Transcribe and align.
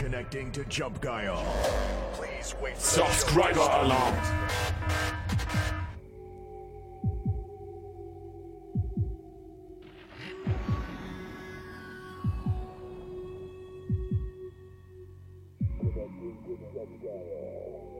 Connecting 0.00 0.50
to 0.52 0.64
Jump 0.64 0.98
Guile. 1.02 1.44
Please 2.14 2.54
wait 2.62 2.74
for 2.74 2.80
Subscriber 2.80 3.60
alarmed. 3.60 4.16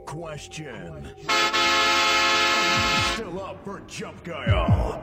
Question. 0.06 1.06
Still 3.12 3.42
up 3.42 3.62
for 3.62 3.82
Jump 3.86 4.24
Guile? 4.24 5.02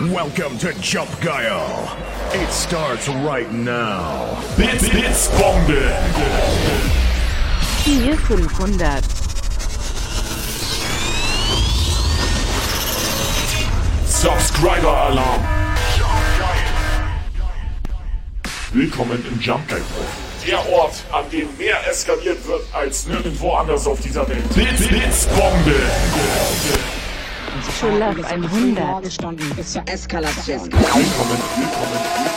Welcome 0.00 0.58
to 0.58 0.72
Jump 0.74 1.10
Guile. 1.20 2.11
It 2.34 2.50
starts 2.50 3.08
right 3.08 3.52
now. 3.52 4.42
Bits, 4.56 4.88
Bits, 4.88 5.28
Bombe. 5.38 5.92
Hier 7.84 8.16
500. 8.16 9.04
Subscriber 14.06 14.96
Alarm. 14.96 15.44
Willkommen 18.72 19.22
im 19.30 19.38
Jump 19.38 19.68
Guide 19.68 19.82
Der 20.46 20.72
Ort, 20.72 21.04
an 21.12 21.28
dem 21.30 21.54
mehr 21.58 21.86
eskaliert 21.86 22.46
wird 22.46 22.62
als 22.72 23.06
nirgendwo 23.08 23.52
anders 23.52 23.86
auf 23.86 24.00
dieser 24.00 24.26
Welt. 24.26 24.48
Bits, 24.54 24.88
Bits, 24.88 25.26
Bombe. 25.26 25.74
Schulaf 27.78 28.16
100. 28.24 29.02
gestanden 29.02 29.50
bis 29.54 29.72
zur 29.72 29.82
Eskalation. 29.86 30.72
Willkommen, 30.72 31.06
willkommen. 31.06 32.02
Bits, 32.24 32.31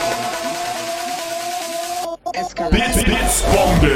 Bombe. 3.26 3.90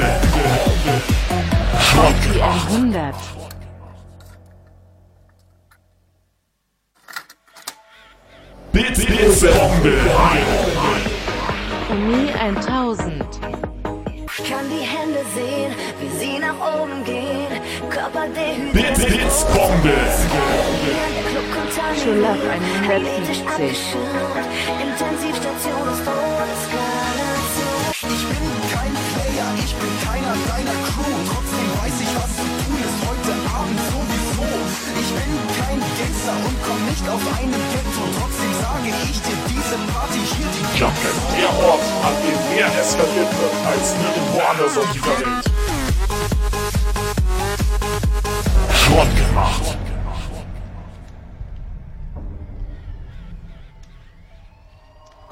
Die 2.24 2.28
gemacht. 2.32 2.66
100. 2.68 3.14
Bits, 8.72 9.06
Bits, 9.06 9.40
Bombe. 9.40 9.92
Umi 11.90 12.32
1000. 12.32 13.24
Ich 14.38 14.50
kann 14.50 14.64
die 14.68 14.84
Hände 14.84 15.20
sehen, 15.34 15.72
wie 16.00 16.18
sie 16.18 16.38
nach 16.40 16.82
oben 16.82 17.04
gehen. 17.04 17.60
Körper 17.88 18.26
Bits, 18.72 19.04
Bits, 19.04 19.44
Bombe. 19.44 19.94
Schulaf 22.02 22.38
Athletisch 22.84 23.42
170. 23.46 23.60
abgeschirmt. 23.60 24.46
Intensivstation 24.80 25.88
ist 25.92 26.00
Eskalation. 26.00 26.69
Keiner 30.30 30.46
deiner 30.46 30.78
Crew. 30.86 31.10
Trotzdem 31.26 31.68
weiß 31.80 31.96
ich, 32.00 32.12
was 32.14 32.30
zu 32.38 32.46
tun 32.62 32.78
ist 32.86 32.98
heute 33.02 33.32
Abend 33.50 33.80
sowieso. 33.90 34.46
Ich 35.00 35.10
bin 35.10 35.32
kein 35.58 35.80
Gangster 35.98 36.36
und 36.46 36.56
komm 36.62 36.80
nicht 36.86 37.06
auf 37.08 37.22
einen 37.38 37.62
Ghetto. 37.70 38.02
Trotzdem 38.18 38.52
sage 38.62 38.90
ich 39.10 39.18
dir, 39.22 39.38
diese 39.50 39.76
Party 39.90 40.20
hier, 40.22 40.48
die 40.54 40.64
Guide. 40.78 41.10
Der 41.36 41.50
Ort, 41.66 41.86
an 42.06 42.14
dem 42.22 42.38
mehr 42.54 42.70
eskaliert 42.78 43.32
wird 43.40 43.54
als 43.66 43.94
nirgendwo 43.98 44.38
anders 44.50 44.78
auf 44.78 44.90
dieser 44.92 45.18
Welt. 45.18 45.44
Schrott 48.74 49.16
gemacht. 49.16 49.76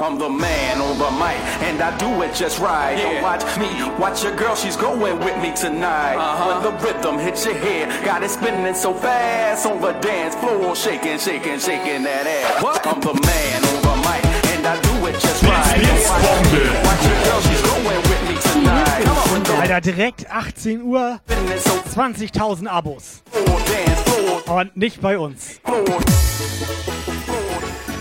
I'm 0.00 0.16
the 0.16 0.28
man 0.28 0.80
on 1.00 1.12
the 1.12 1.18
mic, 1.18 1.38
and 1.62 1.80
I 1.80 1.96
do 1.98 2.22
it 2.22 2.34
just 2.34 2.58
right. 2.58 2.96
Don't 2.96 3.22
watch 3.22 3.44
me, 3.58 3.68
watch 3.98 4.24
your 4.24 4.34
girl, 4.36 4.54
she's 4.54 4.76
going 4.76 5.18
with 5.18 5.38
me 5.40 5.52
tonight. 5.54 6.16
When 6.46 6.62
the 6.62 6.72
rhythm 6.84 7.18
hits 7.18 7.44
your 7.44 7.54
head, 7.54 8.04
got 8.04 8.22
it 8.22 8.30
spinning 8.30 8.74
so 8.74 8.92
fast 8.94 9.66
on 9.66 9.80
the 9.80 9.92
dance 10.00 10.34
floor, 10.36 10.74
shaking, 10.74 11.18
shaking, 11.18 11.58
shaking 11.58 12.02
that 12.04 12.26
ass. 12.26 12.64
I'm 12.84 13.00
the 13.00 13.14
man 13.14 13.64
on 13.64 13.82
the 13.82 13.94
mic, 14.06 14.24
and 14.52 14.66
I 14.66 14.80
do 14.80 15.06
it 15.06 15.14
just 15.20 15.42
right. 15.42 15.78
Don't 15.78 16.04
watch 16.08 16.52
me, 16.52 16.62
watch 16.84 17.02
your 17.06 17.18
girl, 17.24 17.40
she's 17.46 17.62
going 17.62 18.02
with 18.02 18.22
me 18.28 18.36
tonight. 18.52 19.02
Come 19.04 19.18
on, 19.18 19.40
with 19.40 19.50
Alter, 19.50 19.80
direkt 19.80 20.26
18 20.30 20.82
Uhr, 20.82 21.20
spinning 21.26 21.58
so 21.58 21.72
20.000 21.94 22.66
Abos. 22.66 23.22
Aber 24.46 24.64
nicht 24.74 25.00
bei 25.00 25.18
uns. 25.18 25.60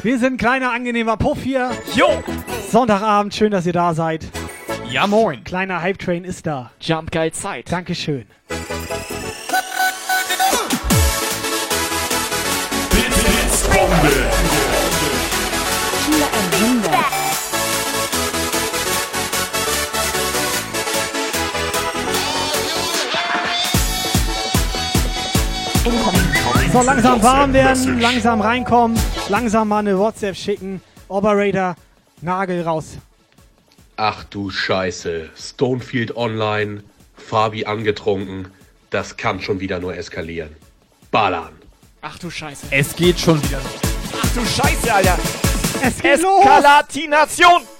Wir 0.03 0.19
sind 0.19 0.37
kleiner, 0.37 0.71
angenehmer 0.71 1.17
Puff 1.17 1.41
hier. 1.41 1.71
Jo! 1.95 2.23
Sonntagabend, 2.69 3.33
schön, 3.33 3.51
dass 3.51 3.65
ihr 3.65 3.73
da 3.73 3.95
seid. 3.95 4.27
Ja 4.91 5.07
moin. 5.07 5.43
Kleiner 5.43 5.81
Hype-Train 5.81 6.23
ist 6.23 6.45
da. 6.45 6.71
Jump 6.79 7.11
geil 7.11 7.31
Zeit. 7.31 7.71
Dankeschön. 7.71 8.25
Bits, 8.47 8.63
Bits, 12.91 13.63
Bombe. 13.63 14.11
Hier 16.05 16.27
100. 16.67 16.91
So, 26.71 26.81
langsam 26.81 27.23
warm 27.23 27.53
werden, 27.53 27.99
langsam 27.99 28.41
reinkommen, 28.41 28.97
langsam 29.29 29.67
mal 29.69 29.79
eine 29.79 29.97
WhatsApp 29.97 30.35
schicken. 30.35 30.81
Operator, 31.07 31.75
Nagel 32.21 32.61
raus. 32.61 32.97
Ach 33.95 34.23
du 34.25 34.49
Scheiße. 34.49 35.29
Stonefield 35.35 36.15
online, 36.15 36.83
Fabi 37.15 37.65
angetrunken. 37.65 38.49
Das 38.89 39.17
kann 39.17 39.41
schon 39.41 39.59
wieder 39.59 39.79
nur 39.79 39.95
eskalieren. 39.95 40.55
Ballern. 41.11 41.53
Ach 42.01 42.17
du 42.19 42.29
Scheiße. 42.29 42.67
Es 42.71 42.95
geht 42.95 43.19
schon 43.19 43.41
wieder 43.43 43.57
los. 43.57 44.21
Ach 44.21 44.33
du 44.33 44.45
Scheiße, 44.45 44.93
Alter. 44.93 45.17
Es 45.81 45.99
geht 45.99 46.21
los! 46.21 46.39
Eskalatination. 46.41 47.61
Bits, 47.61 47.76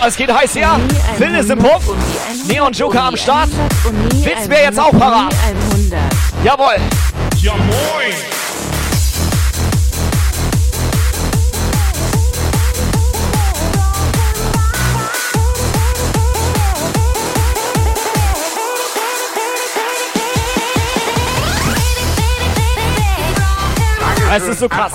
So, 0.00 0.06
es 0.06 0.16
geht 0.16 0.32
heiß 0.32 0.54
her. 0.54 0.78
Phil 1.16 1.34
ist 1.34 1.50
im 1.50 1.58
100, 1.58 1.72
Puff. 1.72 1.88
Umi 1.88 2.02
100, 2.28 2.48
Neon 2.48 2.72
Joker 2.72 3.02
am 3.04 3.16
Start. 3.16 3.48
100, 3.84 4.12
Umi 4.12 4.22
Fitz 4.22 4.48
wäre 4.48 4.62
jetzt 4.64 4.78
auch 4.78 4.92
100, 4.92 5.00
parat. 5.00 5.34
Umi 5.74 5.92
100. 5.92 6.00
Jawohl. 6.44 6.76
Ja 7.40 7.52
moin. 7.56 8.14
Es 24.36 24.42
ist 24.44 24.60
so 24.60 24.68
krass. 24.68 24.92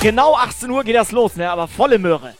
Genau 0.00 0.36
18 0.36 0.70
Uhr 0.70 0.84
geht 0.84 0.94
das 0.94 1.10
los, 1.10 1.36
ne? 1.36 1.50
Aber 1.50 1.66
volle 1.66 1.98
Möhre. 1.98 2.34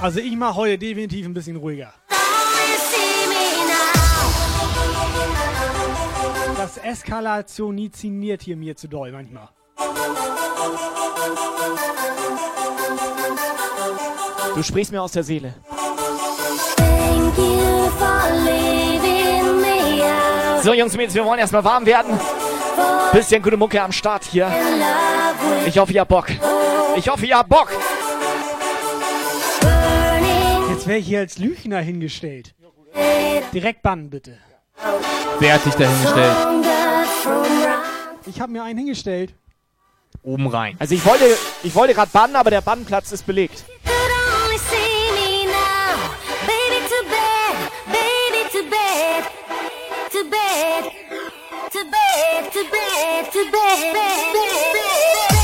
Also 0.00 0.20
ich 0.20 0.36
mache 0.36 0.54
heute 0.54 0.78
definitiv 0.78 1.26
ein 1.26 1.34
bisschen 1.34 1.56
ruhiger. 1.56 1.92
Das 6.56 6.78
Eskalationiert 6.78 8.42
hier 8.42 8.56
mir 8.56 8.74
zu 8.74 8.88
doll 8.88 9.12
manchmal. 9.12 9.48
Du 14.54 14.62
sprichst 14.62 14.92
mir 14.92 15.02
aus 15.02 15.12
der 15.12 15.24
Seele. 15.24 15.54
So, 20.62 20.74
Jungs 20.74 20.92
und 20.92 20.98
Mädels, 20.98 21.14
wir 21.14 21.24
wollen 21.24 21.38
erstmal 21.38 21.64
warm 21.64 21.86
werden. 21.86 22.18
Bisschen 23.12 23.42
gute 23.42 23.56
Mucke 23.56 23.80
am 23.80 23.92
Start 23.92 24.24
hier. 24.24 24.52
Ich 25.66 25.78
hoffe, 25.78 25.92
ihr 25.92 26.00
habt 26.00 26.10
Bock. 26.10 26.26
Ich 26.96 27.08
hoffe, 27.08 27.24
ihr 27.26 27.38
habt 27.38 27.48
Bock. 27.48 27.68
Jetzt 30.68 30.86
wäre 30.86 30.98
ich 30.98 31.06
hier 31.06 31.20
als 31.20 31.38
Lüchner 31.38 31.80
hingestellt. 31.80 32.54
Direkt 33.52 33.82
bannen, 33.82 34.10
bitte. 34.10 34.36
Wer 35.38 35.54
hat 35.54 35.64
dich 35.64 35.74
da 35.74 35.88
hingestellt? 35.88 36.36
Ich 38.26 38.40
habe 38.40 38.52
mir 38.52 38.62
einen 38.62 38.78
hingestellt. 38.78 39.34
Oben 40.22 40.48
rein. 40.48 40.76
Also 40.78 40.94
ich 40.94 41.04
wollte, 41.06 41.24
ich 41.62 41.74
wollte 41.74 41.94
gerade 41.94 42.10
bannen, 42.12 42.36
aber 42.36 42.50
der 42.50 42.60
Bannplatz 42.60 43.12
ist 43.12 43.24
belegt. 43.26 43.64
To 51.88 51.92
bed, 51.92 52.52
to 52.52 52.70
bed, 52.70 53.32
to 53.32 53.50
bed. 53.50 55.28
If 55.30 55.37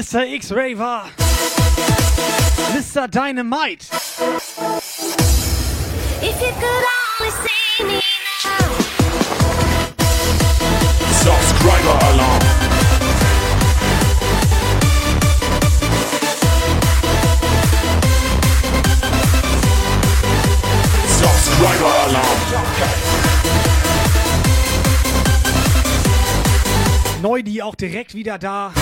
Mr. 0.00 0.34
X-Raver. 0.34 1.10
Mr. 2.72 3.10
Dynamite. 3.10 3.86
If 6.22 6.40
you 6.40 6.52
could 6.58 6.84
only 7.20 7.30
see 7.42 7.84
me 7.84 8.00
now. 8.42 8.60
Subscriber 11.12 11.98
Alarm. 12.14 12.49
Neudi 27.30 27.62
auch 27.62 27.76
direkt 27.76 28.16
wieder 28.16 28.38
da. 28.38 28.72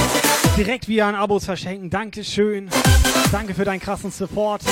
Direkt 0.57 0.89
wieder 0.89 1.05
an 1.05 1.15
Abos 1.15 1.45
verschenken. 1.45 1.91
Dankeschön. 1.91 2.71
Danke 3.31 3.53
für 3.53 3.67
deinen 3.67 3.79
krassen 3.79 4.11
Support. 4.11 4.63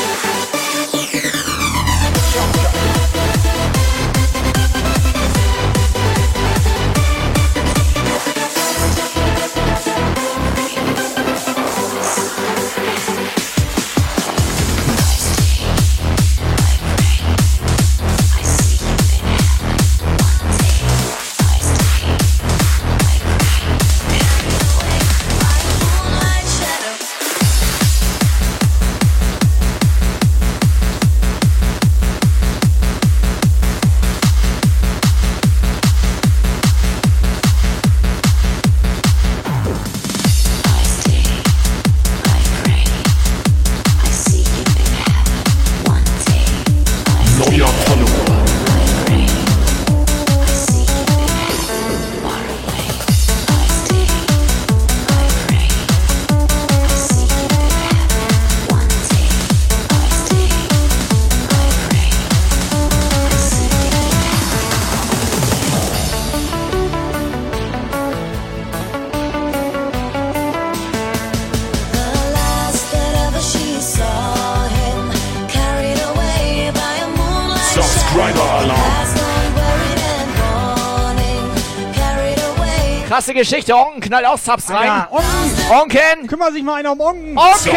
Geschichte. 83.36 83.74
Onken 83.74 84.00
knallt 84.00 84.26
auch 84.26 84.38
Subs 84.38 84.70
rein. 84.70 84.86
Ja, 84.86 85.08
Onken. 85.10 85.80
Onken. 85.80 86.26
Kümmer 86.26 86.52
sich 86.52 86.62
mal 86.62 86.74
einer 86.74 86.92
um 86.92 87.00
Onken. 87.00 87.38
Onken. 87.38 87.76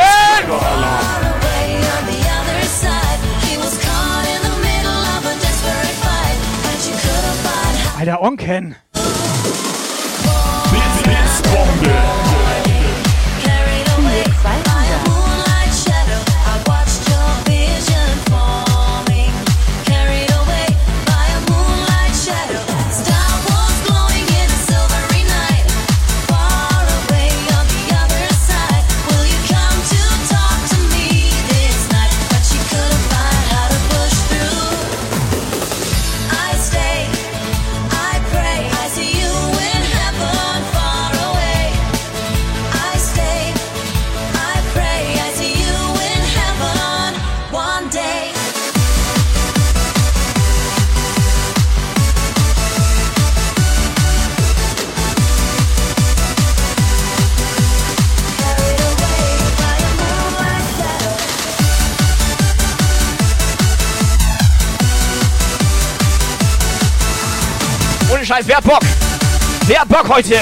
Alter, 8.00 8.22
Onken. 8.22 8.76
Wer 68.50 68.58
hat 68.58 68.64
Bock? 68.64 68.82
Wer 69.68 69.82
hat 69.82 69.88
Bock 69.88 70.10
heute? 70.10 70.36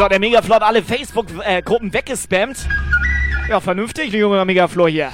So, 0.00 0.08
der 0.08 0.18
Megaflor 0.18 0.56
hat 0.56 0.62
alle 0.62 0.82
Facebook-Gruppen 0.82 1.92
weggespammt. 1.92 2.66
Ja, 3.50 3.60
vernünftig, 3.60 4.10
junger 4.14 4.46
Megaflor 4.46 4.88
hier. 4.88 5.12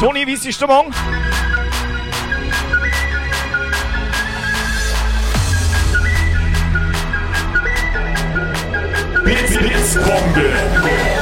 Toni, 0.00 0.26
wie 0.26 0.32
ist 0.32 0.46
die 0.46 0.52
Stimmung? 0.54 0.90
Blitz, 9.22 9.58
Blitzbombe. 9.58 10.76
Dankeschön, 10.76 11.15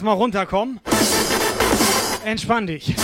erstmal 0.00 0.16
runterkommen. 0.16 0.80
Entspann 2.24 2.66
dich. 2.66 2.94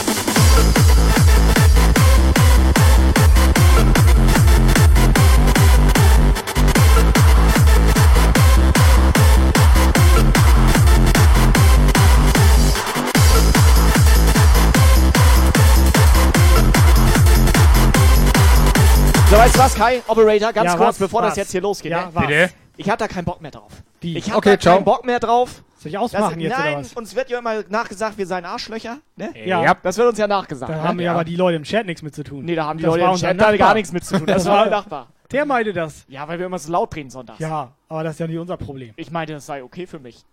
So, 19.29 19.37
weißt 19.37 19.55
du 19.55 19.59
was, 19.59 19.75
Kai? 19.75 20.03
Operator, 20.07 20.53
ganz 20.55 20.65
Ja, 20.71 20.77
kurz, 20.77 20.89
was, 20.89 20.99
bevor 20.99 21.21
das 21.21 21.33
was? 21.33 21.37
jetzt 21.37 21.51
hier 21.53 21.61
losgeht. 21.61 21.93
Ja, 21.93 22.11
ne? 22.27 22.49
Ich 22.79 22.89
hab 22.89 22.99
da 22.99 23.07
keinen 23.07 23.27
Bock 23.27 23.43
mehr 23.43 23.51
drauf. 23.51 23.73
Wie? 24.01 24.17
Ich 24.17 24.31
hab 24.31 24.39
Okay, 24.39 24.53
da 24.53 24.61
ciao. 24.61 24.75
keinen 24.77 24.85
Bock 24.87 25.05
mehr 25.05 25.21
drauf. 25.21 25.63
Soll 25.87 25.91
ich 25.91 25.99
ausmachen 25.99 26.35
das, 26.35 26.43
jetzt, 26.43 26.59
nein, 26.59 26.73
oder 26.75 26.81
was? 26.81 26.93
uns 26.93 27.15
wird 27.15 27.31
ja 27.31 27.39
immer 27.39 27.63
nachgesagt, 27.69 28.19
wir 28.19 28.27
seien 28.27 28.45
Arschlöcher. 28.45 28.99
Ne? 29.17 29.31
Ja. 29.45 29.63
Ja. 29.63 29.75
Das 29.83 29.97
wird 29.97 30.09
uns 30.09 30.19
ja 30.19 30.27
nachgesagt. 30.27 30.71
Da 30.71 30.77
ne? 30.77 30.83
haben 30.83 31.01
ja 31.01 31.13
aber 31.13 31.25
die 31.25 31.37
Leute 31.37 31.57
im 31.57 31.63
Chat 31.63 31.87
nichts 31.87 32.03
mit 32.03 32.15
zu 32.15 32.25
tun. 32.25 32.45
Nee, 32.45 32.55
da 32.55 32.67
haben 32.67 32.79
die 32.79 32.85
Das 32.85 32.97
Leute 32.97 33.27
im 33.27 33.39
Chat 33.39 33.59
gar 33.59 33.75
nichts 33.75 33.93
mit 33.93 34.05
zu 34.05 34.19
tun. 34.19 34.27
Das 34.27 34.45
war 34.47 34.65
der 34.65 34.71
Nachbar. 34.71 35.09
Der 35.33 35.45
meinte 35.45 35.73
das. 35.73 36.05
Ja, 36.09 36.29
weil 36.29 36.39
wir 36.39 36.47
immer 36.47 36.59
so 36.59 36.71
laut 36.71 36.95
reden 36.95 37.11
sonntags. 37.11 37.41
Ja, 37.41 37.73
aber 37.89 38.05
das 38.05 38.15
ist 38.15 38.21
ja 38.21 38.27
nicht 38.27 38.39
unser 38.39 38.57
Problem. 38.57 38.93
Ich 38.97 39.11
meinte, 39.11 39.33
das 39.33 39.47
sei 39.47 39.63
okay 39.63 39.87
für 39.87 39.99
mich. 39.99 40.25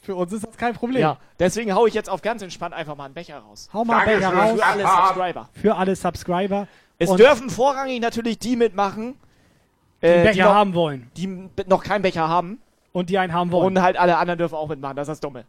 Für 0.00 0.14
uns 0.14 0.32
ist 0.32 0.46
das 0.46 0.56
kein 0.56 0.74
Problem. 0.74 1.02
Ja, 1.02 1.18
deswegen 1.38 1.74
hau 1.74 1.86
ich 1.86 1.94
jetzt 1.94 2.08
auf 2.08 2.22
ganz 2.22 2.40
entspannt 2.40 2.74
einfach 2.74 2.96
mal 2.96 3.06
einen 3.06 3.14
Becher 3.14 3.38
raus. 3.38 3.68
Hau 3.72 3.84
mal 3.84 3.98
einen 3.98 4.20
Becher 4.20 4.32
raus. 4.32 4.58
Für 4.58 4.64
alle 4.64 4.86
Subscriber. 4.86 5.48
Für 5.52 5.76
alle 5.76 5.96
Subscriber. 5.96 6.68
Es 6.98 7.10
Und 7.10 7.20
dürfen 7.20 7.50
vorrangig 7.50 8.00
natürlich 8.00 8.38
die 8.38 8.56
mitmachen, 8.56 9.16
die 10.02 10.06
einen 10.06 10.20
äh, 10.20 10.28
Becher 10.28 10.44
noch, 10.44 10.54
haben 10.54 10.74
wollen. 10.74 11.10
die 11.16 11.48
noch 11.66 11.82
keinen 11.82 12.02
Becher 12.02 12.28
haben. 12.28 12.58
Und 12.92 13.10
die 13.10 13.18
einen 13.18 13.32
haben 13.32 13.52
wollen. 13.52 13.76
Und 13.76 13.82
halt 13.82 13.98
alle 13.98 14.16
anderen 14.16 14.38
dürfen 14.38 14.54
auch 14.54 14.68
mitmachen. 14.68 14.96
Das 14.96 15.08
ist 15.08 15.12
das 15.12 15.20
Dumme. 15.20 15.44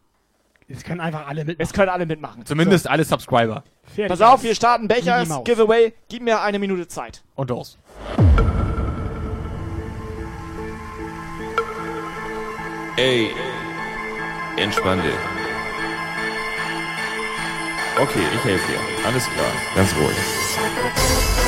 Es 0.67 0.84
können 0.84 1.01
einfach 1.01 1.27
alle 1.27 1.46
mitmachen. 1.46 1.67
Es 1.67 1.74
können 1.74 1.89
alle 1.89 2.05
mitmachen. 2.05 2.46
Zumindest 2.46 2.88
alle 2.89 3.03
Subscriber. 3.03 3.63
Fertig 3.84 4.08
Pass 4.08 4.22
auf, 4.22 4.43
wir 4.43 4.53
starten 4.53 4.88
Becher, 4.88 5.17
Mickey 5.19 5.29
Mouse. 5.29 5.43
Giveaway. 5.43 5.93
Gib 6.10 6.22
mir 6.22 6.41
eine 6.41 6.60
Minute 6.60 6.88
Zeit. 6.88 7.24
Und 7.36 7.50
los. 7.50 7.77
Ey, 12.98 13.31
entspann 14.58 15.01
dich. 15.01 15.13
Okay, 18.00 18.19
ich 18.36 18.43
helfe 18.43 18.72
dir. 18.72 18.79
Alles 19.08 19.25
klar, 19.25 19.51
ganz 19.75 19.96
ruhig. 19.96 21.38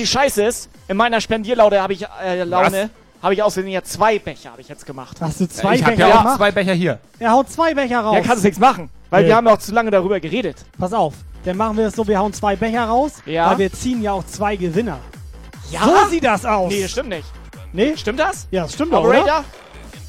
Die 0.00 0.06
Scheiße 0.06 0.42
ist? 0.44 0.68
In 0.88 0.96
meiner 0.96 1.20
Spendierlaune 1.20 1.80
habe 1.80 1.92
ich, 1.92 2.04
äh, 2.24 2.42
Laune, 2.44 2.90
habe 3.22 3.34
ich 3.34 3.42
außerdem 3.42 3.70
ja 3.70 3.82
zwei 3.82 4.18
Becher 4.18 4.50
habe 4.52 4.60
ich 4.60 4.68
jetzt 4.68 4.86
gemacht. 4.86 5.18
Hast 5.20 5.40
du 5.40 5.48
zwei 5.48 5.74
ich 5.76 5.84
habe 5.84 5.96
Becher 5.96 6.08
ja 6.08 6.24
auch 6.32 6.36
zwei 6.36 6.50
Becher 6.50 6.72
hier. 6.72 6.98
Er 7.18 7.32
haut 7.32 7.50
zwei 7.50 7.74
Becher 7.74 8.00
raus. 8.00 8.16
Ja, 8.16 8.22
kannst 8.22 8.42
du 8.42 8.48
nichts 8.48 8.60
machen. 8.60 8.90
Weil 9.10 9.22
Nee. 9.22 9.28
wir 9.28 9.36
haben 9.36 9.46
ja 9.46 9.52
auch 9.54 9.58
zu 9.58 9.72
lange 9.72 9.90
darüber 9.90 10.18
geredet. 10.20 10.56
Pass 10.78 10.92
auf, 10.92 11.14
dann 11.44 11.56
machen 11.56 11.76
wir 11.76 11.86
es 11.86 11.94
so, 11.96 12.06
wir 12.06 12.18
hauen 12.18 12.32
zwei 12.32 12.56
Becher 12.56 12.84
raus, 12.84 13.14
Ja. 13.26 13.50
weil 13.50 13.58
wir 13.58 13.72
ziehen 13.72 14.02
ja 14.02 14.12
auch 14.12 14.24
zwei 14.24 14.56
Gewinner. 14.56 14.98
Ja? 15.70 15.84
So 15.84 16.08
sieht 16.10 16.24
das 16.24 16.44
aus. 16.44 16.72
Nee, 16.72 16.82
das 16.82 16.90
stimmt 16.92 17.08
nicht. 17.10 17.26
Nee? 17.72 17.96
Stimmt 17.96 18.18
das? 18.20 18.46
Ja, 18.50 18.62
das 18.62 18.72
stimmt 18.74 18.92
doch, 18.92 19.04
oder? 19.04 19.20
Operator? 19.20 19.44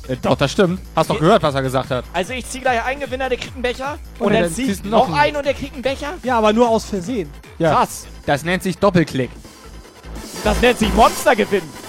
Äh, 0.07 0.15
doch, 0.21 0.35
das 0.35 0.51
stimmt. 0.51 0.79
Hast 0.95 1.09
doch 1.09 1.19
gehört, 1.19 1.43
was 1.43 1.53
er 1.53 1.61
gesagt 1.61 1.91
hat. 1.91 2.05
Also 2.13 2.33
ich 2.33 2.45
ziehe 2.47 2.61
gleich 2.63 2.83
einen 2.83 3.01
Gewinner, 3.01 3.29
der 3.29 3.37
kriegt 3.37 3.53
einen 3.53 3.61
Becher. 3.61 3.97
Und, 4.17 4.27
Und 4.27 4.33
dann 4.33 4.43
dann 4.43 4.49
ich 4.51 4.55
ziehst 4.55 4.85
noch 4.85 5.13
einen 5.13 5.35
und 5.37 5.45
der 5.45 5.53
kriegt 5.53 5.73
einen 5.73 5.83
Becher. 5.83 6.13
Ja, 6.23 6.37
aber 6.39 6.53
nur 6.53 6.67
aus 6.69 6.85
Versehen. 6.85 7.29
Ja. 7.59 7.71
Krass. 7.75 8.07
Das 8.25 8.43
nennt 8.43 8.63
sich 8.63 8.77
Doppelklick. 8.77 9.29
Das 10.43 10.59
nennt 10.59 10.79
sich 10.79 10.93
Monstergewinn. 10.93 11.80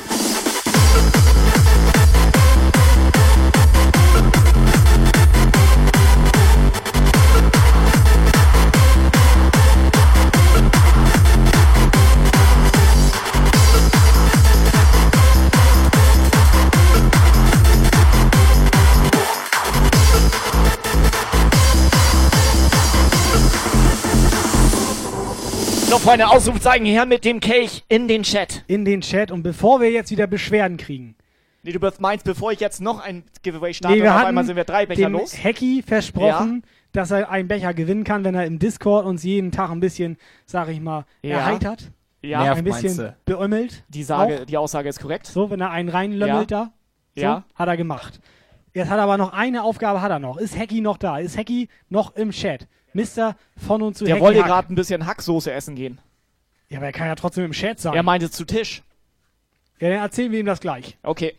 So, 25.93 25.99
Freunde, 25.99 26.27
Ausrufzeichen 26.27 26.87
her 26.87 27.05
mit 27.05 27.23
dem 27.23 27.39
Kelch 27.39 27.85
in 27.87 28.09
den 28.09 28.23
Chat. 28.23 28.65
In 28.67 28.87
den 28.87 29.03
Chat. 29.03 29.31
Und 29.31 29.43
bevor 29.43 29.83
wir 29.83 29.91
jetzt 29.91 30.11
wieder 30.11 30.27
Beschwerden 30.27 30.79
kriegen. 30.79 31.17
Nee, 31.65 31.73
du 31.73 31.91
meinst, 31.99 32.25
bevor 32.25 32.51
ich 32.51 32.61
jetzt 32.61 32.81
noch 32.81 32.99
ein 32.99 33.25
Giveaway 33.43 33.75
starte, 33.75 33.99
Nee, 33.99 34.03
wir 34.03 34.15
auf 34.17 34.25
einmal 34.25 34.47
sind 34.47 34.57
wir 34.57 34.65
drei 34.65 34.87
Becher 34.87 35.03
dem 35.03 35.13
los. 35.13 35.37
Hacky 35.45 35.83
versprochen, 35.87 36.63
dass 36.93 37.11
er 37.11 37.29
einen 37.29 37.47
Becher 37.47 37.75
gewinnen 37.75 38.05
kann, 38.05 38.25
wenn 38.25 38.35
er 38.35 38.47
im 38.47 38.59
Discord 38.59 39.05
uns 39.05 39.23
jeden 39.23 39.53
Tag 39.53 39.69
ein 39.69 39.81
bisschen, 39.81 40.17
sag 40.47 40.71
ich 40.71 40.81
mal, 40.81 41.05
Ja. 41.21 41.41
erheitert. 41.41 41.91
Ja, 42.23 42.43
Nervt, 42.43 42.59
ein 42.61 42.65
bisschen 42.65 43.13
beömmelt. 43.27 43.85
die, 43.89 44.03
Sage, 44.03 44.47
die 44.47 44.57
Aussage 44.57 44.89
ist 44.89 44.99
korrekt. 44.99 45.27
So, 45.27 45.51
wenn 45.51 45.61
er 45.61 45.73
einen 45.73 45.91
reinlömmelt 45.91 46.53
da. 46.53 46.73
So, 47.15 47.21
Ja. 47.21 47.45
Hat 47.55 47.69
er 47.69 47.77
gemacht. 47.77 48.19
Jetzt 48.73 48.89
hat 48.89 48.97
er 48.97 49.03
aber 49.03 49.19
noch 49.19 49.35
eine 49.35 49.63
Aufgabe 49.63 50.01
hat 50.01 50.11
er 50.11 50.21
noch. 50.21 50.39
Ist 50.39 50.59
Hacky 50.59 50.81
noch 50.81 50.97
da? 50.97 51.19
Ist 51.19 51.37
Hacky 51.37 51.69
noch 51.91 52.17
im 52.17 52.31
Chat? 52.31 52.67
Mister 52.95 53.37
von 53.57 53.83
und 53.83 53.97
zu 53.97 54.05
Der 54.05 54.15
Hacky 54.15 54.25
wollte 54.25 54.43
gerade 54.43 54.73
ein 54.73 54.75
bisschen 54.75 55.07
Hacksoße 55.07 55.51
essen 55.51 55.75
gehen. 55.75 55.99
Ja, 56.69 56.79
aber 56.79 56.87
er 56.87 56.93
kann 56.93 57.07
ja 57.07 57.15
trotzdem 57.15 57.45
im 57.45 57.53
Chat 57.53 57.81
sein. 57.81 57.95
Er 57.95 58.03
meinte 58.03 58.31
zu 58.31 58.45
Tisch. 58.45 58.83
ja, 59.79 59.89
dann 59.89 59.99
erzählen 59.99 60.33
wir 60.33 60.41
ihm 60.41 60.47
das 60.47 60.61
gleich. 60.61 60.97
Okay. 61.03 61.35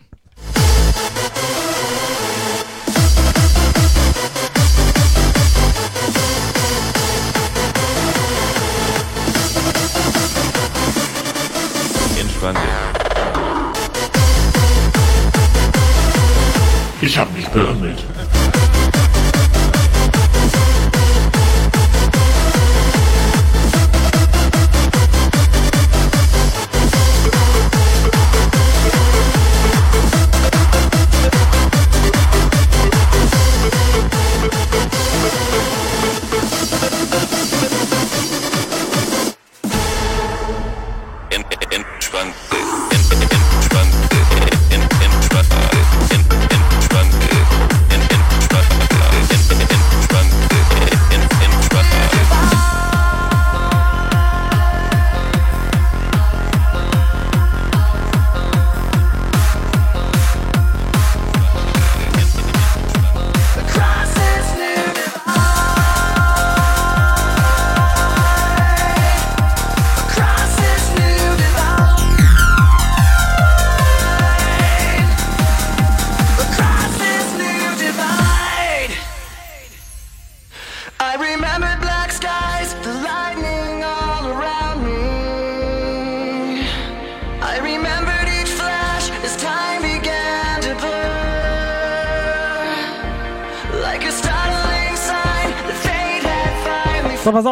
Entspann 12.20 12.56
dich. 12.56 12.64
Ich 17.02 17.18
hab 17.18 17.34
mich 17.36 17.48
beömmelt. 17.50 18.04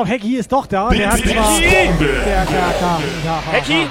Auf, 0.02 0.08
Hacky 0.10 0.38
ist 0.38 0.52
doch 0.52 0.66
da. 0.66 0.90
Der 0.90 1.12
hat 1.12 1.22
Hacky? 3.52 3.88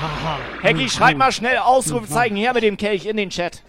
Hacky, 0.63 0.89
schreib 0.89 1.17
mal 1.17 1.33
schnell 1.33 1.59
Ausrufezeichen 1.59 2.37
her 2.37 2.53
mit 2.53 2.63
dem 2.63 2.77
Kelch 2.77 3.07
in 3.07 3.17
den 3.17 3.31
Chat. 3.31 3.63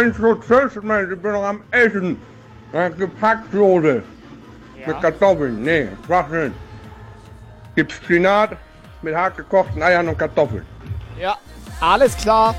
Ich 0.00 0.06
bin 0.06 0.14
so 0.14 0.32
ich 0.32 1.22
bin 1.22 1.32
noch 1.32 1.44
am 1.44 1.60
Essen. 1.70 2.16
Äh, 2.72 2.90
gepackt 2.90 3.52
wurde. 3.52 4.02
Mit 4.86 5.00
Kartoffeln. 5.02 5.62
Nee, 5.62 5.88
was 6.08 6.30
nicht. 6.30 6.52
Gibt 7.76 7.92
Spinat 7.92 8.56
mit 9.02 9.14
hart 9.14 9.36
gekochten 9.36 9.82
Eiern 9.82 10.08
und 10.08 10.18
Kartoffeln. 10.18 10.64
Ja, 11.20 11.36
alles 11.80 12.16
klar. 12.16 12.54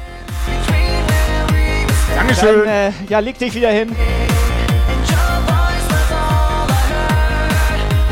Dankeschön. 2.16 2.60
Dann, 2.60 2.68
äh, 2.68 2.92
ja, 3.10 3.20
leg 3.20 3.40
dich 3.40 3.56
wieder 3.56 3.72
hin. 3.72 3.96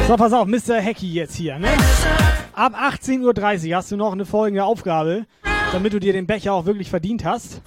So, 0.08 0.16
pass 0.16 0.34
auf, 0.34 0.48
Mr. 0.48 0.82
Hacky 0.82 1.14
jetzt 1.14 1.36
hier, 1.36 1.60
ne? 1.60 1.68
Ab 2.54 2.74
18.30 2.76 3.70
Uhr 3.70 3.76
hast 3.76 3.92
du 3.92 3.98
noch 3.98 4.12
eine 4.12 4.26
folgende 4.26 4.64
Aufgabe, 4.64 5.26
damit 5.72 5.94
du 5.94 6.00
dir 6.00 6.14
den 6.14 6.26
Becher 6.26 6.54
auch 6.54 6.66
wirklich 6.66 6.90
verdient 6.90 7.24
hast. 7.26 7.62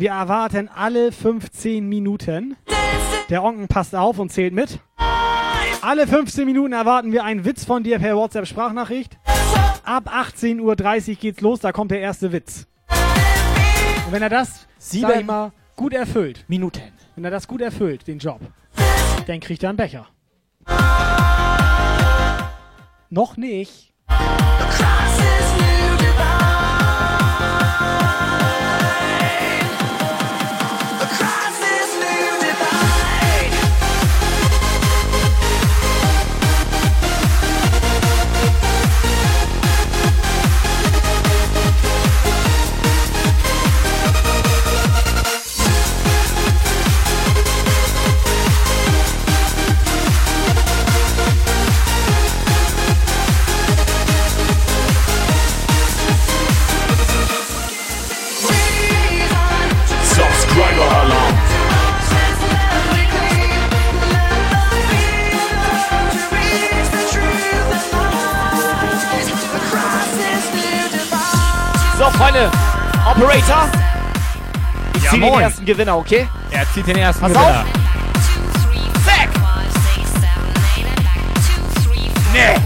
Wir 0.00 0.12
erwarten 0.12 0.70
alle 0.74 1.12
15 1.12 1.86
Minuten. 1.86 2.56
Der 3.28 3.44
Onken 3.44 3.68
passt 3.68 3.94
auf 3.94 4.18
und 4.18 4.32
zählt 4.32 4.54
mit. 4.54 4.78
Alle 5.82 6.06
15 6.06 6.46
Minuten 6.46 6.72
erwarten 6.72 7.12
wir 7.12 7.22
einen 7.22 7.44
Witz 7.44 7.66
von 7.66 7.82
dir 7.82 7.98
per 7.98 8.16
WhatsApp-Sprachnachricht. 8.16 9.18
Ab 9.84 10.10
18.30 10.10 11.10
Uhr 11.10 11.14
geht's 11.16 11.42
los, 11.42 11.60
da 11.60 11.72
kommt 11.72 11.90
der 11.90 12.00
erste 12.00 12.32
Witz. 12.32 12.66
Und 14.06 14.12
wenn 14.12 14.22
er 14.22 14.30
das, 14.30 14.66
Sieben 14.78 15.26
mal, 15.26 15.52
gut 15.76 15.92
erfüllt, 15.92 16.46
Minuten. 16.48 16.80
wenn 17.14 17.24
er 17.26 17.30
das 17.30 17.46
gut 17.46 17.60
erfüllt, 17.60 18.06
den 18.06 18.20
Job, 18.20 18.40
dann 19.26 19.40
kriegt 19.40 19.62
er 19.62 19.68
einen 19.68 19.76
Becher. 19.76 20.06
Noch 23.10 23.36
nicht. 23.36 23.92
Freunde. 72.20 72.50
Operator. 73.10 73.68
Ich 74.94 75.04
Ja, 75.04 75.10
ziehe 75.10 75.22
den 75.22 75.40
ersten 75.40 75.64
Gewinner, 75.64 75.96
okay? 75.96 76.28
Er 76.50 76.70
zieht 76.74 76.86
den 76.86 76.98
ersten 76.98 77.22
Pass 77.22 77.32
Gewinner. 77.32 77.60
auf. 77.60 77.66
Zack. 79.06 79.30
Nee. 82.34 82.60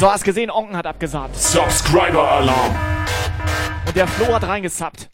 So, 0.00 0.10
hast 0.10 0.24
gesehen, 0.24 0.50
Onken 0.50 0.76
hat 0.76 0.86
abgesagt. 0.86 1.36
Subscriber 1.36 2.28
Alarm. 2.28 2.70
Und 2.70 3.11
der 3.94 4.06
Flo 4.08 4.34
hat 4.34 4.44
reingesappt. 4.44 5.10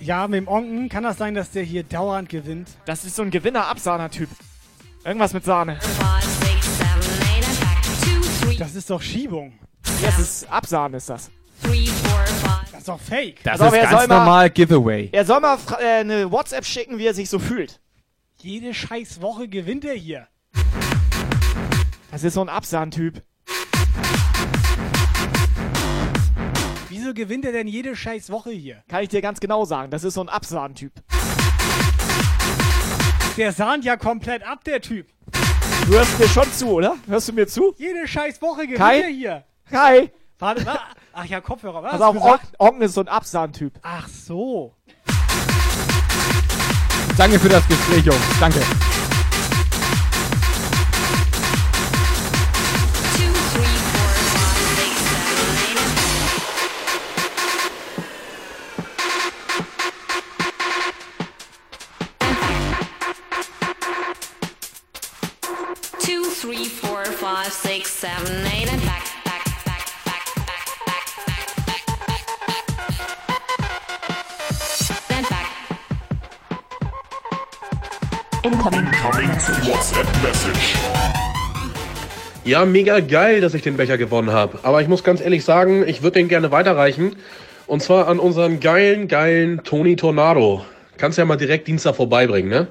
Ja, 0.00 0.28
mit 0.28 0.38
dem 0.38 0.48
Onken 0.48 0.88
kann 0.88 1.02
das 1.04 1.18
sein, 1.18 1.34
dass 1.34 1.50
der 1.50 1.62
hier 1.64 1.82
dauernd 1.82 2.28
gewinnt. 2.28 2.68
Das 2.86 3.04
ist 3.04 3.16
so 3.16 3.22
ein 3.22 3.30
Gewinner-Absahner-Typ. 3.30 4.28
Irgendwas 5.04 5.32
mit 5.32 5.44
Sahne. 5.44 5.78
Das 8.58 8.74
ist 8.74 8.90
doch 8.90 9.00
Schiebung. 9.00 9.52
Ja, 10.02 10.06
das 10.10 10.18
ist 10.18 10.50
Absahnen, 10.50 10.94
ist 10.94 11.08
das. 11.08 11.30
Das 12.72 12.80
ist 12.80 12.88
doch 12.88 13.00
fake. 13.00 13.42
Das 13.44 13.60
auf, 13.60 13.72
ist 13.72 13.78
er 13.78 13.88
soll 13.88 13.98
ganz 13.98 14.08
mal- 14.08 14.18
normal 14.18 14.50
Giveaway. 14.50 15.08
Er 15.12 15.24
soll 15.24 15.40
mal 15.40 15.58
äh, 15.80 16.00
eine 16.00 16.30
WhatsApp 16.30 16.64
schicken, 16.64 16.98
wie 16.98 17.06
er 17.06 17.14
sich 17.14 17.28
so 17.30 17.38
fühlt. 17.38 17.80
Jede 18.40 18.72
scheiß 18.74 19.20
Woche 19.20 19.48
gewinnt 19.48 19.84
er 19.84 19.94
hier. 19.94 20.28
Das 22.10 22.22
ist 22.24 22.34
so 22.34 22.40
ein 22.40 22.48
Absahn-Typ. 22.48 23.22
Wieso 26.90 27.12
gewinnt 27.12 27.44
er 27.44 27.52
denn 27.52 27.68
jede 27.68 27.94
scheiß 27.94 28.30
Woche 28.30 28.50
hier? 28.50 28.82
Kann 28.88 29.02
ich 29.02 29.10
dir 29.10 29.20
ganz 29.20 29.40
genau 29.40 29.66
sagen. 29.66 29.90
Das 29.90 30.04
ist 30.04 30.14
so 30.14 30.22
ein 30.22 30.28
Absahn-Typ. 30.30 30.92
Der 33.36 33.52
sahnt 33.52 33.84
ja 33.84 33.96
komplett 33.96 34.42
ab, 34.42 34.64
der 34.64 34.80
Typ. 34.80 35.06
Du 35.86 35.92
hörst 35.92 36.18
mir 36.18 36.28
schon 36.28 36.50
zu, 36.52 36.68
oder? 36.68 36.96
Hörst 37.06 37.28
du 37.28 37.32
mir 37.34 37.46
zu? 37.46 37.74
Jede 37.76 38.08
scheiß 38.08 38.40
Woche 38.40 38.62
gewinnt 38.62 38.78
Kai? 38.78 39.00
er 39.00 39.08
hier. 39.08 39.44
Kai! 39.70 40.10
Warte, 40.38 40.64
warte. 40.64 40.80
Ach 41.12 41.24
ja, 41.24 41.40
Kopfhörer. 41.40 41.82
Was 41.82 41.92
gesagt? 41.92 42.14
Onken, 42.14 42.48
Onken 42.58 42.82
ist 42.82 42.94
so 42.94 43.00
ein 43.02 43.08
Absahn-Typ. 43.08 43.74
Ach 43.82 44.08
so. 44.08 44.74
Danke 47.18 47.38
für 47.38 47.48
das 47.48 47.66
Gespräch, 47.68 48.04
Jungs. 48.04 48.20
Danke. 48.40 48.60
Ja, 82.48 82.64
mega 82.64 83.00
geil, 83.00 83.42
dass 83.42 83.52
ich 83.52 83.60
den 83.60 83.76
Becher 83.76 83.98
gewonnen 83.98 84.30
habe. 84.30 84.60
Aber 84.62 84.80
ich 84.80 84.88
muss 84.88 85.04
ganz 85.04 85.20
ehrlich 85.20 85.44
sagen, 85.44 85.86
ich 85.86 86.00
würde 86.00 86.18
den 86.18 86.28
gerne 86.28 86.50
weiterreichen. 86.50 87.16
Und 87.66 87.82
zwar 87.82 88.08
an 88.08 88.18
unseren 88.18 88.58
geilen, 88.58 89.06
geilen 89.06 89.62
Tony 89.64 89.96
Tornado. 89.96 90.64
Kannst 90.96 91.18
ja 91.18 91.26
mal 91.26 91.36
direkt 91.36 91.68
Dienstag 91.68 91.96
vorbeibringen, 91.96 92.48
ne? 92.48 92.68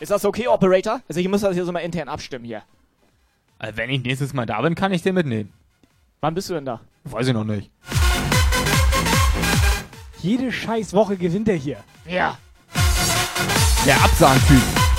Ist 0.00 0.10
das 0.10 0.24
okay, 0.24 0.48
Operator? 0.48 1.00
Also 1.08 1.20
ich 1.20 1.28
muss 1.28 1.42
das 1.42 1.54
hier 1.54 1.64
so 1.64 1.70
mal 1.70 1.78
intern 1.78 2.08
abstimmen 2.08 2.44
hier. 2.44 2.62
Also 3.60 3.76
wenn 3.76 3.88
ich 3.88 4.02
nächstes 4.02 4.34
Mal 4.34 4.46
da 4.46 4.60
bin, 4.62 4.74
kann 4.74 4.90
ich 4.92 5.02
den 5.02 5.14
mitnehmen. 5.14 5.52
Wann 6.20 6.34
bist 6.34 6.50
du 6.50 6.54
denn 6.54 6.64
da? 6.64 6.80
Weiß 7.04 7.28
ich 7.28 7.32
noch 7.32 7.44
nicht. 7.44 7.70
Jede 10.22 10.50
scheiß 10.50 10.92
Woche 10.92 11.16
gewinnt 11.16 11.48
er 11.48 11.54
hier. 11.54 11.76
Ja. 12.04 12.36
Der 13.86 13.94
Absahn-Typ. 14.02 14.89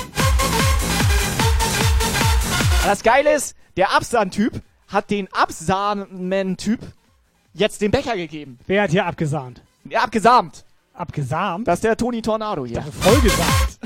Das 2.84 3.04
Geile 3.04 3.32
ist, 3.32 3.54
der 3.76 3.94
Absahn-Typ 3.94 4.60
hat 4.88 5.10
den 5.10 5.32
Absahnen-Typ 5.32 6.80
jetzt 7.54 7.80
den 7.80 7.92
Becher 7.92 8.16
gegeben. 8.16 8.58
Wer 8.66 8.82
hat 8.82 8.90
hier 8.90 9.06
abgesahnt? 9.06 9.62
Ja, 9.84 10.02
abgesamt. 10.02 10.64
Abgesahmt? 10.92 11.68
Das 11.68 11.76
ist 11.76 11.84
der 11.84 11.96
Toni 11.96 12.22
Tornado 12.22 12.66
hier. 12.66 12.82
Voll 12.82 13.20
gesagt. 13.20 13.78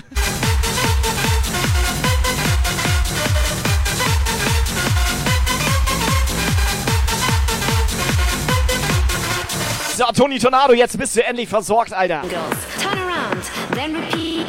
So, 9.94 10.04
Toni 10.14 10.38
Tornado, 10.38 10.72
jetzt 10.72 10.98
bist 10.98 11.16
du 11.16 11.24
endlich 11.24 11.48
versorgt, 11.48 11.92
Alter. 11.92 12.22
Turn 12.22 12.98
around, 12.98 13.44
then 13.74 13.94
repeat. 13.96 14.46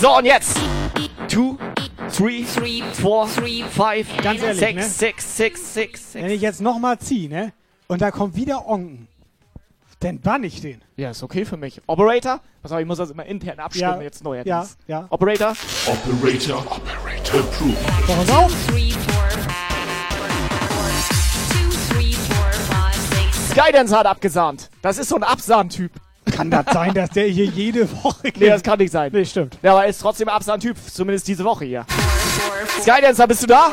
So, 0.00 0.16
und 0.16 0.24
jetzt. 0.24 0.56
Two, 1.28 1.58
three, 2.12 2.44
four, 2.92 3.26
five, 3.26 4.06
Ganz 4.22 4.42
ehrlich, 4.42 4.58
six, 4.60 4.74
ne? 4.74 4.82
six, 4.84 5.36
six, 5.36 5.74
six, 5.74 6.14
Wenn 6.14 6.22
six. 6.24 6.34
ich 6.34 6.40
jetzt 6.42 6.60
nochmal 6.60 6.98
ziehe, 6.98 7.28
ne? 7.28 7.52
Und 7.86 8.00
da 8.02 8.10
kommt 8.10 8.36
wieder 8.36 8.66
Onken. 8.68 9.08
Dann 10.00 10.20
bann 10.20 10.44
ich 10.44 10.60
den. 10.60 10.80
Ja, 10.96 11.10
ist 11.10 11.24
okay 11.24 11.44
für 11.44 11.56
mich. 11.56 11.80
Operator? 11.86 12.40
Pass 12.62 12.70
auf, 12.70 12.78
ich 12.78 12.86
muss 12.86 12.98
das 12.98 13.10
immer 13.10 13.24
intern 13.26 13.58
abstimmen 13.58 13.96
Ja, 13.96 14.02
jetzt 14.02 14.22
neuerdings. 14.22 14.76
ja, 14.86 15.00
ja. 15.00 15.06
Operator? 15.10 15.54
Operator, 15.86 16.58
Operator 16.60 17.40
approved. 17.40 18.06
Pass 18.06 18.30
auf. 18.30 18.52
Skydance 23.50 23.96
hat 23.96 24.06
abgesahnt. 24.06 24.70
Das 24.82 24.98
ist 24.98 25.08
so 25.08 25.16
ein 25.16 25.22
Absahn-Typ. 25.24 25.90
Kann 26.38 26.52
das 26.52 26.66
sein, 26.72 26.94
dass 26.94 27.10
der 27.10 27.26
hier 27.26 27.46
jede 27.46 27.90
Woche 27.90 28.30
gewinnt? 28.30 28.38
Nee, 28.38 28.48
das 28.50 28.62
kann 28.62 28.78
nicht 28.78 28.92
sein. 28.92 29.10
Nee, 29.12 29.24
stimmt. 29.24 29.58
Ja, 29.60 29.72
aber 29.72 29.82
er 29.82 29.88
ist 29.88 30.00
trotzdem 30.00 30.28
ein 30.28 30.36
Absahn-Typ. 30.36 30.76
Zumindest 30.88 31.26
diese 31.26 31.42
Woche 31.42 31.64
hier. 31.64 31.84
Skydancer, 32.80 33.26
bist 33.26 33.42
du 33.42 33.48
da? 33.48 33.72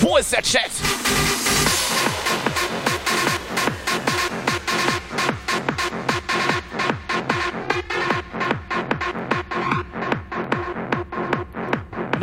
Wo 0.00 0.16
ist 0.16 0.32
der 0.32 0.42
Chat? 0.42 0.72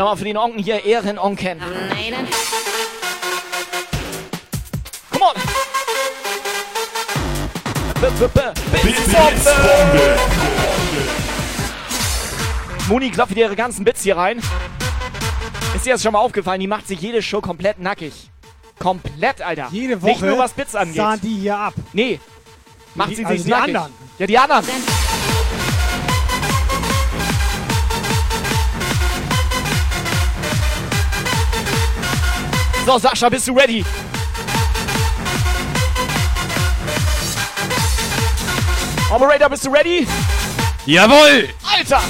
Nochmal 0.01 0.17
für 0.17 0.23
den 0.23 0.35
Onken 0.37 0.63
hier, 0.63 0.83
Ehrenonken. 0.83 1.59
Come 5.11 5.25
on! 5.25 5.35
Blitzbombe. 8.01 8.53
Moni 12.89 13.11
klopft 13.11 13.29
wieder 13.35 13.41
ihre 13.45 13.55
ganzen 13.55 13.85
Bits 13.85 14.01
hier 14.01 14.17
rein. 14.17 14.41
Ist 15.75 15.85
dir 15.85 15.93
das 15.93 16.01
schon 16.01 16.13
mal 16.13 16.19
aufgefallen? 16.19 16.59
Die 16.61 16.65
macht 16.65 16.87
sich 16.87 16.99
jede 16.99 17.21
Show 17.21 17.39
komplett 17.39 17.77
nackig. 17.77 18.31
Komplett, 18.79 19.43
Alter. 19.43 19.67
Jede 19.71 20.01
Woche 20.01 20.09
Nicht 20.13 20.21
nur 20.23 20.39
was 20.39 20.53
Bits 20.53 20.73
angeht. 20.73 20.95
sahen 20.95 21.21
die 21.21 21.41
hier 21.41 21.57
ab. 21.59 21.75
Nee. 21.93 22.19
Macht 22.95 23.11
Die- 23.11 23.15
sie 23.17 23.25
also 23.25 23.37
sich 23.37 23.45
die 23.45 23.51
nackig. 23.51 23.75
anderen. 23.75 23.93
Ja, 24.17 24.25
die 24.25 24.37
anderen. 24.39 24.65
So, 32.85 32.97
Sascha, 32.97 33.29
bist 33.29 33.47
du 33.47 33.53
ready? 33.53 33.85
Operator, 39.11 39.49
bist 39.49 39.65
du 39.65 39.69
ready? 39.69 40.07
Jawohl! 40.87 41.49
Alter! 41.63 42.01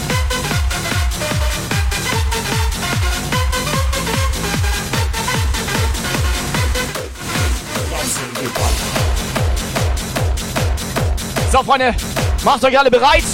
So, 11.52 11.64
Freunde, 11.64 11.94
macht 12.46 12.64
euch 12.64 12.80
alle 12.80 12.90
bereit. 12.90 13.26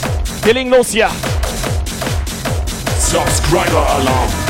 Wir 0.41 0.55
legen 0.55 0.71
los 0.71 0.89
hier. 0.89 1.09
Subscriber 2.99 3.87
Alarm. 3.91 4.46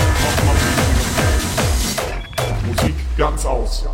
Ganz 3.18 3.46
aus. 3.46 3.86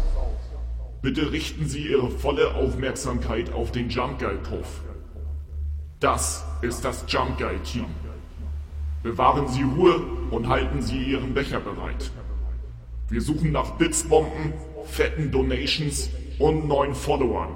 Bitte 1.01 1.31
richten 1.31 1.67
Sie 1.67 1.87
Ihre 1.87 2.11
volle 2.11 2.53
Aufmerksamkeit 2.55 3.51
auf 3.53 3.71
den 3.71 3.89
Jump 3.89 4.19
Guy 4.19 4.35
Puff. 4.35 4.81
Das 5.99 6.43
ist 6.61 6.83
das 6.83 7.05
Jump 7.07 7.37
Guy 7.37 7.57
Team. 7.59 7.85
Bewahren 9.01 9.47
Sie 9.47 9.63
Ruhe 9.63 10.01
und 10.29 10.47
halten 10.49 10.81
Sie 10.81 11.01
Ihren 11.01 11.33
Becher 11.33 11.61
bereit. 11.61 12.11
Wir 13.09 13.21
suchen 13.21 13.51
nach 13.51 13.71
Blitzbomben, 13.71 14.53
fetten 14.85 15.31
Donations 15.31 16.09
und 16.39 16.67
neuen 16.67 16.93
Followern. 16.93 17.49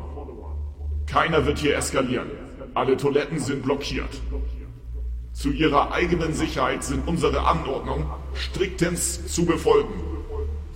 Keiner 1.06 1.46
wird 1.46 1.60
hier 1.60 1.76
eskalieren. 1.76 2.32
Alle 2.74 2.96
Toiletten 2.96 3.40
sind 3.40 3.64
blockiert. 3.64 4.22
Zu 5.34 5.52
ihrer 5.52 5.92
eigenen 5.92 6.34
Sicherheit 6.34 6.84
sind 6.84 7.08
unsere 7.08 7.46
Anordnungen 7.46 8.08
striktens 8.34 9.28
zu 9.28 9.46
befolgen. 9.46 10.07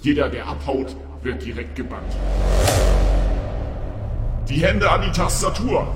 Jeder, 0.02 0.30
der 0.30 0.48
abhaut, 0.48 0.96
wird 1.22 1.46
direkt 1.46 1.76
gebannt. 1.76 2.12
Die 4.50 4.56
Hände 4.56 4.90
an 4.90 5.04
die 5.04 5.12
Tastatur. 5.12 5.96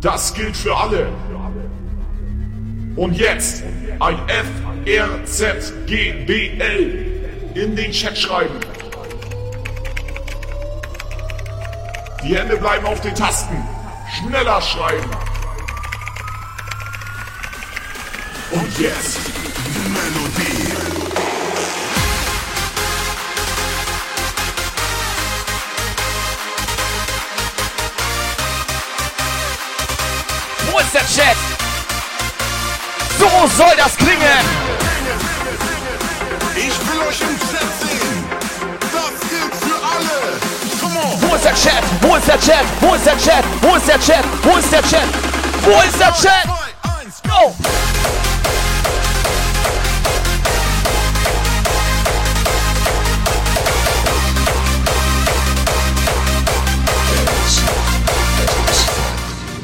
Das 0.00 0.32
gilt 0.32 0.56
für 0.56 0.74
alle. 0.74 1.06
Und 2.96 3.14
jetzt 3.14 3.62
ein 4.00 4.16
FRZGBL 5.26 6.08
in 7.54 7.76
den 7.76 7.92
Chat 7.92 8.16
schreiben. 8.16 8.58
Die 12.24 12.34
Hände 12.34 12.56
bleiben 12.56 12.86
auf 12.86 13.02
den 13.02 13.14
Tasten. 13.14 13.62
Schneller 14.16 14.62
schreiben. 14.62 15.10
Und 18.50 18.78
jetzt 18.78 19.20
Melodie. 19.88 20.57
Chat? 31.14 31.36
So 33.18 33.28
soll 33.56 33.74
das 33.76 33.96
klingen. 33.96 34.44
Ich 36.54 36.78
will 36.86 37.00
euch 37.08 37.20
im 37.22 37.38
Chat 37.38 37.68
sehen. 37.80 38.24
Das 38.92 39.14
gilt 39.30 39.54
für 39.54 39.78
alle. 39.86 40.38
Wo 41.20 41.34
ist 41.34 41.44
der 41.44 41.54
Chat? 41.54 41.82
Wo 42.02 42.16
ist 42.16 42.28
der 42.28 42.40
Chat? 42.40 42.64
Wo 42.80 42.94
ist 42.94 43.06
der 43.06 43.18
Chat? 43.18 43.44
Wo 43.62 43.76
ist 43.76 43.88
der 43.88 44.00
Chat? 44.00 44.24
Wo 44.42 44.56
ist 44.58 44.70
der 44.70 44.82
Chat? 44.82 45.08
Wo 45.62 45.80
ist 45.80 45.98
der 45.98 46.12
Chat? 46.12 46.44
Go! 47.26 47.54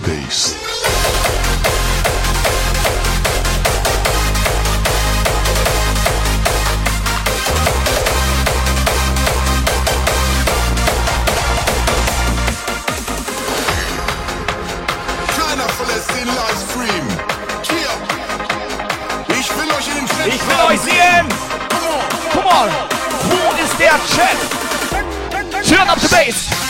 Bass. 0.07 0.64
Wo 23.95 24.03
ist 24.03 24.17
der 24.17 24.27
Chat? 24.27 25.69
Turn 25.69 25.89
up 25.89 26.01
the 26.01 26.09
bass. 26.09 26.64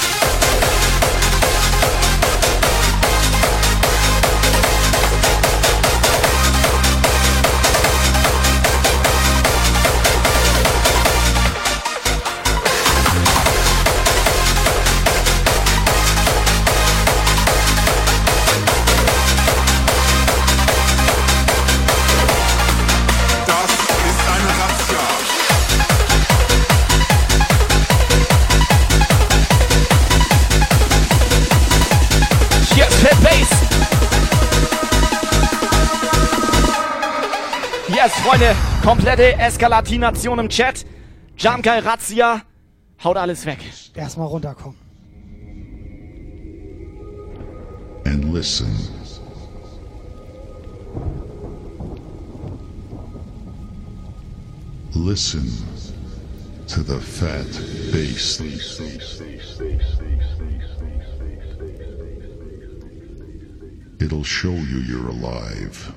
Komplette 39.14 39.38
Eskalatination 39.38 40.40
im 40.40 40.48
Chat. 40.48 40.84
Jamkai 41.36 41.78
Razzia. 41.78 42.42
Haut 43.04 43.16
alles 43.16 43.46
weg. 43.46 43.58
Erstmal 43.94 44.26
runterkommen. 44.26 44.76
And 48.06 48.34
listen. 48.34 48.66
Listen 54.94 55.44
to 56.66 56.82
the 56.82 56.98
fat 56.98 57.46
bass. 57.92 58.40
It'll 64.00 64.24
show 64.24 64.50
you 64.50 64.80
you're 64.80 65.08
alive. 65.08 65.94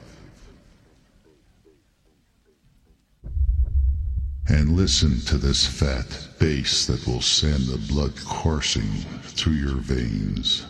And 4.50 4.78
listen 4.78 5.20
to 5.26 5.38
this 5.38 5.66
fat 5.66 6.06
bass 6.40 6.86
that 6.88 7.06
will 7.06 7.22
send 7.22 7.68
the 7.68 7.78
blood 7.92 8.14
coursing 8.26 8.90
through 9.36 9.54
your 9.54 9.76
veins. 9.76 10.66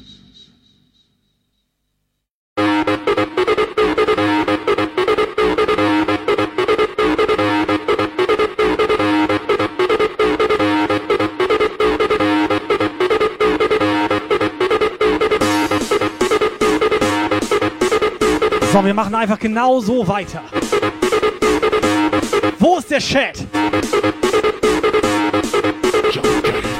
So, 18.71 18.83
wir 18.83 18.93
machen 18.93 19.15
einfach 19.15 19.39
genau 19.39 19.81
so 19.81 20.07
weiter. 20.07 20.43
Wo 22.59 22.77
ist 22.77 22.89
der 22.89 22.99
Chat? 22.99 23.37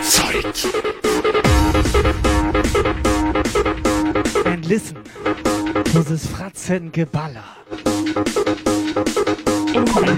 Zeit. 0.01 0.67
And 4.45 4.65
listen 4.67 4.97
to 5.93 6.03
this 6.03 6.25
Fratzengeballer. 6.25 7.43
Incoming 9.73 10.17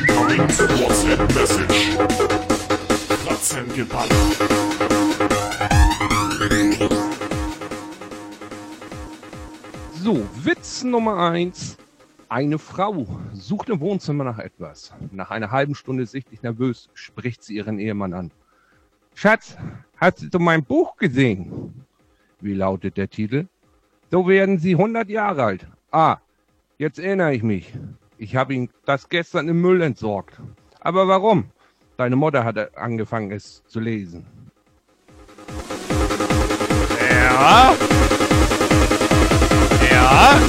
WhatsApp 0.79 1.35
Message. 1.35 1.97
Fratzengeball. 3.25 4.07
So, 10.03 10.25
Witz 10.43 10.83
Nummer 10.83 11.17
1. 11.17 11.78
Eine 12.29 12.59
Frau 12.59 13.07
sucht 13.33 13.69
im 13.69 13.79
Wohnzimmer 13.79 14.23
nach 14.23 14.37
etwas. 14.37 14.93
Nach 15.11 15.31
einer 15.31 15.49
halben 15.49 15.73
Stunde 15.73 16.05
sichtlich 16.05 16.43
nervös 16.43 16.87
spricht 16.93 17.43
sie 17.43 17.55
ihren 17.55 17.79
Ehemann 17.79 18.13
an. 18.13 18.31
Schatz, 19.15 19.57
hast 19.97 20.31
du 20.31 20.37
mein 20.37 20.63
Buch 20.63 20.95
gesehen? 20.97 21.85
Wie 22.39 22.53
lautet 22.53 22.97
der 22.97 23.09
Titel? 23.09 23.47
So 24.11 24.27
werden 24.27 24.59
Sie 24.59 24.75
100 24.75 25.09
Jahre 25.09 25.43
alt. 25.43 25.67
Ah, 25.91 26.17
jetzt 26.77 26.99
erinnere 26.99 27.33
ich 27.33 27.41
mich. 27.41 27.73
Ich 28.19 28.35
habe 28.35 28.53
Ihnen 28.53 28.69
das 28.85 29.09
gestern 29.09 29.47
im 29.47 29.59
Müll 29.59 29.81
entsorgt. 29.81 30.39
Aber 30.79 31.07
warum? 31.07 31.45
Deine 31.97 32.15
Mutter 32.15 32.43
hat 32.45 32.77
angefangen, 32.77 33.31
es 33.31 33.63
zu 33.65 33.79
lesen. 33.79 34.27
Ja. 37.09 37.75
Ja. 39.91 40.39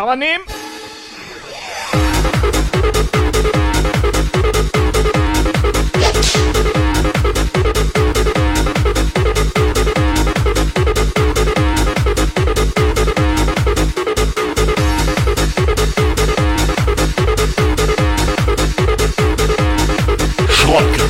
Kann 0.00 0.08
man 0.08 0.18
nehmen. 0.18 0.44
Schrott 20.48 21.09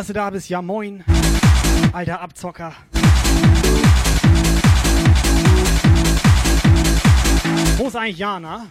dass 0.00 0.06
du 0.06 0.12
da 0.14 0.30
bist. 0.30 0.48
Ja, 0.48 0.62
moin. 0.62 1.04
Alter 1.92 2.22
Abzocker. 2.22 2.72
Wo 7.76 7.88
ist 7.88 7.96
eigentlich 7.96 8.16
Jana? 8.16 8.68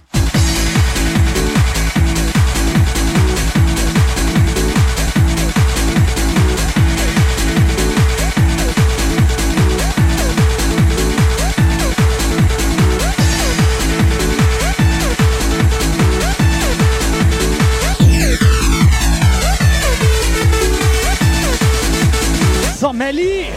Melli! 23.10 23.47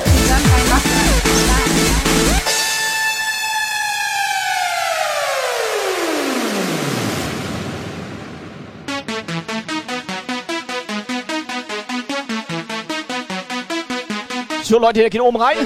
So, 14.63 14.79
Leute, 14.79 15.01
der 15.01 15.11
geht 15.11 15.21
oben 15.21 15.37
rein. 15.37 15.57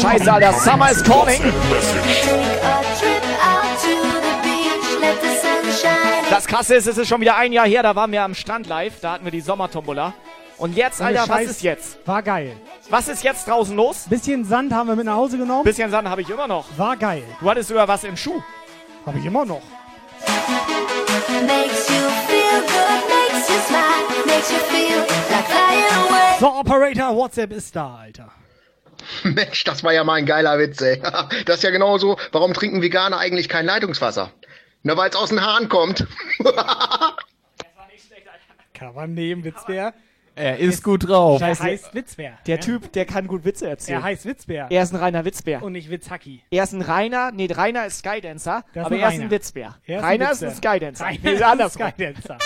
Scheiße, 0.00 0.32
Alter. 0.32 0.52
Summer 0.54 0.90
is 0.90 1.00
calling. 1.04 2.51
Das 6.52 6.58
krasse 6.66 6.74
ist, 6.74 6.86
es 6.86 6.98
ist 6.98 7.08
schon 7.08 7.22
wieder 7.22 7.34
ein 7.36 7.50
Jahr 7.50 7.66
her, 7.66 7.82
da 7.82 7.96
waren 7.96 8.12
wir 8.12 8.22
am 8.22 8.34
Strand 8.34 8.66
live, 8.66 9.00
da 9.00 9.12
hatten 9.12 9.24
wir 9.24 9.32
die 9.32 9.40
Sommertombola. 9.40 10.12
Und 10.58 10.76
jetzt, 10.76 11.00
Ohne 11.00 11.08
Alter, 11.08 11.20
was 11.22 11.28
Scheiß, 11.28 11.50
ist 11.50 11.62
jetzt? 11.62 12.06
War 12.06 12.22
geil. 12.22 12.52
Was 12.90 13.08
ist 13.08 13.24
jetzt 13.24 13.48
draußen 13.48 13.74
los? 13.74 14.04
Bisschen 14.10 14.44
Sand 14.44 14.70
haben 14.70 14.86
wir 14.86 14.94
mit 14.94 15.06
nach 15.06 15.14
Hause 15.14 15.38
genommen. 15.38 15.64
Bisschen 15.64 15.90
Sand 15.90 16.10
habe 16.10 16.20
ich 16.20 16.28
immer 16.28 16.46
noch. 16.46 16.66
War 16.76 16.98
geil. 16.98 17.22
Du 17.40 17.48
hattest 17.48 17.70
sogar 17.70 17.88
was 17.88 18.04
im 18.04 18.18
Schuh. 18.18 18.42
Habe 19.06 19.18
ich 19.18 19.24
immer 19.24 19.46
noch. 19.46 19.62
Makes 21.46 21.88
you 21.88 21.94
feel 22.28 22.60
good, 22.60 23.00
makes 23.08 23.48
you 23.48 23.58
smile, 23.66 24.26
makes 24.26 24.50
you 24.50 24.58
feel 24.58 24.98
like 25.30 25.46
flying 25.46 26.06
away. 26.06 26.38
So, 26.38 26.52
Operator, 26.52 27.16
WhatsApp 27.16 27.50
ist 27.50 27.74
da, 27.74 27.96
Alter. 27.96 28.28
Mensch, 29.22 29.64
das 29.64 29.82
war 29.84 29.94
ja 29.94 30.04
mal 30.04 30.14
ein 30.14 30.26
geiler 30.26 30.58
Witz, 30.58 30.82
ey. 30.82 31.00
Das 31.46 31.56
ist 31.56 31.62
ja 31.62 31.70
genauso, 31.70 32.18
warum 32.30 32.52
trinken 32.52 32.82
Veganer 32.82 33.16
eigentlich 33.16 33.48
kein 33.48 33.64
Leitungswasser? 33.64 34.32
Na, 34.82 34.96
weil 34.96 35.10
es 35.10 35.16
aus 35.16 35.28
dem 35.28 35.40
Hahn 35.40 35.68
kommt. 35.68 36.06
Kann 38.74 38.94
man 38.94 39.14
nehmen, 39.14 39.44
Witzbär. 39.44 39.94
Er 40.34 40.58
ist 40.58 40.82
gut 40.82 41.06
drauf. 41.08 41.38
Der 41.40 41.56
heißt 41.58 41.94
Witzbär. 41.94 42.38
Der 42.46 42.56
ja? 42.56 42.60
Typ, 42.60 42.90
der 42.94 43.04
kann 43.04 43.26
gut 43.28 43.44
Witze 43.44 43.68
erzählen. 43.68 43.98
Er 44.00 44.02
heißt 44.02 44.24
Witzbär. 44.24 44.66
Er 44.70 44.82
ist 44.82 44.92
ein 44.92 44.96
reiner 44.96 45.24
Witzbär. 45.26 45.62
Und 45.62 45.72
nicht 45.72 45.90
Witzhacki. 45.90 46.42
Er 46.50 46.64
ist 46.64 46.72
ein 46.72 46.80
reiner, 46.80 47.30
nee, 47.32 47.46
Rainer 47.52 47.84
ist 47.86 47.98
Skydancer, 47.98 48.64
Das 48.72 48.80
ist 48.82 48.86
aber 48.86 48.94
ein 48.96 49.00
er 49.02 49.08
ist 49.12 49.20
ein 49.20 49.30
Witzbär. 49.30 49.76
Er 49.84 49.98
ist 49.98 50.02
ein 50.04 50.08
Rainer 50.10 50.30
ist 50.32 50.40
Witzbär. 50.40 50.70
ein 50.70 50.76
Skydancer. 50.78 51.04
Rainer 51.04 51.20
Nee, 51.22 51.32
ist 51.34 51.42
ein 51.42 51.50
andersrum. 51.50 51.88
Skydancer. 51.90 52.38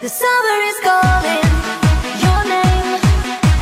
The 0.00 0.08
summer 0.08 0.58
is 0.68 0.80
calling 0.82 1.50
your 2.22 2.44
name, 2.48 2.98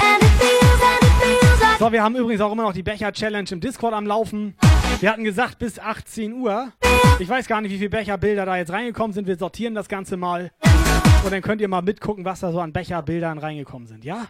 and 0.00 0.22
it 0.22 0.30
feels, 0.40 0.80
and 0.82 1.02
it 1.02 1.12
feels 1.22 1.60
like 1.60 1.78
So, 1.78 1.92
wir 1.92 2.02
haben 2.02 2.16
übrigens 2.16 2.40
auch 2.40 2.50
immer 2.52 2.62
noch 2.62 2.72
die 2.72 2.82
Becher-Challenge 2.82 3.48
im 3.50 3.60
Discord 3.60 3.92
am 3.92 4.06
Laufen. 4.06 4.56
Wir 5.00 5.10
hatten 5.10 5.24
gesagt 5.24 5.58
bis 5.58 5.78
18 5.78 6.32
Uhr. 6.32 6.72
Ich 7.18 7.28
weiß 7.28 7.46
gar 7.46 7.60
nicht, 7.60 7.70
wie 7.72 7.78
viele 7.78 7.90
Becherbilder 7.90 8.46
da 8.46 8.56
jetzt 8.56 8.72
reingekommen 8.72 9.12
sind. 9.12 9.26
Wir 9.26 9.36
sortieren 9.36 9.74
das 9.74 9.88
Ganze 9.88 10.16
mal. 10.16 10.50
Und 11.24 11.32
dann 11.32 11.42
könnt 11.42 11.60
ihr 11.60 11.68
mal 11.68 11.82
mitgucken, 11.82 12.24
was 12.24 12.40
da 12.40 12.52
so 12.52 12.60
an 12.60 12.72
Becherbildern 12.72 13.38
reingekommen 13.38 13.86
sind, 13.86 14.04
ja? 14.04 14.26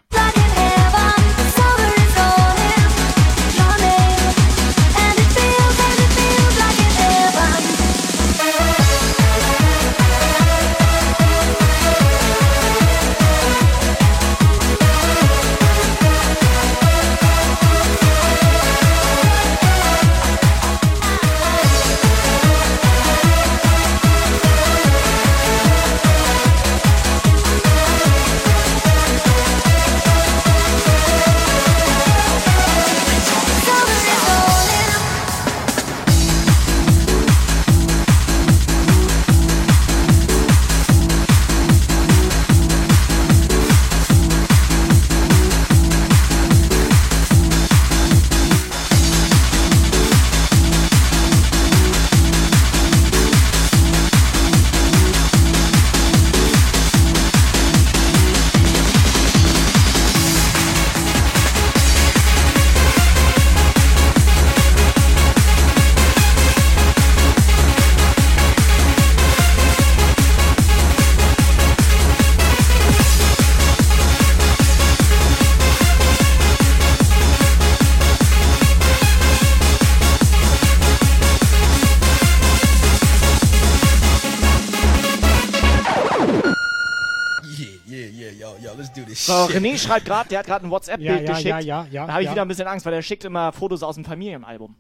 René 89.79 89.87
schreibt 89.87 90.07
gerade, 90.07 90.29
der 90.29 90.39
hat 90.41 90.47
gerade 90.47 90.67
ein 90.67 90.71
WhatsApp-Bild 90.71 91.09
Ja, 91.11 91.17
ja, 91.21 91.33
geschickt. 91.33 91.49
ja, 91.49 91.59
ja, 91.61 91.87
ja, 91.91 92.07
Da 92.07 92.13
habe 92.15 92.23
ich 92.25 92.31
wieder 92.31 92.43
ein 92.43 92.49
bisschen 92.49 92.67
Angst, 92.67 92.85
weil 92.87 92.93
der 92.93 93.03
schickt 93.03 93.25
immer 93.25 93.53
Fotos 93.53 93.83
aus 93.83 93.95
dem 93.95 94.05
Familienalbum. 94.05 94.77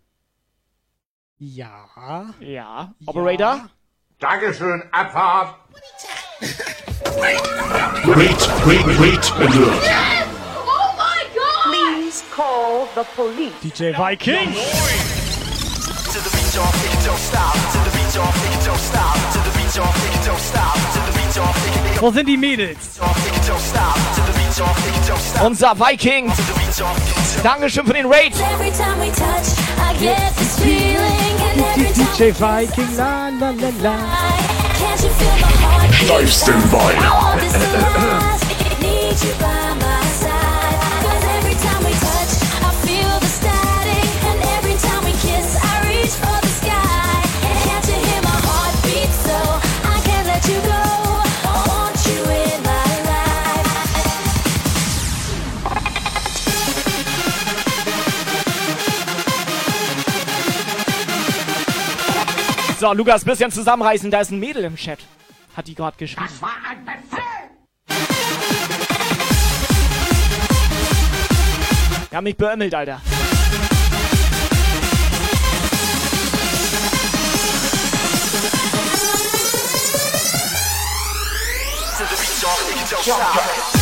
Ja. 1.38 1.84
Ja. 2.40 2.94
Operator? 3.06 3.68
Dankeschön, 4.18 4.82
Abfahrt. 4.90 5.54
Wait, 7.16 8.48
wait, 8.66 9.00
wait, 9.00 9.32
alert. 9.36 9.72
Oh 10.66 10.92
my 10.96 11.22
god! 11.34 11.64
Please 11.64 12.24
call 12.34 12.86
the 12.94 13.04
police. 13.14 13.52
DJ 13.62 13.92
Viking. 13.96 14.52
To 14.52 16.18
the 16.18 16.30
beat, 16.30 16.54
y'all 16.54 16.72
kick 16.72 16.92
it, 16.94 17.04
don't 17.06 17.18
stop. 17.18 17.54
To 17.54 17.78
the 17.84 17.90
beat, 17.96 18.14
y'all 18.14 18.32
kick 18.32 18.52
it, 18.58 18.64
don't 18.66 18.78
stop. 18.80 19.14
To 19.32 19.38
the 19.38 19.50
beat, 19.58 19.76
y'all 19.76 19.92
kick 19.92 20.14
it, 20.14 20.26
don't 20.26 20.40
stop. 20.40 20.74
To 20.74 21.00
the 21.06 21.12
beat, 21.18 21.36
y'all 21.36 21.52
kick 21.52 21.94
it, 21.96 22.02
Wo 22.02 22.10
sind 22.10 22.26
die 22.28 22.36
Mädels? 22.36 22.98
don't 22.98 23.60
stop. 23.60 23.94
To 24.16 24.22
the 24.32 24.37
Unser 25.44 25.78
Viking. 25.78 26.32
Dankeschön 27.42 27.86
für 27.86 27.92
den 27.92 28.06
Raid. 28.06 28.32
DJ 31.94 32.32
Viking, 32.32 32.96
la 32.96 33.28
la 33.40 33.50
la 33.50 33.70
la. 33.82 33.94
Steifsten 35.92 36.54
I 38.00 38.47
So, 62.78 62.92
Lukas, 62.92 63.24
bisschen 63.24 63.50
zusammenreißen, 63.50 64.08
da 64.08 64.20
ist 64.20 64.30
ein 64.30 64.38
Mädel 64.38 64.62
im 64.62 64.76
Chat. 64.76 65.00
Hat 65.56 65.66
die 65.66 65.74
gerade 65.74 65.96
geschrieben. 65.96 66.28
war 66.40 66.50
ein 66.70 66.84
Befehl. 66.84 67.18
Haben 72.14 72.24
mich 72.24 72.36
beömmelt, 72.36 72.72
Alter. 72.72 73.00
To 81.96 82.04
the 82.04 82.14
beat, 82.14 82.42
y'all 82.42 83.18
kick 83.32 83.74
it, 83.74 83.77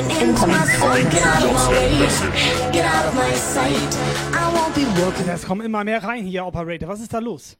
and 0.00 0.10
into 0.22 0.46
my 0.46 0.64
soul. 0.78 0.94
Get 1.10 1.26
out 1.26 1.44
of 1.44 1.52
my 1.52 1.68
way, 1.70 2.72
get 2.72 2.84
out 2.86 3.06
of 3.06 3.14
my 3.14 3.32
sight. 3.34 3.96
I 4.32 4.50
won't 4.54 4.74
be 4.74 4.84
walking. 5.00 5.28
Es 5.28 5.44
kommen 5.46 5.64
immer 5.66 5.84
mehr 5.84 6.02
rein 6.02 6.24
hier, 6.24 6.44
Operator. 6.46 6.88
Was 6.88 7.00
ist 7.00 7.12
da 7.12 7.18
los? 7.18 7.56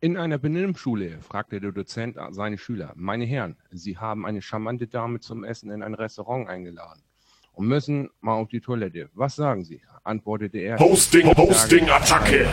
In 0.00 0.16
einer 0.16 0.38
Benimmschule 0.38 1.18
fragte 1.20 1.60
der 1.60 1.72
Dozent 1.72 2.16
seine 2.30 2.58
Schüler, 2.58 2.92
meine 2.94 3.24
Herren, 3.24 3.56
Sie 3.70 3.96
haben 3.96 4.26
eine 4.26 4.42
charmante 4.42 4.86
Dame 4.86 5.20
zum 5.20 5.44
Essen 5.44 5.70
in 5.70 5.82
ein 5.82 5.94
Restaurant 5.94 6.48
eingeladen 6.48 7.02
und 7.52 7.66
müssen 7.68 8.10
mal 8.20 8.34
auf 8.34 8.48
die 8.48 8.60
Toilette. 8.60 9.08
Was 9.14 9.36
sagen 9.36 9.64
Sie? 9.64 9.80
antwortete 10.04 10.58
er. 10.58 10.78
Hosting, 10.78 11.28
Ich 11.28 11.34
sage, 11.36 11.48
Hosting-Attacke. 11.48 12.46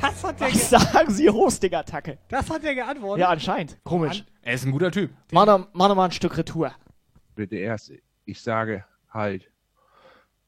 Das 0.00 0.24
hat 0.24 0.40
der, 0.40 0.48
Was 0.52 0.70
sagen 0.70 1.10
Sie, 1.12 1.30
Hosting-Attacke? 1.30 2.18
das 2.28 2.50
hat 2.50 2.62
der 2.64 2.74
geantwortet. 2.74 3.20
Ja, 3.20 3.28
anscheinend. 3.28 3.78
Komisch. 3.84 4.24
Er 4.42 4.54
ist 4.54 4.64
ein 4.66 4.72
guter 4.72 4.90
Typ. 4.90 5.10
Mach 5.32 5.46
doch, 5.46 5.68
mach 5.74 5.88
doch 5.88 5.94
mal 5.94 6.06
ein 6.06 6.12
Stück 6.12 6.36
Retour. 6.36 6.72
Der 7.36 7.60
Erste. 7.60 8.00
Ich 8.24 8.40
sage 8.40 8.84
halt, 9.10 9.50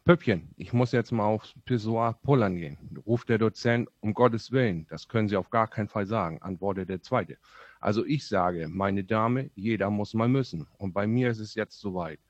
Püppchen, 0.05 0.49
ich 0.57 0.72
muss 0.72 0.93
jetzt 0.93 1.11
mal 1.11 1.24
aufs 1.24 1.53
Pissoir 1.64 2.12
pullern 2.22 2.55
gehen. 2.55 2.78
Ruft 3.05 3.28
der 3.28 3.39
Dozent, 3.39 3.89
um 4.01 4.14
Gottes 4.14 4.53
Willen, 4.53 4.87
das 4.89 5.09
können 5.09 5.28
Sie 5.28 5.37
auf 5.37 5.51
gar 5.51 5.66
keinen 5.66 5.89
Fall 5.89 6.07
sagen, 6.07 6.41
antwortet 6.43 6.89
der 6.89 7.03
Zweite. 7.03 7.39
Also 7.80 8.07
ich 8.07 8.26
sage, 8.26 8.68
meine 8.68 9.03
Dame, 9.03 9.51
jeder 9.57 9.91
muss 9.91 10.14
mal 10.14 10.28
müssen. 10.28 10.66
Und 10.78 10.93
bei 10.93 11.09
mir 11.09 11.30
ist 11.30 11.41
es 11.41 11.57
jetzt 11.57 11.80
soweit. 11.80 12.20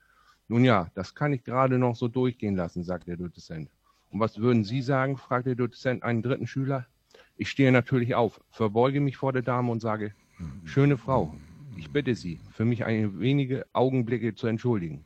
Nun 0.47 0.63
ja, 0.63 0.89
das 0.95 1.13
kann 1.13 1.33
ich 1.33 1.43
gerade 1.43 1.77
noch 1.77 1.95
so 1.95 2.07
durchgehen 2.07 2.55
lassen, 2.55 2.83
sagt 2.83 3.07
der 3.07 3.17
Dozent. 3.17 3.69
Und 4.09 4.19
was 4.21 4.39
würden 4.39 4.63
Sie 4.63 4.81
sagen, 4.81 5.17
fragt 5.17 5.45
der 5.45 5.55
Dozent 5.55 6.01
einen 6.01 6.23
dritten 6.23 6.47
Schüler. 6.47 6.87
Ich 7.35 7.49
stehe 7.49 7.71
natürlich 7.71 8.15
auf, 8.15 8.41
verbeuge 8.49 9.01
mich 9.01 9.17
vor 9.17 9.33
der 9.33 9.43
Dame 9.43 9.71
und 9.71 9.81
sage, 9.81 10.15
schöne 10.63 10.97
Frau, 10.97 11.35
ich 11.77 11.91
bitte 11.91 12.15
Sie, 12.15 12.39
für 12.51 12.65
mich 12.65 12.85
ein 12.85 13.19
wenige 13.19 13.65
Augenblicke 13.73 14.35
zu 14.35 14.47
entschuldigen. 14.47 15.05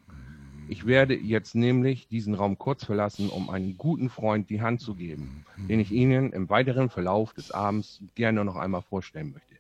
Ich 0.68 0.86
werde 0.86 1.16
jetzt 1.16 1.54
nämlich 1.54 2.08
diesen 2.08 2.34
Raum 2.34 2.58
kurz 2.58 2.86
verlassen, 2.86 3.30
um 3.30 3.50
einem 3.50 3.78
guten 3.78 4.10
Freund 4.10 4.50
die 4.50 4.62
Hand 4.62 4.80
zu 4.80 4.96
geben, 4.96 5.46
den 5.58 5.82
ich 5.82 5.92
Ihnen 5.92 6.32
im 6.32 6.50
weiteren 6.50 6.90
Verlauf 6.90 7.34
des 7.34 7.52
Abends 7.52 8.02
gerne 8.16 8.46
noch 8.46 8.56
einmal 8.56 8.82
vorstellen 8.82 9.34
möchte. 9.34 9.56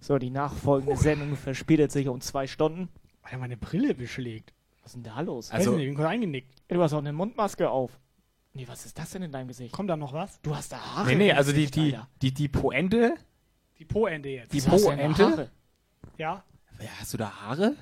So, 0.00 0.18
die 0.18 0.30
nachfolgende 0.30 0.96
Sendung 0.96 1.36
verspätet 1.36 1.90
sich 1.90 2.08
um 2.08 2.20
zwei 2.20 2.46
Stunden. 2.46 2.88
Alter, 3.22 3.38
meine 3.38 3.56
Brille 3.56 3.94
beschlägt. 3.94 4.52
Was 4.82 4.90
ist 4.90 4.96
denn 4.96 5.02
da 5.04 5.20
los? 5.20 5.50
Also, 5.50 5.70
Weiß 5.70 5.76
nicht, 5.76 5.84
ich 5.84 5.90
bin 5.90 5.96
kurz 5.96 6.08
eingenickt. 6.08 6.54
Du 6.68 6.80
hast 6.80 6.92
auch 6.92 6.98
eine 6.98 7.12
Mundmaske 7.12 7.70
auf. 7.70 7.98
Nee, 8.54 8.66
was 8.68 8.84
ist 8.84 8.98
das 8.98 9.10
denn 9.10 9.22
in 9.22 9.32
deinem 9.32 9.48
Gesicht? 9.48 9.72
Kommt 9.72 9.90
da 9.90 9.96
noch 9.96 10.12
was? 10.12 10.40
Du 10.42 10.54
hast 10.54 10.72
da 10.72 10.78
Haare. 10.78 11.08
Nee, 11.08 11.14
nee, 11.16 11.30
im 11.30 11.36
also 11.36 11.52
die, 11.52 11.66
Gesicht, 11.66 11.76
die, 11.76 11.98
die, 12.20 12.34
die 12.34 12.48
Poente. 12.48 13.14
Die 13.78 13.84
Po-Ende 13.84 14.28
jetzt. 14.28 14.52
Die 14.52 14.60
Po-Ente? 14.60 15.50
Haare? 16.02 16.16
Ja. 16.16 16.42
Ja, 16.80 16.88
hast 16.98 17.12
du 17.12 17.16
da 17.18 17.32
Haare? 17.46 17.76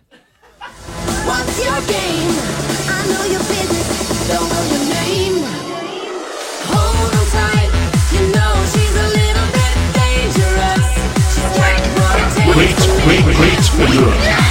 What's 1.27 1.65
your 1.65 1.81
game? 1.87 2.35
I 2.89 3.07
know 3.09 3.25
your 3.31 3.43
business, 3.49 4.29
don't 4.29 4.49
know 4.49 4.65
your 4.73 4.85
name. 4.89 5.45
Hold 6.69 7.13
on 7.15 7.27
tight, 7.31 7.71
you 8.13 8.23
know 8.35 8.53
she's 8.73 8.95
a 8.97 9.09
little 9.19 9.49
bit 9.57 9.75
dangerous. 9.95 10.85
She's 11.35 11.53
got 11.57 11.81
what 11.97 12.17
it 12.21 12.29
takes 12.37 12.57
Wait, 12.57 12.77
to 12.77 12.91
wait, 13.09 13.25
wait, 13.25 13.61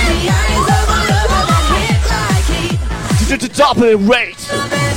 the 0.10 0.30
eyes 0.30 0.68
of 0.78 0.88
a 0.90 1.00
lover 1.12 1.44
that 1.50 1.64
hit 1.74 2.02
like 2.10 2.48
heat. 2.50 2.80
Double 3.56 4.89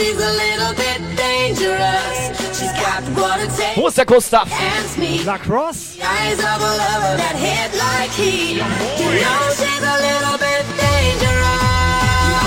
she's 0.00 0.16
a 0.16 0.32
little 0.44 0.74
bit 0.74 1.00
dangerous. 1.16 2.16
She's 2.56 2.72
got 2.72 3.02
what 3.18 3.40
it 3.40 3.50
takes. 3.56 3.76
Wo 3.76 3.88
ist 3.88 3.98
der 3.98 4.06
Gustav? 4.06 4.48
Hands 4.48 4.96
me. 4.96 5.22
Lacrosse. 5.24 5.96
The 5.96 6.04
eyes 6.04 6.38
of 6.38 6.58
a 6.70 6.72
lover 6.82 7.14
that 7.22 7.36
hit 7.36 7.70
like 7.76 8.12
heat. 8.20 8.56
You 8.56 9.10
know 9.24 9.42
she's 9.60 9.84
a 9.94 9.96
little 10.08 10.38
bit 10.40 10.64
dangerous. 10.88 11.60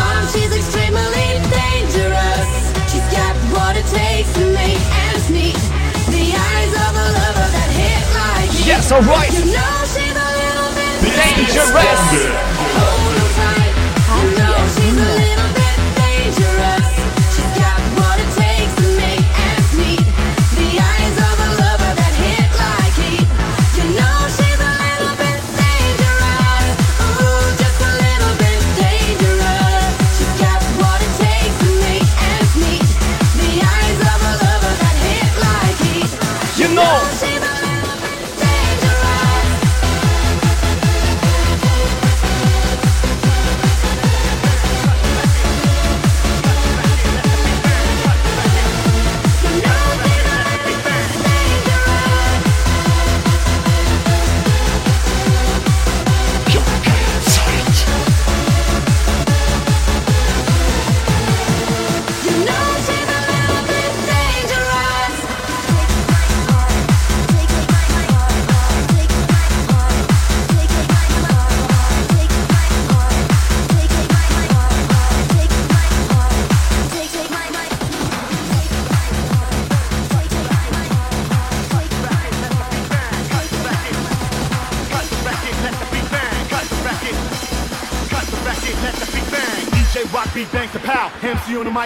Um, 0.01 0.23
she's 0.33 0.53
extremely 0.59 1.29
dangerous. 1.61 2.49
She's 2.91 3.07
got 3.13 3.33
what 3.53 3.73
it 3.77 3.87
takes 3.93 4.33
to 4.37 4.45
make 4.61 4.81
ends 5.05 5.29
meet. 5.29 5.61
The 6.09 6.25
eyes 6.33 6.73
of 6.85 6.91
a 7.05 7.07
lover 7.19 7.49
that 7.57 7.69
hit 7.81 8.03
like 8.17 8.49
heat. 8.49 8.67
Yes, 8.67 8.91
all 8.91 9.05
right. 9.05 9.31
You 9.31 9.45
know 9.53 9.75
she's 9.93 10.17
a 10.25 10.29
little 10.41 10.71
bit 10.73 10.93
Dangerous. 11.13 11.69
Hold 11.69 12.62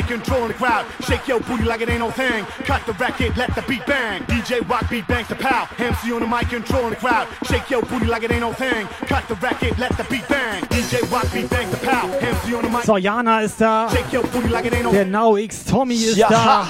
controlling 0.08 0.47
the 0.49 0.53
crowd. 0.53 0.86
Shake 1.08 1.28
your 1.28 1.39
booty 1.41 1.64
like 1.64 1.82
it 1.82 1.89
ain't 1.89 1.99
no 1.99 2.12
thing. 2.12 2.45
Cut 2.66 2.82
the 2.86 2.93
record, 2.93 3.36
let 3.38 3.53
the 3.55 3.62
beat 3.68 3.86
bang. 3.86 4.24
DJ 4.24 4.68
Rock 4.70 4.89
beat 4.89 5.08
bang 5.08 5.26
to 5.26 5.36
pow. 5.36 5.68
MC 5.78 6.12
on 6.14 6.22
the 6.22 6.28
mic 6.28 6.49
controlling 6.49 6.91
the 6.91 6.95
crowd. 6.95 7.28
Shake 7.49 7.70
your 7.70 7.82
booty 7.84 8.05
like 8.05 8.24
it 8.24 8.32
ain't 8.32 8.41
no 8.41 8.53
thing. 8.53 8.88
Cut 9.08 9.28
the 9.28 9.36
record, 9.36 9.78
let 9.78 9.95
the 9.97 10.03
beat 10.10 10.28
bang. 10.28 10.64
DJ 10.70 11.01
Rock 11.12 11.32
beat 11.34 11.49
bang 11.49 11.70
to 11.70 11.78
pow. 11.78 12.08
MC 12.20 12.55
on 12.55 12.64
the 12.64 12.70
mic. 12.70 12.84
So, 12.84 12.97
Jana 12.97 13.41
ist 13.41 13.60
da. 13.60 13.89
Shake 13.89 14.12
your 14.14 14.24
booty 14.24 14.49
like 14.49 14.66
it 14.66 14.74
ain't 14.74 14.84
no 14.84 14.91
Der 14.91 15.05
Now 15.05 15.36
X 15.38 15.66
Tommy 15.66 15.95
ist 15.95 16.18
Ja. 16.18 16.30
da. 16.30 16.68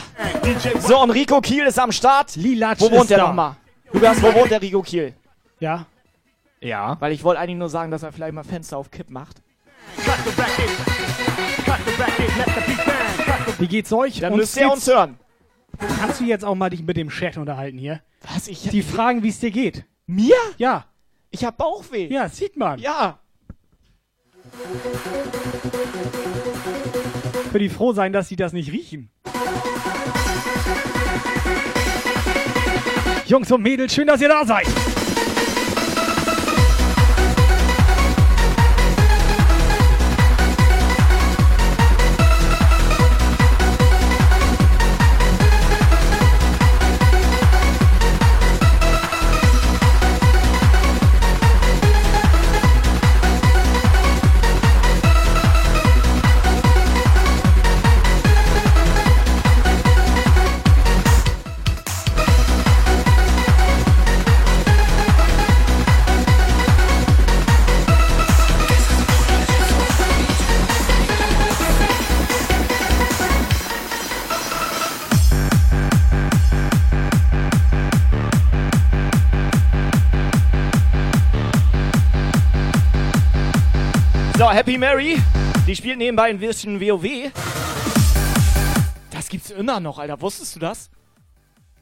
So, 0.80 1.00
und 1.02 1.12
Rico 1.12 1.40
Kiel 1.42 1.66
ist 1.66 1.80
am 1.80 1.92
Start. 1.92 2.36
Lilatsch 2.36 2.82
Wo 2.82 2.92
wohnt 2.92 3.10
der 3.10 3.20
nochmal? 3.20 3.56
Lukas, 3.94 4.22
wo 4.22 4.34
wohnt 4.34 4.52
der 4.52 4.62
Rico 4.62 4.82
Kiel? 4.82 5.14
Ja. 5.60 5.86
Ja. 6.62 6.98
Weil 7.00 7.12
ich 7.12 7.24
wollte 7.24 7.40
eigentlich 7.40 7.58
nur 7.58 7.70
sagen, 7.70 7.92
dass 7.92 8.04
er 8.04 8.12
vielleicht 8.12 8.34
mal 8.34 8.44
Fenster 8.44 8.78
auf 8.78 8.90
Kipp 8.92 9.10
macht. 9.10 9.42
Wie 13.60 13.68
geht's 13.68 13.92
euch? 13.92 14.20
Dann 14.20 14.34
Uns 14.34 14.42
müsst 14.42 14.58
ihr 14.58 14.72
uns 14.72 14.88
hören. 14.88 15.18
Kannst 16.00 16.20
du 16.20 16.26
jetzt 16.26 16.46
auch 16.46 16.56
mal 16.56 16.70
dich 16.70 16.84
mit 16.84 16.98
dem 16.98 17.10
Chat 17.10 17.38
unterhalten 17.38 17.78
hier? 17.78 18.02
Was? 18.34 18.48
Ich, 18.48 18.64
Die 18.70 18.82
fragen, 18.84 19.24
wie 19.24 19.30
es 19.30 19.40
dir 19.40 19.52
geht. 19.52 19.86
Mir? 20.06 20.36
Ja. 20.58 20.86
Ich 21.30 21.44
hab 21.44 21.58
Bauchweh. 21.58 22.08
Ja, 22.08 22.30
sieht 22.30 22.58
man. 22.58 22.80
Ja. 22.80 23.20
Für 27.52 27.60
die 27.60 27.70
froh 27.70 27.94
sein, 27.94 28.14
dass 28.14 28.30
sie 28.30 28.36
das 28.36 28.54
nicht 28.54 28.72
riechen. 28.72 29.10
Jungs 33.26 33.52
und 33.52 33.62
Mädels, 33.62 33.94
schön, 33.94 34.08
dass 34.08 34.22
ihr 34.22 34.30
da 34.30 34.46
seid. 34.46 34.68
Happy 84.58 84.76
Mary. 84.76 85.22
Die 85.68 85.76
spielt 85.76 86.00
nebenbei 86.00 86.32
ein 86.32 86.40
bisschen 86.40 86.82
WoW. 86.82 87.32
Das 89.12 89.30
gibt's 89.30 89.52
immer 89.52 89.80
noch, 89.80 90.00
Alter. 90.00 90.20
Wusstest 90.20 90.56
du 90.56 90.60
das? 90.60 90.90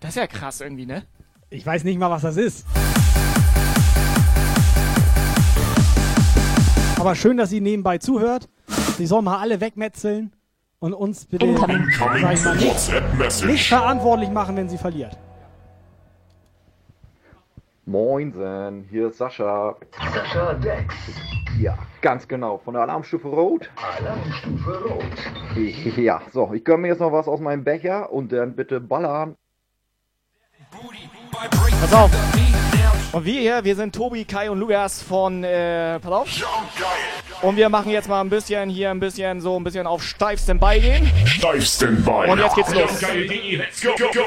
Das 0.02 0.10
ist 0.10 0.16
ja 0.18 0.28
krass 0.28 0.60
irgendwie, 0.60 0.86
ne? 0.86 1.04
Ich 1.50 1.66
weiß 1.66 1.86
nicht 1.86 1.98
mal, 1.98 2.10
was 2.10 2.24
das 2.24 2.36
ist. 2.36 2.66
Aber 7.00 7.16
schön, 7.16 7.38
dass 7.38 7.50
sie 7.50 7.62
nebenbei 7.62 7.98
zuhört. 7.98 8.50
Sie 8.98 9.06
soll 9.06 9.22
mal 9.22 9.40
alle 9.40 9.62
wegmetzeln 9.62 10.34
und 10.80 10.94
uns 10.94 11.28
bitte 11.28 11.46
nicht 11.46 11.58
verantwortlich 13.70 14.32
machen, 14.32 14.58
wenn 14.58 14.68
sie 14.68 14.78
verliert. 14.78 15.18
Moinsen, 17.88 18.88
hier 18.90 19.10
ist 19.10 19.20
Sascha. 19.20 19.76
Sascha 20.12 20.54
Dex. 20.56 20.96
Ja, 21.60 21.78
ganz 22.02 22.28
genau, 22.28 22.58
von 22.58 22.74
der 22.74 22.82
Alarmstufe 22.82 23.28
Rot. 23.28 23.70
Alarmstufe 24.00 24.84
Rot. 24.90 25.96
Ja, 25.96 26.20
so, 26.34 26.52
ich 26.54 26.66
gönne 26.66 26.80
mir 26.80 26.88
jetzt 26.88 27.00
noch 27.00 27.12
was 27.12 27.28
aus 27.28 27.40
meinem 27.40 27.64
Becher 27.64 28.12
und 28.12 28.32
dann 28.32 28.56
bitte 28.56 28.80
ballern. 28.80 29.36
Pass 31.82 31.94
auf. 31.94 32.12
Und 33.12 33.24
wir 33.24 33.40
hier, 33.40 33.64
wir 33.64 33.76
sind 33.76 33.94
Tobi, 33.94 34.26
Kai 34.26 34.50
und 34.50 34.60
Lukas 34.60 35.04
von, 35.04 35.44
äh, 35.44 36.00
pass 36.00 36.12
auf. 36.12 36.28
Und 37.44 37.56
wir 37.56 37.70
machen 37.70 37.92
jetzt 37.92 38.10
mal 38.10 38.20
ein 38.22 38.30
bisschen 38.30 38.68
hier, 38.68 38.90
ein 38.90 39.00
bisschen 39.00 39.40
so, 39.42 39.56
ein 39.58 39.64
bisschen 39.64 39.86
auf 39.86 40.04
steif 40.04 40.42
Standby 40.42 40.80
gehen. 40.80 41.12
Steif 41.26 41.64
Standby. 41.64 42.32
Und 42.32 42.40
jetzt 42.40 42.56
geht's 42.56 42.74
los. 42.74 43.02
Let's 43.02 43.82
go, 43.82 43.92
go, 43.96 44.12
go. 44.12 44.26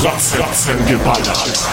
Fratz, 0.00 0.34
Ratzen 0.36 0.78
geballert. 0.86 1.68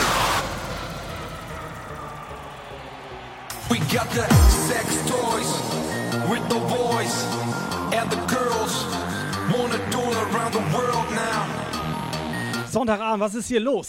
We 3.70 3.80
got 3.92 4.10
the 4.12 4.24
sex 4.68 4.88
toys 5.12 5.52
with 6.30 6.44
the 6.48 6.60
boys 6.72 7.16
and 7.92 8.10
the 8.10 8.22
girls. 8.34 8.86
Wanna 9.52 9.78
do 9.92 10.00
it 10.00 10.18
around 10.28 10.54
the 10.54 10.64
world 10.74 11.08
now. 11.12 11.46
Sonntagabend, 12.72 13.22
was 13.22 13.36
ist 13.36 13.50
hier 13.50 13.60
los? 13.60 13.88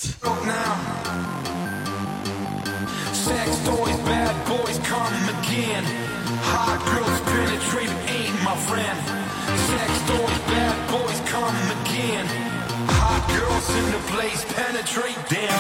Sex 3.12 3.48
toys, 3.64 3.98
bad 4.04 4.34
boys 4.46 4.78
come 4.82 5.28
again. 5.38 5.84
Hot 6.42 6.80
girls 6.90 7.20
penetrating 7.30 8.00
ain't 8.08 8.42
my 8.42 8.56
friend. 8.66 8.98
Sex 9.70 9.90
doors, 10.08 10.38
bad 10.50 10.76
boys 10.90 11.20
come 11.30 11.56
again. 11.80 12.53
Hot 13.34 13.40
girls 13.40 13.68
in 13.76 13.84
the 13.90 13.98
place, 14.12 14.44
penetrate 14.54 15.28
them. 15.28 15.54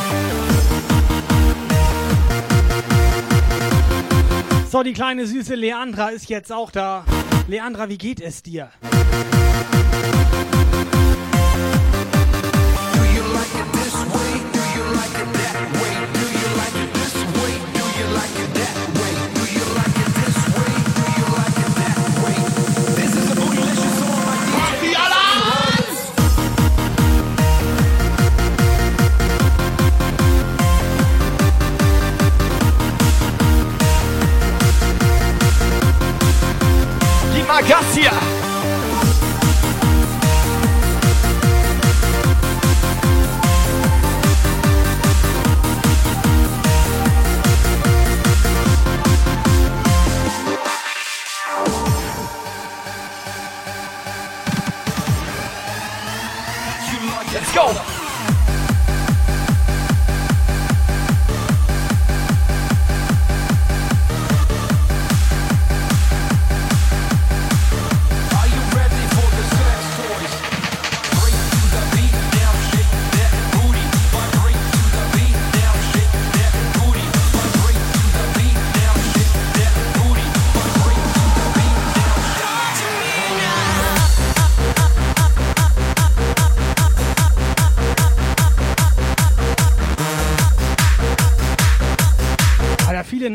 So, 4.70 4.82
die 4.82 4.92
kleine 4.92 5.26
süße 5.26 5.54
Leandra 5.54 6.08
ist 6.08 6.28
jetzt 6.28 6.52
auch 6.52 6.70
da. 6.70 7.04
Leandra, 7.48 7.88
wie 7.88 7.98
geht 7.98 8.20
es 8.20 8.42
dir? 8.42 8.70
Gib 8.80 8.92
mal 18.52 18.53
Ragazia. 37.54 38.33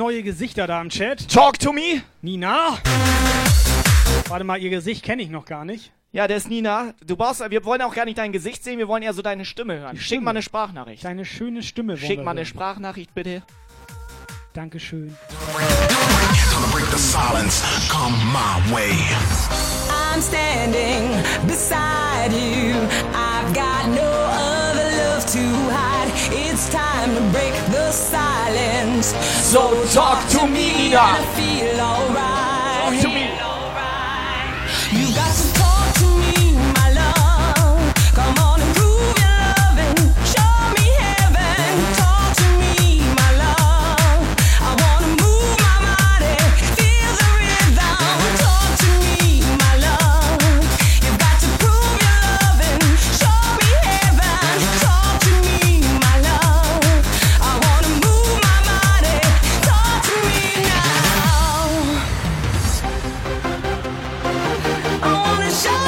Neue 0.10 0.24
Gesichter 0.24 0.66
da 0.66 0.82
im 0.82 0.90
Chat. 0.90 1.30
Talk 1.30 1.60
to 1.60 1.72
me! 1.72 2.02
Nina? 2.24 2.80
Warte 4.28 4.44
mal, 4.44 4.60
ihr 4.60 4.72
Gesicht 4.72 5.04
kenne 5.04 5.22
ich 5.22 5.30
noch 5.30 5.46
gar 5.46 5.66
nicht. 5.66 5.92
Ja, 6.12 6.28
der 6.28 6.38
ist 6.38 6.50
Nina. 6.50 6.96
Du 7.06 7.16
brauchst, 7.16 7.48
wir 7.48 7.64
wollen 7.64 7.84
auch 7.84 7.94
gar 7.94 8.06
nicht 8.06 8.18
dein 8.18 8.32
Gesicht 8.32 8.64
sehen, 8.64 8.80
wir 8.80 8.88
wollen 8.88 9.04
eher 9.04 9.14
so 9.14 9.22
deine 9.22 9.46
Stimme 9.46 9.78
hören. 9.78 9.98
Schick 9.98 10.06
Stimme. 10.06 10.24
mal 10.24 10.32
eine 10.32 10.42
Sprachnachricht. 10.42 11.04
Deine 11.04 11.26
schöne 11.26 11.62
Stimme. 11.62 11.96
Schick 11.96 12.18
wir 12.18 12.24
mal 12.24 12.32
eine 12.32 12.40
hören. 12.40 12.48
Sprachnachricht 12.48 13.14
bitte. 13.14 13.44
Dankeschön. 14.54 15.16
I'm 19.92 20.22
standing 20.22 21.48
beside 21.48 22.34
you. 22.34 22.74
I've 23.14 23.54
got 23.54 23.88
no 23.90 24.02
other 24.02 24.59
to 25.34 25.46
hide. 25.70 26.10
It's 26.32 26.70
time 26.70 27.14
to 27.14 27.22
break 27.32 27.54
the 27.70 27.92
silence. 27.92 29.14
So 29.46 29.86
talk 29.94 30.28
to 30.30 30.48
me. 30.48 30.96
I 30.96 31.20
uh. 31.20 31.36
feel 31.36 31.80
alright. 31.80 32.82
Talk 32.82 33.02
to 33.04 33.10
me. 33.10 33.29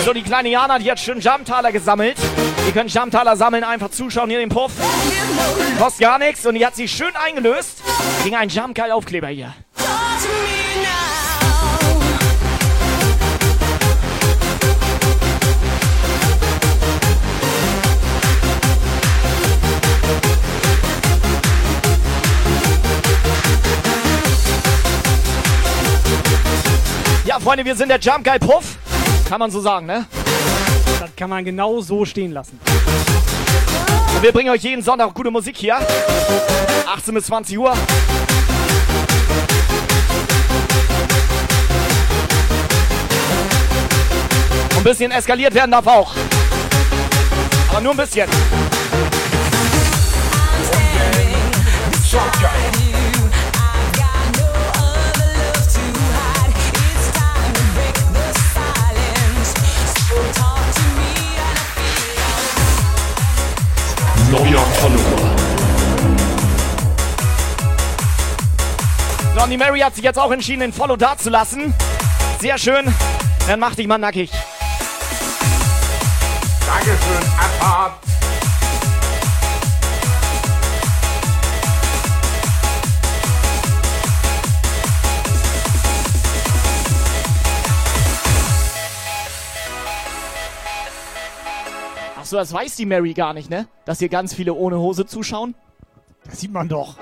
So, 0.03 0.13
die 0.13 0.23
kleine 0.23 0.49
Jana, 0.49 0.79
die 0.79 0.89
hat 0.89 0.99
schön 0.99 1.19
Jamtaler 1.19 1.71
gesammelt. 1.71 2.17
Ihr 2.65 2.71
könnt 2.73 2.91
Jamtaler 2.91 3.37
sammeln, 3.37 3.63
einfach 3.63 3.91
zuschauen 3.91 4.31
hier 4.31 4.39
den 4.39 4.49
Puff. 4.49 4.71
Kostet 5.77 6.01
gar 6.01 6.17
nichts 6.17 6.43
und 6.45 6.55
die 6.55 6.65
hat 6.65 6.75
sich 6.75 6.91
schön 6.91 7.15
eingelöst 7.15 7.83
gegen 8.23 8.35
einen 8.35 8.49
Jamgeil-Aufkleber 8.49 9.27
hier. 9.27 9.53
Ja, 27.23 27.39
Freunde, 27.39 27.63
wir 27.65 27.75
sind 27.75 27.89
der 27.89 27.99
Jump 27.99 28.25
Guy 28.25 28.39
Puff. 28.39 28.80
Kann 29.31 29.39
man 29.39 29.49
so 29.49 29.61
sagen, 29.61 29.85
ne? 29.85 30.05
Das 30.99 31.15
kann 31.15 31.29
man 31.29 31.45
genau 31.45 31.79
so 31.79 32.03
stehen 32.03 32.33
lassen. 32.33 32.59
Und 34.13 34.21
wir 34.21 34.33
bringen 34.33 34.49
euch 34.49 34.61
jeden 34.61 34.81
Sonntag 34.81 35.13
gute 35.13 35.31
Musik 35.31 35.55
hier. 35.55 35.79
18 36.85 37.13
bis 37.13 37.27
20 37.27 37.57
Uhr. 37.57 37.71
Und 37.71 37.77
ein 44.75 44.83
bisschen 44.83 45.11
eskaliert 45.13 45.53
werden 45.53 45.71
darf 45.71 45.87
auch. 45.87 46.13
Aber 47.69 47.79
nur 47.79 47.93
ein 47.93 47.97
bisschen. 47.97 48.27
Die 69.49 69.57
Mary 69.57 69.81
hat 69.81 69.95
sich 69.95 70.03
jetzt 70.05 70.17
auch 70.17 70.31
entschieden, 70.31 70.61
den 70.61 70.71
Follow 70.71 70.95
da 70.95 71.17
zu 71.17 71.29
lassen. 71.29 71.73
Sehr 72.39 72.57
schön. 72.57 72.93
Dann 73.47 73.59
mach 73.59 73.75
dich 73.75 73.85
mal 73.85 73.97
nackig. 73.97 74.31
Dankeschön, 76.65 77.31
Abfahrt. 77.37 77.93
Achso, 92.17 92.37
das 92.37 92.53
weiß 92.53 92.77
die 92.77 92.85
Mary 92.85 93.13
gar 93.13 93.33
nicht, 93.33 93.49
ne? 93.49 93.67
Dass 93.83 93.99
hier 93.99 94.07
ganz 94.07 94.33
viele 94.33 94.53
ohne 94.53 94.77
Hose 94.77 95.05
zuschauen. 95.05 95.55
Das 96.23 96.39
sieht 96.39 96.53
man 96.53 96.69
doch. 96.69 96.95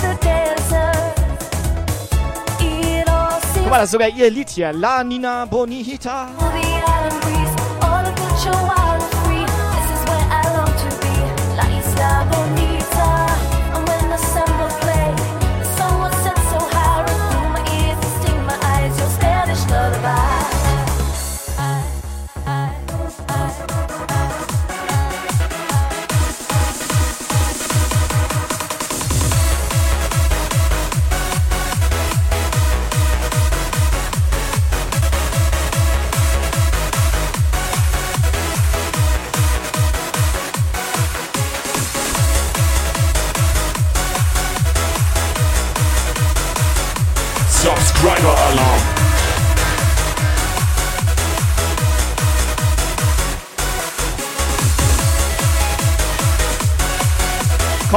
The 0.00 0.14
desert. 0.20 1.14
It 2.60 3.08
all 3.08 3.40
Guck 3.54 3.70
mal, 3.70 3.78
das 3.78 3.84
ist 3.84 3.92
sogar 3.92 4.08
ihr 4.08 4.30
Lied 4.30 4.50
hier. 4.50 4.72
La 4.72 5.02
Nina 5.04 5.44
Bonita. 5.46 6.28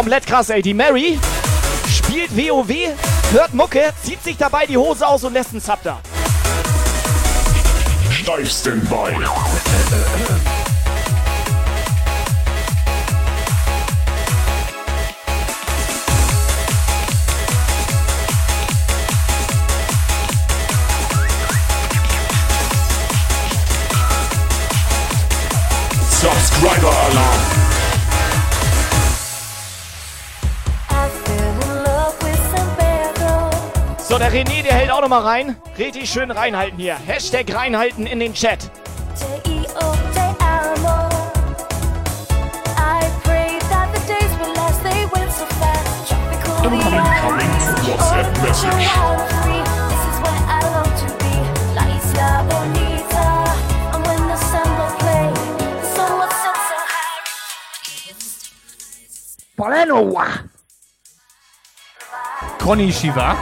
Komplett 0.08 0.26
krass, 0.26 0.50
ey. 0.52 0.62
Die 0.62 0.74
Mary 0.74 1.20
spielt 1.90 2.32
WoW, 2.32 2.72
hört 3.34 3.54
Mucke, 3.54 3.92
zieht 4.02 4.24
sich 4.24 4.38
dabei 4.38 4.66
die 4.66 4.78
Hose 4.78 5.06
aus 5.06 5.22
und 5.26 5.34
lässt 5.34 5.52
einen 5.52 5.60
Sub 5.60 5.80
da. 5.84 6.00
Steifsten 8.10 8.88
bei. 8.90 9.14
Subscriber 26.10 26.98
Alarm. 27.12 27.67
So, 34.18 34.24
der 34.24 34.34
René, 34.34 34.64
der 34.64 34.74
hält 34.74 34.90
auch 34.90 35.02
noch 35.02 35.10
mal 35.10 35.22
rein. 35.22 35.56
Richtig 35.78 36.10
schön 36.10 36.32
reinhalten 36.32 36.80
hier. 36.80 36.96
Hashtag 36.96 37.54
reinhalten 37.54 38.08
in 38.08 38.20
den 38.20 38.34
Chat. 38.34 38.72
WhatsApp 47.86 48.42
Message. 48.42 48.90
Poleno! 59.56 60.24
Konnichiwa. 62.58 63.36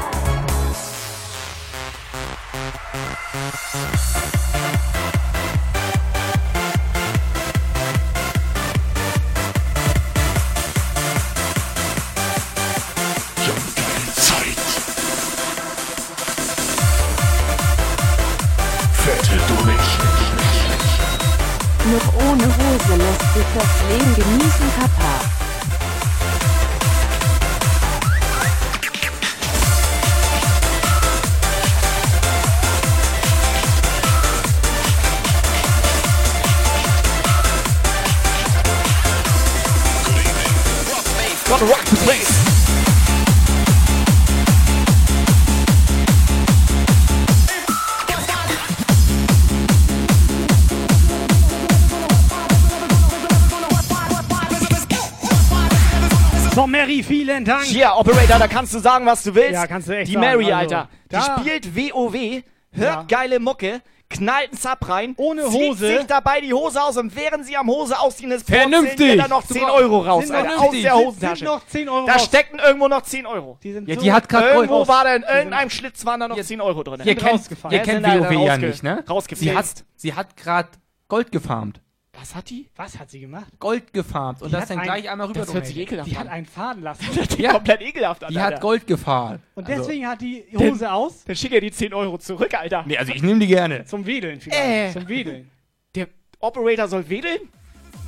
Vielen 57.45 57.57
Dank. 57.57 57.63
Hier, 57.63 57.93
Operator, 57.95 58.39
da 58.39 58.47
kannst 58.47 58.73
du 58.73 58.79
sagen, 58.79 59.05
was 59.05 59.23
du 59.23 59.33
willst. 59.35 59.53
Ja, 59.53 59.67
kannst 59.67 59.87
du 59.87 59.95
echt 59.97 60.09
Die 60.09 60.13
sagen, 60.13 60.25
Mary, 60.25 60.51
also, 60.51 60.75
Alter. 60.75 60.89
Die 61.05 61.15
da- 61.15 61.39
spielt 61.39 61.75
WoW, 61.75 62.43
hört 62.71 62.95
Ja. 62.95 63.05
geile 63.07 63.39
Mucke, 63.39 63.81
knallt 64.09 64.49
einen 64.51 64.57
Sub 64.57 64.87
rein, 64.87 65.13
Ohne 65.17 65.43
zieht 65.45 65.53
Hose. 65.53 65.87
sich 65.97 66.05
dabei 66.05 66.39
die 66.39 66.53
Hose 66.53 66.81
aus 66.81 66.95
und 66.97 67.15
während 67.15 67.45
sie 67.45 67.57
am 67.57 67.67
Hose 67.67 67.99
ausziehen 67.99 68.31
ist, 68.31 68.47
Vernünftig. 68.47 69.17
da 69.17 69.27
noch 69.27 69.43
10 69.43 69.63
Euro 69.63 69.99
raus, 70.01 70.27
Sind 70.27 70.35
Alter, 70.35 70.49
aus 70.49 70.55
vernünftig. 70.55 70.83
der 70.83 70.95
Hosentasche. 70.95 71.35
sind 71.37 71.45
noch 71.47 71.65
10 71.67 71.89
Euro 71.89 72.05
da 72.05 72.13
raus. 72.13 72.25
steckten 72.25 72.59
irgendwo 72.59 72.87
noch 72.87 73.01
10 73.01 73.25
Euro. 73.25 73.57
Die 73.63 73.73
sind 73.73 73.87
Ja, 73.87 73.95
so 73.95 74.01
die 74.01 74.13
hat 74.13 74.29
gerade 74.29 74.49
Irgendwo 74.49 74.75
Gold. 74.77 74.87
war 74.87 75.03
da 75.05 75.15
in 75.15 75.23
irgendeinem 75.23 75.69
Schlitz 75.71 76.05
waren 76.05 76.19
da 76.19 76.27
noch 76.27 76.39
10 76.39 76.61
Euro 76.61 76.83
drin. 76.83 77.01
Ihr 77.03 77.15
kennt, 77.15 77.49
ihr 77.71 77.77
Ja, 77.77 77.83
kennt 77.83 78.05
WoW 78.05 78.31
ja 78.45 78.57
nicht, 78.57 78.83
ne? 78.83 79.03
rausgefilzt. 79.09 79.41
Sie 79.43 79.57
hat, 79.57 79.65
sie 79.95 80.13
hat 80.13 80.37
gerade 80.37 80.69
Gold 81.07 81.31
gefarmt. 81.31 81.81
Was 82.19 82.33
hat 82.33 82.49
die? 82.49 82.67
Was 82.75 82.97
hat 82.97 83.09
sie 83.11 83.19
gemacht? 83.19 83.47
Gold 83.59 83.91
gefarmt 83.93 84.41
und 84.41 84.47
Die 84.49 84.53
das 84.53 84.67
dann 84.69 84.79
ein- 84.79 84.83
gleich 84.85 85.09
einmal 85.09 85.27
rüber 85.27 85.39
Das 85.45 85.53
hört 85.53 85.65
sich 85.67 85.77
ekelhaft 85.77 86.09
Die 86.09 86.15
an. 86.15 86.23
hat 86.25 86.29
einen 86.31 86.45
fahren 86.45 86.81
lassen. 86.81 87.03
Ja. 87.37 87.51
Komplett 87.53 87.81
ekelhaft 87.81 88.23
an, 88.23 88.31
Die 88.31 88.39
Alter. 88.39 88.55
hat 88.55 88.61
Gold 88.61 88.87
gefahren. 88.87 89.41
Und 89.55 89.67
Also- 89.67 89.81
deswegen 89.83 90.07
hat 90.07 90.21
die 90.21 90.43
Hose 90.57 90.91
aus. 90.91 91.23
Dann 91.25 91.35
schick 91.35 91.51
ihr 91.51 91.61
die 91.61 91.71
10 91.71 91.93
Euro 91.93 92.17
zurück, 92.17 92.53
Alter. 92.53 92.83
Nee, 92.87 92.97
also 92.97 93.11
ich 93.13 93.21
nehme 93.21 93.39
die 93.39 93.47
gerne. 93.47 93.85
Zum 93.85 94.05
Wedeln 94.05 94.39
vielleicht. 94.39 94.61
Äh. 94.63 94.91
Zum 94.93 95.07
Wedeln. 95.07 95.49
Der 95.95 96.07
Operator 96.39 96.87
soll 96.87 97.07
wedeln? 97.09 97.39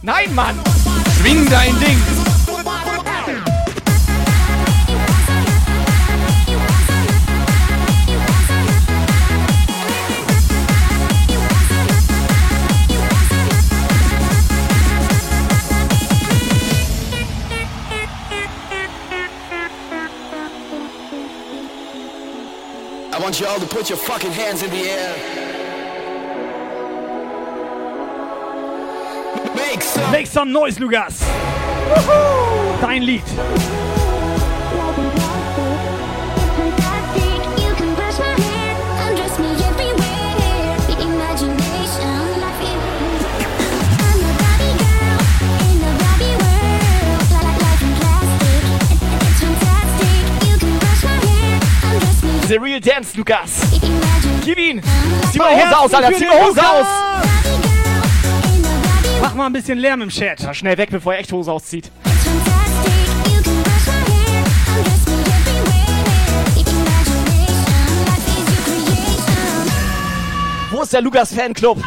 Nein, 0.01 0.33
Mann! 0.35 0.55
Schwing 1.19 1.49
dein 1.49 1.75
Ding! 1.79 3.56
Want 23.27 23.41
you 23.41 23.45
all 23.45 23.59
to 23.59 23.67
put 23.67 23.89
your 23.89 23.97
fucking 23.97 24.31
hands 24.31 24.63
in 24.63 24.69
the 24.69 24.89
air. 24.89 25.13
Make 29.53 29.81
some. 29.81 30.11
Make 30.13 30.27
some 30.27 30.53
noise, 30.53 30.79
Lukas. 30.79 31.19
Dein 32.79 33.05
Lied. 33.05 33.96
The 52.47 52.57
Real 52.57 52.79
Dance, 52.79 53.17
Lukas. 53.17 53.59
Gib 54.45 54.57
ihn! 54.57 54.81
Zieh 55.31 55.37
mal 55.37 55.53
Hose 55.53 55.77
aus, 55.77 55.93
Alter! 55.93 56.17
Zieh 56.17 56.25
mal 56.25 56.45
Hose 56.45 56.61
aus! 56.61 56.87
Mach 59.21 59.33
mal 59.33 59.47
ein 59.47 59.53
bisschen 59.53 59.77
Lärm 59.77 60.01
im 60.01 60.07
Chat. 60.07 60.39
Ja, 60.39 60.53
schnell 60.53 60.77
weg, 60.77 60.89
bevor 60.89 61.13
er 61.13 61.19
echt 61.19 61.31
Hose 61.33 61.51
auszieht. 61.51 61.91
Wo 70.71 70.81
ist 70.83 70.93
der 70.93 71.01
Lukas 71.01 71.33
Fanclub? 71.33 71.83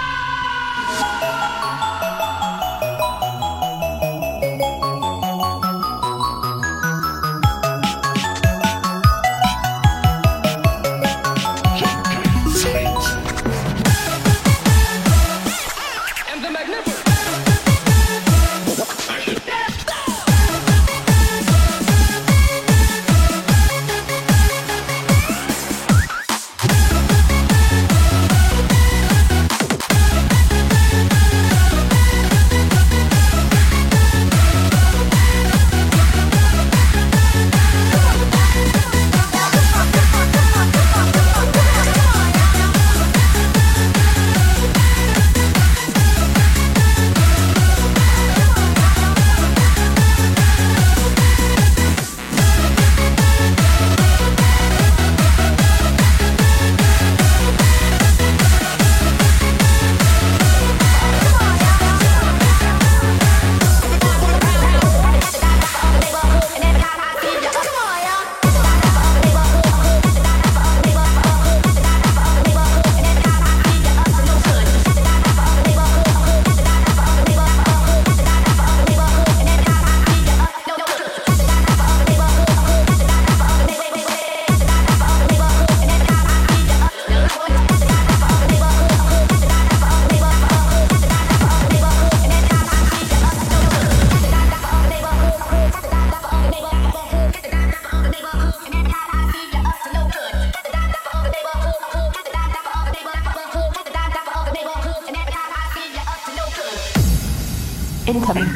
Incoming 108.10 108.48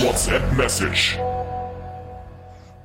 WhatsApp 0.00 0.42
Message. 0.56 1.16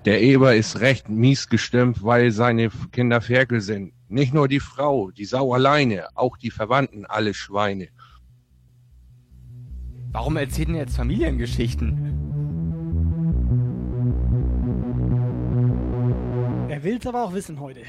Der 0.05 0.21
Eber 0.21 0.53
ist 0.55 0.79
recht 0.79 1.09
mies 1.09 1.49
gestimmt, 1.49 2.03
weil 2.03 2.29
seine 2.29 2.69
Kinder 2.91 3.19
Ferkel 3.19 3.61
sind. 3.61 3.93
Nicht 4.07 4.31
nur 4.31 4.47
die 4.47 4.59
Frau, 4.59 5.09
die 5.09 5.25
Sau 5.25 5.55
alleine, 5.55 6.05
auch 6.13 6.37
die 6.37 6.51
Verwandten, 6.51 7.07
alle 7.07 7.33
Schweine. 7.33 7.87
Warum 10.11 10.37
erzählt 10.37 10.67
denn 10.67 10.75
jetzt 10.75 10.97
Familiengeschichten? 10.97 12.13
Er 16.69 16.83
will's 16.83 17.07
aber 17.07 17.23
auch 17.23 17.33
wissen 17.33 17.59
heute. 17.59 17.81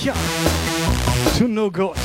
Ja. 0.00 0.14
To 1.38 1.46
no 1.46 1.70
good. 1.70 1.96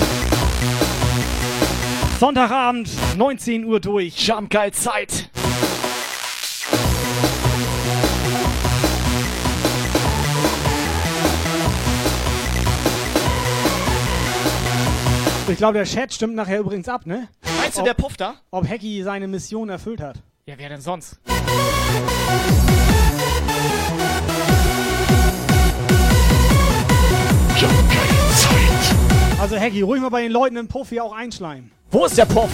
Sonntagabend, 2.19 2.89
19 3.17 3.65
Uhr 3.65 3.79
durch. 3.79 4.15
Jumpgeil 4.27 4.71
Zeit. 4.71 5.27
Ich 15.47 15.57
glaube, 15.57 15.73
der 15.73 15.85
Chat 15.85 16.13
stimmt 16.13 16.35
nachher 16.35 16.59
übrigens 16.59 16.87
ab, 16.87 17.05
ne? 17.05 17.27
Meinst 17.59 17.77
du, 17.77 17.81
Ob- 17.81 17.87
der 17.87 17.93
Puff 17.93 18.17
da? 18.17 18.35
Ob 18.51 18.67
Hacky 18.67 19.03
seine 19.03 19.27
Mission 19.27 19.69
erfüllt 19.69 20.01
hat. 20.01 20.17
Ja, 20.45 20.55
wer 20.57 20.69
denn 20.69 20.81
sonst? 20.81 21.19
Also 29.43 29.57
Hacky, 29.57 29.81
ruhig 29.81 30.01
mal 30.01 30.07
bei 30.07 30.21
den 30.21 30.31
Leuten 30.31 30.55
im 30.55 30.69
Puff 30.69 30.93
auch 31.01 31.13
einschleimen. 31.13 31.69
Wo 31.91 32.05
ist 32.05 32.17
der 32.17 32.23
Puff? 32.23 32.49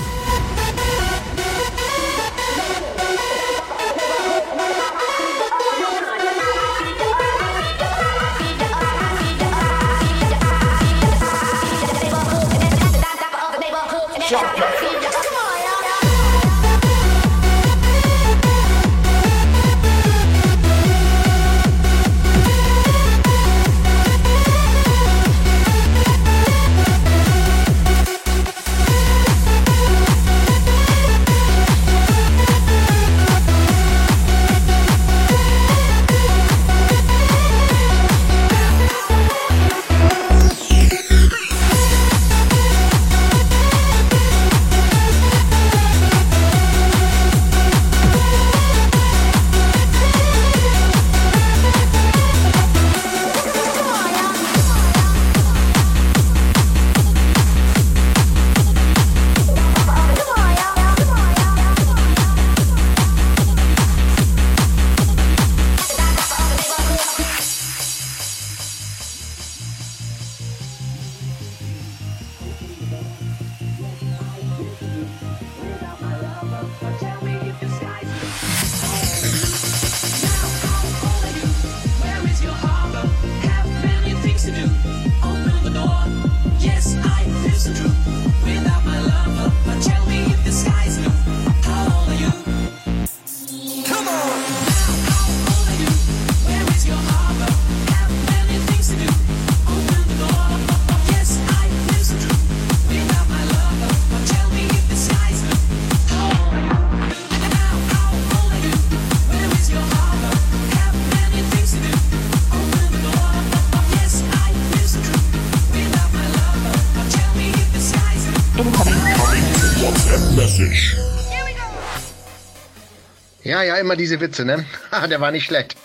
Ja, 123.60 123.66
ja, 123.66 123.76
immer 123.76 123.98
diese 123.98 124.22
Witze, 124.22 124.46
ne? 124.46 124.66
Ha, 124.90 125.06
der 125.08 125.20
war 125.20 125.32
nicht 125.32 125.44
schlecht. 125.44 125.76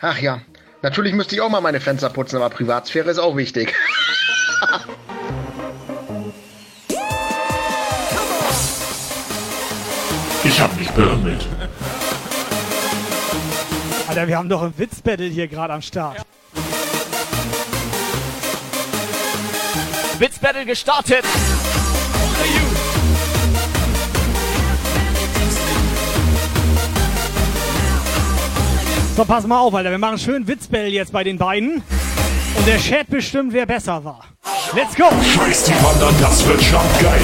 Ach 0.00 0.18
ja. 0.18 0.40
Natürlich 0.82 1.14
müsste 1.14 1.36
ich 1.36 1.40
auch 1.40 1.48
mal 1.48 1.60
meine 1.60 1.78
Fenster 1.78 2.10
putzen, 2.10 2.34
aber 2.34 2.50
Privatsphäre 2.50 3.08
ist 3.08 3.18
auch 3.18 3.36
wichtig. 3.36 3.74
Ich 10.42 10.58
hab 10.58 10.74
mich 10.76 10.90
beömmelt. 10.90 11.46
Alter, 14.08 14.26
wir 14.26 14.36
haben 14.36 14.48
doch 14.48 14.62
ein 14.62 14.74
Witzbattle 14.76 15.26
hier 15.26 15.46
gerade 15.48 15.74
am 15.74 15.82
Start. 15.82 16.26
Witzbattle 20.18 20.64
gestartet. 20.64 21.24
So, 29.20 29.26
pass 29.26 29.46
mal 29.46 29.58
auf, 29.58 29.74
Alter. 29.74 29.90
Wir 29.90 29.98
machen 29.98 30.16
schön 30.16 30.48
Witzbattle 30.48 30.88
jetzt 30.88 31.12
bei 31.12 31.22
den 31.22 31.36
beiden. 31.36 31.82
Und 32.54 32.66
der 32.66 32.78
Chat 32.78 33.10
bestimmt, 33.10 33.52
wer 33.52 33.66
besser 33.66 34.02
war. 34.02 34.24
Let's 34.74 34.94
go! 34.96 35.10
Scheiß 35.22 35.64
die 35.64 35.72
Wandern, 35.72 36.14
das 36.22 36.48
wird 36.48 36.62
schon 36.62 36.80
geil. 37.02 37.20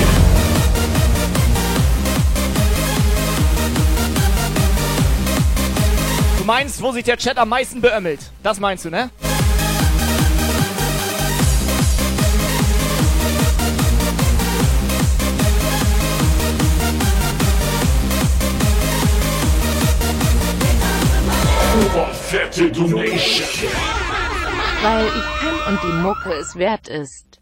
Du 6.36 6.44
meinst, 6.44 6.82
wo 6.82 6.92
sich 6.92 7.04
der 7.04 7.16
Chat 7.16 7.38
am 7.38 7.48
meisten 7.48 7.80
beömmelt? 7.80 8.20
Das 8.42 8.60
meinst 8.60 8.84
du, 8.84 8.90
ne? 8.90 9.08
Oberfette 21.76 22.72
Donation. 22.72 23.70
Weil 24.82 25.06
ich 25.06 25.40
kann 25.40 25.74
und 25.74 25.82
die 25.82 25.92
Mucke 26.02 26.32
es 26.32 26.56
wert 26.56 26.88
ist. 26.88 27.38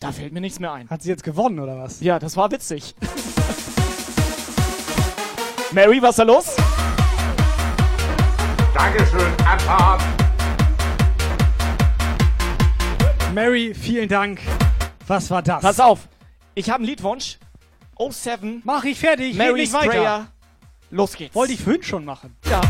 Da 0.00 0.10
fällt 0.10 0.32
mir 0.32 0.40
nichts 0.40 0.58
mehr 0.58 0.72
ein. 0.72 0.88
Hat 0.88 1.02
sie 1.02 1.10
jetzt 1.10 1.24
gewonnen, 1.24 1.58
oder 1.58 1.76
was? 1.76 2.00
Ja, 2.00 2.18
das 2.18 2.34
war 2.38 2.50
witzig. 2.50 2.94
Mary, 5.72 6.00
was 6.00 6.10
ist 6.10 6.18
da 6.20 6.22
los? 6.22 6.56
Dankeschön, 8.72 9.32
Abfahrt. 9.44 10.00
Mary, 13.34 13.74
vielen 13.74 14.08
Dank. 14.08 14.40
Was 15.06 15.30
war 15.30 15.42
das? 15.42 15.60
Pass 15.60 15.78
auf, 15.78 16.08
ich 16.54 16.70
habe 16.70 16.78
einen 16.78 16.86
Liedwunsch. 16.86 17.38
07. 17.98 18.62
Mach 18.64 18.84
ich 18.84 18.98
fertig, 18.98 19.36
Mary 19.36 19.60
nicht 19.60 19.72
weiter. 19.74 19.92
Sprayer. 19.92 20.26
Los 20.90 21.14
geht's. 21.16 21.34
Wollte 21.34 21.52
ich 21.52 21.62
vorhin 21.62 21.82
schon 21.82 22.04
machen. 22.04 22.34
Ja. 22.48 22.62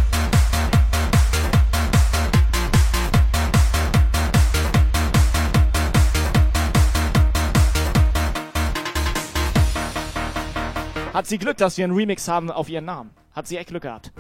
Hat 11.14 11.26
sie 11.26 11.38
Glück, 11.38 11.56
dass 11.56 11.76
wir 11.76 11.84
einen 11.84 11.94
Remix 11.94 12.28
haben 12.28 12.50
auf 12.50 12.68
ihren 12.68 12.84
Namen. 12.84 13.10
Hat 13.32 13.46
sie 13.46 13.56
echt 13.56 13.68
Glück 13.68 13.82
gehabt. 13.82 14.12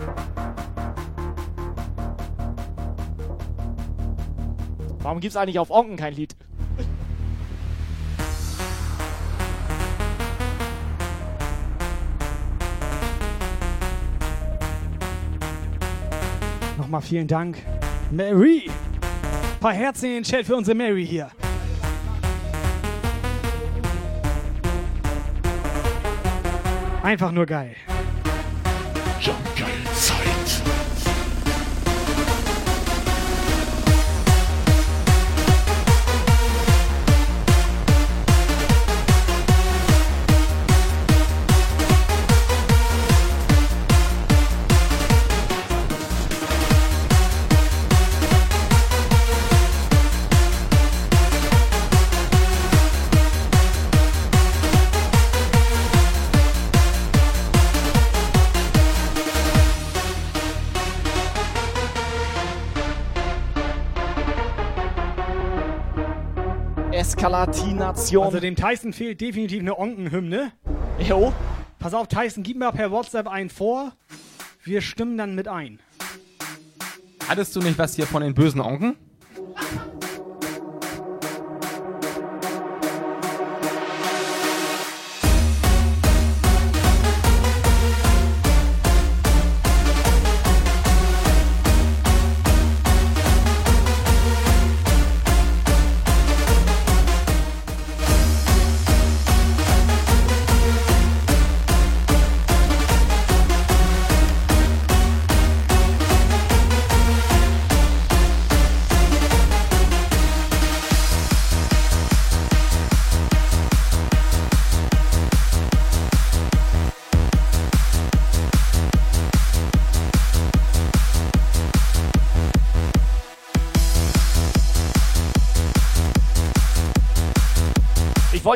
Warum 5.00 5.20
gibt's 5.20 5.36
eigentlich 5.36 5.58
auf 5.58 5.70
Onken 5.70 5.96
kein 5.96 6.14
Lied? 6.14 6.36
Nochmal 16.88 17.02
vielen 17.02 17.26
Dank. 17.26 17.58
Mary! 18.10 18.62
Ein 18.64 19.60
paar 19.60 19.74
Herzen 19.74 20.06
in 20.06 20.12
den 20.14 20.22
Chat 20.22 20.46
für 20.46 20.56
unsere 20.56 20.74
Mary 20.74 21.06
hier. 21.06 21.30
Einfach 27.02 27.30
nur 27.30 27.44
geil. 27.44 27.76
Eskalatination. 67.28 68.24
Also 68.24 68.40
dem 68.40 68.56
Tyson 68.56 68.92
fehlt 68.94 69.20
definitiv 69.20 69.60
eine 69.60 69.78
Onkenhymne. 69.78 70.52
Jo. 70.98 71.32
Pass 71.78 71.92
auf, 71.92 72.08
Tyson, 72.08 72.42
gib 72.42 72.56
mir 72.56 72.72
per 72.72 72.90
WhatsApp 72.90 73.28
einen 73.28 73.50
vor. 73.50 73.92
Wir 74.64 74.80
stimmen 74.80 75.18
dann 75.18 75.34
mit 75.34 75.46
ein. 75.46 75.78
Hattest 77.28 77.54
du 77.54 77.60
nicht 77.60 77.78
was 77.78 77.94
hier 77.96 78.06
von 78.06 78.22
den 78.22 78.34
bösen 78.34 78.60
Onken? 78.60 78.96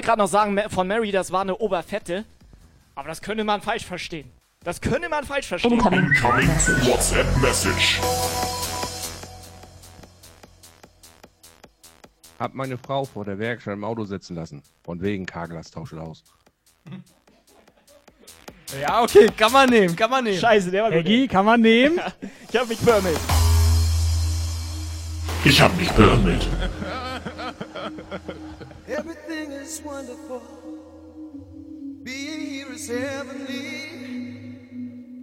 Wollte 0.02 0.08
gerade 0.08 0.22
noch 0.22 0.28
sagen, 0.28 0.60
von 0.68 0.88
Mary, 0.88 1.12
das 1.12 1.30
war 1.30 1.42
eine 1.42 1.56
Oberfette. 1.56 2.24
Aber 2.96 3.08
das 3.08 3.22
könnte 3.22 3.44
man 3.44 3.62
falsch 3.62 3.86
verstehen. 3.86 4.28
Das 4.64 4.80
könnte 4.80 5.08
man 5.08 5.24
falsch 5.24 5.46
verstehen. 5.46 5.74
Incoming 5.74 6.08
WhatsApp 6.10 7.26
Message. 7.40 8.00
Hab 12.40 12.54
meine 12.54 12.76
Frau 12.78 13.04
vor 13.04 13.24
der 13.24 13.38
Werkstatt 13.38 13.74
im 13.74 13.84
Auto 13.84 14.04
sitzen 14.04 14.34
lassen. 14.34 14.62
Von 14.82 15.00
wegen 15.00 15.24
Carglass 15.24 15.70
tauscht 15.70 15.94
aus. 15.94 16.24
Ja, 18.80 19.02
okay, 19.02 19.28
kann 19.36 19.52
man 19.52 19.70
nehmen, 19.70 19.94
kann 19.94 20.10
man 20.10 20.24
nehmen. 20.24 20.38
Scheiße, 20.38 20.72
der 20.72 20.82
war 20.82 20.90
gut. 20.90 20.98
Eggy, 21.00 21.28
kann 21.28 21.44
man 21.44 21.60
nehmen? 21.60 22.00
Ich 22.52 22.58
hab 22.58 22.68
mich 22.68 22.80
börmelt. 22.80 23.18
Ich 25.44 25.60
hab 25.60 25.74
mich 25.78 25.90
börmelt. 25.92 26.46
Everything 28.88 29.50
is 29.52 29.82
wonderful. 29.84 30.42
Being 32.02 32.40
here 32.40 32.72
is 32.72 32.88
heavenly. 32.88 34.02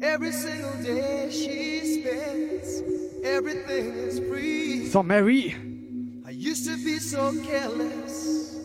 Every 0.01 0.31
single 0.31 0.81
day 0.81 1.29
she 1.31 2.01
spends, 2.01 2.83
everything 3.23 3.93
is 3.93 4.19
free. 4.19 4.87
So, 4.87 5.03
Mary. 5.03 5.55
I 6.25 6.31
used 6.31 6.65
to 6.67 6.75
be 6.83 6.99
so 6.99 7.33
careless, 7.43 8.55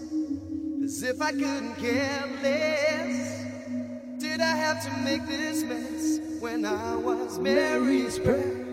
as 0.85 1.03
if 1.03 1.21
I 1.21 1.33
couldn't 1.33 1.75
care 1.77 2.25
less. 2.43 3.45
Did 4.19 4.41
I 4.41 4.57
have 4.57 4.83
to 4.85 4.91
make 5.03 5.27
this 5.27 5.63
mess 5.65 6.21
when 6.41 6.65
I 6.65 6.97
was 6.97 7.39
Mary's 7.39 8.19
prayer? 8.19 8.64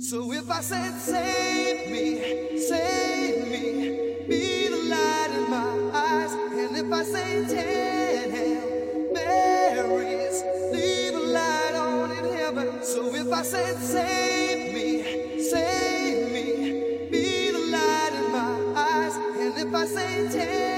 So 0.00 0.32
if 0.32 0.48
I 0.48 0.60
said, 0.60 0.94
Save 1.00 1.90
me, 1.90 2.56
save 2.56 3.48
me, 3.48 4.26
be 4.28 4.68
the 4.68 4.88
light 4.88 5.30
in 5.34 5.50
my 5.50 5.90
eyes. 5.92 6.32
And 6.32 6.76
if 6.76 6.92
I 6.92 7.02
say, 7.02 7.44
Ten 7.48 9.12
Marys, 9.12 10.44
leave 10.72 11.14
a 11.14 11.18
light 11.18 11.74
on 11.74 12.12
in 12.12 12.32
heaven. 12.32 12.82
So 12.84 13.12
if 13.12 13.32
I 13.32 13.42
said, 13.42 13.76
Save 13.78 14.72
me, 14.72 15.42
save 15.42 16.32
me, 16.32 17.08
be 17.10 17.50
the 17.50 17.66
light 17.72 18.12
in 18.14 18.30
my 18.30 18.80
eyes. 18.80 19.16
And 19.16 19.58
if 19.58 19.74
I 19.74 19.84
say, 19.84 20.28
Ten 20.30 20.77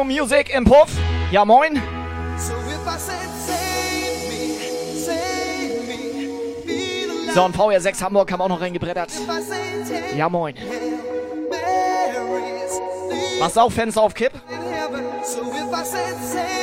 Your 0.00 0.06
Music 0.06 0.48
im 0.54 0.64
Puff. 0.64 0.88
Ja, 1.30 1.44
moin. 1.44 1.74
So 2.38 2.54
if 2.54 2.86
I 2.86 2.98
said, 2.98 3.28
Save 3.46 4.28
me, 4.30 4.56
save 4.96 5.86
me, 5.86 6.64
be 6.64 7.06
the 7.06 7.26
light. 7.26 7.34
So, 7.34 7.44
und 7.44 7.54
VR6 7.54 8.02
Hamburg 8.02 8.32
haben 8.32 8.40
auch 8.40 8.48
noch 8.48 8.62
reingebrettert. 8.62 9.10
Ja, 10.16 10.30
moin. 10.30 10.54
Machst 13.40 13.58
auch 13.58 13.70
Fenster 13.70 14.00
auf 14.00 14.14
Kipp? 14.14 14.32
So 15.22 15.42
if 15.42 15.70
I 15.70 15.84
said, 15.84 16.59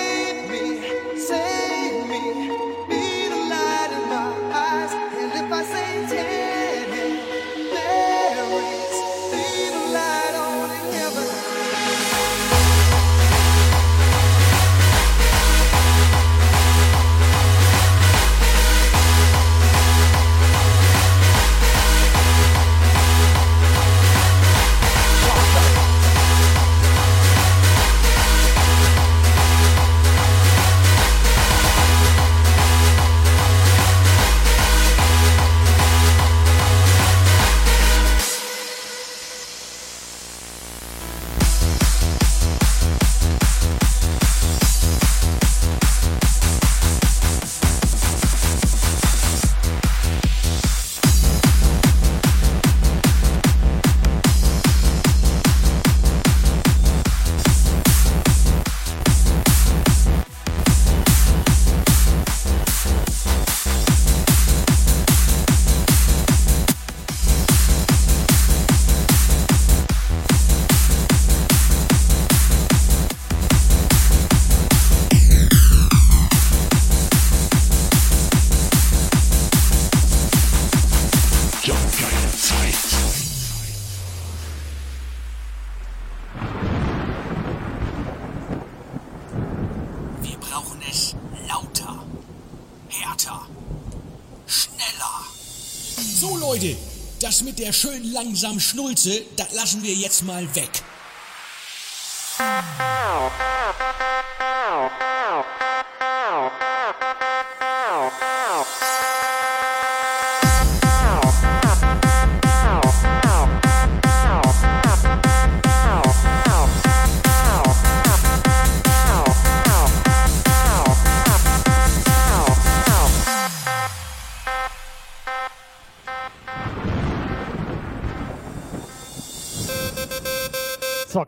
der 97.67 97.73
schön 97.73 98.13
langsamen 98.13 98.61
Schnulze, 98.61 99.23
das 99.35 99.51
lassen 99.51 99.83
wir 99.83 99.93
jetzt 99.93 100.23
mal 100.23 100.55
weg. 100.55 100.69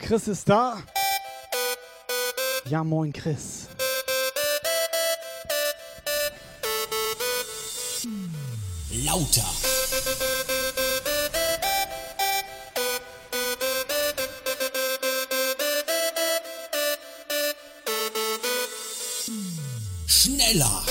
Chris 0.09 0.27
ist 0.27 0.49
da. 0.49 0.81
Ja, 2.65 2.83
moin, 2.83 3.13
Chris. 3.13 3.67
Lauter. 8.89 9.45
Schneller. 20.07 20.88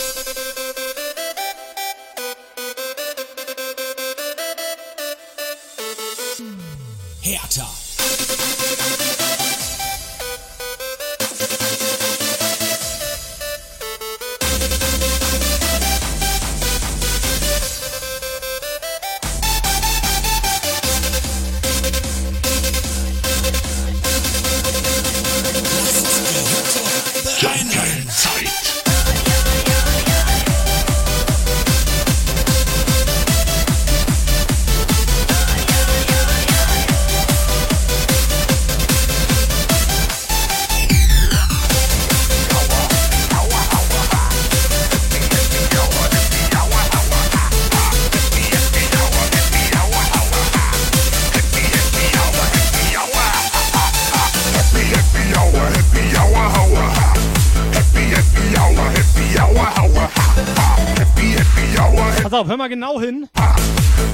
Hör 62.49 62.57
mal 62.57 62.69
genau 62.69 63.01
hin. 63.01 63.29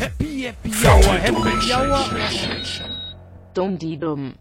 Happy, 0.01 0.43
happy 0.43 0.71
hour, 0.87 1.19
happy 1.19 1.73
hour. 1.73 2.05
Dumm 3.55 3.79
die 3.79 3.97
dumm. 3.97 4.35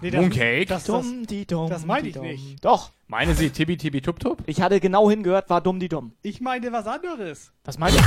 Nee, 0.00 0.10
das, 0.10 0.20
Mooncake. 0.20 0.66
Das, 0.66 0.84
das, 0.84 0.86
Dumm, 0.86 1.26
die 1.26 1.46
dumm. 1.46 1.68
das 1.68 1.84
meine 1.84 2.08
ich 2.08 2.16
nicht. 2.16 2.64
Doch. 2.64 2.90
Meine 3.06 3.34
Sie 3.34 3.50
Tibi 3.50 3.76
Tibi 3.76 4.00
Tup 4.00 4.18
Tup? 4.18 4.42
Ich 4.46 4.62
hatte 4.62 4.80
genau 4.80 5.10
hingehört, 5.10 5.50
war 5.50 5.60
dumm 5.60 5.78
die 5.78 5.88
dumm. 5.88 6.12
Ich 6.22 6.40
meinte 6.40 6.72
was 6.72 6.86
anderes. 6.86 7.52
Was 7.64 7.78
meinst 7.78 7.98
du? 7.98 8.02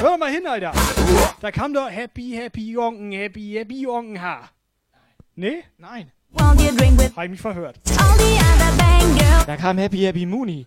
Hör 0.00 0.10
doch 0.10 0.18
mal 0.18 0.30
hin, 0.30 0.46
Alter. 0.46 0.72
Da 1.40 1.50
kam 1.50 1.74
doch 1.74 1.90
Happy, 1.90 2.32
Happy 2.36 2.70
Jonken, 2.72 3.10
Happy, 3.12 3.54
Happy 3.58 3.82
Jonken 3.82 4.22
ha. 4.22 4.50
Nee? 5.34 5.64
Nein. 5.78 6.12
Hab 6.38 7.24
ich 7.24 7.30
mich 7.30 7.40
verhört. 7.40 7.80
Da 9.46 9.56
kam 9.56 9.78
Happy 9.78 9.98
Happy 9.98 10.24
Mooney. 10.24 10.66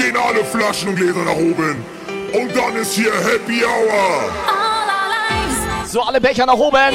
gehen 0.00 0.16
alle 0.16 0.44
Flaschen 0.44 0.88
und 0.88 0.96
Gläser 0.96 1.24
nach 1.24 1.36
oben. 1.36 1.84
Und 2.32 2.56
dann 2.56 2.76
ist 2.76 2.94
hier 2.94 3.12
Happy 3.12 3.64
Hour. 3.64 4.30
So, 5.86 6.02
alle 6.02 6.20
Becher 6.20 6.46
nach 6.46 6.54
oben. 6.54 6.94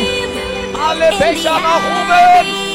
Alle 0.88 1.10
Becher 1.18 1.60
nach 1.60 1.78
oben. 1.78 2.66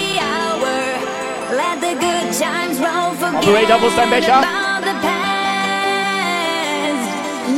Operator, 3.39 3.83
wo 3.83 3.87
ist 3.87 3.97
dein 3.97 4.11
Becher? 4.11 4.43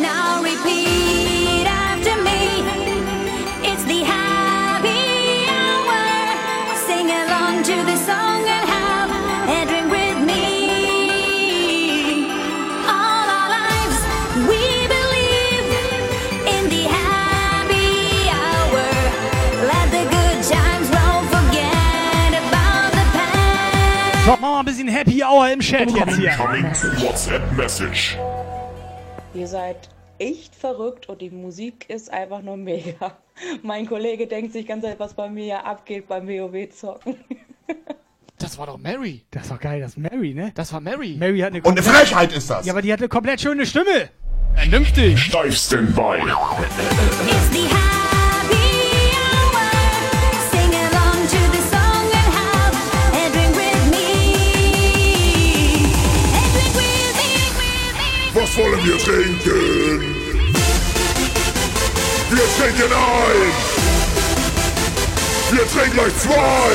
Now 0.01 0.43
repeat 0.43 1.02
So, 24.25 24.31
mach 24.31 24.41
mal 24.41 24.61
ein 24.61 24.65
bisschen 24.65 24.87
Happy 24.87 25.21
Hour 25.25 25.51
im 25.51 25.59
Chat 25.59 25.91
jetzt 25.91 26.17
hier. 26.17 26.31
Coming 26.31 26.65
WhatsApp 26.65 27.43
Message. 27.57 28.17
Ihr 29.35 29.49
seid 29.49 29.89
echt 30.21 30.55
verrückt 30.55 31.09
und 31.09 31.21
die 31.21 31.31
Musik 31.31 31.87
ist 31.89 32.13
einfach 32.13 32.41
nur 32.41 32.57
mega. 32.57 33.19
Mein 33.63 33.85
Kollege 33.89 34.29
denkt 34.29 34.53
sich 34.53 34.65
ganz 34.65 34.85
was 34.99 35.15
bei 35.15 35.29
mir 35.29 35.47
ja 35.47 35.61
abgeht 35.65 36.07
beim 36.07 36.29
WoW-Zocken. 36.29 37.17
Das 38.39 38.59
war 38.59 38.67
doch 38.67 38.77
Mary. 38.77 39.25
Das 39.31 39.49
war 39.51 39.59
geil, 39.59 39.81
das 39.81 39.93
ist 39.93 39.99
Mary, 39.99 40.35
ne? 40.35 40.51
Das 40.57 40.73
war 40.73 40.81
Mary. 40.81 41.15
Mary 41.17 41.39
hat 41.39 41.53
eine 41.53 41.63
Und 41.63 41.79
eine 41.79 41.83
Frechheit 41.83 42.33
ist 42.33 42.51
das. 42.51 42.67
Ja, 42.67 42.73
aber 42.73 42.83
die 42.83 42.93
hat 42.93 42.99
eine 42.99 43.09
komplett 43.09 43.41
schöne 43.41 43.65
Stimme. 43.65 44.11
Vernünftig. 44.57 45.17
Steif 45.21 45.57
Standby. 45.57 46.19
It's 47.29 47.51
the 47.53 47.92
Was 58.55 58.59
wollen 58.59 58.85
wir 58.85 58.99
trinken? 58.99 60.01
Wir 62.29 62.47
trinken 62.59 62.93
ein. 62.93 63.53
Wir 65.51 65.67
trinken 65.71 65.93
gleich 65.95 66.19
zwei. 66.19 66.73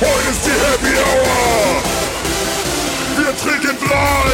Heute 0.00 0.30
ist 0.30 0.44
die 0.44 0.50
Happy 0.50 0.94
Hour. 0.98 1.82
Wir 3.18 3.32
trinken 3.36 3.76
drei. 3.86 4.32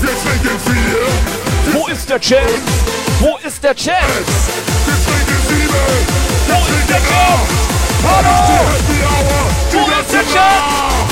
Wir 0.00 0.14
trinken 0.24 0.58
vier. 0.66 1.02
Wo 1.74 1.86
ist 1.86 2.10
der 2.10 2.20
Chat? 2.20 2.42
Wo 3.20 3.38
ist 3.46 3.62
der 3.62 3.76
Chat? 3.76 4.02
Wir 4.84 4.96
trinken 5.06 5.38
sieben. 5.48 5.86
Wir 6.46 6.54
Wo 6.56 6.58
ist 6.58 6.88
der 6.88 6.96
trinken 6.96 7.06
Chat? 7.06 7.38
Hallo? 8.04 8.34
Heute 8.66 8.78
ist 8.78 8.88
die 8.88 8.94
Happy 8.94 9.04
Hour. 9.04 9.86
Wo 9.86 10.00
ist 10.00 10.12
der 10.12 10.22
Chat? 10.22 11.07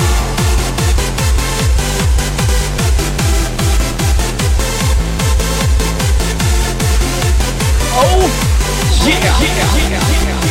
Oh, 7.98 8.28
yeah. 9.06 9.16
yeah, 9.16 9.90
yeah, 9.90 10.28
yeah. 10.28 10.47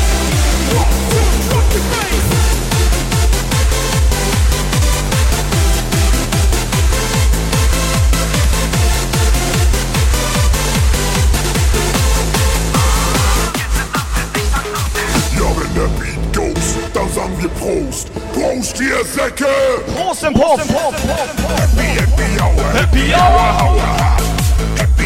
Prost, 17.65 18.09
Prost, 18.33 18.79
ihr 18.79 19.03
Säcke! 19.05 19.47
Prost 19.95 20.23
im 20.23 20.33
Puff! 20.33 20.61
Happy, 20.61 21.99
happy 21.99 22.39
hour, 22.39 22.63
happy 22.73 23.13
hour, 23.13 23.55
hour. 23.59 24.34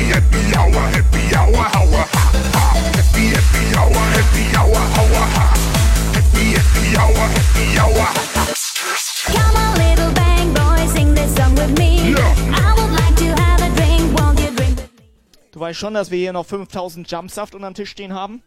Happy, 0.10 0.40
happy 0.40 0.56
hour. 0.58 0.82
Happy 0.90 1.36
hour, 1.36 1.66
hour, 1.76 2.04
ha. 2.14 2.24
ha. 2.54 2.66
Happy, 2.96 3.26
happy 3.30 3.64
hour. 3.78 4.04
Happy 4.18 4.44
hour, 4.58 4.82
hour, 4.98 5.24
ha. 5.36 5.46
Happy, 6.14 6.46
happy 6.58 6.98
hour. 6.98 7.26
Happy 7.38 7.78
hour, 7.78 8.06
ha. 8.10 8.54
Come 9.34 9.56
on, 9.56 9.78
little 9.78 10.12
bang 10.14 10.54
boy, 10.54 10.88
sing 10.94 11.14
this 11.14 11.36
song 11.36 11.54
with 11.56 11.78
me. 11.78 12.16
I 12.16 12.74
would 12.76 12.92
like 12.92 13.16
to 13.18 13.30
have 13.42 13.62
a 13.62 13.70
drink, 13.76 14.18
won't 14.20 14.40
you 14.40 14.50
drink? 14.56 14.80
Du 15.52 15.60
weißt 15.60 15.80
schon, 15.80 15.94
dass 15.94 16.10
wir 16.12 16.18
hier 16.18 16.34
noch 16.34 16.46
5000 16.46 17.10
Jumpsaft 17.10 17.54
unterm 17.54 17.74
Tisch 17.74 17.92
stehen 17.92 18.14
haben? 18.14 18.42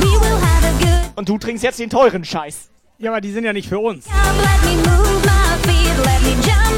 We 0.00 0.06
will 0.06 0.40
have 0.40 0.66
a 0.66 0.72
good 0.78 1.12
Und 1.16 1.28
du 1.28 1.38
trinkst 1.38 1.62
jetzt 1.62 1.78
den 1.78 1.90
teuren 1.90 2.24
Scheiß. 2.24 2.70
Ja, 2.98 3.10
aber 3.10 3.20
die 3.20 3.32
sind 3.32 3.44
ja 3.44 3.52
nicht 3.52 3.68
für 3.68 3.78
uns. 3.78 4.04
time. 4.04 4.14
Let 4.40 4.62
me 4.64 4.76
move 4.76 5.20
my 5.24 5.58
feet, 5.66 5.96
let 6.04 6.22
me 6.22 6.34
jump 6.42 6.71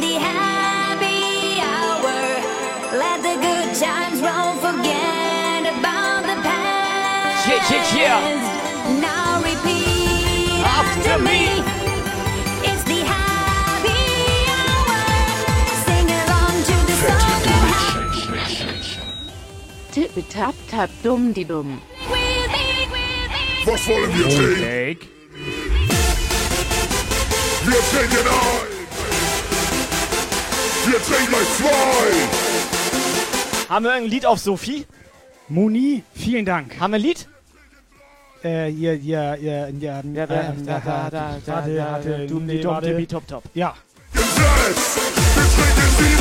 the 0.00 0.14
happy 0.18 1.60
hour. 1.60 2.16
Let 2.98 3.22
the 3.22 3.36
good 3.40 3.74
times 3.74 4.20
roll, 4.20 4.54
forget 4.56 5.62
about 5.78 6.22
the 6.22 6.36
past. 6.42 7.48
Yeah, 7.48 7.70
yeah, 7.70 7.96
yeah. 7.96 9.00
Now 9.00 9.42
repeat 9.42 10.60
after 10.64 11.18
me. 11.22 11.53
Tipp, 19.94 20.10
tap, 20.28 20.54
tap, 20.68 20.90
dumm, 21.04 21.32
die 21.32 21.44
dumm. 21.44 21.80
Was 23.64 23.86
wollen 23.86 24.12
wir 24.18 24.28
trinken? 24.28 25.08
Wir 27.64 27.80
trinken 27.92 28.26
ein. 28.26 28.66
Wir 30.86 31.00
trinken 31.00 31.28
gleich 31.28 31.50
zwei. 31.58 32.12
Haben 33.72 33.84
wir 33.84 33.92
ein 33.92 34.06
Lied 34.06 34.26
auf 34.26 34.40
Sophie? 34.40 34.84
Muni, 35.48 36.02
vielen 36.12 36.44
Dank. 36.44 36.80
Haben 36.80 36.94
wir 36.94 36.98
ein 36.98 37.02
Lied? 37.02 37.28
Äh, 38.42 38.70
ihr, 38.72 38.94
ihr, 38.94 39.38
ihr, 39.40 39.68
ihr, 39.68 39.78
Ja, 39.80 40.02
da, 40.02 40.26
da, 40.26 40.52
da, 40.52 40.80
da, 40.80 41.10
da, 41.10 41.52
warte, 41.54 41.74
da, 41.76 41.92
warte, 41.92 42.26
dumm, 42.26 42.48
die 42.48 42.60
dumm, 42.60 42.72
warte. 42.72 42.88
tippi, 42.88 43.06
top, 43.06 43.28
top. 43.28 43.44
Ja. 43.54 43.74
Wir 44.12 44.22
trinken 44.22 44.74
sieben. 45.98 46.18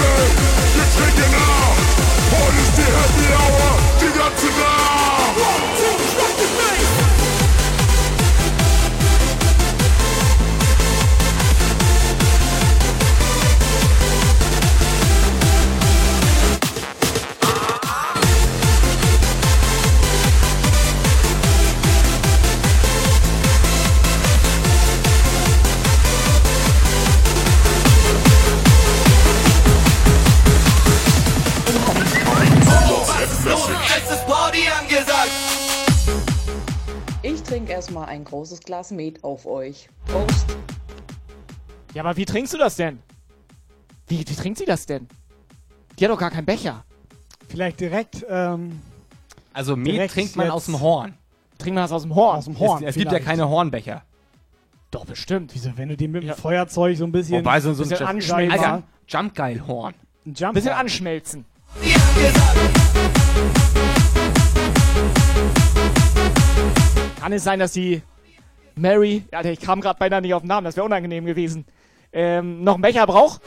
Wir 0.76 0.88
trinken 0.96 1.34
acht. 1.34 1.93
Heute 2.34 2.58
ist 2.58 2.78
die 2.78 2.82
Happy 2.82 3.28
Hour. 3.32 3.78
Die 4.02 4.18
ganze 4.18 4.48
Nacht. 4.60 5.83
Erstmal 37.84 38.08
ein 38.08 38.24
großes 38.24 38.62
Glas 38.62 38.92
Met 38.92 39.22
auf 39.26 39.46
euch. 39.46 39.90
Prost. 40.06 40.46
Ja, 41.94 42.02
aber 42.04 42.16
wie 42.16 42.24
trinkst 42.24 42.54
du 42.54 42.58
das 42.58 42.78
denn? 42.78 43.00
Wie, 44.08 44.20
wie 44.20 44.24
trinkt 44.36 44.58
sie 44.58 44.64
das 44.66 44.86
denn? 44.86 45.06
Die 46.00 46.06
hat 46.06 46.12
doch 46.12 46.18
gar 46.18 46.32
keinen 46.32 46.46
Becher. 46.46 46.86
Vielleicht 47.50 47.82
direkt, 47.82 48.26
ähm, 48.30 48.80
Also 49.54 49.76
Met 49.76 49.88
Direkt 49.88 50.14
trinkt 50.14 50.36
man 50.38 50.46
jetzt- 50.46 50.54
aus 50.54 50.66
dem 50.66 50.80
Horn. 50.80 51.14
Trinkt 51.58 51.76
man 51.76 51.84
das 51.84 51.92
aus 51.92 52.04
dem 52.04 52.16
Horn? 52.16 52.38
aus 52.38 52.46
dem 52.46 52.58
Horn. 52.58 52.84
es 52.84 52.92
es 52.92 52.96
gibt 52.96 53.06
ja 53.12 53.18
vielleicht. 53.18 53.26
keine 53.28 53.50
Hornbecher. 53.50 54.04
Doch, 54.90 55.04
bestimmt. 55.06 55.52
Wieso, 55.54 55.76
wenn 55.76 55.90
du 55.90 55.98
die 55.98 56.08
mit 56.08 56.24
dem 56.24 56.34
Feuerzeug 56.36 56.96
so 56.98 57.04
ein 57.04 57.12
bisschen. 57.12 57.40
Wobei 57.40 57.60
so, 57.60 57.74
so 57.74 57.84
ein 57.84 57.90
bisschen 57.90 58.08
Jump- 58.08 58.10
anschmelzen. 58.16 58.60
Alter, 58.60 58.84
Jumpgeil-Horn. 59.10 59.94
ein 60.26 60.34
Jump 60.34 60.54
Bisschen 60.54 60.72
anschmelzen. 60.72 61.46
Kann 67.24 67.32
es 67.32 67.46
sein, 67.46 67.58
dass 67.58 67.72
die 67.72 68.02
Mary, 68.76 69.24
Alter, 69.32 69.50
ich 69.50 69.62
kam 69.62 69.80
gerade 69.80 69.98
beinahe 69.98 70.22
nicht 70.22 70.34
auf 70.34 70.42
den 70.42 70.50
Namen, 70.50 70.66
das 70.66 70.76
wäre 70.76 70.86
unangenehm 70.86 71.26
gewesen, 71.26 71.64
ähm, 72.12 72.66
noch 72.66 72.74
einen 72.74 72.82
Becher 72.82 73.08
braucht? 73.08 73.40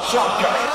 Was 0.00 0.67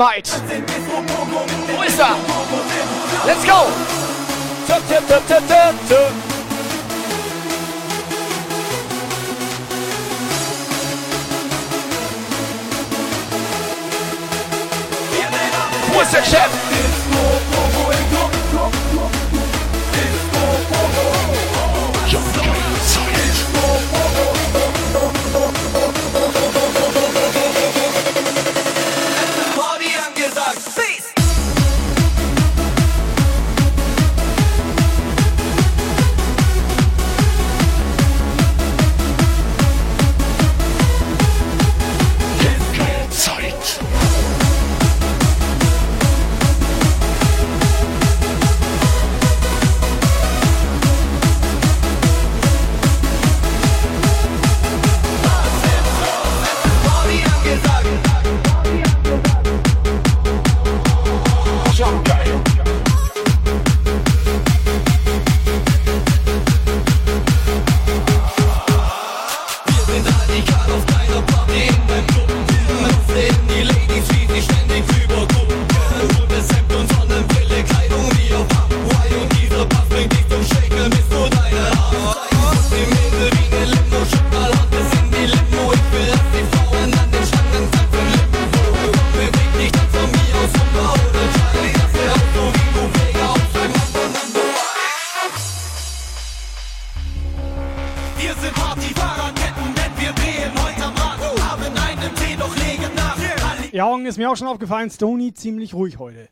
Dynamite. 0.00 0.30
sind 0.48 0.68
Disco, 0.68 1.02
Pogo 1.02 1.44
mit 1.44 1.68
den 1.68 1.76
Wo 1.76 1.82
ist 1.82 1.98
er? 1.98 2.14
Disco-Gogos 2.14 2.64
im 2.72 2.88
Club. 3.10 3.26
Let's 3.26 3.44
go! 3.44 3.68
Tup, 4.66 4.82
tup, 4.88 5.08
tup, 5.08 5.28
tup, 5.28 5.48
tup, 5.48 5.88
tup. 5.88 6.12
Wo 15.92 16.00
ist 16.00 16.14
der 16.14 16.24
Chef? 16.24 16.89
mir 104.20 104.30
auch 104.30 104.36
schon 104.36 104.48
aufgefallen, 104.48 104.90
Stony 104.90 105.32
ziemlich 105.32 105.72
ruhig 105.72 105.98
heute. 105.98 106.28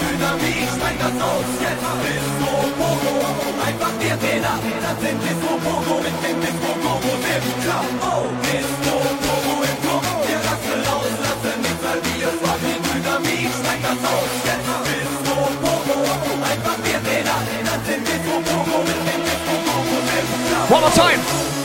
Dynamit, 0.00 0.68
steigt 0.76 1.00
das 1.00 1.22
aus, 1.22 1.50
jetzt 1.60 1.84
bis 2.02 2.26
Pogo, 2.40 2.90
einfach 3.66 3.94
wir 4.00 4.18
Trainer, 4.18 4.58
das 4.82 5.00
sind 5.00 5.24
wir 5.24 5.45
One 20.68 20.80
more 20.80 20.90
time. 20.90 21.55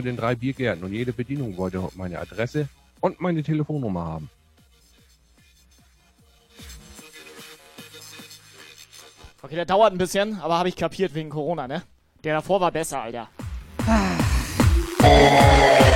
bei 0.00 0.08
den 0.08 0.16
drei 0.16 0.34
Biergärten 0.34 0.82
und 0.82 0.92
jede 0.92 1.12
Bedienung 1.12 1.58
wollte 1.58 1.86
meine 1.94 2.18
Adresse 2.18 2.68
und 3.00 3.20
meine 3.20 3.42
Telefonnummer 3.42 4.02
haben. 4.02 4.30
Okay, 9.42 9.56
der 9.56 9.66
dauert 9.66 9.92
ein 9.92 9.98
bisschen, 9.98 10.40
aber 10.40 10.58
habe 10.58 10.70
ich 10.70 10.76
kapiert 10.76 11.14
wegen 11.14 11.28
Corona, 11.28 11.68
ne? 11.68 11.82
Der 12.24 12.34
davor 12.34 12.62
war 12.62 12.72
besser, 12.72 13.02
Alter. 13.02 13.28
Ah. 13.86 15.89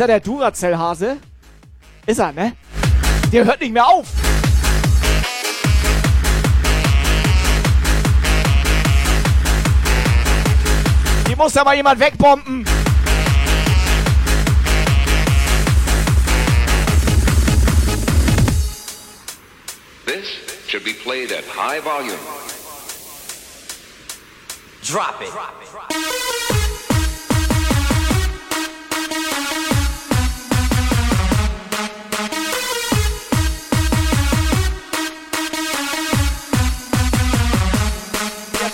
Ist 0.00 0.04
er 0.04 0.18
der 0.18 0.20
Duracell-Hase? 0.20 1.18
Ist 2.06 2.18
er, 2.18 2.32
ne? 2.32 2.56
Der 3.30 3.44
hört 3.44 3.60
nicht 3.60 3.70
mehr 3.70 3.86
auf. 3.86 4.06
Die 11.28 11.36
muss 11.36 11.54
aber 11.54 11.74
jemand 11.74 12.00
wegbomben. 12.00 12.64
This 20.06 20.26
should 20.66 20.82
be 20.82 20.94
played 20.94 21.30
at 21.30 21.44
high 21.54 21.84
volume. 21.84 22.16
Drop 24.82 25.20
it. 25.20 25.28
Drop 25.30 25.90
it. 25.90 26.39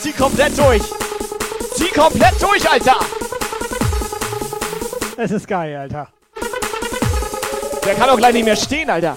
zieh 0.06 0.12
komplett 0.12 0.56
durch. 0.56 0.82
Zieh 1.74 1.90
komplett 1.90 2.40
durch, 2.40 2.70
Alter. 2.70 3.00
Es 5.16 5.30
ist 5.32 5.48
geil, 5.48 5.76
Alter. 5.76 6.08
Der 7.84 7.94
kann 7.94 8.10
auch 8.10 8.16
gleich 8.16 8.34
nicht 8.34 8.44
mehr 8.44 8.56
stehen, 8.56 8.88
Alter. 8.88 9.16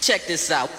Check 0.00 0.26
this 0.26 0.50
out. 0.50 0.70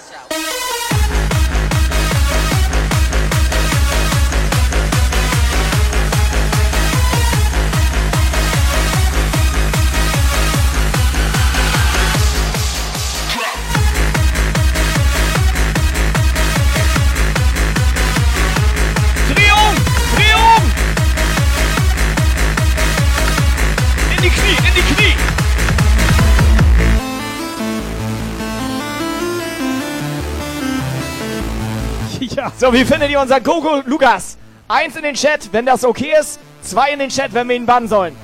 So, 32.62 32.72
wie 32.72 32.84
findet 32.84 33.10
ihr 33.10 33.20
unser 33.20 33.40
Gogo 33.40 33.82
Lukas? 33.86 34.38
Eins 34.68 34.94
in 34.94 35.02
den 35.02 35.16
Chat, 35.16 35.48
wenn 35.50 35.66
das 35.66 35.84
okay 35.84 36.12
ist. 36.20 36.38
Zwei 36.62 36.92
in 36.92 37.00
den 37.00 37.08
Chat, 37.08 37.34
wenn 37.34 37.48
wir 37.48 37.56
ihn 37.56 37.66
bannen 37.66 37.88
sollen. 37.88 38.14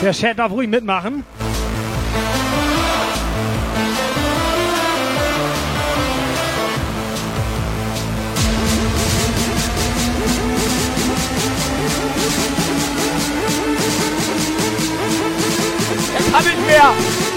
Der 0.00 0.12
Chat 0.14 0.38
darf 0.38 0.50
ruhig 0.52 0.70
mitmachen. 0.70 1.22
Er 16.14 16.32
kann 16.32 16.44
nicht 16.44 16.66
mehr! 16.66 17.31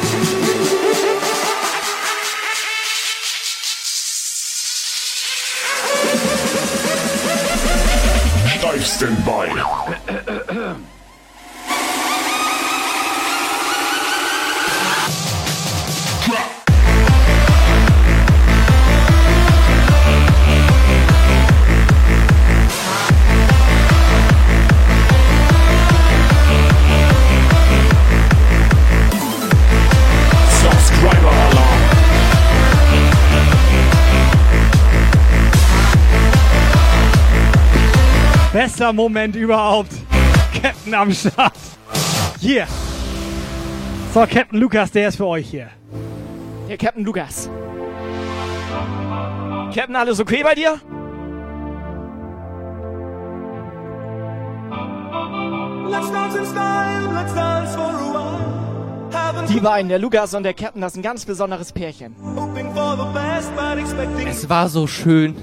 Steif 8.86 9.18
Standby. 9.18 10.76
Bester 38.66 38.94
Moment 38.94 39.36
überhaupt. 39.36 39.92
Captain 40.60 40.96
am 40.96 41.14
Start. 41.14 41.54
Hier. 42.40 42.66
So, 44.12 44.22
Captain 44.22 44.60
Lukas, 44.60 44.90
der 44.90 45.10
ist 45.10 45.18
für 45.18 45.28
euch 45.28 45.48
hier. 45.48 45.70
Hier, 46.68 46.76
Captain 46.76 47.06
Lukas. 47.06 47.48
Captain, 49.72 49.96
alles 49.96 50.20
okay 50.20 50.42
bei 50.42 50.56
dir? 50.56 50.82
Let's 55.88 56.12
dance 56.12 56.36
in 56.36 56.46
style, 56.48 57.14
let's 57.14 57.36
dance 57.36 57.76
for 57.76 57.84
a 57.84 58.14
while. 58.14 59.12
Haven't 59.12 59.48
Die 59.48 59.60
beiden, 59.60 59.90
der 59.90 60.00
Lukas 60.00 60.34
und 60.34 60.42
der 60.42 60.56
Captain, 60.56 60.82
das 60.82 60.94
ist 60.94 60.98
ein 60.98 61.04
ganz 61.04 61.24
besonderes 61.24 61.72
Pärchen. 61.72 62.16
Es 64.28 64.50
war 64.50 64.70
so 64.70 64.88
schön. 64.88 65.36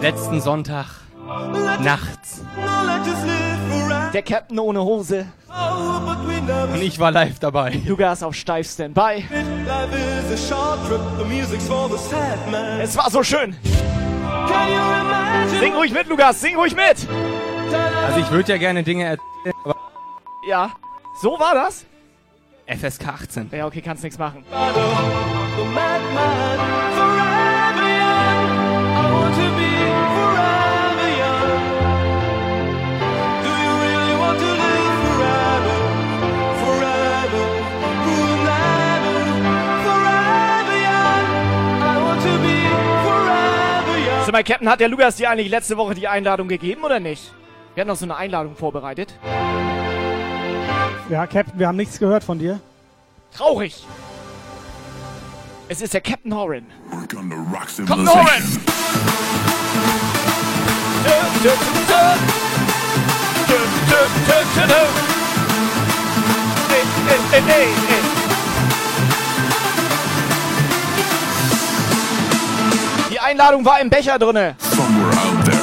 Letzten 0.00 0.40
Sonntag. 0.40 1.02
Nachts. 1.80 2.42
Now 2.56 2.84
let's 2.86 3.06
just 3.06 3.24
live 3.24 3.58
forever. 3.70 4.10
Der 4.12 4.22
Captain 4.22 4.58
ohne 4.58 4.80
Hose. 4.80 5.26
But 5.48 6.26
we 6.26 6.40
never 6.40 6.74
Und 6.74 6.82
ich 6.82 6.98
war 6.98 7.10
live 7.10 7.38
dabei. 7.38 7.80
Lukas 7.86 8.22
auf 8.22 8.34
steif 8.34 8.70
Standby. 8.70 9.24
Life 9.30 9.96
is 10.32 10.50
a 10.50 10.54
short 10.54 10.78
trip, 10.88 11.00
the 11.18 11.24
music's 11.24 11.66
for 11.66 11.88
the 11.88 11.96
sad 11.98 12.38
man. 12.50 12.80
Es 12.80 12.96
war 12.96 13.10
so 13.10 13.22
schön. 13.22 13.56
Can 13.62 14.68
you 14.68 14.74
imagine? 14.78 15.60
Sing 15.60 15.74
ruhig 15.74 15.92
mit, 15.92 16.08
Lukas, 16.08 16.40
sing 16.40 16.56
ruhig 16.56 16.74
mit. 16.74 17.06
Also 18.06 18.18
ich 18.20 18.30
würde 18.30 18.52
ja 18.52 18.58
gerne 18.58 18.82
Dinge 18.82 19.04
erzählen, 19.04 19.54
aber 19.64 19.76
Ja, 20.48 20.70
so 21.20 21.38
war 21.38 21.54
das? 21.54 21.84
FSK 22.66 23.08
18. 23.08 23.50
Ja, 23.52 23.66
okay, 23.66 23.80
kannst 23.80 24.02
nichts 24.02 24.18
machen. 24.18 24.44
Sag 44.32 44.38
mal, 44.38 44.44
Captain, 44.44 44.68
hat 44.70 44.80
der 44.80 44.88
Lukas 44.88 45.16
dir 45.16 45.28
eigentlich 45.28 45.50
letzte 45.50 45.76
Woche 45.76 45.94
die 45.94 46.08
Einladung 46.08 46.48
gegeben 46.48 46.84
oder 46.84 46.98
nicht? 47.00 47.34
Wir 47.74 47.82
hatten 47.82 47.88
noch 47.88 47.96
so 47.96 48.06
eine 48.06 48.16
Einladung 48.16 48.56
vorbereitet. 48.56 49.12
Ja, 51.10 51.26
Captain, 51.26 51.58
wir 51.58 51.68
haben 51.68 51.76
nichts 51.76 51.98
gehört 51.98 52.24
von 52.24 52.38
dir. 52.38 52.58
Traurig. 53.36 53.84
Es 55.68 55.82
ist 55.82 55.92
der 55.92 56.00
Captain 56.00 56.34
Horan. 56.34 56.64
Captain 57.10 58.08
Horan! 58.08 58.42
Die 67.34 68.11
Einladung 73.32 73.64
war 73.64 73.80
im 73.80 73.88
Becher 73.88 74.18
drinne. 74.18 74.56
Somewhere 74.58 75.10
out 75.16 75.44
there 75.46 75.61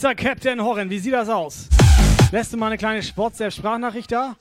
Mr. 0.00 0.14
Captain 0.14 0.62
Horren, 0.62 0.90
wie 0.90 0.98
sieht 1.00 1.12
das 1.12 1.28
aus? 1.28 1.68
Lässt 2.30 2.52
du 2.52 2.56
mal 2.56 2.66
eine 2.66 2.78
kleine 2.78 3.02
Sportself-Sprachnachricht 3.02 4.12
da? 4.12 4.36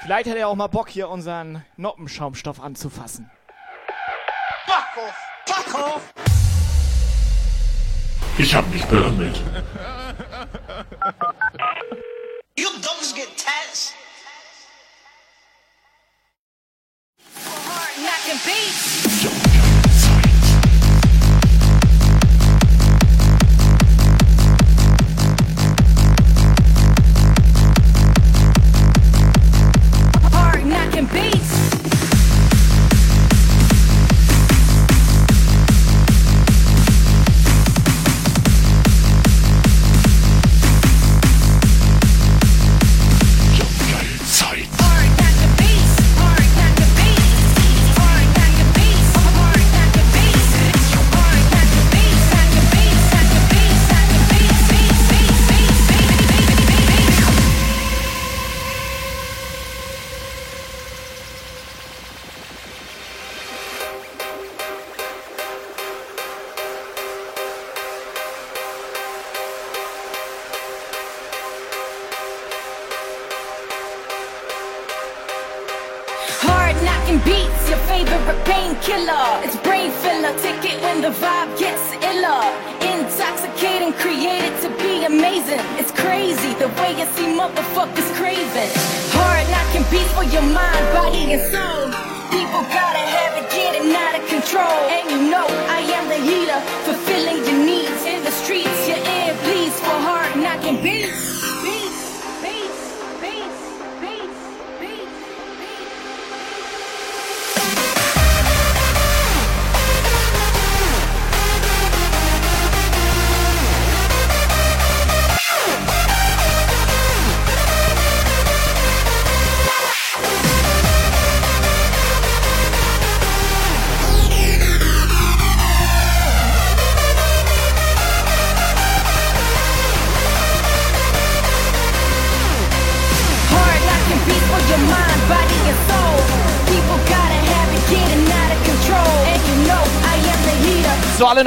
Vielleicht 0.00 0.28
hätte 0.28 0.38
er 0.38 0.48
auch 0.48 0.56
mal 0.56 0.66
Bock, 0.66 0.90
hier 0.90 1.08
unseren 1.08 1.64
Noppenschaumstoff 1.78 2.60
anzufassen. 2.60 3.30
Fuck 4.66 5.06
off. 5.06 5.14
Fuck 5.46 5.74
off. 5.74 6.14
Ich 8.36 8.54
hab 8.54 8.68
mich 8.70 8.84
beömmelt. 8.84 9.40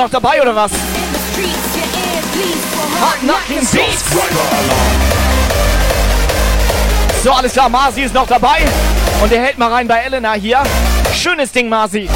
Noch 0.04 0.10
dabei 0.10 0.42
oder 0.42 0.54
was? 0.54 0.72
So, 7.24 7.32
alles 7.32 7.54
klar, 7.54 7.70
Marzi 7.70 8.02
ist 8.02 8.14
noch 8.14 8.28
dabei. 8.28 8.66
Und 9.22 9.32
der 9.32 9.42
hält 9.42 9.58
mal 9.58 9.72
rein 9.72 9.88
bei 9.88 10.00
Elena 10.00 10.34
hier. 10.34 10.62
Schönes 11.14 11.52
Ding, 11.54 11.70
Marzi. 11.70 12.10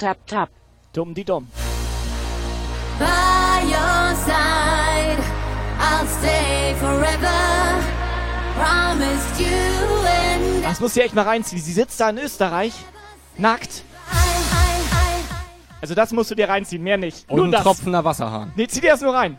Tap 0.00 0.26
tap. 0.26 0.48
Dumm 0.92 1.14
die 1.14 1.24
dumm. 1.24 1.46
By 2.98 3.62
your 3.66 4.14
side, 4.16 5.22
I'll 5.78 6.06
stay 6.18 6.74
forever. 6.80 7.38
Promised 8.56 9.40
you 9.40 9.46
and 10.06 10.64
Das 10.64 10.80
muss 10.80 10.94
sie 10.94 11.02
echt 11.02 11.14
mal 11.14 11.24
reinziehen. 11.24 11.62
Sie 11.62 11.72
sitzt 11.72 12.00
da 12.00 12.10
in 12.10 12.18
Österreich, 12.18 12.72
nackt. 13.36 13.84
Also 15.82 15.94
das 15.94 16.12
musst 16.12 16.30
du 16.30 16.34
dir 16.34 16.48
reinziehen, 16.48 16.82
mehr 16.82 16.96
nicht. 16.98 17.28
Und 17.30 17.36
nur 17.36 17.44
ein 17.46 17.52
das. 17.52 17.62
tropfender 17.62 18.04
Wasserhahn. 18.04 18.52
Nee, 18.56 18.66
zieh 18.66 18.80
dir 18.80 18.90
das 18.92 19.00
nur 19.00 19.14
rein. 19.14 19.38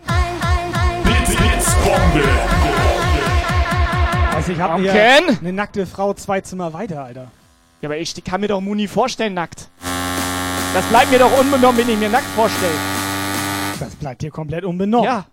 Also 4.34 4.52
ich 4.54 4.60
hab 4.60 4.80
hier 4.80 4.94
eine 4.94 5.54
nackte 5.54 5.86
Frau 5.86 6.14
zwei 6.14 6.42
Zimmer 6.42 6.74
weiter, 6.74 7.04
Alter. 7.04 7.32
Ja, 7.82 7.90
aber 7.90 7.98
ich 7.98 8.24
kann 8.24 8.42
mir 8.42 8.48
doch 8.48 8.62
Muni 8.62 8.88
vorstellen, 8.88 9.34
nackt. 9.34 9.70
Das 10.74 10.86
bleibt 10.86 11.12
mir 11.12 11.20
doch 11.20 11.38
unbenommen, 11.38 11.78
wenn 11.78 11.90
ich 11.90 11.98
mir 11.98 12.10
nackt 12.10 12.28
vorstelle. 12.36 12.72
Das 13.80 13.94
bleibt 13.96 14.22
dir 14.22 14.32
komplett 14.32 14.64
unbenommen. 14.64 15.06
Ja. 15.06 15.26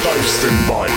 Steifsten 0.00 0.66
Bein. 0.66 0.90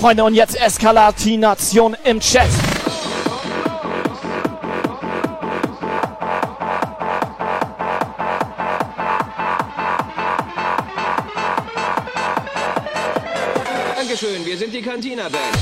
Freunde, 0.00 0.24
und 0.24 0.32
jetzt 0.32 0.58
Eskalatination 0.58 1.94
im 2.04 2.20
Chat. 2.20 2.48
Dankeschön, 13.94 14.46
wir 14.46 14.56
sind 14.56 14.72
die 14.72 14.80
Cantina 14.80 15.24
Band. 15.24 15.59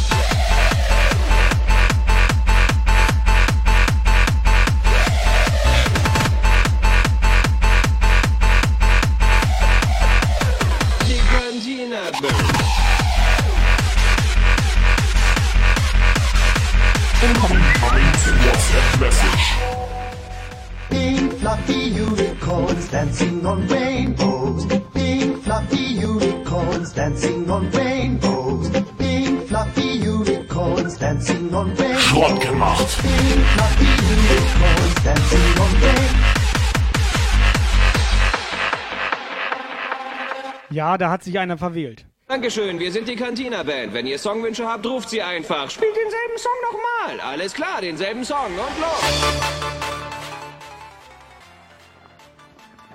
Da 40.99 41.11
hat 41.11 41.23
sich 41.25 41.39
einer 41.39 41.57
verwählt. 41.59 42.05
Dankeschön, 42.27 42.79
wir 42.79 42.93
sind 42.93 43.09
die 43.09 43.17
Cantina 43.17 43.63
Band. 43.63 43.95
Wenn 43.95 44.07
ihr 44.07 44.19
Songwünsche 44.19 44.69
habt, 44.69 44.85
ruft 44.87 45.09
sie 45.09 45.23
einfach. 45.23 45.71
Spielt 45.71 45.97
denselben 45.97 46.37
Song 46.37 46.53
nochmal. 46.71 47.21
Alles 47.33 47.55
klar, 47.55 47.81
denselben 47.81 48.23
Song 48.25 48.51
und 48.53 48.81
los. 48.81 49.89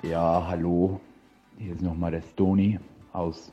Ja, 0.02 0.46
hallo. 0.48 1.00
Hier 1.58 1.72
ist 1.72 1.82
nochmal 1.82 2.10
der 2.12 2.22
Stony 2.32 2.78
aus 3.12 3.50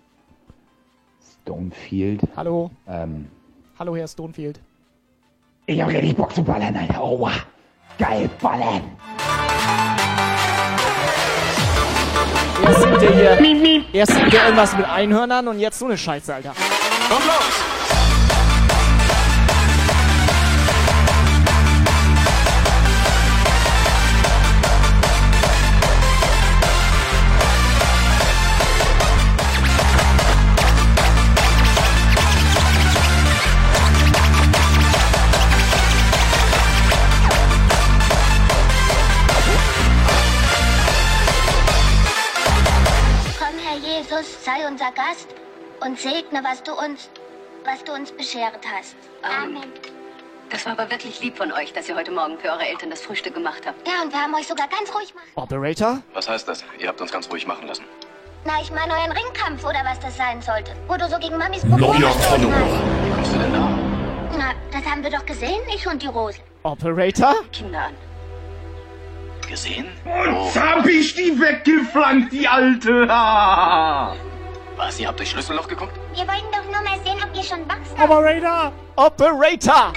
Stonefield. 1.41 2.21
Hallo. 2.35 2.69
Ähm, 2.87 3.27
Hallo, 3.79 3.95
Herr 3.95 4.07
Stonefield. 4.07 4.59
ich 5.65 5.81
hab 5.81 5.89
richtig 5.89 6.15
Bock 6.15 6.33
zu 6.35 6.43
ballern, 6.43 6.75
Alter. 6.75 7.03
Oh, 7.03 7.19
wow. 7.21 7.45
geil, 7.97 8.29
ballern. 8.39 8.81
Erst 12.63 12.81
singt 12.81 13.01
er 13.03 13.37
hier, 13.37 13.83
erst 13.93 14.13
singt 14.13 14.33
er 14.33 14.43
irgendwas 14.43 14.75
mit 14.77 14.87
Einhörnern 14.87 15.47
und 15.47 15.59
jetzt 15.59 15.79
so 15.79 15.85
eine 15.85 15.97
Scheiße, 15.97 16.33
Alter. 16.33 16.51
Und 17.09 17.25
los. 17.25 17.80
Sei 44.51 44.67
unser 44.67 44.91
Gast 44.91 45.27
und 45.81 45.97
segne, 45.99 46.43
was 46.43 46.61
du 46.63 46.73
uns, 46.73 47.09
was 47.63 47.83
du 47.83 47.93
uns 47.93 48.11
beschert 48.11 48.59
hast. 48.75 48.95
Amen. 49.21 49.71
Das 50.49 50.65
war 50.65 50.73
aber 50.73 50.91
wirklich 50.91 51.21
lieb 51.21 51.37
von 51.37 51.51
euch, 51.53 51.71
dass 51.71 51.87
ihr 51.87 51.95
heute 51.95 52.11
Morgen 52.11 52.37
für 52.37 52.49
eure 52.49 52.67
Eltern 52.67 52.89
das 52.89 53.01
Frühstück 53.01 53.33
gemacht 53.33 53.63
habt. 53.65 53.87
Ja, 53.87 54.01
und 54.03 54.11
wir 54.11 54.21
haben 54.21 54.35
euch 54.35 54.47
sogar 54.47 54.67
ganz 54.67 54.93
ruhig 54.93 55.09
gemacht. 55.13 55.27
Operator? 55.35 56.01
Was 56.13 56.27
heißt 56.27 56.47
das? 56.47 56.65
Ihr 56.79 56.89
habt 56.89 56.99
uns 56.99 57.11
ganz 57.11 57.29
ruhig 57.29 57.47
machen 57.47 57.67
lassen. 57.67 57.85
Na, 58.43 58.53
ich 58.61 58.71
meine 58.71 58.91
euren 58.91 59.11
Ringkampf 59.11 59.63
oder 59.63 59.79
was 59.85 59.99
das 59.99 60.17
sein 60.17 60.41
sollte. 60.41 60.75
Wo 60.87 60.97
du 60.97 61.07
so 61.07 61.17
gegen 61.19 61.37
Mamis 61.37 61.61
Follower. 61.61 61.93
hast. 61.93 62.41
Wie 62.41 63.11
kommst 63.11 63.33
du 63.33 63.39
denn 63.39 63.53
da? 63.53 63.69
Na, 64.37 64.53
das 64.71 64.85
haben 64.91 65.03
wir 65.03 65.11
doch 65.11 65.25
gesehen, 65.25 65.61
ich 65.73 65.87
und 65.87 66.01
die 66.01 66.07
Rose. 66.07 66.39
Operator? 66.63 67.35
Kinder 67.53 67.83
an. 67.83 67.95
Gesehen? 69.47 69.87
Und 70.03 70.61
hab 70.61 70.85
ich 70.85 71.13
die 71.15 71.39
weggeflankt, 71.39 72.33
die 72.33 72.47
Alte! 72.47 73.07
Ah. 73.09 74.15
Was? 74.81 74.99
Ihr 74.99 75.07
habt 75.07 75.19
durch 75.19 75.29
Schlüsselloch 75.29 75.67
geguckt? 75.67 75.93
Wir 76.15 76.27
wollten 76.27 76.51
doch 76.51 76.63
nur 76.63 76.81
mal 76.81 76.99
sehen, 77.05 77.23
ob 77.23 77.35
ihr 77.37 77.43
schon 77.43 77.69
wachsen. 77.69 78.01
Operator! 78.01 78.71
Operator! 78.95 79.93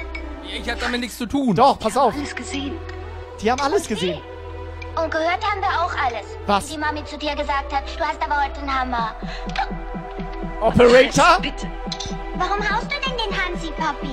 Ich 0.47 0.71
hab 0.71 0.79
damit 0.79 1.01
nichts 1.01 1.17
zu 1.17 1.25
tun. 1.25 1.57
Doch, 1.57 1.79
pass 1.79 1.97
auf. 1.97 2.13
Alles 2.13 2.37
gesehen. 2.37 2.77
Die 3.41 3.51
haben 3.51 3.63
alles 3.63 3.89
gesehen. 3.89 4.21
Und 5.03 5.11
gehört 5.11 5.43
haben 5.43 5.63
wir 5.63 5.69
auch 5.69 5.95
alles. 6.05 6.27
Was? 6.47 6.69
Wie 6.69 6.75
die 6.75 6.79
Mami 6.79 7.03
zu 7.07 7.17
dir 7.17 7.35
gesagt 7.35 7.73
hat, 7.73 7.85
du 7.99 8.05
hast 8.05 8.23
aber 8.23 8.45
heute 8.45 8.61
einen 8.61 8.79
Hammer. 8.79 9.15
Operator? 10.61 11.41
Bitte. 11.41 11.67
Warum 12.37 12.61
haust 12.61 12.85
du 12.85 12.97
denn 13.09 13.17
den 13.17 13.43
Hansi, 13.43 13.69
Papi? 13.79 14.13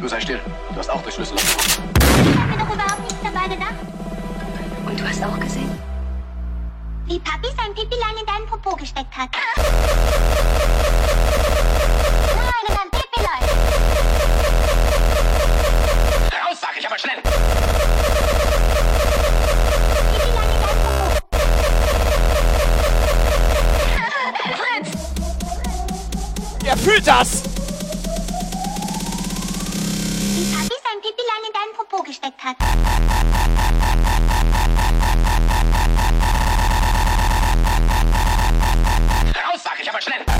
Du 0.00 0.08
sei 0.08 0.20
still. 0.20 0.40
Du 0.70 0.78
hast 0.78 0.88
auch 0.90 1.02
durch 1.02 1.16
Schlüsselloch 1.16 1.42
geguckt. 1.42 1.80
Ich 2.00 2.40
hab 2.40 2.48
mir 2.48 2.56
doch 2.56 2.74
überhaupt 2.74 3.00
nichts 3.02 3.18
dabei 3.22 3.46
gedacht. 3.46 3.74
Und 4.86 4.98
du 4.98 5.06
hast 5.06 5.22
auch 5.22 5.38
gesehen? 5.38 5.87
Wie 7.08 7.18
Papi 7.20 7.48
sein 7.56 7.74
Pipilein 7.74 8.18
in 8.20 8.26
deinen 8.26 8.46
Popo 8.46 8.76
gesteckt 8.76 9.16
hat. 9.16 9.30
Nein, 12.36 12.64
in 12.68 12.74
dein 12.74 12.90
Pipilein. 12.90 13.42
Raus, 16.46 16.58
sag 16.60 16.76
ich 16.78 16.86
aber 16.86 16.98
schnell! 16.98 17.22
Er 26.66 26.76
fühlt 26.76 27.06
das! 27.06 27.42
Wie 30.34 30.44
Papi 30.54 30.76
sein 30.84 31.00
Pipilein 31.00 31.42
in 31.46 31.52
deinen 31.54 31.72
Popo 31.74 32.02
gesteckt 32.02 32.44
hat. 32.44 32.56
Ich 39.82 39.88
aber 39.88 40.00
schnell! 40.00 40.24
Pip, 40.24 40.34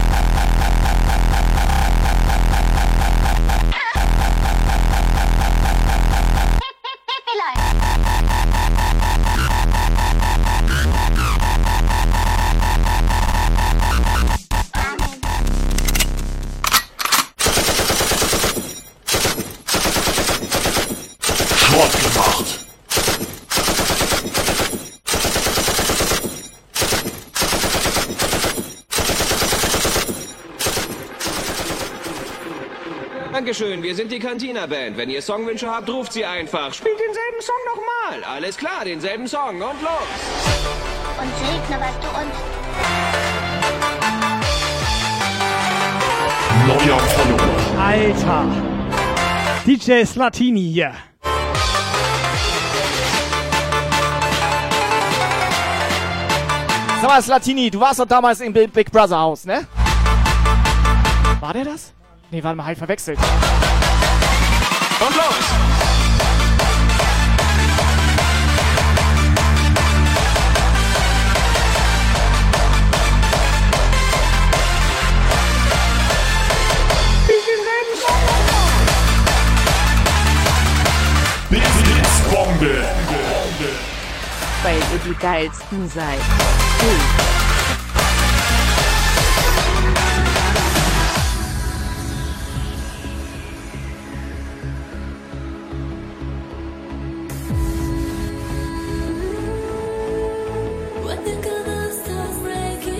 Dankeschön, 33.38 33.84
wir 33.84 33.94
sind 33.94 34.10
die 34.10 34.18
Cantina 34.18 34.66
Band. 34.66 34.96
Wenn 34.96 35.10
ihr 35.10 35.22
Songwünsche 35.22 35.70
habt, 35.70 35.88
ruft 35.88 36.12
sie 36.12 36.24
einfach. 36.24 36.74
Spielt 36.74 36.98
denselben 36.98 37.40
Song 37.40 37.54
nochmal. 37.72 38.24
Alles 38.24 38.56
klar, 38.56 38.84
denselben 38.84 39.28
Song 39.28 39.62
und 39.62 39.80
los. 39.80 40.08
Und 41.20 41.30
segne, 41.38 41.80
was 41.80 41.94
du 42.00 42.08
uns. 42.18 42.34
Neuer 46.66 46.98
Follower. 46.98 47.80
Alter. 47.80 48.44
DJ 49.64 50.04
Slatini 50.04 50.72
hier. 50.72 50.94
Sag 57.00 57.08
mal, 57.08 57.22
Slatini, 57.22 57.70
du 57.70 57.78
warst 57.78 58.00
doch 58.00 58.06
damals 58.06 58.40
im 58.40 58.52
Big 58.52 58.72
Big 58.72 58.90
Brother 58.90 59.20
Haus, 59.20 59.44
ne? 59.44 59.64
War 61.38 61.52
der 61.52 61.66
das? 61.66 61.94
Nee, 62.30 62.44
warte 62.44 62.56
mal, 62.56 62.66
halt 62.66 62.76
verwechselt. 62.76 63.18
Und 63.18 65.16
los. 65.16 65.24
Weil 84.62 84.76
ihr 84.76 84.98
die 85.06 85.14
geilsten 85.18 85.88
seid. 85.88 86.18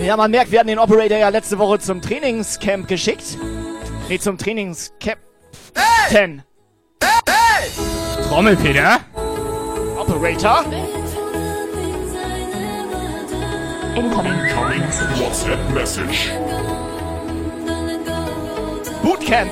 Ja, 0.09 0.17
man 0.17 0.31
merkt, 0.31 0.51
wir 0.51 0.57
hatten 0.57 0.69
den 0.69 0.79
Operator 0.79 1.19
ja 1.19 1.29
letzte 1.29 1.59
Woche 1.59 1.77
zum 1.77 2.01
Trainingscamp 2.01 2.87
geschickt. 2.87 3.37
Nee, 4.07 4.17
zum 4.17 4.39
Trainingscamp. 4.39 5.19
Ten. 6.09 6.41
Trommelpeter. 8.27 9.01
Operator. 9.99 10.65
Incoming 13.95 14.33
WhatsApp 15.19 15.59
Message. 15.75 16.31
Bootcamp. 19.03 19.51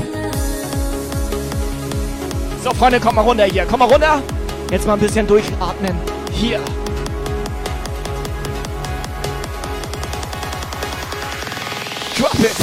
So, 2.63 2.73
Freunde, 2.73 2.99
kommt 2.99 3.17
mal 3.17 3.21
runter 3.21 3.45
hier. 3.45 3.67
Komm 3.69 3.77
mal 3.77 3.85
runter. 3.85 4.23
Jetzt 4.71 4.87
mal 4.87 4.93
ein 4.93 4.99
bisschen 4.99 5.27
durchatmen. 5.27 5.95
Hier. 6.31 6.59
Drop 12.17 12.33
it. 12.39 12.57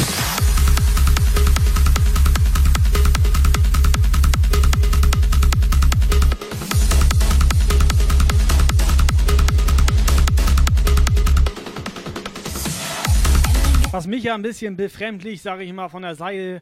Was 13.92 14.08
mich 14.08 14.24
ja 14.24 14.34
ein 14.34 14.42
bisschen 14.42 14.76
befremdlich, 14.76 15.40
sage 15.40 15.62
ich 15.62 15.72
mal, 15.72 15.88
von 15.88 16.02
der 16.02 16.16
Seite, 16.16 16.60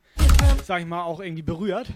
sage 0.62 0.82
ich 0.82 0.86
mal, 0.86 1.02
auch 1.04 1.20
irgendwie 1.20 1.40
berührt. 1.40 1.88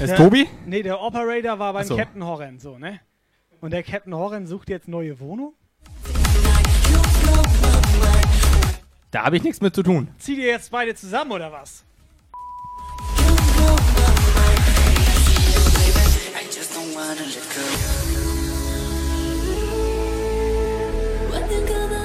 Ist 0.00 0.16
Tobi? 0.16 0.48
Nee, 0.64 0.82
der 0.82 0.98
Operator 0.98 1.58
war 1.58 1.74
beim 1.74 1.84
so. 1.84 1.94
Captain 1.94 2.24
Horren, 2.24 2.58
so, 2.58 2.78
ne? 2.78 3.00
Und 3.60 3.74
der 3.74 3.82
Captain 3.82 4.14
Horren 4.14 4.46
sucht 4.46 4.70
jetzt 4.70 4.88
neue 4.88 5.20
Wohnung. 5.20 5.52
Da 9.10 9.24
habe 9.24 9.36
ich 9.36 9.42
nichts 9.42 9.60
mit 9.60 9.74
zu 9.74 9.82
tun. 9.82 10.08
Zieht 10.18 10.38
ihr 10.38 10.46
jetzt 10.46 10.70
beide 10.70 10.94
zusammen 10.94 11.32
oder 11.32 11.50
was? 11.50 11.84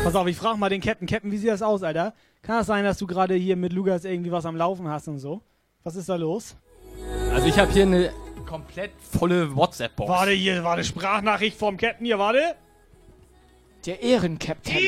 Pass 0.04 0.16
auf, 0.16 0.28
ich 0.28 0.38
frage 0.38 0.58
mal 0.58 0.70
den 0.70 0.82
Captain. 0.82 1.08
Captain, 1.08 1.32
wie 1.32 1.38
sieht 1.38 1.50
das 1.50 1.62
aus, 1.62 1.84
Alter? 1.84 2.14
Kann 2.42 2.58
das 2.58 2.68
sein, 2.68 2.84
dass 2.84 2.98
du 2.98 3.08
gerade 3.08 3.36
hier 3.36 3.56
mit 3.56 3.74
Lukas 3.74 4.06
irgendwie 4.06 4.32
was 4.32 4.46
am 4.46 4.56
Laufen 4.56 4.88
hast 4.88 5.08
und 5.08 5.20
so? 5.20 5.42
Was 5.84 5.96
ist 5.96 6.08
da 6.10 6.16
los? 6.16 6.56
Also 7.32 7.48
ich 7.48 7.58
habe 7.58 7.72
hier 7.72 7.84
eine 7.84 8.14
komplett 8.46 8.92
volle 9.02 9.56
WhatsApp-Box. 9.56 10.10
Warte 10.10 10.32
hier, 10.32 10.64
warte, 10.64 10.84
Sprachnachricht 10.84 11.58
vom 11.58 11.78
Captain 11.78 12.06
hier, 12.06 12.20
warte. 12.20 12.56
Der 13.86 14.02
Ehrencaptain. 14.02 14.84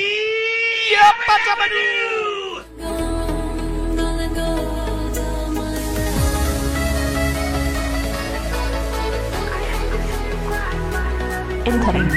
Incoming 11.66 12.10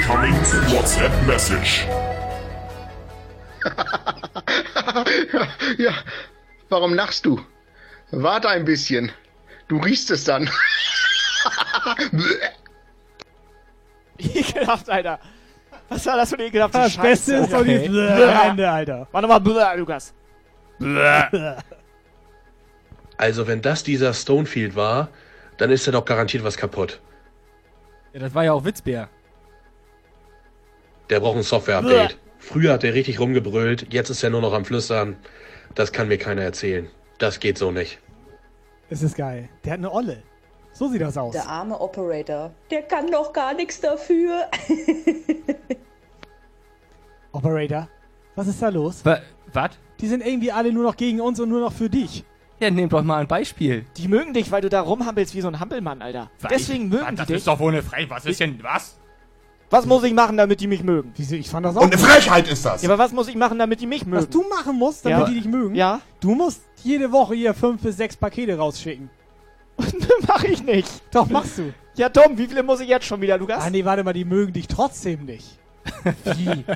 WhatsApp 0.71 1.11
Message. 1.27 1.87
ja, 5.79 5.95
warum 6.69 6.93
lachst 6.93 7.25
du? 7.25 7.41
Warte 8.11 8.51
ein 8.51 8.67
bisschen. 8.67 9.11
Du 9.69 9.79
riechst 9.79 10.11
es 10.11 10.25
dann. 10.25 10.47
Ekelhaft, 14.19 14.91
Alter. 14.91 15.19
Was 15.89 16.05
war 16.07 16.17
das 16.17 16.29
für 16.31 16.37
eine 16.37 16.47
ekelhafte 16.47 16.79
Das 16.79 16.93
Scheiße? 16.93 17.09
Beste 17.09 17.35
ist 17.37 17.53
doch 17.53 17.65
die 17.65 17.77
Okay. 17.77 17.89
Bläh 17.89 18.25
am 18.25 18.51
Ende, 18.51 18.71
Alter. 18.71 19.09
Warte 19.11 19.29
mal, 19.29 19.39
Bläh, 19.39 19.77
Lukas. 19.77 20.15
Also, 23.17 23.47
wenn 23.47 23.63
das 23.63 23.83
dieser 23.83 24.13
Stonefield 24.15 24.77
war, 24.77 25.09
dann 25.57 25.71
ist 25.71 25.87
da 25.87 25.91
doch 25.91 26.05
garantiert 26.05 26.45
was 26.45 26.57
kaputt. 26.57 27.01
Ja, 28.13 28.21
das 28.21 28.35
war 28.35 28.45
ja 28.45 28.53
auch 28.53 28.65
Witzbär. 28.65 29.09
Der 31.11 31.21
braucht 31.21 31.37
ein 31.39 31.43
Software-Update. 31.43 32.19
Früher 32.39 32.73
hat 32.75 32.85
er 32.85 32.95
richtig 32.95 33.19
rumgebrüllt, 33.19 33.93
jetzt 33.93 34.11
ist 34.11 34.23
er 34.23 34.31
nur 34.31 34.41
noch 34.41 34.53
am 34.53 34.65
Flüstern. 34.65 35.17
Das 35.75 35.93
kann 35.93 36.09
mir 36.09 36.19
keiner 36.19 36.43
erzählen. 36.43 36.89
Das 37.19 37.41
geht 37.41 37.59
so 37.59 37.73
nicht. 37.73 37.99
Es 38.91 39.03
ist 39.03 39.17
geil. 39.17 39.49
Der 39.65 39.73
hat 39.73 39.79
eine 39.79 39.93
Olle. 39.93 40.23
So 40.79 40.89
sieht 40.89 41.01
das 41.01 41.17
aus. 41.19 41.33
Der 41.33 41.49
arme 41.49 41.81
Operator, 41.81 42.53
der 42.71 42.83
kann 42.83 43.11
doch 43.11 43.33
gar 43.33 43.53
nichts 43.53 43.81
dafür. 43.81 44.43
Operator, 47.33 47.89
was 48.37 48.47
ist 48.47 48.63
da 48.63 48.69
los? 48.69 49.03
Was? 49.05 49.71
Die 50.01 50.07
sind 50.07 50.25
irgendwie 50.25 50.53
alle 50.53 50.73
nur 50.73 50.85
noch 50.85 50.97
gegen 50.97 51.21
uns 51.21 51.41
und 51.41 51.49
nur 51.49 51.61
noch 51.61 51.73
für 51.73 51.91
dich. 51.91 52.25
Ja, 52.61 52.71
nehmt 52.71 52.93
doch 52.93 53.03
mal 53.03 53.19
ein 53.21 53.27
Beispiel. 53.27 53.87
Die 53.97 54.07
mögen 54.09 54.33
dich, 54.35 54.51
weil 54.53 54.63
du 54.63 54.69
da 54.69 54.81
rumhampelst 54.81 55.35
wie 55.35 55.41
so 55.41 55.49
ein 55.49 55.59
Hampelmann, 55.59 56.01
Alter. 56.01 56.31
Was? 56.41 56.51
Deswegen 56.53 56.89
mögen 56.89 57.03
Was, 57.03 57.11
die 57.11 57.17
das 57.17 57.27
dich. 57.27 57.37
ist 57.39 57.47
doch 57.49 57.59
wohl 57.59 57.73
eine 57.73 57.83
Frei. 57.83 58.07
Was 58.09 58.25
ist 58.27 58.39
denn. 58.41 58.63
Was? 58.63 58.99
Was 59.71 59.85
muss 59.85 60.03
ich 60.05 60.15
machen, 60.15 60.37
damit 60.37 60.61
die 60.61 60.67
mich 60.67 60.83
mögen? 60.83 61.13
Wieso? 61.17 61.35
Ich 61.35 61.51
fand 61.51 61.67
das 61.67 61.77
Und 61.77 61.93
eine 61.93 61.99
Frechheit 61.99 62.49
ist 62.49 62.65
das. 62.65 62.83
Ja, 62.83 62.89
aber 62.89 63.03
was 63.03 63.13
muss 63.13 63.29
ich 63.29 63.35
machen, 63.37 63.59
damit 63.59 63.81
die 63.81 63.87
mich 63.87 64.07
mögen? 64.07 64.23
Was 64.23 64.31
du 64.31 64.43
machen 64.49 64.77
musst, 64.77 65.05
damit 65.05 65.19
Ja. 65.19 65.25
die 65.27 65.35
dich 65.35 65.45
mögen? 65.45 65.75
Ja. 65.75 66.01
Du 66.21 66.35
musst 66.35 66.63
jede 66.83 67.13
Woche 67.13 67.35
hier 67.35 67.53
fünf 67.53 67.83
bis 67.83 67.97
sechs 67.97 68.17
Pakete 68.17 68.57
rausschicken. 68.57 69.11
Mach 70.27 70.45
ich 70.45 70.63
nicht. 70.63 70.89
Doch, 71.13 71.29
machst 71.29 71.59
du. 71.59 71.73
Ja, 71.95 72.09
Tom, 72.09 72.37
wie 72.39 72.47
viele 72.47 72.63
muss 72.63 72.81
ich 72.81 72.89
jetzt 72.89 73.07
schon 73.07 73.21
wieder, 73.21 73.39
Lukas? 73.39 73.65
Ah, 73.65 73.71
nee, 73.71 73.85
warte 73.85 74.05
mal, 74.05 74.13
die 74.13 74.25
mögen 74.25 74.53
dich 74.53 74.69
trotzdem 74.69 75.25
nicht. 75.25 75.59
Wie? 76.25 76.65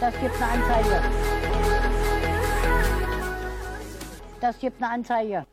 Das 0.00 0.12
gibt 0.20 0.34
eine 0.34 0.50
Anzeige. 0.50 1.02
Das 4.40 4.58
gibt 4.58 4.82
eine 4.82 4.92
Anzeige. 4.92 5.46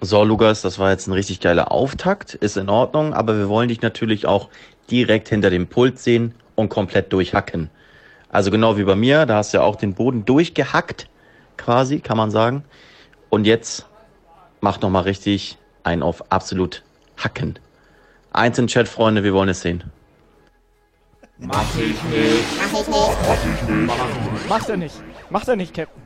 So, 0.00 0.22
Lukas, 0.22 0.62
das 0.62 0.78
war 0.78 0.90
jetzt 0.90 1.08
ein 1.08 1.12
richtig 1.12 1.40
geiler 1.40 1.72
Auftakt, 1.72 2.34
ist 2.34 2.56
in 2.56 2.68
Ordnung, 2.68 3.12
aber 3.14 3.36
wir 3.36 3.48
wollen 3.48 3.68
dich 3.68 3.82
natürlich 3.82 4.26
auch 4.26 4.48
direkt 4.90 5.28
hinter 5.28 5.50
dem 5.50 5.66
Pult 5.66 5.98
sehen 5.98 6.34
und 6.54 6.68
komplett 6.68 7.12
durchhacken. 7.12 7.68
Also 8.30 8.52
genau 8.52 8.76
wie 8.76 8.84
bei 8.84 8.94
mir, 8.94 9.26
da 9.26 9.36
hast 9.36 9.52
du 9.52 9.58
ja 9.58 9.64
auch 9.64 9.76
den 9.76 9.94
Boden 9.94 10.24
durchgehackt, 10.24 11.08
quasi, 11.58 12.00
kann 12.00 12.16
man 12.16 12.30
sagen. 12.30 12.64
Und 13.28 13.46
jetzt 13.46 13.86
mach 14.60 14.80
noch 14.80 14.90
mal 14.90 15.00
richtig 15.00 15.58
einen 15.82 16.02
auf 16.02 16.32
absolut 16.32 16.82
hacken. 17.16 17.58
Eins 18.32 18.58
im 18.58 18.66
Chat, 18.66 18.88
Freunde, 18.88 19.22
wir 19.24 19.34
wollen 19.34 19.48
es 19.48 19.60
sehen. 19.60 19.84
Mach 21.38 21.62
ich 21.76 22.02
nicht. 22.04 22.42
Mach 22.72 22.80
ich 22.80 22.88
nicht. 22.88 23.86
Mach 23.86 23.94
ich 23.94 24.32
nicht. 24.32 24.48
Macht 24.48 24.68
er 24.68 24.76
nicht. 24.76 24.94
Macht 25.30 25.48
er 25.48 25.56
nicht, 25.56 25.74
Captain. 25.74 26.02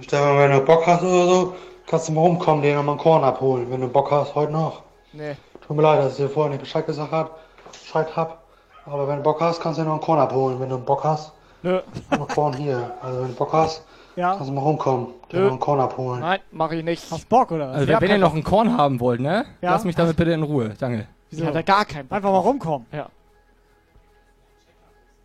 Stefan, 0.00 0.38
wenn 0.38 0.50
du 0.50 0.60
Bock 0.60 0.86
hast 0.86 1.02
oder 1.02 1.26
so, 1.26 1.56
kannst 1.86 2.08
du 2.08 2.12
mal 2.12 2.20
rumkommen, 2.20 2.62
den 2.62 2.76
nochmal 2.76 2.94
einen 2.94 3.00
Korn 3.00 3.24
abholen, 3.24 3.70
wenn 3.70 3.80
du 3.80 3.88
Bock 3.88 4.10
hast, 4.10 4.34
heute 4.34 4.52
noch. 4.52 4.82
Nee. 5.12 5.36
Tut 5.66 5.76
mir 5.76 5.82
leid, 5.82 6.00
dass 6.00 6.12
ich 6.12 6.18
dir 6.18 6.28
vorher 6.28 6.50
nicht 6.50 6.60
Bescheid 6.60 6.86
gesagt 6.86 7.10
hab, 7.10 7.38
Bescheid 7.72 8.14
hab. 8.14 8.42
Aber 8.84 9.08
wenn 9.08 9.16
du 9.16 9.22
Bock 9.22 9.40
hast, 9.40 9.60
kannst 9.60 9.78
du 9.78 9.82
dir 9.82 9.86
noch 9.86 9.94
einen 9.94 10.02
Korn 10.02 10.18
abholen, 10.18 10.60
wenn 10.60 10.68
du 10.68 10.78
Bock 10.78 11.02
hast. 11.04 11.32
Nö. 11.62 11.80
Noch 12.10 12.28
Korn 12.28 12.52
hier. 12.54 12.92
Also 13.02 13.22
wenn 13.22 13.28
du 13.28 13.34
Bock 13.34 13.52
hast, 13.52 13.82
Ja. 14.16 14.34
kannst 14.34 14.48
du 14.48 14.54
mal 14.54 14.62
rumkommen, 14.62 15.08
Nö. 15.32 15.40
noch 15.42 15.50
einen 15.50 15.60
Korn 15.60 15.80
abholen. 15.80 16.20
Nein, 16.20 16.40
mach 16.50 16.72
ich 16.72 16.82
nicht. 16.82 17.10
Hast 17.10 17.28
Bock, 17.28 17.50
oder 17.52 17.68
was? 17.68 17.76
Also, 17.76 18.00
wenn, 18.00 18.10
ihr 18.10 18.18
noch 18.18 18.32
einen 18.32 18.44
Korn 18.44 18.76
haben 18.76 18.98
wollt, 19.00 19.20
ne? 19.20 19.44
Ja. 19.60 19.72
Lass 19.72 19.84
mich 19.84 19.94
damit 19.94 20.16
bitte 20.16 20.32
in 20.32 20.42
Ruhe. 20.42 20.72
Danke. 20.78 21.06
Wieso? 21.30 21.44
Hat 21.46 21.54
er 21.54 21.62
gar 21.62 21.84
keinen 21.84 22.08
Bock 22.08 22.16
Einfach 22.16 22.30
mal 22.32 22.38
rumkommen. 22.38 22.86
Ja. 22.92 23.08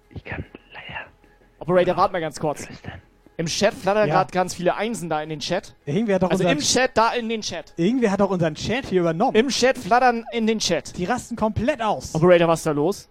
Ich 0.09 0.23
kann 0.23 0.43
leider. 0.73 1.05
Operator, 1.59 1.95
warte 1.95 2.11
mal 2.11 2.19
ganz 2.21 2.39
kurz. 2.39 2.67
Im 3.37 3.45
Chat 3.45 3.73
flattern 3.73 4.07
Ja. 4.09 4.15
gerade 4.15 4.31
ganz 4.31 4.53
viele 4.53 4.75
Einsen 4.75 5.09
da 5.09 5.21
in 5.21 5.29
den 5.29 5.39
Chat. 5.39 5.73
Irgendwer 5.85 6.15
hat 6.15 6.23
doch 6.23 6.29
Also 6.29 6.43
unseren, 6.43 6.57
im 6.57 6.63
Chat, 6.63 6.91
da 6.95 7.13
in 7.13 7.29
den 7.29 7.41
Chat. 7.41 7.73
irgendwer 7.77 8.11
hat 8.11 8.19
doch 8.19 8.29
unseren 8.29 8.55
Chat 8.55 8.87
hier 8.87 9.01
übernommen. 9.01 9.35
Im 9.35 9.47
Chat 9.47 9.77
flattern 9.77 10.25
in 10.33 10.45
den 10.47 10.59
Chat. 10.59 10.97
Die 10.97 11.05
rasten 11.05 11.35
komplett 11.35 11.81
aus. 11.81 12.13
Operator, 12.13 12.47
was 12.47 12.59
ist 12.59 12.65
da 12.65 12.71
los? 12.71 13.07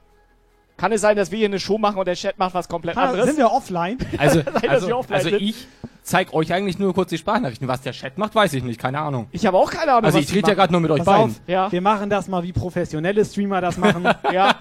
Kann 0.81 0.93
es 0.93 1.03
sein, 1.03 1.15
dass 1.15 1.31
wir 1.31 1.37
hier 1.37 1.47
eine 1.49 1.61
Show 1.61 1.77
machen 1.77 1.99
und 1.99 2.07
der 2.09 2.15
Chat 2.15 2.39
macht 2.39 2.55
was 2.55 2.67
komplett 2.67 2.97
Ah, 2.97 3.11
anderes? 3.11 3.27
sind 3.27 3.37
wir 3.37 3.53
offline? 3.53 3.99
Also, 4.19 4.43
wir 4.63 4.71
also, 4.71 4.97
offline 4.97 5.17
also 5.19 5.29
ich 5.37 5.67
zeig 6.03 6.33
euch 6.33 6.55
eigentlich 6.55 6.79
nur 6.79 6.95
kurz 6.95 7.11
die 7.11 7.19
Sprachnachrichten. 7.19 7.69
Was 7.69 7.83
der 7.83 7.93
Chat 7.93 8.17
macht, 8.17 8.35
weiß 8.35 8.55
ich 8.55 8.63
nicht. 8.65 8.81
Keine 8.81 8.99
Ahnung. 8.99 9.27
Ich 9.31 9.45
habe 9.45 9.59
auch 9.59 9.71
keine 9.71 9.93
Ahnung, 9.93 10.07
Also 10.07 10.17
was 10.19 10.25
ich 10.25 10.35
rede 10.35 10.49
ja 10.49 10.55
gerade 10.55 10.73
nur 10.73 10.81
mit 10.81 10.91
euch 10.91 11.01
Pass 11.01 11.07
beiden. 11.07 11.25
auf, 11.33 11.41
Ja. 11.47 11.71
wir 11.71 11.83
machen 11.83 12.09
das 12.09 12.29
mal 12.29 12.43
wie 12.43 12.53
professionelle 12.53 13.23
Streamer 13.27 13.61
das 13.61 13.77
machen. 13.77 14.09
Ja. 14.33 14.57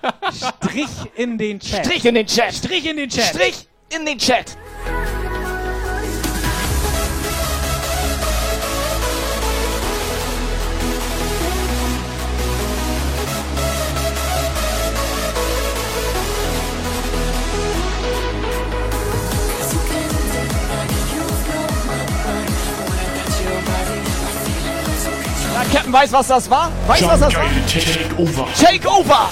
Strich 0.59 0.89
in 1.15 1.37
den 1.37 1.59
Chat. 1.61 1.85
Strich 1.85 2.03
in 2.05 2.15
den 2.15 2.27
Chat. 2.27 2.53
Strich 2.53 2.85
in 2.89 2.97
den 2.97 3.09
Chat. 3.09 3.23
Strich 3.23 3.67
in 3.97 4.05
den 4.05 4.17
Chat. 4.17 4.57
Weiß, 25.91 26.11
was 26.13 26.27
das 26.27 26.49
war? 26.49 26.71
Weiß, 26.87 27.03
was 27.03 27.19
das 27.19 27.35
war? 27.35 27.43
Takeover. 27.67 28.47
Takeover! 28.53 29.29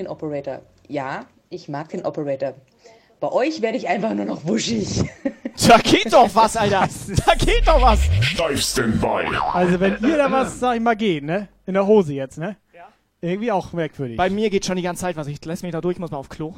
Den 0.00 0.08
Operator. 0.08 0.62
Ja, 0.88 1.26
ich 1.50 1.68
mag 1.68 1.88
den 1.90 2.04
Operator. 2.04 2.54
Bei 3.20 3.30
euch 3.30 3.60
werde 3.60 3.76
ich 3.76 3.86
einfach 3.88 4.14
nur 4.14 4.24
noch 4.24 4.44
wuschig. 4.44 5.04
Da 5.68 5.76
geht 5.76 6.12
doch 6.12 6.34
was, 6.34 6.56
Alter. 6.56 6.88
Da 7.26 7.34
geht 7.34 7.68
doch 7.68 7.82
was. 7.82 8.00
Steif 8.22 8.60
Standby. 8.62 9.36
Also 9.52 9.78
wenn 9.78 10.02
ihr 10.02 10.16
da 10.16 10.32
was, 10.32 10.58
sag 10.58 10.76
ich 10.76 10.80
mal, 10.80 10.96
geht, 10.96 11.22
ne? 11.22 11.48
In 11.66 11.74
der 11.74 11.86
Hose 11.86 12.14
jetzt, 12.14 12.38
ne? 12.38 12.56
Ja. 12.72 12.88
Irgendwie 13.20 13.52
auch 13.52 13.72
merkwürdig. 13.72 14.16
Bei 14.16 14.30
mir 14.30 14.48
geht 14.48 14.64
schon 14.64 14.76
die 14.76 14.82
ganze 14.82 15.02
Zeit 15.02 15.16
was. 15.16 15.26
Ich 15.26 15.44
lass 15.44 15.62
mich 15.62 15.72
da 15.72 15.80
durch, 15.82 15.98
muss 15.98 16.10
mal 16.10 16.16
auf 16.16 16.28
Klo. 16.30 16.54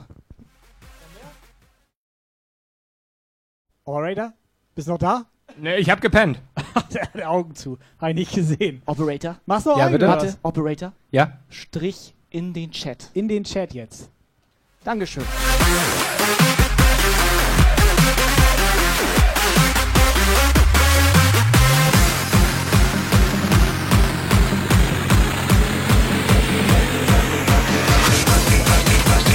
Operator? 3.84 4.32
Bist 4.74 4.86
du 4.88 4.92
noch 4.92 4.98
da? 4.98 5.26
Ne, 5.58 5.76
ich 5.78 5.90
hab 5.90 6.00
gepennt. 6.00 6.40
Der 6.94 7.02
hat 7.02 7.14
die 7.14 7.24
Augen 7.24 7.54
zu. 7.54 7.78
Hab 7.98 8.10
ich 8.10 8.14
nicht 8.14 8.34
gesehen. 8.34 8.82
Operator. 8.86 9.40
Machst 9.46 9.66
du 9.66 9.70
noch 9.70 9.78
Ja, 9.78 9.86
einen, 9.86 9.94
bitte? 9.94 10.06
Warte? 10.08 10.36
Operator. 10.42 10.92
Ja? 11.10 11.38
Strich 11.48 12.14
in 12.32 12.52
den 12.52 12.70
Chat. 12.70 13.10
In 13.14 13.28
den 13.28 13.44
Chat 13.44 13.74
jetzt. 13.74 14.08
Dankeschön. 14.84 15.24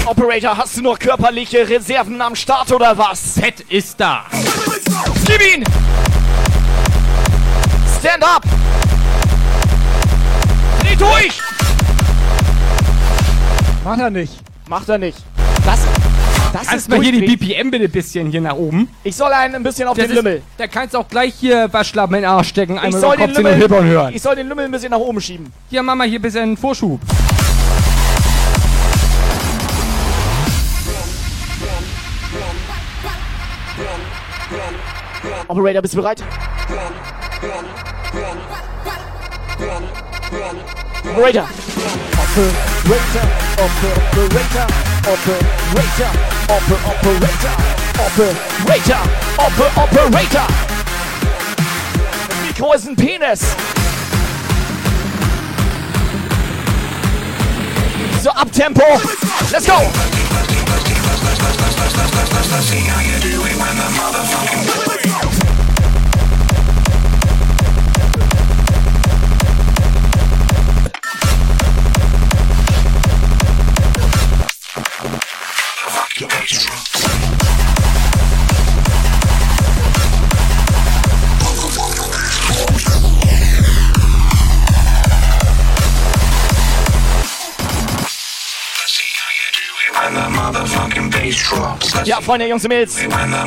Operator, 0.05 0.57
hast 0.57 0.77
du 0.77 0.81
noch 0.81 0.97
körperliche 0.97 1.67
Reserven 1.69 2.19
am 2.21 2.35
Start 2.35 2.71
oder 2.71 2.97
was? 2.97 3.33
Fett 3.33 3.61
ist 3.69 3.99
da. 3.99 4.25
Gib 5.25 5.41
ihn! 5.41 5.63
Stand 7.99 8.23
up! 8.23 8.43
Dreh 10.81 10.95
durch! 10.95 11.56
Macht 13.87 13.99
er 14.01 14.09
nicht. 14.09 14.33
Macht 14.67 14.89
er 14.89 14.97
nicht. 14.97 15.17
Das, 15.65 15.79
das 16.51 16.67
Kannst 16.67 16.73
ist 16.73 16.89
mal 16.89 17.01
hier 17.01 17.13
die. 17.13 17.37
BPM 17.37 17.71
bitte 17.71 17.85
ein 17.85 17.91
bisschen 17.91 18.29
hier 18.31 18.41
nach 18.41 18.55
oben? 18.55 18.89
Ich 19.05 19.15
soll 19.15 19.31
einen 19.31 19.55
ein 19.55 19.63
bisschen 19.63 19.87
auf 19.87 19.95
Das 19.95 20.07
den 20.07 20.11
ist- 20.11 20.23
Lümmel. 20.23 20.41
Da 20.57 20.67
kannst 20.67 20.93
du 20.93 20.97
auch 20.97 21.07
gleich 21.07 21.33
hier 21.35 21.71
Waschlappen 21.71 22.15
in 22.17 22.23
den 22.23 22.29
Arsch 22.29 22.49
stecken, 22.49 22.75
Ich 22.75 22.81
einmal 22.81 22.99
soll, 22.99 23.15
über 23.15 23.27
den 23.27 23.35
Lümmel, 23.35 23.55
Hippon 23.55 23.85
hören. 23.85 24.13
ich 24.13 24.21
soll 24.21 24.35
den 24.35 24.49
Lümmel 24.49 24.65
ein 24.65 24.71
bisschen 24.71 24.91
nach 24.91 24.97
oben 24.99 25.21
schieben. 25.21 25.53
Hier, 25.69 25.81
mach 25.83 25.95
mal 25.95 26.05
hier 26.05 26.19
ein 26.19 26.21
bisschen 26.21 26.57
Vorschub. 26.57 26.99
Operator, 35.47 35.81
bist 35.81 35.93
du 35.93 35.97
bereit? 35.97 36.23
Operator. 41.15 41.47
Operator, 42.37 43.25
Operator, 43.57 44.67
Operator, 45.07 46.11
Oper, 46.47 46.77
Operator, 46.85 47.55
Operator, 47.97 49.01
Oper, 49.39 49.69
Operator. 49.75 50.47
Das 52.27 52.37
Mikro 52.45 52.73
ist 52.73 52.87
ein 52.87 52.95
Penis. 52.95 53.41
So, 58.21 58.29
Abtempo. 58.29 59.01
Let's 59.51 59.65
go. 59.65 59.81
Ja, 92.05 92.21
Freunde, 92.21 92.47
Jungs 92.47 92.63
und 92.63 92.69
Mädels. 92.69 92.97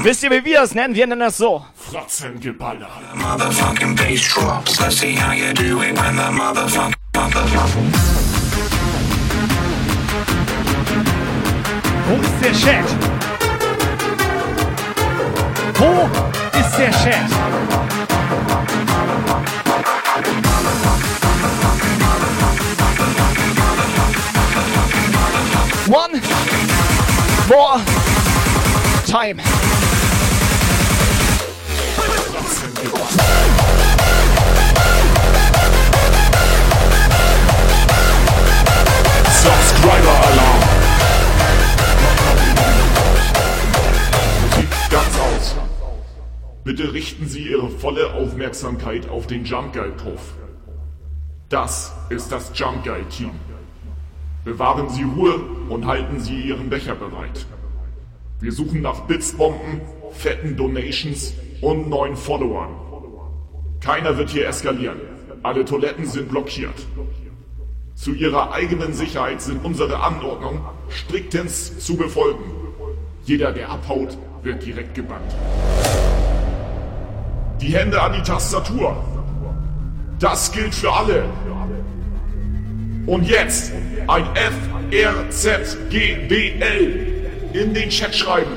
Wisst 0.02 0.22
ihr, 0.22 0.30
wie 0.30 0.44
wir 0.44 0.62
es 0.62 0.72
nennen? 0.74 0.94
Wir 0.94 1.09
nennen 1.09 1.20
das 1.20 1.38
so. 1.38 1.64
Fratzengeballer. 1.74 2.88
Motherfucking 3.14 3.97
bass 3.97 4.28
drops. 4.28 4.78
Let's 4.78 5.01
see 5.01 5.16
how 5.16 5.32
you 5.32 5.52
do 5.55 5.80
it 5.82 5.98
when 5.98 6.16
the 6.16 6.30
motherfucking 6.30 6.94
Wo 7.12 8.19
ist 12.16 12.32
der 12.42 12.52
Chat? 12.52 12.84
Wo 15.78 16.08
ist 16.58 16.78
der 16.78 16.90
Chat? 16.90 17.30
One 25.88 26.20
more 27.48 27.80
time. 29.06 29.40
Subscriber 39.42 40.20
Alarm. 40.26 40.49
Bitte 46.70 46.92
richten 46.92 47.26
Sie 47.26 47.48
Ihre 47.48 47.68
volle 47.68 48.14
Aufmerksamkeit 48.14 49.09
auf 49.09 49.26
den 49.26 49.44
Jump 49.44 49.72
Guide 49.72 49.90
Puff. 49.90 50.34
Das 51.48 51.92
ist 52.10 52.30
das 52.30 52.52
Jump 52.55 52.84
Guide 52.84 53.09
Team. 53.09 53.32
Bewahren 54.44 54.88
Sie 54.88 55.02
Ruhe 55.02 55.40
und 55.68 55.84
halten 55.84 56.20
Sie 56.20 56.40
Ihren 56.42 56.70
Becher 56.70 56.94
bereit. 56.94 57.44
Wir 58.38 58.52
suchen 58.52 58.82
nach 58.82 59.01
Blitzbomben, 59.01 59.80
fetten 60.12 60.56
Donations 60.56 61.34
und 61.60 61.88
neuen 61.88 62.14
Followern. 62.14 62.70
Keiner 63.80 64.16
wird 64.16 64.30
hier 64.30 64.47
eskalieren. 64.47 65.01
Alle 65.42 65.64
Toiletten 65.64 66.06
sind 66.06 66.28
blockiert. 66.28 66.86
Zu 67.97 68.12
ihrer 68.14 68.52
eigenen 68.52 68.92
Sicherheit 68.92 69.42
sind 69.42 69.64
unsere 69.64 70.05
Anordnungen 70.05 70.60
striktens 70.88 71.80
zu 71.80 71.97
befolgen. 71.97 72.44
Jeder, 73.24 73.51
der 73.51 73.70
abhaut, 73.70 74.16
wird 74.44 74.64
direkt 74.64 74.94
gebannt. 74.94 75.34
Die 77.60 77.74
Hände 77.74 78.00
an 78.00 78.12
die 78.14 78.22
Tastatur. 78.22 78.96
Das 80.18 80.50
gilt 80.50 80.74
für 80.74 80.92
alle. 80.92 81.24
Und 83.06 83.24
jetzt 83.24 83.72
ein 84.08 84.24
F, 84.34 84.54
R, 84.90 85.30
Z, 85.30 85.90
G, 85.90 86.14
B, 86.26 86.52
L 86.58 87.06
in 87.52 87.74
den 87.74 87.90
Chat 87.90 88.14
schreiben. 88.14 88.56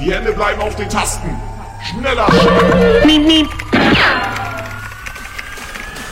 Die 0.00 0.12
Hände 0.12 0.32
bleiben 0.32 0.60
auf 0.60 0.76
den 0.76 0.88
Tasten. 0.88 1.36
Schneller! 1.90 2.26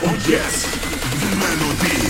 Und 0.01 0.27
jetzt 0.27 0.67
die 1.13 1.35
Melodie. 1.35 2.08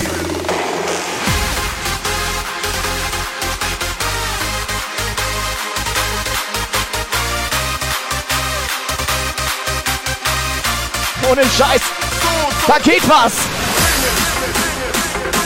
Ohne 11.29 11.43
Scheiß. 11.43 11.81
Da 12.65 12.79
geht 12.79 13.07
was. 13.07 13.33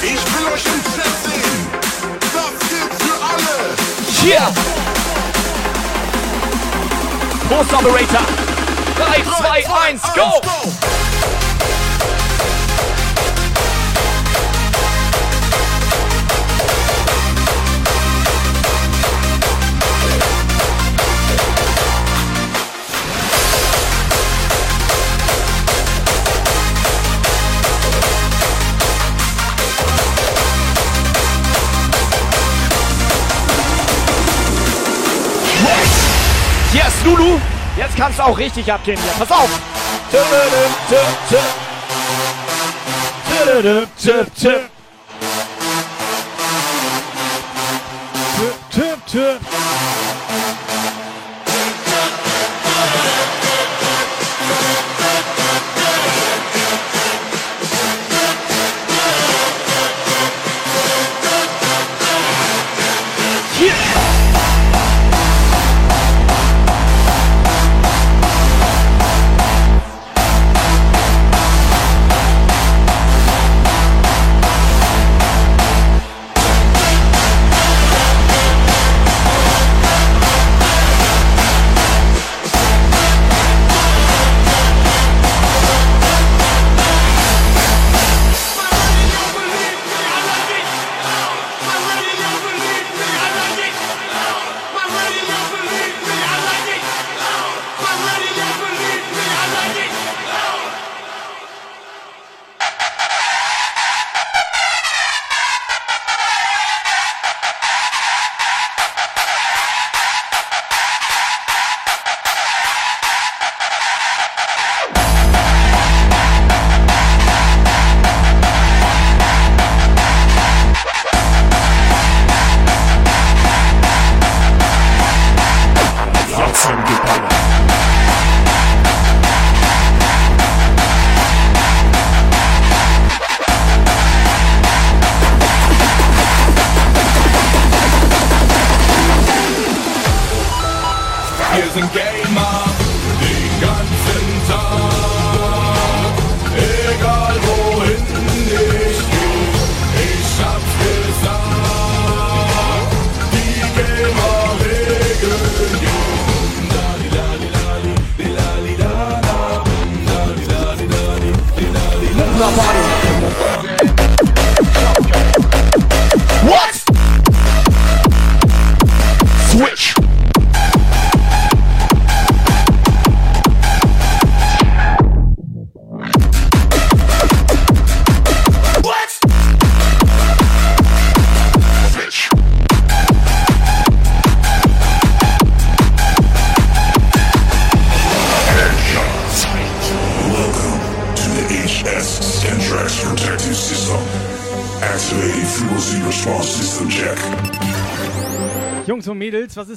Ich 0.01 0.11
will 0.11 0.53
euch 0.53 0.65
im 0.65 0.83
Chat 0.95 1.11
sehen. 1.25 1.67
Das 2.33 2.69
gilt 2.69 2.93
für 3.01 3.17
alle. 3.21 3.75
Hier. 4.21 4.53
Post 7.49 7.73
Operator. 7.73 8.25
3, 8.95 9.23
2, 9.37 9.89
1, 9.89 10.01
go. 10.15 11.02
Yes, 36.73 36.93
Lulu. 37.05 37.39
Jetzt 37.77 37.95
kannst 37.95 38.17
du 38.17 38.23
auch 38.23 38.37
richtig 38.37 38.71
abgehen 38.71 38.99
hier. 38.99 39.11
Pass 39.19 39.31
auf. 39.31 39.49
Tüdüdüm, 40.11 40.71
tü, 44.01 44.41
tü. 44.41 44.83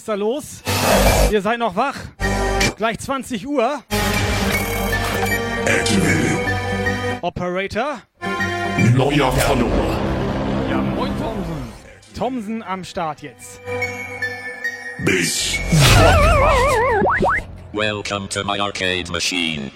Da 0.06 0.14
los? 0.14 0.62
Ihr 1.30 1.42
seid 1.42 1.58
noch 1.58 1.76
wach? 1.76 1.96
Gleich 2.76 2.98
20 2.98 3.46
Uhr. 3.46 3.82
Operator. 7.22 8.02
Neuer 8.94 9.32
Follower. 9.32 9.96
Ja, 10.70 10.76
moin 10.76 11.12
Thomsen. 11.18 11.72
Thomsen 12.16 12.62
am 12.62 12.84
Start 12.84 13.22
jetzt. 13.22 13.60
Bis. 15.04 15.58
Welcome 17.72 18.28
to 18.28 18.44
my 18.44 18.58
arcade 18.60 19.10
machine. 19.10 19.70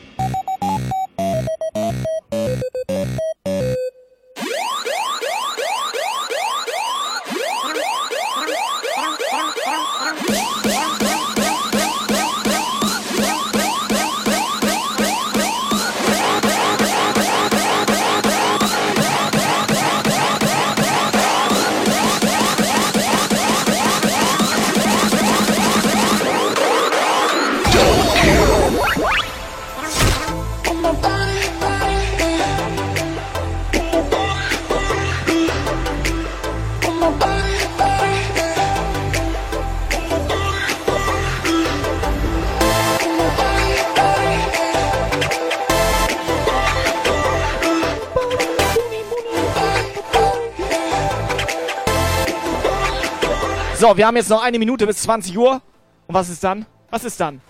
Wir 54.01 54.07
haben 54.07 54.17
jetzt 54.17 54.31
noch 54.31 54.43
eine 54.43 54.59
Minute 54.59 54.87
bis 54.87 55.03
20 55.03 55.37
Uhr. 55.37 55.61
Und 56.07 56.15
was 56.15 56.31
ist 56.31 56.43
dann? 56.43 56.65
Was 56.89 57.05
ist 57.05 57.21
dann? 57.21 57.43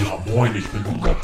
Ja, 0.00 0.32
moin, 0.34 0.56
ich 0.56 0.66
bin 0.68 0.82
Lukas. 0.82 1.21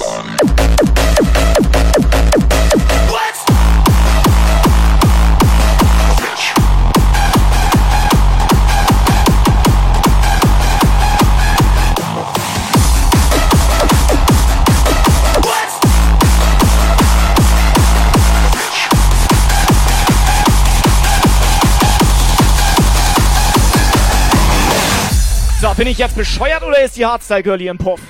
Bin 25.79 25.87
ich 25.87 25.99
jetzt 25.99 26.17
bescheuert 26.17 26.65
oder 26.65 26.83
ist 26.83 26.97
die 26.97 27.07
Hardstyle-Girlie 27.07 27.71
im 27.71 27.79
Puff? 27.79 28.01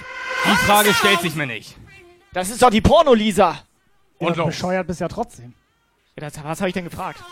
Die 0.46 0.66
Frage 0.66 0.94
stellt 0.94 1.20
sich 1.20 1.34
mir 1.34 1.46
nicht. 1.46 1.76
Das 2.32 2.48
ist 2.48 2.62
doch 2.62 2.70
die 2.70 2.80
Porno-Lisa. 2.80 3.58
Und 4.16 4.38
ja, 4.38 4.46
bescheuert 4.46 4.86
bist 4.86 5.00
ja 5.00 5.08
trotzdem. 5.08 5.52
Ja, 6.16 6.28
das, 6.28 6.42
was 6.42 6.60
habe 6.60 6.70
ich 6.70 6.74
denn 6.74 6.84
gefragt? 6.84 7.22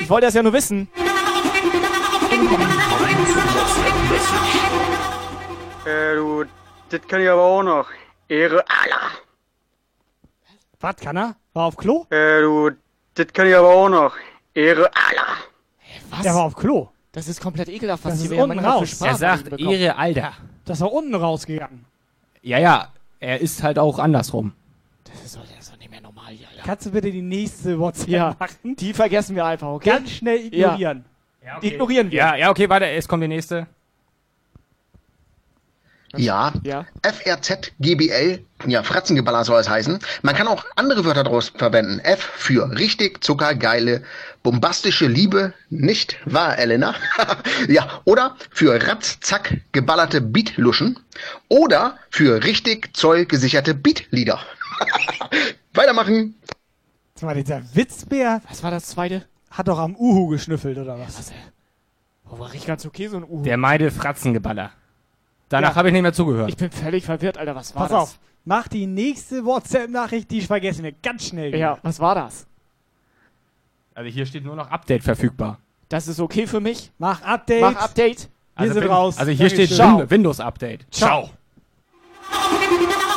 Ich 0.00 0.08
wollte 0.08 0.26
das 0.26 0.34
ja 0.34 0.42
nur 0.42 0.54
wissen. 0.54 0.88
Äh, 5.84 6.14
du, 6.14 6.44
das 6.88 7.00
kann 7.06 7.20
ich 7.20 7.28
aber 7.28 7.42
auch 7.42 7.62
noch. 7.62 7.88
Ehre 8.26 8.64
Allah. 8.66 9.10
Was 10.80 10.96
kann 10.96 11.18
er? 11.18 11.36
War 11.52 11.66
auf 11.66 11.76
Klo? 11.76 12.06
Äh, 12.08 12.40
du, 12.40 12.70
das 13.14 13.26
kann 13.34 13.46
ich 13.46 13.54
aber 13.54 13.68
auch 13.68 13.90
noch. 13.90 14.14
Ehre 14.54 14.90
Allah. 14.94 15.36
Was? 16.10 16.22
Der 16.22 16.34
war 16.34 16.44
auf 16.44 16.54
Klo. 16.54 16.88
Das 17.18 17.26
ist 17.26 17.40
komplett 17.40 17.68
ekelhaft, 17.68 18.04
was 18.04 18.20
Das 18.20 18.30
wir 18.30 18.40
unten 18.44 18.60
raus. 18.60 19.00
Er 19.00 19.16
sagt. 19.16 19.58
Ehre 19.58 19.96
Alter. 19.96 20.34
Das 20.64 20.80
war 20.80 20.92
unten 20.92 21.16
rausgegangen. 21.16 21.84
Ja, 22.42 22.58
ja, 22.58 22.92
er 23.18 23.40
ist 23.40 23.60
halt 23.64 23.76
auch 23.76 23.98
andersrum. 23.98 24.52
Das 25.02 25.24
ist 25.24 25.34
doch, 25.36 25.40
das 25.40 25.58
ist 25.64 25.72
doch 25.72 25.78
nicht 25.78 25.90
mehr 25.90 26.00
normal 26.00 26.32
hier, 26.32 26.46
Alter. 26.48 26.62
Kannst 26.64 26.86
du 26.86 26.92
bitte 26.92 27.10
die 27.10 27.20
nächste 27.22 27.76
WhatsApp 27.76 28.08
Ja, 28.08 28.36
machen? 28.38 28.76
die 28.76 28.92
vergessen 28.92 29.34
wir 29.34 29.44
einfach, 29.44 29.66
okay? 29.66 29.90
Ganz 29.90 30.10
schnell 30.12 30.46
ignorieren. 30.46 31.04
Ignorieren 31.60 32.08
wir. 32.12 32.18
Ja, 32.18 32.36
ja, 32.36 32.50
okay, 32.50 32.68
warte, 32.68 32.86
es 32.88 33.08
kommt 33.08 33.24
die 33.24 33.28
nächste. 33.28 33.66
Ja. 36.14 36.52
Ja. 36.62 36.86
FRZ, 37.02 37.72
GBL, 37.80 38.44
ja, 38.66 38.82
Fratzengeballer 38.82 39.44
soll 39.44 39.60
es 39.60 39.68
heißen. 39.68 39.98
Man 40.22 40.34
kann 40.34 40.48
auch 40.48 40.64
andere 40.76 41.04
Wörter 41.04 41.24
daraus 41.24 41.50
verwenden. 41.54 42.00
F 42.00 42.20
für 42.20 42.70
richtig, 42.78 43.22
zuckergeile, 43.22 44.02
bombastische 44.42 45.06
Liebe, 45.06 45.54
nicht 45.70 46.16
wahr, 46.24 46.58
Elena? 46.58 46.94
ja, 47.68 48.00
oder 48.04 48.36
für 48.50 48.74
ratzzack 48.86 49.58
geballerte 49.72 50.20
Beatluschen. 50.20 50.98
Oder 51.48 51.98
für 52.10 52.42
richtig 52.44 52.96
zollgesicherte 52.96 53.74
Beatlieder. 53.74 54.40
Weitermachen. 55.74 56.34
Sag 57.14 57.24
mal, 57.28 57.34
dieser 57.34 57.62
Witzbär 57.74 58.40
Was 58.48 58.62
war 58.62 58.70
das 58.70 58.86
zweite? 58.86 59.24
hat 59.50 59.66
doch 59.66 59.78
am 59.78 59.96
Uhu 59.96 60.26
geschnüffelt, 60.28 60.76
oder 60.78 60.98
was? 60.98 61.32
Oh, 62.30 62.38
war 62.38 62.48
richtig 62.52 62.66
ganz 62.66 62.84
okay, 62.84 63.08
so 63.08 63.16
ein 63.16 63.24
Uhu. 63.24 63.42
Der 63.42 63.56
meide 63.56 63.90
Fratzengeballer. 63.90 64.72
Danach 65.48 65.70
Ja. 65.70 65.76
habe 65.76 65.88
ich 65.88 65.92
nicht 65.94 66.02
mehr 66.02 66.12
zugehört. 66.12 66.50
Ich 66.50 66.56
bin 66.58 66.70
völlig 66.70 67.04
verwirrt, 67.06 67.38
Alter. 67.38 67.54
Was 67.54 67.74
war 67.74 67.82
Pass 67.82 67.90
das? 67.90 68.00
auf, 68.00 68.18
mach 68.48 68.66
die 68.66 68.86
nächste 68.86 69.44
WhatsApp-Nachricht, 69.44 70.30
die 70.30 70.40
vergessen 70.40 70.82
wir 70.82 70.92
ganz 70.92 71.26
schnell. 71.28 71.48
wieder. 71.48 71.58
Ja, 71.58 71.78
was 71.82 72.00
war 72.00 72.14
das? 72.14 72.46
Also 73.94 74.10
hier 74.10 74.24
steht 74.26 74.44
nur 74.44 74.56
noch 74.56 74.70
Update 74.70 75.02
verfügbar. 75.04 75.58
Das 75.88 76.08
ist 76.08 76.18
okay 76.18 76.46
für 76.46 76.60
mich. 76.60 76.90
Mach 76.98 77.20
Update. 77.22 77.60
Mach 77.60 77.76
Update. 77.76 78.22
Wir 78.22 78.28
Also, 78.62 78.74
sind 78.74 78.82
Win- 78.84 78.90
raus. 78.90 79.18
also 79.18 79.30
hier 79.32 79.48
steht 79.50 79.70
Dankeschön. 79.78 80.00
Win 80.00 80.10
Windows 80.10 80.40
Update. 80.40 80.86
Ciao. 80.90 81.30
Ja, 82.32 83.07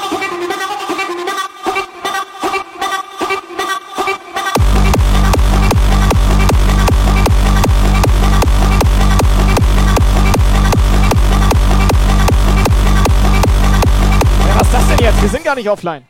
gar 15.51 15.55
nicht 15.55 15.69
offline. 15.69 16.05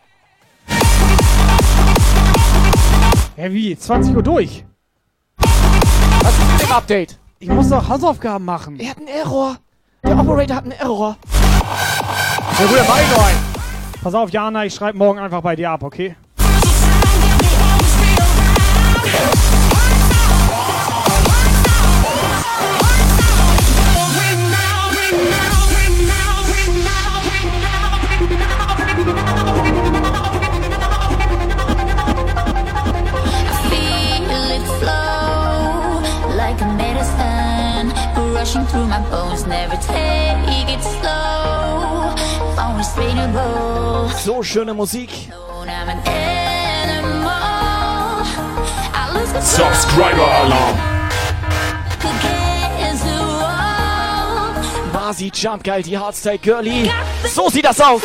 Ja, 3.37 3.51
wie? 3.51 3.75
20 3.75 4.15
Uhr 4.15 4.21
durch. 4.21 4.63
Was 5.37 6.37
ist 6.37 6.51
mit 6.51 6.61
dem 6.61 6.71
Update? 6.71 7.19
Ich 7.39 7.49
muss 7.49 7.69
doch 7.69 7.89
Hausaufgaben 7.89 8.45
machen. 8.45 8.79
Er 8.79 8.91
hat 8.91 8.97
einen 8.99 9.07
Error. 9.07 9.57
Der 10.03 10.19
Operator 10.19 10.57
hat 10.57 10.63
einen 10.65 10.73
Error. 10.73 11.17
Ja, 12.59 12.65
gut, 12.67 12.87
mein 12.87 13.05
rein. 13.19 13.35
Pass 14.03 14.13
auf, 14.13 14.29
Jana, 14.29 14.65
ich 14.65 14.75
schreibe 14.75 14.99
morgen 14.99 15.17
einfach 15.17 15.41
bei 15.41 15.55
dir 15.55 15.71
ab, 15.71 15.81
okay? 15.81 16.15
So 44.23 44.43
schöne 44.43 44.73
Musik. 44.75 45.09
Subscriber 49.41 50.27
Alarm. 50.43 50.79
Basi 54.93 55.31
Jump 55.33 55.63
geil, 55.63 55.81
die 55.81 55.97
Hardstyle 55.97 56.37
Girlie. 56.37 56.91
So 57.33 57.49
sieht 57.49 57.65
das 57.65 57.81
aus. 57.81 58.03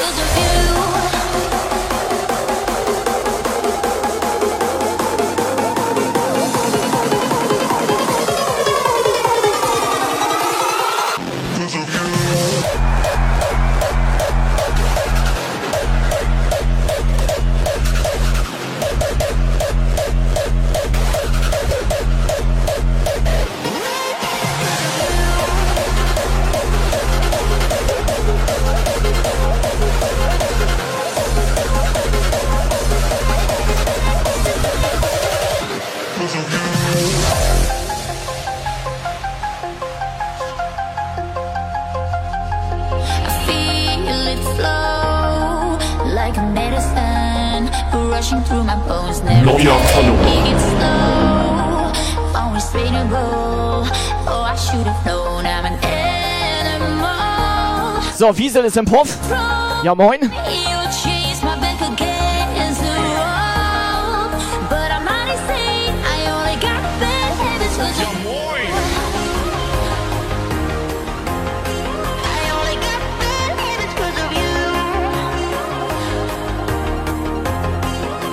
'Cause 58.17 58.23
of 58.29 58.41
you. 58.41 58.49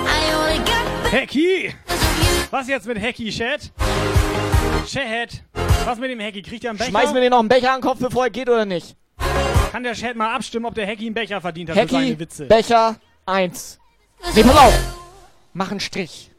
I 0.06 0.30
only 0.32 0.58
got 0.64 0.84
bad 1.04 1.12
Hacky! 1.12 1.74
Was 2.50 2.68
jetzt 2.68 2.86
mit 2.86 2.98
Hacky, 2.98 3.30
Chat? 3.30 3.70
Chat, 4.86 5.42
was 5.84 5.98
mit 5.98 6.10
dem 6.10 6.20
Hacky? 6.20 6.40
Kriegt 6.40 6.64
er 6.64 6.70
einen 6.70 6.78
Becher? 6.78 6.90
Schmeiß 6.90 7.12
mir 7.12 7.20
den 7.20 7.30
noch 7.30 7.40
einen 7.40 7.48
Becher 7.48 7.72
an 7.72 7.80
den 7.80 7.86
Kopf, 7.86 7.98
bevor 7.98 8.24
er 8.24 8.30
geht 8.30 8.48
oder 8.48 8.64
nicht? 8.64 8.96
Kann 9.74 9.82
der 9.82 9.94
Chat 9.94 10.14
mal 10.14 10.32
abstimmen, 10.32 10.66
ob 10.66 10.76
der 10.76 10.86
Hacky 10.86 11.06
einen 11.06 11.14
Becher 11.14 11.40
verdient 11.40 11.68
hat 11.68 11.74
für 11.74 11.82
Hacky, 11.82 11.94
seine 11.94 12.18
Witze? 12.20 12.46
Becher 12.46 12.94
1. 13.26 13.80
Nee, 14.36 14.44
pass 14.44 14.56
auf. 14.56 14.96
Mach 15.52 15.72
einen 15.72 15.80
Strich. 15.80 16.30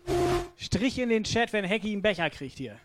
Strich 0.55 0.97
in 0.99 1.09
den 1.09 1.25
Chat, 1.25 1.51
wenn 1.51 1.67
Hacky 1.67 1.91
einen 1.91 2.01
Becher 2.01 2.29
kriegt 2.29 2.57
hier. 2.57 2.77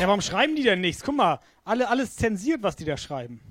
Ja, 0.00 0.06
warum 0.06 0.22
schreiben 0.22 0.56
die 0.56 0.62
denn 0.62 0.80
nichts? 0.80 1.02
Guck 1.02 1.16
mal, 1.16 1.38
alle, 1.66 1.90
alles 1.90 2.16
zensiert, 2.16 2.62
was 2.62 2.76
die 2.76 2.86
da 2.86 2.96
schreiben. 2.96 3.42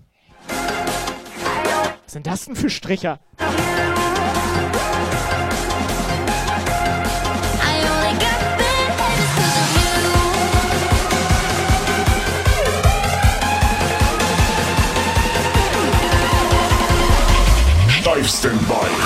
Was 2.05 2.13
sind 2.13 2.27
das 2.27 2.45
denn 2.45 2.55
für 2.55 2.69
Stricher? 2.69 3.19
Live 18.17 18.29
Standby. 18.29 18.96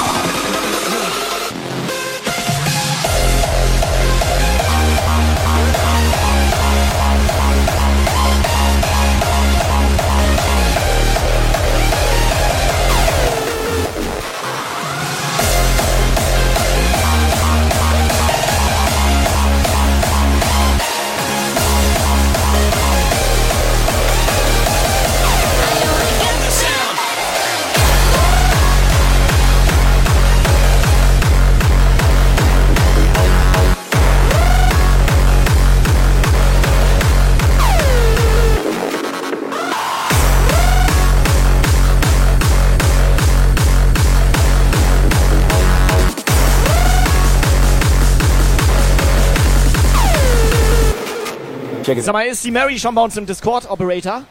Sag 51.99 52.13
mal, 52.13 52.25
ist 52.25 52.43
die 52.45 52.51
Mary 52.51 52.79
schon 52.79 52.95
bei 52.95 53.03
uns 53.03 53.17
im 53.17 53.25
Discord-Operator? 53.25 54.23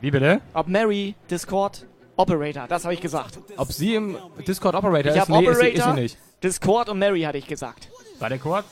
Wie 0.00 0.10
bitte? 0.10 0.40
Ob 0.52 0.68
Mary 0.68 1.14
Discord-Operator, 1.30 2.66
das 2.68 2.84
habe 2.84 2.94
ich 2.94 3.00
gesagt. 3.00 3.38
Ob 3.56 3.72
sie 3.72 3.94
im 3.94 4.16
Discord 4.46 4.74
Operator 4.74 5.12
Ich 5.12 5.22
ist? 5.22 5.28
Nee, 5.28 5.42
ist 5.44 5.48
Operator, 5.48 5.62
sie, 5.64 5.70
ist 5.70 5.84
sie 5.84 5.92
nicht. 5.92 6.18
Discord 6.42 6.88
und 6.88 6.98
Mary 6.98 7.22
hatte 7.22 7.38
ich 7.38 7.46
gesagt. 7.46 7.88
Warte 8.18 8.38
kurz. 8.38 8.66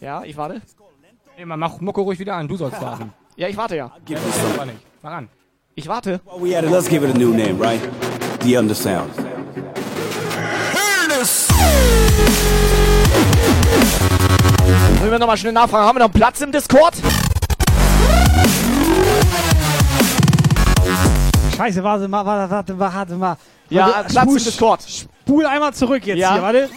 Ja, 0.00 0.24
ich 0.24 0.36
warte. 0.36 0.60
Nee, 1.38 1.44
man 1.44 1.58
mach 1.58 1.80
Mucke 1.80 2.00
ruhig 2.00 2.18
wieder 2.18 2.34
an, 2.34 2.48
du 2.48 2.56
sollst 2.56 2.80
warten. 2.80 3.12
Ja, 3.38 3.48
ich 3.48 3.56
warte 3.58 3.76
ja. 3.76 3.92
Ja, 4.08 4.18
aber 4.54 4.64
nicht. 4.64 4.78
Mach 5.02 5.12
an. 5.12 5.28
Ich 5.74 5.86
warte. 5.86 6.22
We 6.38 6.56
had 6.56 6.64
it. 6.64 6.70
Let's 6.70 6.88
give 6.88 7.06
it 7.06 7.14
a 7.14 7.18
new 7.18 7.34
name, 7.34 7.60
right? 7.60 7.82
The 8.40 8.56
Undersound. 8.56 9.10
Wollen 14.66 15.10
wir 15.12 15.18
nochmal 15.18 15.36
schnell 15.36 15.52
nachfragen, 15.52 15.86
haben 15.86 15.98
wir 15.98 16.06
noch 16.06 16.12
Platz 16.12 16.40
im 16.40 16.50
Discord? 16.50 16.94
Scheiße, 21.56 21.82
warte 21.82 22.08
mal, 22.08 22.24
warte, 22.26 22.50
warte, 22.50 22.78
warte 22.78 23.14
mal. 23.14 23.36
Ja, 23.70 23.86
Warte, 23.88 24.12
Platz 24.12 24.24
im 24.26 24.30
spul- 24.30 24.44
Discord. 24.44 24.80
Spul 24.88 25.46
einmal 25.46 25.72
zurück 25.74 26.06
jetzt 26.06 26.18
Ja. 26.18 26.34
hier, 26.34 26.42
warte. 26.42 26.68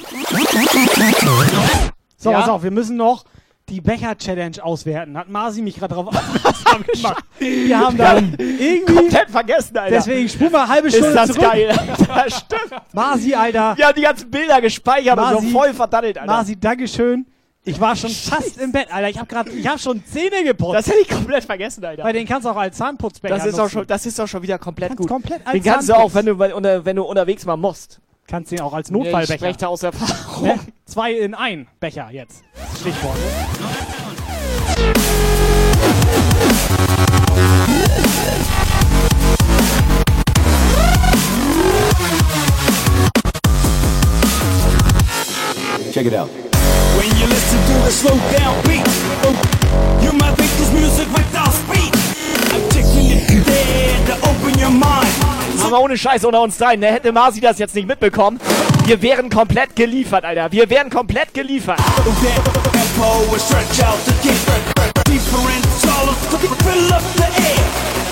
So, 2.18 2.32
Ja? 2.32 2.40
pass 2.40 2.50
auf, 2.50 2.64
wir 2.64 2.72
müssen 2.72 2.96
noch 2.98 3.26
die 3.70 3.82
Becher-Challenge 3.82 4.64
auswerten. 4.64 5.16
Hat 5.18 5.30
Marci 5.30 5.62
mich 5.62 5.76
gerade 5.78 5.94
drauf 5.94 6.08
aufmerksam 6.16 6.84
gemacht. 6.92 7.24
Wir 7.38 7.80
haben 7.80 7.98
da 7.98 8.16
irgendwie... 8.18 8.86
Komplett 8.96 9.30
vergessen, 9.30 9.78
Alter. 9.78 9.96
Deswegen 9.98 10.28
spul 10.30 10.50
mal 10.50 10.62
eine 10.64 10.70
halbe 10.74 10.88
Ist 10.88 10.96
Stunde 10.98 11.14
das 11.14 11.28
zurück. 11.32 11.42
geil. 11.52 11.80
Das 12.08 12.38
stimmt. 12.40 12.82
Marci, 12.94 13.36
Alter. 13.36 13.78
Wir 13.78 13.86
haben 13.88 13.96
die 13.96 14.02
ganzen 14.02 14.32
Bilder 14.32 14.60
gespeichert 14.62 15.18
und 15.18 15.24
Marci, 15.24 15.52
so 15.52 15.58
voll 15.60 15.74
verdattelt, 15.74 16.18
Alter. 16.18 16.32
Marci, 16.32 16.60
Dankeschön. 16.60 17.26
Ich 17.70 17.80
war 17.80 17.96
schon 17.96 18.10
fast 18.10 18.58
im 18.58 18.72
Bett, 18.72 18.92
Alter. 18.92 19.10
Ich 19.10 19.18
habe 19.20 19.28
gerade, 19.28 19.52
ich 19.52 19.68
habe 19.68 19.78
schon 19.78 20.04
Zähne 20.04 20.44
geputzt. 20.44 20.74
Das 20.74 20.88
hätte 20.88 20.98
ich 21.04 21.08
komplett 21.08 21.44
vergessen, 21.44 21.86
Alter. 21.86 22.04
Weil 22.04 22.14
den 22.14 22.26
kannst 22.28 22.46
du 22.46 22.50
auch 22.50 22.56
als 22.56 22.76
Zahnputzbecher 22.78 23.36
Das 23.36 23.46
ist, 23.46 23.54
auch 23.54 23.60
nutzen. 23.60 23.72
schon, 23.74 23.88
das 23.88 24.06
ist 24.08 24.18
doch 24.18 24.28
schon 24.28 24.42
wieder 24.42 24.58
komplett 24.58 24.96
gut. 24.98 25.08
komplett 25.08 25.46
als 25.46 25.52
Den 25.54 25.62
kannst 25.64 25.88
du 25.88 25.94
Zahnputz. 25.94 26.12
auch, 26.12 26.16
wenn 26.16 26.26
du, 26.26 26.56
unter, 26.56 26.84
wenn 26.86 26.96
du 26.96 27.04
unterwegs 27.04 27.46
mal 27.46 27.58
musst. 27.58 28.00
Kannst 28.26 28.52
den 28.52 28.62
auch 28.62 28.74
als 28.74 28.88
Ich 28.90 28.94
Notfallbecher. 28.94 29.36
spreche 29.38 29.58
da 29.60 29.68
aus 29.68 29.84
Erfahrung. 29.84 30.48
Ne? 30.48 30.60
Zwei 30.86 31.14
in 31.14 31.36
ein 31.36 31.68
Becher 31.80 32.10
jetzt. 32.12 32.42
Stichwort. 32.80 33.18
Check 45.92 46.06
it 46.06 46.14
out. 46.14 46.49
To 47.70 47.76
the 47.86 47.92
slow 47.92 48.18
down 48.36 48.56
beat, 48.64 48.82
you 50.02 50.12
might 50.18 50.34
think 50.38 50.50
this 50.58 50.72
music 50.74 51.08
without 51.14 51.54
speed. 51.54 51.94
I'm 52.50 52.68
taking 52.70 53.12
it 53.14 53.46
there 53.46 54.06
to 54.08 54.14
open 54.28 54.58
your 54.58 54.72
mind. 54.72 55.06
Aber 55.64 55.80
ohne 55.82 55.96
Scheiß 55.96 56.26
unter 56.26 56.42
uns 56.42 56.58
dreien, 56.58 56.80
ne? 56.80 56.88
hätte 56.88 57.12
Marci 57.12 57.42
das 57.42 57.60
jetzt 57.60 57.76
nicht 57.76 57.88
mitbekommen. 57.88 58.40
Wir 58.86 59.00
wären 59.04 59.30
komplett 59.30 59.76
geliefert, 59.76 60.26
Alter. 60.26 60.52
Wir 60.52 60.68
wären 60.72 60.90
komplett 60.90 61.32
geliefert. 61.36 61.80
Up 66.92 67.04
the 67.16 67.24
air. 67.24 67.60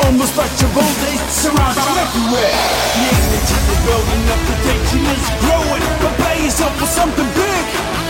Almost 0.06 0.36
touchable, 0.36 0.86
they 1.02 1.18
surround 1.34 1.76
you 1.76 1.98
everywhere. 1.98 2.54
The 2.94 3.04
energy 3.10 3.58
is 3.58 3.80
building 3.84 4.24
up, 4.30 4.42
the 4.46 4.56
tension 4.70 5.04
is 5.10 5.26
growing. 5.42 5.84
Prepare 6.00 6.38
yourself 6.46 6.74
for 6.78 6.86
something 6.86 7.26
big, 7.34 7.66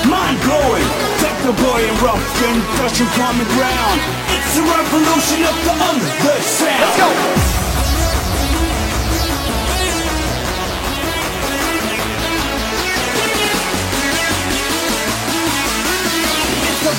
mind 0.09 0.39
blowing. 0.41 0.87
Take 1.19 1.39
the 1.43 1.53
boy 1.53 1.79
and 1.83 2.01
rough 2.01 2.43
and 2.47 2.61
crush 2.75 2.99
and 2.99 3.09
common 3.19 3.47
ground. 3.55 3.99
It's 4.31 4.57
a 4.57 4.63
revolution 4.63 5.39
of 5.43 5.55
the 5.67 5.73
under 5.89 6.11
the 6.23 6.35
sound. 6.41 6.81
Let's 6.81 6.97
go. 6.97 7.57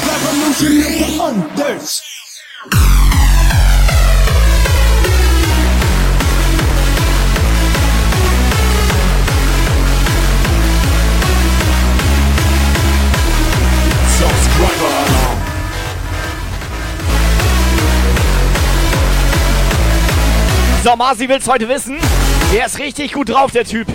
Revolution 0.09 0.73
of 0.79 0.93
the 0.99 1.65
unders. 1.65 3.08
So, 20.85 20.97
Marci 20.97 21.29
will's 21.29 21.47
heute 21.47 21.69
wissen. 21.69 21.99
Der 22.53 22.67
ist 22.67 22.79
richtig 22.79 23.13
gut 23.13 23.29
drauf, 23.29 23.51
der 23.53 23.65
Typ. 23.65 23.87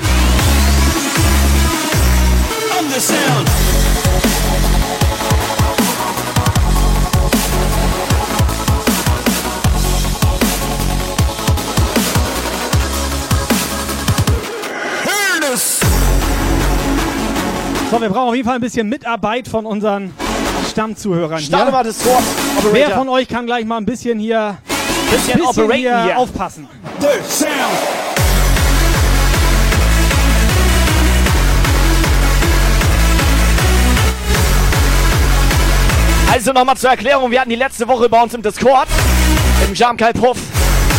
So, 17.89 18.01
wir 18.01 18.09
brauchen 18.09 18.29
auf 18.29 18.35
jeden 18.35 18.47
Fall 18.47 18.55
ein 18.55 18.61
bisschen 18.61 18.89
Mitarbeit 18.89 19.47
von 19.47 19.65
unseren 19.65 20.11
Stammzuhörern 20.73 21.39
Starte 21.39 21.71
hier. 21.71 22.71
Wer 22.71 22.89
von 22.91 23.07
euch 23.07 23.27
kann 23.27 23.45
gleich 23.45 23.63
mal 23.63 23.77
ein 23.77 23.85
bisschen 23.85 24.17
hier, 24.17 24.57
Bisschen 25.11 25.39
operaten 25.43 25.75
hier, 25.75 26.03
hier. 26.03 26.17
aufpassen? 26.17 26.67
Also 36.31 36.51
nochmal 36.53 36.75
zur 36.77 36.89
Erklärung, 36.89 37.29
wir 37.29 37.39
hatten 37.39 37.51
die 37.51 37.55
letzte 37.55 37.87
Woche 37.87 38.09
bei 38.09 38.23
uns 38.23 38.33
im 38.33 38.41
Discord, 38.41 38.87
im 39.67 39.75
Jamkai 39.75 40.13
Puff, 40.13 40.39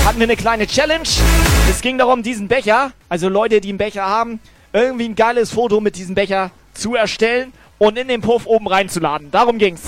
hatten 0.06 0.20
wir 0.20 0.24
eine 0.24 0.36
kleine 0.36 0.68
Challenge. 0.68 1.08
Es 1.68 1.80
ging 1.80 1.98
darum, 1.98 2.22
diesen 2.22 2.46
Becher, 2.46 2.92
also 3.08 3.28
Leute, 3.28 3.60
die 3.60 3.70
einen 3.70 3.78
Becher 3.78 4.04
haben, 4.04 4.38
irgendwie 4.72 5.06
ein 5.06 5.16
geiles 5.16 5.50
Foto 5.50 5.80
mit 5.80 5.96
diesem 5.96 6.14
Becher 6.14 6.52
zu 6.74 6.94
erstellen 6.94 7.52
und 7.84 7.98
in 7.98 8.08
den 8.08 8.22
Puff 8.22 8.46
oben 8.46 8.66
reinzuladen. 8.66 9.30
Darum 9.30 9.58
ging's. 9.58 9.82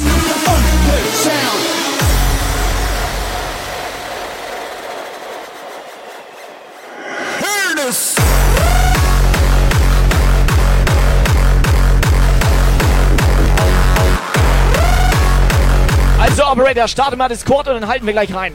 Also 16.19 16.45
Operator, 16.45 16.89
starte 16.89 17.17
mal 17.17 17.29
Discord 17.29 17.69
und 17.69 17.75
dann 17.75 17.89
halten 17.89 18.05
wir 18.05 18.13
gleich 18.13 18.35
rein. 18.35 18.55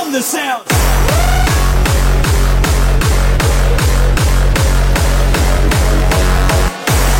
Undersound. 0.00 0.83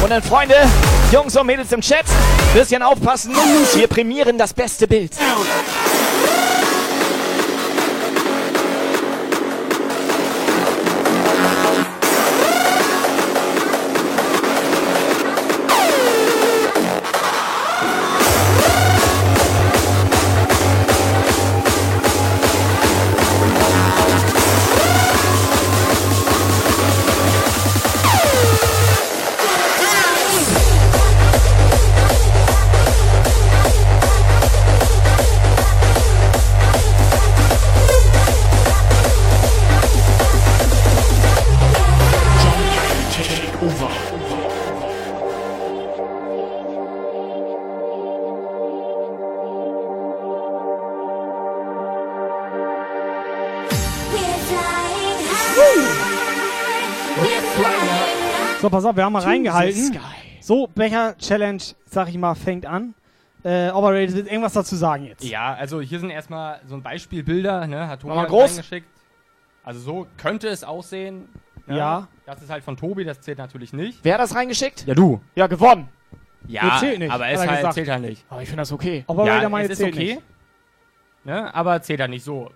Und 0.05 0.11
dann 0.11 0.23
Freunde, 0.23 0.55
Jungs 1.11 1.35
und 1.35 1.47
Mädels 1.47 1.73
im 1.73 1.81
Chat, 1.81 2.05
bisschen 2.53 2.83
aufpassen, 2.83 3.35
wir 3.75 3.87
prämieren 3.87 4.37
das 4.37 4.53
beste 4.53 4.87
Bild. 4.87 5.13
So, 58.65 58.71
pass 58.71 58.87
auf, 58.87 58.97
wir 58.97 59.05
haben 59.05 59.13
mal 59.13 59.23
reingehalten. 59.23 59.93
Sky. 59.93 59.99
So, 60.41 60.67
Becher-Challenge, 60.69 61.63
sag 61.85 62.09
ich 62.09 62.17
mal, 62.17 62.35
fängt 62.35 62.65
an. 62.65 62.95
Äh, 63.43 63.69
Operator 63.69 64.15
wird 64.17 64.27
irgendwas 64.27 64.55
dazu 64.55 64.75
sagen 64.75 65.05
jetzt. 65.05 65.23
Ja, 65.23 65.53
also 65.53 65.83
hier 65.83 66.01
sind 66.01 66.09
erstmal 66.09 66.63
so 66.67 66.75
ein 66.75 66.83
Beispielbilder, 66.83 67.67
ne? 67.67 67.89
Hat 67.89 68.01
Tobi 68.01 68.15
mal 68.15 68.21
halt 68.21 68.31
groß. 68.31 68.53
reingeschickt. 68.53 68.87
Also 69.65 69.81
so 69.81 70.07
könnte 70.17 70.49
es 70.49 70.65
aussehen. 70.65 71.29
ne? 71.67 71.77
Ja. 71.77 72.09
Das 72.25 72.41
ist 72.41 72.49
halt 72.49 72.65
von 72.65 72.79
Tobi, 72.79 73.05
das 73.05 73.21
zählt 73.21 73.37
natürlich 73.37 73.75
nicht. 73.75 73.99
Wer 74.03 74.15
hat 74.15 74.23
das 74.23 74.35
reingeschickt? 74.35 74.87
Ja, 74.87 74.95
du. 74.95 75.21
Ja, 75.35 75.47
gewonnen. 75.47 75.91
Ja, 76.47 76.65
Nee, 76.65 76.81
zählt 76.81 76.99
nicht, 77.01 77.13
aber 77.13 77.29
es 77.29 77.41
er 77.43 77.47
halt, 77.47 77.59
gesagt. 77.59 77.75
zählt 77.75 77.89
halt 77.91 78.03
nicht. 78.03 78.25
Aber 78.31 78.41
ich 78.41 78.49
finde 78.49 78.63
das 78.63 78.73
okay. 78.73 79.05
Operator 79.07 79.43
ja, 79.43 79.49
meint, 79.51 79.67
es 79.67 79.73
ist 79.73 79.79
zählt 79.81 79.95
okay. 79.95 80.15
nicht. 80.15 80.23
Ne? 81.25 81.55
Aber 81.55 81.83
zählt 81.83 82.01
halt 82.01 82.09
nicht 82.09 82.25
so. 82.25 82.51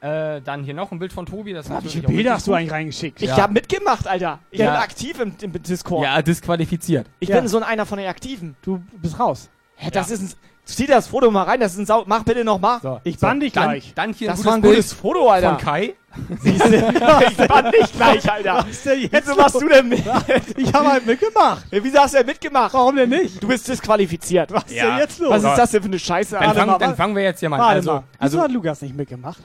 Äh, 0.00 0.40
dann 0.40 0.64
hier 0.64 0.72
noch 0.72 0.92
ein 0.92 0.98
Bild 0.98 1.12
von 1.12 1.26
Tobi. 1.26 1.52
Das 1.52 1.66
viele 1.66 2.06
auch 2.06 2.10
Bilder 2.10 2.32
hast 2.34 2.46
du 2.46 2.54
eigentlich 2.54 2.72
reingeschickt? 2.72 3.20
Ich 3.20 3.28
Ja. 3.28 3.36
habe 3.36 3.52
mitgemacht, 3.52 4.06
Alter. 4.08 4.38
Ich 4.50 4.58
Ja. 4.58 4.70
bin 4.70 4.80
aktiv 4.80 5.20
im, 5.20 5.34
im 5.42 5.62
Discord. 5.62 6.04
Ja, 6.04 6.22
disqualifiziert. 6.22 7.06
Ich 7.18 7.28
Ja. 7.28 7.36
bin 7.36 7.48
so 7.48 7.58
ein 7.58 7.62
einer 7.64 7.84
von 7.84 7.98
den 7.98 8.08
Aktiven. 8.08 8.56
Du 8.62 8.82
bist 8.94 9.18
raus. 9.20 9.50
Hä, 9.76 9.90
das 9.90 10.10
ist 10.10 10.22
ein. 10.22 10.32
Zieh 10.64 10.86
das 10.86 11.08
Foto 11.08 11.30
mal 11.30 11.42
rein, 11.42 11.58
das 11.58 11.72
ist 11.72 11.78
ein 11.78 11.86
Sau. 11.86 12.04
Mach 12.06 12.22
bitte 12.22 12.44
nochmal. 12.44 12.78
So, 12.80 13.00
Ich 13.02 13.18
so, 13.18 13.26
bann 13.26 13.40
dich 13.40 13.52
dann, 13.52 13.70
gleich. 13.70 13.92
Dann 13.94 14.12
hier 14.12 14.28
Das 14.28 14.40
ein 14.40 14.44
war 14.46 14.54
ein 14.54 14.62
gutes 14.62 14.90
Bild 14.90 15.00
Foto, 15.00 15.28
Alter. 15.28 15.48
von 15.50 15.58
Kai. 15.58 15.94
ich 16.44 17.36
bann 17.48 17.72
dich 17.72 17.92
gleich, 17.92 18.30
Alter. 18.30 18.54
Was 18.58 18.68
ist 18.68 18.86
denn 18.86 19.00
jetzt 19.00 19.12
Wieso 19.26 19.34
machst 19.36 19.60
du 19.60 19.68
denn 19.68 19.88
mit? 19.88 20.02
Ich 20.56 20.72
habe 20.72 20.88
halt 20.88 21.06
mitgemacht. 21.06 21.64
Wieso 21.70 21.98
hast 21.98 22.14
du 22.14 22.18
denn 22.18 22.26
mitgemacht? 22.26 22.72
Warum 22.72 22.94
denn 22.96 23.08
nicht? 23.10 23.42
Du 23.42 23.48
bist 23.48 23.66
disqualifiziert. 23.68 24.52
Was 24.52 24.64
ist 24.64 24.72
Ja. 24.76 24.90
denn 24.90 24.98
jetzt 24.98 25.18
los? 25.18 25.30
Was 25.30 25.44
ist 25.44 25.56
das 25.58 25.70
denn 25.72 25.82
für 25.82 25.88
eine 25.88 25.98
Scheiße? 25.98 26.36
Dann, 26.38 26.48
Alter? 26.50 26.66
fang, 26.66 26.78
dann 26.78 26.96
fangen 26.96 27.16
wir 27.16 27.22
jetzt 27.24 27.40
hier 27.40 27.48
mal 27.48 27.56
an. 27.60 27.62
Also, 27.76 27.92
mal. 27.94 28.02
Wieso 28.12 28.22
also, 28.22 28.40
hat 28.42 28.50
Lukas 28.52 28.80
nicht 28.82 28.96
mitgemacht? 28.96 29.42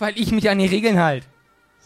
Weil 0.00 0.18
ich 0.18 0.32
mich 0.32 0.48
an 0.50 0.58
die 0.58 0.66
Regeln 0.66 0.98
halt. 0.98 1.24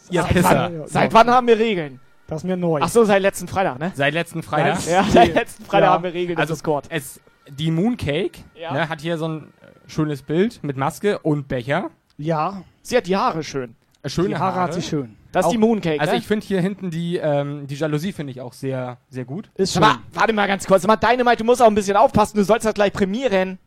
Ihr 0.09 0.21
Seit 0.21 0.31
Pisser. 0.33 0.71
wann, 0.71 0.87
seit 0.87 1.13
wann 1.13 1.29
haben 1.29 1.47
wir 1.47 1.57
Regeln? 1.57 1.99
Das 2.27 2.37
ist 2.37 2.43
mir 2.43 2.57
neu. 2.57 2.79
Ach 2.81 2.89
so, 2.89 3.03
seit 3.05 3.21
letzten 3.21 3.47
Freitag, 3.47 3.79
ne? 3.79 3.91
Seit 3.95 4.13
letzten 4.13 4.41
Freitag. 4.43 4.85
Ja, 4.87 5.03
seit 5.03 5.33
letzten 5.33 5.63
Freitag 5.65 5.87
Ja. 5.87 5.93
haben 5.93 6.03
wir 6.03 6.13
Regeln 6.13 6.37
Also 6.39 6.53
Discord. 6.53 6.85
es, 6.89 7.19
die 7.49 7.71
Mooncake 7.71 8.39
Ja. 8.55 8.73
ne, 8.73 8.89
hat 8.89 9.01
hier 9.01 9.17
so 9.17 9.27
ein 9.27 9.53
äh, 9.61 9.89
schönes 9.89 10.21
Bild 10.23 10.63
mit 10.63 10.77
Maske 10.77 11.19
und 11.19 11.47
Becher. 11.47 11.89
ja, 12.17 12.61
Sie 12.81 12.95
hat 12.97 13.07
die 13.07 13.15
Haare 13.17 13.43
schön. 13.43 13.75
Äh, 14.03 14.09
Schöne 14.09 14.29
die 14.29 14.35
Haare 14.37 14.59
hat 14.61 14.73
sie 14.75 14.81
schön. 14.83 15.15
Das 15.31 15.41
ist 15.41 15.47
Auch- 15.47 15.51
die 15.51 15.57
Mooncake, 15.57 15.99
Also 15.99 16.13
ne? 16.13 16.19
ich 16.19 16.27
finde 16.27 16.45
hier 16.45 16.61
hinten 16.61 16.91
die, 16.91 17.17
ähm, 17.17 17.65
die 17.67 17.75
Jalousie 17.75 18.11
finde 18.13 18.31
ich 18.31 18.41
auch 18.41 18.53
sehr, 18.53 18.97
sehr 19.09 19.25
gut. 19.25 19.49
Ist 19.55 19.73
schön. 19.73 19.81
mal, 19.81 19.97
warte 20.13 20.31
mal 20.33 20.47
ganz 20.47 20.65
kurz. 20.67 20.85
Mal, 20.85 20.95
Dynamite, 20.97 21.37
du 21.37 21.43
musst 21.45 21.61
auch 21.63 21.67
ein 21.67 21.73
bisschen 21.75 21.97
aufpassen. 21.97 22.37
Du 22.37 22.43
sollst 22.43 22.65
das 22.65 22.73
gleich 22.75 22.93
prämieren. 22.93 23.57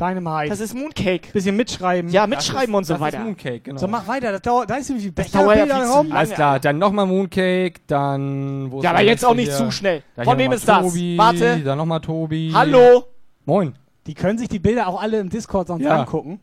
Dynamite. 0.00 0.48
Das 0.50 0.60
ist 0.60 0.74
Mooncake. 0.74 1.32
Bisschen 1.32 1.56
mitschreiben. 1.56 2.10
Ja, 2.10 2.22
Das 2.26 2.30
mitschreiben 2.30 2.74
ist, 2.74 2.78
und 2.78 2.84
so 2.84 2.94
das 2.94 3.00
weiter. 3.00 3.18
Ist 3.18 3.24
Mooncake, 3.24 3.60
genau. 3.60 3.78
So, 3.78 3.86
mach 3.88 4.06
weiter. 4.08 4.32
Das 4.32 4.42
dauert, 4.42 4.68
da 4.70 4.76
ist 4.76 4.88
wie 4.90 4.98
viele 5.00 5.12
dauert 5.12 5.56
ja 5.56 5.64
viel 5.66 5.84
zu 5.84 5.92
rum. 5.92 6.06
lange. 6.08 6.14
Alles 6.18 6.30
klar, 6.30 6.60
dann 6.60 6.78
nochmal 6.78 7.06
Mooncake, 7.06 7.74
dann... 7.86 8.72
Ja, 8.82 8.90
aber 8.90 9.02
jetzt 9.02 9.24
auch 9.24 9.34
nicht 9.34 9.48
hier? 9.48 9.56
zu 9.58 9.70
schnell. 9.70 10.02
Dann 10.16 10.24
Von 10.24 10.38
wem 10.38 10.52
ist 10.52 10.66
mal 10.66 10.82
das? 10.82 10.92
Tobi, 10.92 11.18
Warte. 11.18 11.58
Dann 11.60 11.78
nochmal 11.78 12.00
Tobi. 12.00 12.50
Hallo? 12.54 13.04
Moin. 13.44 13.74
Die 14.06 14.14
können 14.14 14.38
sich 14.38 14.48
die 14.48 14.58
Bilder 14.58 14.88
auch 14.88 15.00
alle 15.00 15.20
im 15.20 15.28
Discord 15.28 15.68
sonst 15.68 15.84
Ja. 15.84 16.00
angucken. 16.00 16.40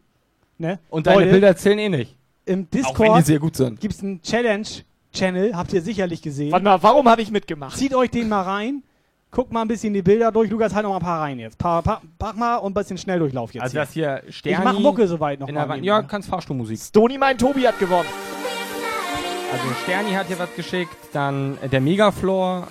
Ne? 0.57 0.80
Und 0.89 1.07
deine 1.07 1.19
Leute, 1.21 1.31
Bilder 1.31 1.55
zählen 1.57 1.80
eh 1.80 1.89
nicht. 1.89 2.15
Im 2.45 2.53
Auch 2.53 2.55
wenn 2.55 2.69
die 2.71 2.77
Discord 2.77 3.26
sehr 3.26 3.39
gut 3.39 3.55
sind. 3.55 3.80
gibt 3.81 3.93
es 3.95 4.01
einen 4.03 4.21
Challenge-Channel, 4.21 5.55
habt 5.55 5.73
ihr 5.73 5.81
sicherlich 5.81 6.21
gesehen. 6.21 6.51
Warte 6.51 6.63
mal, 6.65 6.81
warum 6.84 7.07
habe 7.09 7.21
ich 7.21 7.31
mitgemacht? 7.31 7.77
Zieht 7.77 7.93
euch 7.95 8.09
den 8.11 8.30
mal 8.30 8.41
rein. 8.41 8.84
Guckt 9.31 9.51
mal 9.51 9.61
ein 9.61 9.68
bisschen 9.68 9.93
die 9.93 10.01
Bilder 10.01 10.31
durch. 10.31 10.49
Lukas, 10.49 10.73
halt 10.73 10.84
noch 10.84 10.91
mal 10.91 10.97
ein 10.97 11.03
paar 11.03 11.22
rein 11.22 11.38
jetzt. 11.38 11.57
Paar, 11.57 11.84
paar, 11.84 12.01
pack 12.18 12.35
mal 12.35 12.56
und 12.57 12.72
ein 12.72 12.73
bisschen 12.73 12.97
Schnelldurchlauf 12.97 13.53
jetzt. 13.53 13.61
Also 13.61 13.73
hier. 13.73 13.81
das 13.81 13.91
hier 13.91 14.23
ich 14.27 14.38
Sterni... 14.38 14.65
mach 14.65 14.80
Mucke 14.80 15.07
soweit 15.07 15.39
noch 15.39 15.47
in 15.47 15.53
mal. 15.53 15.61
der 15.61 15.69
Wand. 15.69 15.85
Ja, 15.85 16.01
kannst 16.01 16.30
Fahrstuhlmusik. 16.30 16.80
Stony 16.80 17.18
meint, 17.18 17.39
Tobi 17.39 17.68
hat 17.68 17.77
gewonnen. 17.77 18.10
Also 19.51 19.64
Sterni 19.84 20.11
hat 20.11 20.27
hier 20.27 20.39
was 20.39 20.53
geschickt, 20.56 20.95
dann 21.14 21.57
der 21.72 21.81
Megafloor 21.81 22.68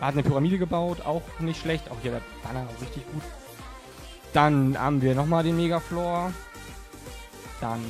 hat 0.00 0.12
eine 0.12 0.22
Pyramide 0.22 0.58
gebaut, 0.58 0.98
auch 1.06 1.22
nicht 1.38 1.60
schlecht. 1.60 1.90
Auch 1.90 1.96
hier 2.02 2.12
der 2.12 2.20
Banner 2.42 2.66
auch 2.66 2.82
richtig 2.82 3.10
gut. 3.10 3.22
Dann 4.32 4.76
haben 4.78 5.00
wir 5.00 5.14
nochmal 5.14 5.42
den 5.42 5.56
Megafloor. 5.56 6.32
Dann 7.60 7.80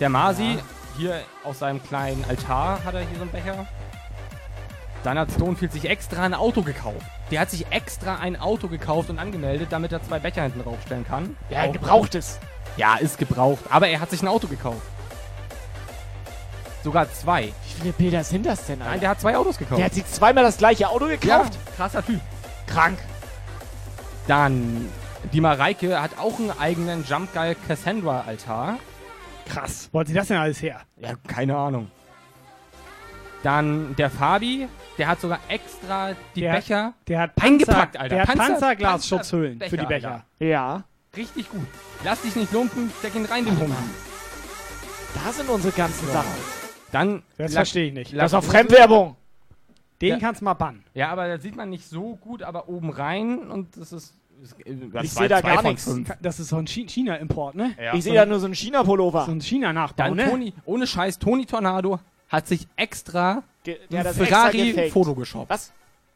der 0.00 0.08
Masi, 0.08 0.58
hier 0.96 1.20
aus 1.44 1.58
seinem 1.58 1.82
kleinen 1.82 2.24
Altar 2.28 2.82
hat 2.82 2.94
er 2.94 3.00
hier 3.00 3.16
so 3.16 3.22
einen 3.22 3.30
Becher. 3.30 3.66
Dann 5.04 5.18
hat 5.18 5.30
Stonefield 5.30 5.70
sich 5.72 5.84
extra 5.88 6.22
ein 6.24 6.34
Auto 6.34 6.62
gekauft. 6.62 7.04
Der 7.30 7.40
hat 7.40 7.50
sich 7.50 7.66
extra 7.70 8.16
ein 8.16 8.40
Auto 8.40 8.68
gekauft 8.68 9.10
und 9.10 9.18
angemeldet, 9.18 9.68
damit 9.70 9.92
er 9.92 10.02
zwei 10.02 10.18
Becher 10.18 10.42
hinten 10.42 10.62
draufstellen 10.62 11.06
kann. 11.06 11.36
Ja, 11.50 11.60
ein 11.60 11.68
Auch- 11.70 11.72
gebrauchtes. 11.74 12.40
Ja, 12.76 12.96
ist 12.96 13.18
gebraucht. 13.18 13.60
Aber 13.70 13.86
er 13.88 14.00
hat 14.00 14.10
sich 14.10 14.22
ein 14.22 14.28
Auto 14.28 14.48
gekauft. 14.48 14.82
Sogar 16.82 17.10
zwei. 17.12 17.44
Wie 17.46 17.80
viele 17.80 17.92
Bilder 17.92 18.24
sind 18.24 18.44
das 18.46 18.66
denn, 18.66 18.78
Nein, 18.80 18.88
Alter? 18.88 19.00
der 19.00 19.08
hat 19.10 19.20
zwei 19.20 19.36
Autos 19.36 19.56
gekauft. 19.58 19.78
Der 19.78 19.86
hat 19.86 19.94
sich 19.94 20.06
zweimal 20.06 20.44
das 20.44 20.56
gleiche 20.58 20.88
Auto 20.88 21.06
gekauft? 21.06 21.56
krasser 21.76 22.04
Typ. 22.04 22.20
Krank. 22.66 22.98
Dann, 24.26 24.88
die 25.32 25.40
Mareike 25.40 26.00
hat 26.00 26.18
auch 26.18 26.38
einen 26.38 26.50
eigenen 26.58 27.04
Jump 27.04 27.32
Guy 27.32 27.54
Cassandra 27.68 28.24
Altar. 28.26 28.78
Krass. 29.48 29.88
Wollt 29.92 30.08
ihr 30.08 30.14
das 30.14 30.28
denn 30.28 30.38
alles 30.38 30.60
her? 30.62 30.80
Ja, 30.96 31.12
keine 31.26 31.56
Ahnung. 31.56 31.90
Dann 33.44 33.94
der 33.96 34.08
Fabi, 34.10 34.66
der 34.98 35.06
hat 35.06 35.20
sogar 35.20 35.38
extra 35.48 36.12
die 36.34 36.40
Der- 36.40 36.52
Becher 36.54 36.94
Der 37.06 37.20
hat 37.20 37.30
eingepackt, 37.40 37.96
Alter. 37.96 38.14
Der 38.16 38.22
hat 38.26 38.36
Panzer- 38.36 38.52
Panzerglasschutzhüllen 38.52 39.60
für 39.60 39.76
die 39.76 39.86
Becher, 39.86 40.24
Becher. 40.38 40.48
Ja. 40.50 40.84
Richtig 41.16 41.48
gut. 41.50 41.66
Lass 42.04 42.22
dich 42.22 42.34
nicht 42.36 42.52
lumpen, 42.52 42.90
steck 42.98 43.14
ihn 43.14 43.26
rein, 43.26 43.44
den 43.44 43.56
Humpen. 43.60 43.76
Da 45.14 45.30
sind 45.32 45.48
unsere 45.48 45.72
ganzen 45.76 46.08
Sachen. 46.08 46.32
Dann. 46.90 47.22
Das 47.36 47.52
verstehe 47.52 47.88
ich 47.88 47.92
nicht. 47.92 48.16
Das 48.16 48.32
ist 48.32 48.34
auch 48.34 48.42
Fremdwerbung. 48.44 49.16
Den 50.00 50.08
Ja. 50.08 50.18
kannst 50.18 50.40
du 50.40 50.44
mal 50.46 50.54
bannen. 50.54 50.82
Ja, 50.94 51.10
aber 51.10 51.28
das 51.28 51.42
sieht 51.42 51.54
man 51.54 51.70
nicht 51.70 51.86
so 51.88 52.16
gut, 52.16 52.42
aber 52.42 52.68
oben 52.68 52.90
rein 52.90 53.38
und 53.50 53.76
das 53.76 53.92
ist. 53.92 54.14
ist 54.42 54.56
Ich 55.02 55.12
sehe 55.12 55.28
da 55.28 55.40
gar 55.40 55.62
nichts. 55.62 55.88
Das 56.20 56.40
ist 56.40 56.48
so 56.48 56.56
ein 56.56 56.66
Chi- 56.66 56.86
China-Import, 56.88 57.54
ne? 57.54 57.74
Ja. 57.82 57.94
Ich 57.94 58.04
sehe 58.04 58.14
da 58.14 58.26
nur 58.26 58.40
so 58.40 58.46
einen 58.46 58.54
China-Pullover. 58.54 59.24
So 59.26 59.32
ein 59.32 59.40
China-Nachbau, 59.40 60.14
ne? 60.14 60.28
Toni, 60.28 60.52
ohne 60.64 60.86
Scheiß, 60.86 61.18
Toni 61.18 61.46
Tornado 61.46 62.00
hat 62.34 62.46
sich 62.46 62.66
extra 62.76 63.42
Der, 63.66 63.76
der 63.90 64.06
ein. 64.06 64.14
Ferrari-Foto 64.14 65.14
geshoppt. 65.14 65.50
Was? 65.50 65.72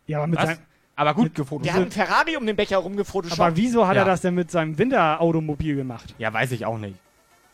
Ja, 0.07 0.19
aber 0.19 0.27
mit 0.27 0.39
Was? 0.39 0.47
seinem... 0.47 0.59
Aber 0.97 1.15
gut 1.15 1.27
Der 1.27 1.45
gefotoshoppt. 1.45 1.77
hat 1.77 1.85
ein 1.87 1.91
Ferrari 1.93 2.37
um 2.37 2.45
den 2.47 2.57
Becher 2.57 2.79
rumgefotoshoppt. 2.79 3.41
Aber 3.41 3.57
wieso 3.57 3.87
hat 3.87 3.95
Ja. 3.95 4.03
er 4.03 4.07
das 4.07 4.21
denn 4.21 4.35
mit 4.35 4.51
seinem 4.51 4.77
Winterautomobil 4.79 5.77
gemacht? 5.77 6.15
Ja, 6.19 6.33
weiß 6.33 6.51
ich 6.53 6.67
auch 6.67 6.79
nicht. 6.79 6.97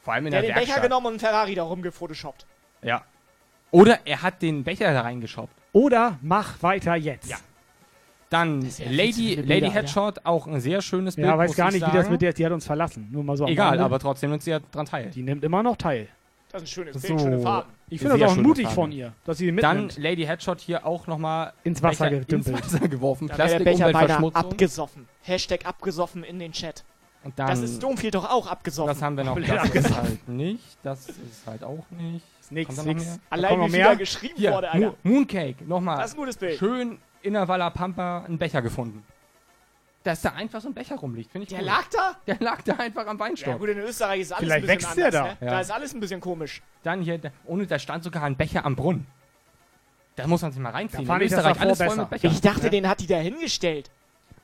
Vor 0.02 0.14
allem 0.14 0.26
in 0.26 0.32
Der 0.32 0.40
der, 0.40 0.50
hat 0.50 0.56
den 0.56 0.60
Becher 0.60 0.66
Werkstatt. 0.68 0.82
genommen 0.84 1.06
und 1.06 1.12
einen 1.12 1.20
Ferrari 1.20 1.54
da 1.54 1.62
rumgefotoshoppt. 1.64 2.46
Ja. 2.82 3.02
Oder 3.70 3.98
er 4.06 4.22
hat 4.22 4.40
den 4.40 4.64
Becher 4.64 4.92
da 4.94 5.02
reingeshoppt. 5.02 5.52
Oder 5.72 6.18
mach 6.22 6.62
weiter 6.62 6.94
jetzt. 6.94 7.28
Ja. 7.28 7.36
Dann 8.30 8.62
ja 8.62 8.86
Lady, 8.90 9.34
Lady 9.36 9.70
Headshot, 9.70 10.20
auch 10.24 10.46
ein 10.46 10.60
sehr 10.60 10.80
schönes 10.80 11.16
Bild. 11.16 11.28
Ja, 11.28 11.36
weiß 11.38 11.54
gar 11.54 11.68
ich 11.68 11.74
nicht, 11.74 11.82
wie 11.86 11.90
das 11.92 12.02
sagen. 12.04 12.12
mit 12.12 12.22
der 12.22 12.30
ist. 12.30 12.38
Die 12.38 12.46
hat 12.46 12.52
uns 12.52 12.64
verlassen. 12.66 13.08
Nur 13.12 13.22
mal 13.24 13.36
so 13.36 13.44
am 13.44 13.50
Egal, 13.50 13.78
aber 13.78 13.98
trotzdem 13.98 14.30
nimmt 14.30 14.42
sie 14.42 14.50
ja 14.52 14.60
dran 14.72 14.86
teil. 14.86 15.10
Die 15.10 15.22
nimmt 15.22 15.44
immer 15.44 15.62
noch 15.62 15.76
teil. 15.76 16.08
Das 16.50 16.62
ist 16.62 16.68
ein 16.68 16.72
schönes 16.72 16.94
So. 17.02 17.08
Bild, 17.08 17.20
schöne 17.20 17.40
Farben. 17.40 17.70
Ich 17.90 18.00
finde 18.00 18.18
das 18.18 18.32
auch 18.32 18.36
mutig 18.36 18.68
von 18.68 18.90
ihr, 18.92 19.12
dass 19.24 19.38
sie 19.38 19.54
Dann 19.54 19.76
mitnimmt. 19.86 19.98
Lady 19.98 20.24
Headshot 20.24 20.60
hier 20.60 20.86
auch 20.86 21.06
nochmal 21.06 21.52
Ins 21.64 21.82
Wasser 21.82 22.10
gedümpelt. 22.10 22.56
ins 22.56 22.74
Wasser 22.74 22.88
geworfen. 22.88 23.28
Da 23.28 23.36
wäre 23.38 23.48
der 23.48 23.54
Plastik, 23.60 23.64
Becher 23.78 23.86
Umweltverschmutzung. 23.88 24.42
abgesoffen. 24.50 25.08
Hashtag 25.22 25.66
abgesoffen 25.66 26.24
in 26.24 26.38
den 26.38 26.52
Chat. 26.52 26.84
Und 27.24 27.38
dann, 27.38 27.46
Das 27.48 27.60
ist 27.60 27.76
Stonefield 27.76 28.14
doch 28.14 28.28
auch 28.30 28.46
abgesoffen. 28.46 28.88
das 28.88 29.02
haben 29.02 29.16
wir 29.16 29.24
noch. 29.24 29.36
Das 29.40 29.48
ist 29.48 29.58
abgesoffen. 29.64 29.96
halt 29.96 30.28
nicht. 30.28 30.64
Das 30.82 31.08
ist 31.08 31.46
halt 31.46 31.64
auch 31.64 31.84
nicht. 31.90 32.24
nix, 32.50 32.76
noch 32.76 32.84
nix. 32.84 33.04
mehr? 33.04 33.18
Allein 33.30 33.58
wie 33.60 33.62
viel 33.64 33.72
mehr? 33.72 33.88
da 33.88 33.94
geschrieben 33.94 34.34
Hier, 34.36 34.52
wurde, 34.52 34.70
Alter. 34.70 34.86
Mo 34.88 34.94
Mooncake, 35.02 35.64
nochmal. 35.66 35.96
Das 35.98 36.10
ist 36.10 36.14
ein 36.14 36.18
gutes 36.20 36.36
Bild. 36.36 36.58
Schön 36.58 36.98
in 37.22 37.32
der 37.34 37.48
Walla 37.48 37.70
Pampa 37.70 38.24
einen 38.24 38.36
Becher 38.38 38.60
gefunden. 38.62 39.04
Dass 40.04 40.20
da 40.20 40.30
einfach 40.34 40.60
so 40.60 40.68
ein 40.68 40.74
Becher 40.74 40.96
rumliegt, 40.96 41.32
finde 41.32 41.44
ich 41.44 41.48
Der 41.48 41.60
cool. 41.60 41.64
lag 41.66 41.84
da? 41.90 42.16
Der 42.26 42.36
lag 42.40 42.60
da 42.62 42.74
einfach 42.74 43.06
am 43.06 43.16
Ja 43.18 43.24
Weinstock. 43.24 43.58
gut, 43.58 43.70
in 43.70 43.78
Österreich 43.78 44.20
ist 44.20 44.32
alles 44.32 44.44
Vielleicht 44.44 44.68
ein 44.70 44.76
bisschen 44.76 44.96
wächst 44.96 44.96
der 44.98 45.06
anders, 45.06 45.38
da. 45.40 45.44
Ne? 45.44 45.50
Ja. 45.50 45.50
Da 45.56 45.60
ist 45.60 45.70
alles 45.70 45.94
ein 45.94 46.00
bisschen 46.00 46.20
komisch. 46.20 46.62
Dann 46.82 47.00
hier, 47.02 47.18
da- 47.18 47.30
ohne, 47.46 47.66
da 47.66 47.78
stand 47.78 48.04
sogar 48.04 48.22
ein 48.24 48.36
Becher 48.36 48.64
am 48.66 48.76
Brunnen. 48.76 49.06
Da 50.16 50.26
muss 50.26 50.42
man 50.42 50.52
sich 50.52 50.60
mal 50.60 50.70
reinziehen. 50.70 51.04
Da 51.06 51.12
fand 51.12 51.22
In 51.22 51.26
ich 51.26 51.30
das 51.32 51.38
Österreich 51.40 51.54
davor 51.54 51.66
alles 51.66 51.78
voll 51.78 51.86
besser. 51.88 52.00
mit 52.02 52.10
Bechern. 52.10 52.32
Ich 52.32 52.40
dachte, 52.42 52.64
Ja. 52.64 52.68
den 52.68 52.88
hat 52.88 53.00
die 53.00 53.06
da 53.06 53.16
hingestellt. 53.16 53.90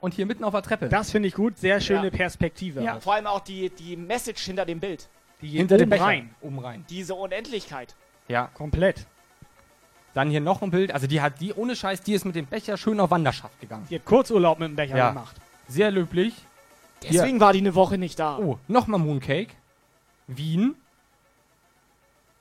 Und 0.01 0.15
hier 0.15 0.25
mitten 0.25 0.45
auf 0.45 0.53
der 0.53 0.63
Treppe. 0.63 0.89
Das 0.89 1.11
finde 1.11 1.29
ich 1.29 1.35
gut. 1.35 1.59
Sehr 1.59 1.79
schöne 1.81 2.05
Ja. 2.05 2.11
Perspektive. 2.11 2.83
Ja, 2.83 2.97
auch. 2.97 3.03
vor 3.03 3.15
allem 3.15 3.27
auch 3.27 3.41
die, 3.41 3.69
die 3.69 3.97
Message 3.97 4.43
hinter 4.43 4.65
dem 4.65 4.81
Bild. 4.81 5.09
Die 5.43 5.49
hinter 5.49 5.75
oben 5.75 5.81
dem 5.85 5.91
Becher. 5.91 6.05
rein. 6.05 6.35
Oben 6.41 6.59
rein. 6.59 6.85
Diese 6.89 7.15
Unendlichkeit. 7.15 7.95
Ja. 8.29 8.47
Komplett. 8.55 9.07
Dann 10.15 10.31
hier 10.31 10.41
noch 10.41 10.63
ein 10.63 10.71
Bild. 10.71 10.91
Also 10.93 11.07
die 11.07 11.21
hat 11.21 11.41
die, 11.41 11.53
ohne 11.53 11.77
Scheiß, 11.77 12.01
die 12.01 12.15
ist 12.15 12.25
mit 12.25 12.35
dem 12.35 12.47
Becher 12.47 12.77
schön 12.79 12.99
auf 12.99 13.11
Wanderschaft 13.11 13.61
gegangen. 13.61 13.87
Die 13.91 13.97
hat 13.97 14.05
Kurzurlaub 14.07 14.59
mit 14.59 14.69
dem 14.71 14.77
Becher 14.77 14.97
Ja. 14.97 15.09
gemacht. 15.11 15.37
Sehr 15.71 15.91
löblich. 15.91 16.35
Deswegen 17.03 17.41
war 17.41 17.53
die 17.53 17.61
eine 17.61 17.75
Woche 17.75 17.97
nicht 17.97 18.19
da. 18.19 18.39
Oh, 18.39 18.59
nochmal 18.69 19.01
Mooncake. 19.01 19.55
Wien. 20.27 20.75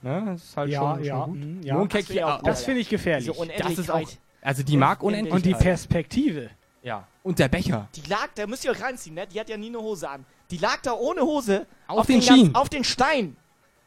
Ne, 0.02 0.24
das 0.26 0.44
ist 0.44 0.58
halt 0.58 0.70
Ja, 0.72 0.80
schon, 0.96 1.04
ja, 1.04 1.16
schon 1.24 1.26
gut. 1.32 1.40
mm, 1.40 1.62
ja. 1.64 1.74
Mooncake 1.76 2.00
Das 2.04 2.08
finde 2.08 2.12
ich 2.12 2.18
hier 2.20 2.28
auch. 2.28 2.42
Das 2.44 2.64
finde 2.64 2.82
ich 2.82 2.90
gefährlich. 2.90 3.32
Das 3.58 3.78
ist 3.78 3.90
auch. 3.92 4.02
Also 4.42 4.64
die 4.64 4.78
mag 4.78 5.04
unendlich. 5.04 5.34
Und 5.34 5.46
die. 5.46 5.54
Perspektive. 5.54 6.50
Ja. 6.82 7.06
Und 7.24 7.40
der 7.40 7.50
Becher. 7.50 7.88
Die 7.96 8.10
lag, 8.10 8.30
da 8.36 8.48
müsst 8.48 8.64
ihr 8.66 8.72
euch 8.72 8.82
reinziehen, 8.82 9.16
ne? 9.16 9.28
Die 9.28 9.40
hat 9.40 9.50
ja 9.50 9.58
nie 9.58 9.68
eine 9.68 9.80
Hose 9.80 10.10
an. 10.10 10.26
Die 10.50 10.58
lag 10.58 10.78
da 10.82 10.94
ohne 10.94 11.22
Hose 11.22 11.68
Auf 11.88 12.08
den 12.08 12.22
Schienen. 12.22 12.56
auf 12.56 12.70
den 12.70 12.84
Stein. 12.84 13.36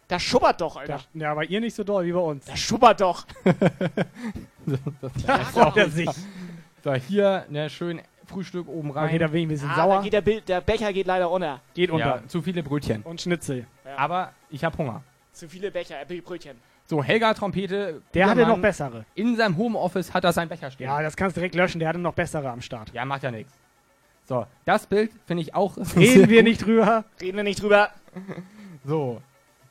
Das 0.08 0.22
schubbert 0.22 0.60
doch, 0.60 0.76
Alter. 0.76 0.94
Das, 0.94 1.08
ja, 1.14 1.34
bei 1.34 1.44
ihr 1.46 1.60
nicht 1.60 1.74
so 1.74 1.84
doll 1.84 2.04
wie 2.04 2.12
bei 2.12 2.18
uns. 2.20 2.44
Das 2.46 2.58
schubbert 2.58 3.00
doch. 3.00 3.26
das 3.44 4.80
Da 5.26 5.38
freut 5.38 5.76
er 5.78 5.90
sich. 5.90 6.10
So, 6.84 6.92
hier, 6.94 7.46
ne, 7.48 7.70
schön 7.70 8.02
Frühstück 8.32 8.68
oben 8.68 8.90
rein. 8.90 9.06
Okay, 9.08 9.18
da 9.18 9.26
bin 9.28 9.40
ich 9.40 9.46
ein 9.46 9.48
bisschen 9.48 9.70
Ah, 9.70 9.76
sauer. 9.76 9.96
da 9.96 10.02
geht 10.02 10.12
der, 10.12 10.20
Bild, 10.20 10.48
der 10.48 10.60
Becher 10.60 10.92
geht 10.92 11.06
leider 11.06 11.30
unter. 11.30 11.60
Geht 11.74 11.90
unter. 11.90 12.16
Ja, 12.16 12.26
zu 12.26 12.42
viele 12.42 12.62
Brötchen. 12.62 13.02
Und 13.02 13.20
Schnitzel. 13.20 13.66
Aber 13.96 14.32
ich 14.50 14.64
habe 14.64 14.76
Hunger. 14.78 15.02
Zu 15.32 15.48
viele 15.48 15.70
Becher, 15.70 15.96
äh, 16.00 16.20
Brötchen. 16.20 16.56
So, 16.86 17.02
Helga 17.02 17.32
Trompete. 17.32 18.02
Der 18.12 18.26
hatte 18.26 18.40
Übermann, 18.40 18.56
noch 18.56 18.62
bessere. 18.62 19.04
In 19.14 19.36
seinem 19.36 19.56
Homeoffice 19.56 20.12
hat 20.12 20.24
er 20.24 20.32
seinen 20.32 20.48
Becher 20.48 20.70
stehen. 20.70 20.86
Ja, 20.86 21.00
das 21.02 21.16
kannst 21.16 21.36
du 21.36 21.40
direkt 21.40 21.54
löschen. 21.54 21.78
Der 21.78 21.88
hatte 21.88 21.98
noch 21.98 22.12
bessere 22.14 22.50
am 22.50 22.60
Start. 22.60 22.92
Ja, 22.92 23.04
macht 23.04 23.22
ja 23.22 23.30
nichts. 23.30 23.52
So, 24.24 24.46
das 24.64 24.86
Bild 24.86 25.10
finde 25.26 25.42
ich 25.42 25.54
auch. 25.54 25.76
Reden 25.96 26.28
wir 26.28 26.38
gut. 26.38 26.44
nicht 26.44 26.66
drüber. 26.66 27.04
Reden 27.20 27.36
wir 27.36 27.44
nicht 27.44 27.62
drüber. 27.62 27.90
So, 28.84 29.22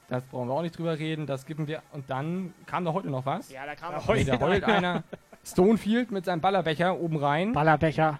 das 0.07 0.23
brauchen 0.23 0.47
wir 0.47 0.53
auch 0.53 0.61
nicht 0.61 0.77
drüber 0.77 0.97
reden. 0.97 1.25
Das 1.25 1.45
geben 1.45 1.67
wir. 1.67 1.81
Und 1.91 2.09
dann 2.09 2.53
kam 2.65 2.85
da 2.85 2.93
heute 2.93 3.09
noch 3.09 3.25
was. 3.25 3.51
Ja, 3.51 3.65
da 3.65 3.75
kam 3.75 3.91
Da 3.91 3.97
noch 3.97 4.07
heult 4.07 4.19
Nee, 4.25 4.38
da 4.38 4.39
heult 4.39 4.63
einer. 4.63 5.03
Stonefield 5.45 6.11
mit 6.11 6.23
seinem 6.25 6.39
Ballerbecher 6.39 6.97
oben 6.97 7.17
rein. 7.17 7.51
Ballerbecher. 7.51 8.19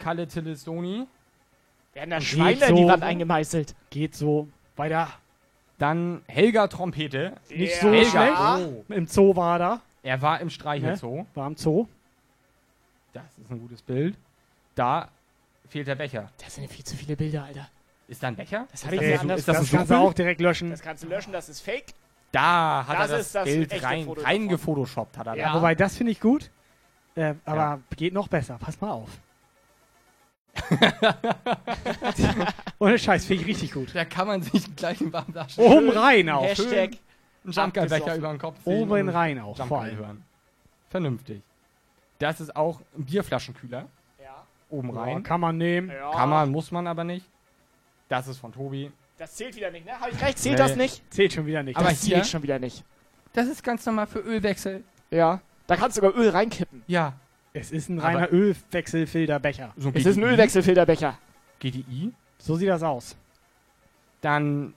Kalle 0.00 0.26
Tille 0.26 0.56
Stony. 0.56 1.06
Werden 1.94 2.10
da 2.10 2.20
Schweine 2.20 2.64
in 2.66 2.76
die 2.76 2.82
so. 2.82 2.88
Wand 2.88 3.02
eingemeißelt. 3.04 3.74
Geht 3.90 4.14
so. 4.16 4.48
Weiter. 4.76 5.08
Dann 5.78 6.22
Helga 6.26 6.66
Trompete. 6.66 7.34
Nicht 7.48 7.76
Ja. 7.76 7.80
so 7.80 7.90
Helga. 7.92 8.58
schlecht. 8.58 8.72
Oh. 8.88 8.92
Im 8.92 9.06
Zoo 9.06 9.36
war 9.36 9.54
er 9.54 9.58
da. 9.58 9.80
Er 10.02 10.22
war 10.22 10.40
im 10.40 10.50
Streichelzoo. 10.50 11.18
Ne? 11.18 11.26
War 11.34 11.46
im 11.46 11.56
Zoo. 11.56 11.86
Das 13.12 13.24
ist 13.38 13.50
ein 13.50 13.60
gutes 13.60 13.82
Bild. 13.82 14.16
Da 14.74 15.08
fehlt 15.68 15.86
der 15.88 15.94
Becher. 15.96 16.30
Das 16.42 16.54
sind 16.54 16.70
viel 16.70 16.84
zu 16.84 16.96
viele 16.96 17.16
Bilder, 17.16 17.44
Alter. 17.44 17.68
Ist 18.08 18.22
da 18.22 18.28
ein 18.28 18.36
Becher? 18.36 18.66
Das 18.72 18.82
das, 18.82 18.90
ein- 18.92 19.18
anders 19.20 19.38
ist 19.40 19.48
das, 19.48 19.56
Das 19.58 19.72
ein 19.72 19.76
kannst 19.76 19.90
du 19.90 19.94
auch 19.96 20.12
direkt 20.14 20.40
löschen. 20.40 20.70
Das 20.70 20.80
kannst 20.82 21.04
du 21.04 21.08
löschen, 21.08 21.32
das 21.32 21.48
ist 21.48 21.60
fake. 21.60 21.86
Da 22.32 22.84
hat 22.86 22.98
Das 22.98 23.10
er 23.10 23.16
das, 23.18 23.26
ist 23.26 23.34
das 23.34 23.44
Bild 23.44 23.82
rein, 23.82 24.08
rein 24.08 24.48
gefotoshoppt. 24.48 25.18
Hat 25.18 25.26
er 25.26 25.36
Ja. 25.36 25.48
da. 25.48 25.54
Wobei, 25.54 25.74
das 25.74 25.96
finde 25.96 26.12
ich 26.12 26.20
gut. 26.20 26.50
Äh, 27.16 27.34
aber 27.44 27.80
geht 27.96 28.14
noch 28.14 28.28
besser. 28.28 28.56
Pass 28.60 28.80
mal 28.80 28.90
auf. 28.92 29.10
Ohne 32.78 32.98
Scheiß, 32.98 33.24
finde 33.24 33.42
ich 33.42 33.48
richtig 33.48 33.72
gut. 33.72 33.94
Da 33.94 34.04
kann 34.04 34.26
man 34.26 34.42
sich 34.42 34.74
gleich 34.76 35.00
einen 35.00 35.12
warmen 35.12 35.32
Taschen 35.34 35.64
Oben 35.64 35.90
rein 35.90 36.28
auch. 36.30 36.44
Hashtag 36.44 36.90
einen 37.44 37.52
Jumpgeil-Becher 37.52 37.96
abgesoffen. 37.96 38.18
über 38.18 38.28
den 38.32 38.38
Kopf 38.38 38.62
ziehen 38.64 38.82
Oben 38.82 39.08
rein 39.08 39.38
auch, 39.40 39.66
vor 39.66 39.80
allem. 39.82 39.96
hören. 39.96 40.24
Vernünftig. 40.90 41.42
Das 42.18 42.40
ist 42.40 42.54
auch 42.54 42.80
ein 42.96 43.04
Bierflaschenkühler. 43.04 43.86
Ja. 44.22 44.44
Oben 44.68 44.94
Ja, 44.94 45.00
rein. 45.02 45.22
kann 45.22 45.40
man 45.40 45.56
nehmen. 45.56 45.90
Ja. 45.90 46.10
Kann 46.12 46.28
man, 46.28 46.50
muss 46.50 46.70
man 46.70 46.86
aber 46.86 47.04
nicht. 47.04 47.26
Das 48.08 48.28
ist 48.28 48.38
von 48.38 48.52
Tobi. 48.52 48.90
Das 49.16 49.34
zählt 49.34 49.54
wieder 49.56 49.70
nicht, 49.70 49.86
ne? 49.86 49.92
Habe 49.98 50.10
ich 50.10 50.20
recht? 50.20 50.38
Zählt 50.38 50.58
Nee. 50.58 50.64
das 50.64 50.76
nicht? 50.76 51.02
Zählt 51.12 51.32
schon 51.32 51.46
wieder 51.46 51.62
nicht. 51.62 51.76
Aber 51.76 51.88
das 51.90 52.02
hier- 52.02 52.16
zählt 52.16 52.26
schon 52.26 52.42
wieder 52.42 52.58
nicht. 52.58 52.84
Das 53.32 53.46
ist 53.46 53.62
ganz 53.62 53.86
normal 53.86 54.06
für 54.06 54.18
Ölwechsel. 54.20 54.82
Ja. 55.10 55.40
Da 55.66 55.76
kannst 55.76 55.96
du 55.96 56.02
sogar 56.02 56.18
Öl 56.20 56.30
reinkippen. 56.30 56.82
Ja. 56.88 57.12
Es 57.52 57.70
ist 57.72 57.88
ein 57.88 57.98
Aber- 58.00 58.08
reiner 58.08 58.32
Ölwechselfilterbecher. 58.32 59.72
So 59.76 59.90
Es 59.94 60.06
ist 60.06 60.16
ein 60.16 60.22
Ölwechselfilterbecher. 60.22 61.18
GDI. 61.58 62.12
So 62.38 62.56
sieht 62.56 62.68
das 62.68 62.82
aus. 62.82 63.16
Dann, 64.22 64.74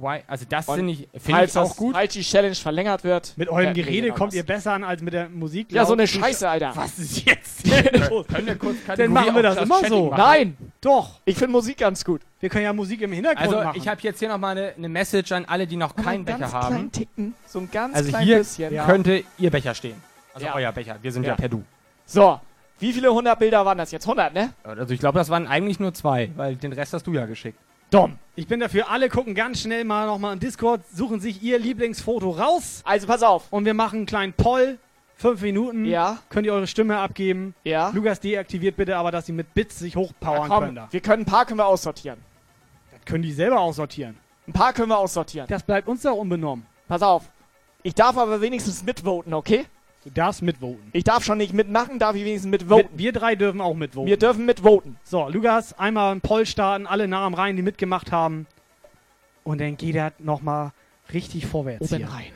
Why- 0.00 0.22
also 0.26 0.46
das 0.48 0.64
finde 0.64 0.92
ich, 0.92 1.00
finde 1.12 1.20
Falls 1.30 1.50
ich 1.50 1.58
auch 1.58 1.76
gut. 1.76 1.94
Falls 1.94 2.14
die 2.14 2.22
Challenge 2.22 2.54
verlängert 2.54 3.04
wird. 3.04 3.34
Mit 3.36 3.50
eurem 3.50 3.74
Gerede 3.74 4.12
kommt 4.12 4.32
ihr 4.32 4.42
besser 4.44 4.72
an 4.72 4.82
als 4.82 5.02
mit 5.02 5.12
der 5.12 5.28
Musik. 5.28 5.70
Ja, 5.72 5.84
so 5.84 5.92
eine 5.92 6.06
Scheiße, 6.06 6.48
Alter. 6.48 6.72
Was 6.74 6.98
ist 6.98 7.26
jetzt 7.26 7.66
hier 7.66 7.82
los? 8.08 8.26
Können 8.26 8.46
wir 8.46 8.56
kurz 8.56 8.76
Dann 8.96 9.12
machen 9.12 9.34
wir 9.34 9.42
das 9.42 9.58
immer 9.58 9.84
so. 9.84 10.08
Nein! 10.16 10.56
Doch. 10.80 11.20
Ich 11.26 11.36
finde 11.36 11.52
Musik 11.52 11.76
ganz 11.76 12.02
gut. 12.02 12.22
Wir 12.40 12.48
können 12.48 12.64
ja 12.64 12.72
Musik 12.72 13.02
im 13.02 13.12
Hintergrund 13.12 13.46
Also 13.46 13.62
machen. 13.62 13.78
ich 13.78 13.86
habe 13.88 14.00
jetzt 14.00 14.20
hier 14.20 14.28
nochmal 14.30 14.56
eine, 14.56 14.72
eine 14.74 14.88
Message 14.88 15.32
an 15.32 15.44
alle, 15.44 15.66
die 15.66 15.76
noch 15.76 15.94
keinen 15.94 16.24
ganz 16.24 16.38
Becher 16.40 16.52
haben. 16.52 16.90
Ticken. 16.90 17.34
So 17.46 17.58
ein 17.58 17.70
ganz 17.70 17.94
Also 17.94 18.08
klein 18.08 18.24
hier 18.24 18.38
bisschen. 18.38 18.74
könnte 18.86 19.22
ihr 19.38 19.50
Becher 19.50 19.74
stehen. 19.74 20.00
Also 20.32 20.46
Ja. 20.46 20.54
euer 20.54 20.72
Becher. 20.72 20.96
Wir 21.02 21.12
sind 21.12 21.24
ja, 21.24 21.30
Ja. 21.30 21.36
per 21.36 21.50
Du. 21.50 21.62
So. 22.08 22.40
Wie 22.80 22.92
viele 22.92 23.08
100 23.08 23.38
Bilder 23.38 23.66
waren 23.66 23.76
das 23.78 23.90
jetzt? 23.90 24.04
100, 24.06 24.32
ne? 24.34 24.52
Also 24.64 24.94
ich 24.94 25.00
glaube, 25.00 25.18
das 25.18 25.28
waren 25.30 25.46
eigentlich 25.46 25.78
nur 25.80 25.92
zwei, 25.94 26.30
weil 26.36 26.56
den 26.56 26.72
Rest 26.72 26.92
hast 26.92 27.06
du 27.06 27.12
ja 27.12 27.26
geschickt. 27.26 27.58
Dumm. 27.90 28.18
Ich 28.36 28.46
bin 28.46 28.60
dafür, 28.60 28.90
alle 28.90 29.08
gucken 29.08 29.34
ganz 29.34 29.60
schnell 29.62 29.84
mal 29.84 30.06
nochmal 30.06 30.32
im 30.34 30.40
Discord, 30.40 30.82
suchen 30.92 31.20
sich 31.20 31.42
ihr 31.42 31.58
Lieblingsfoto 31.58 32.30
raus 32.30 32.82
Also 32.84 33.06
pass 33.06 33.22
auf. 33.22 33.46
und 33.50 33.64
wir 33.64 33.74
machen 33.74 33.98
einen 34.00 34.06
kleinen 34.06 34.32
Poll. 34.32 34.78
Fünf 35.16 35.42
Minuten. 35.42 35.84
Ja. 35.84 36.18
Könnt 36.30 36.46
ihr 36.46 36.52
eure 36.52 36.68
Stimme 36.68 36.98
abgeben. 36.98 37.54
Ja. 37.64 37.90
Lukas 37.90 38.20
deaktiviert 38.20 38.76
bitte 38.76 38.96
aber, 38.96 39.10
dass 39.10 39.26
sie 39.26 39.32
mit 39.32 39.52
Bits 39.52 39.78
sich 39.80 39.94
Ja, 39.94 40.00
hochpowern 40.00 40.48
komm, 40.48 40.64
können 40.64 40.76
da. 40.76 40.88
wir 40.90 41.00
können 41.00 41.22
ein 41.22 41.26
paar 41.26 41.44
können 41.44 41.58
wir 41.58 41.66
aussortieren. 41.66 42.20
Das 42.92 43.04
können 43.04 43.22
die 43.24 43.32
selber 43.32 43.58
aussortieren. 43.58 44.16
Ein 44.46 44.52
paar 44.52 44.72
können 44.72 44.88
wir 44.90 44.98
aussortieren. 44.98 45.48
Das 45.48 45.64
bleibt 45.64 45.88
uns 45.88 46.02
doch 46.02 46.14
unbenommen. 46.14 46.64
Pass 46.86 47.02
auf. 47.02 47.24
Ich 47.82 47.94
darf 47.94 48.16
aber 48.16 48.40
wenigstens 48.40 48.84
mitvoten, 48.84 49.34
okay? 49.34 49.66
Du 50.04 50.10
darfst 50.10 50.42
mitvoten. 50.42 50.90
Ich 50.92 51.04
darf 51.04 51.24
schon 51.24 51.38
nicht 51.38 51.52
mitmachen, 51.52 51.98
darf 51.98 52.14
ich 52.14 52.24
wenigstens 52.24 52.50
mitvoten. 52.50 52.88
Mit, 52.92 52.98
wir 52.98 53.12
drei 53.12 53.34
dürfen 53.34 53.60
auch 53.60 53.74
mitvoten. 53.74 54.08
wir 54.08 54.16
dürfen 54.16 54.46
mitvoten. 54.46 54.96
So, 55.02 55.28
Lukas, 55.28 55.78
einmal 55.78 56.12
einen 56.12 56.20
Poll 56.20 56.46
starten, 56.46 56.86
alle 56.86 57.08
Namen 57.08 57.34
rein, 57.34 57.56
die 57.56 57.62
mitgemacht 57.62 58.12
haben. 58.12 58.46
Und 59.44 59.60
dann 59.60 59.76
geht 59.76 59.96
er 59.96 60.12
nochmal 60.18 60.72
richtig 61.12 61.46
vorwärts 61.46 61.92
Oben 61.92 61.96
hier. 62.06 62.08
rein. 62.08 62.32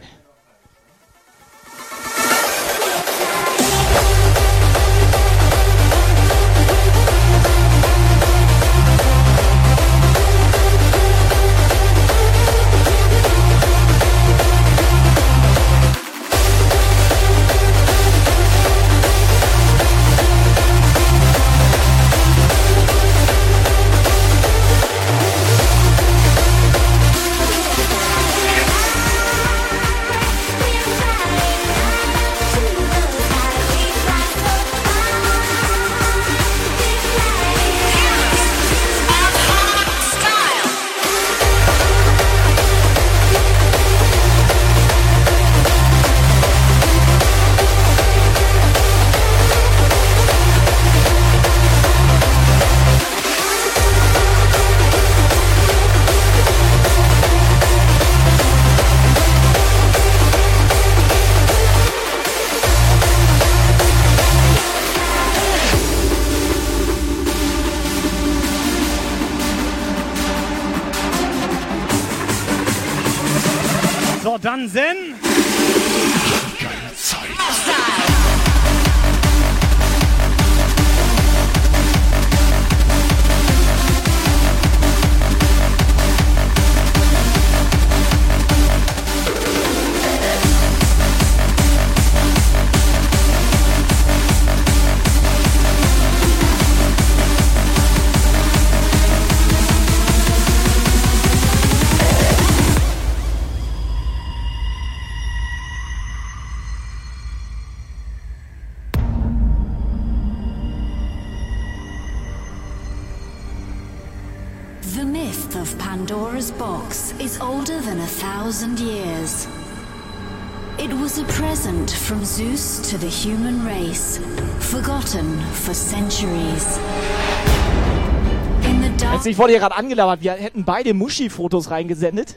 Ich 129.33 129.39
wurde 129.39 129.53
hier 129.53 129.61
gerade 129.61 129.77
angelabert, 129.77 130.21
wir 130.21 130.33
hätten 130.33 130.65
beide 130.65 130.93
Muschi-Fotos 130.93 131.71
reingesendet. 131.71 132.37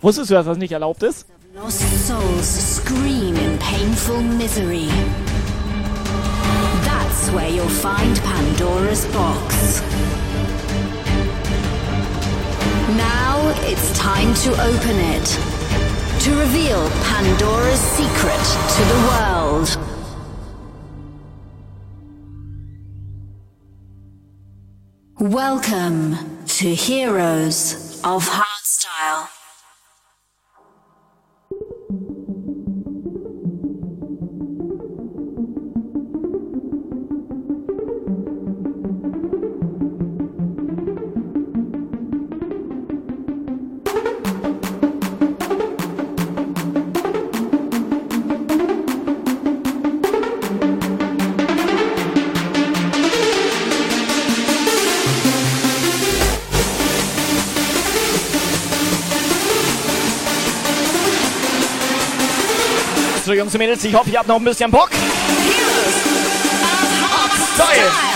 Wusstest 0.00 0.30
du, 0.30 0.34
dass 0.34 0.46
das 0.46 0.56
nicht 0.56 0.72
erlaubt 0.72 1.02
ist? 1.02 1.26
Lost 1.54 1.82
souls 2.06 2.76
scream 2.76 3.36
in 3.36 3.58
painful 3.58 4.22
misery. 4.22 4.88
That's 6.86 7.30
where 7.34 7.50
you'll 7.50 7.68
find 7.68 8.18
Pandora's 8.24 9.04
box. 9.08 9.82
Now 12.96 13.52
it's 13.70 13.92
time 13.98 14.32
to 14.44 14.52
open 14.52 14.98
it. 15.14 15.38
To 16.24 16.30
reveal 16.30 16.88
Pandora's 17.04 17.80
secret 17.92 18.42
to 18.72 18.82
the 18.88 18.98
world. 19.10 19.81
Welcome 25.22 26.44
to 26.46 26.74
Heroes 26.74 28.00
of 28.02 28.28
Hardstyle. 28.28 29.28
So, 63.32 63.36
Jungs 63.38 63.54
und 63.54 63.58
Mädels, 63.60 63.82
ich 63.82 63.94
hoffe, 63.94 64.10
ihr 64.10 64.18
habt 64.18 64.28
noch 64.28 64.36
ein 64.36 64.44
bisschen 64.44 64.70
Bock. 64.70 64.90
Hardstyle. 67.10 68.11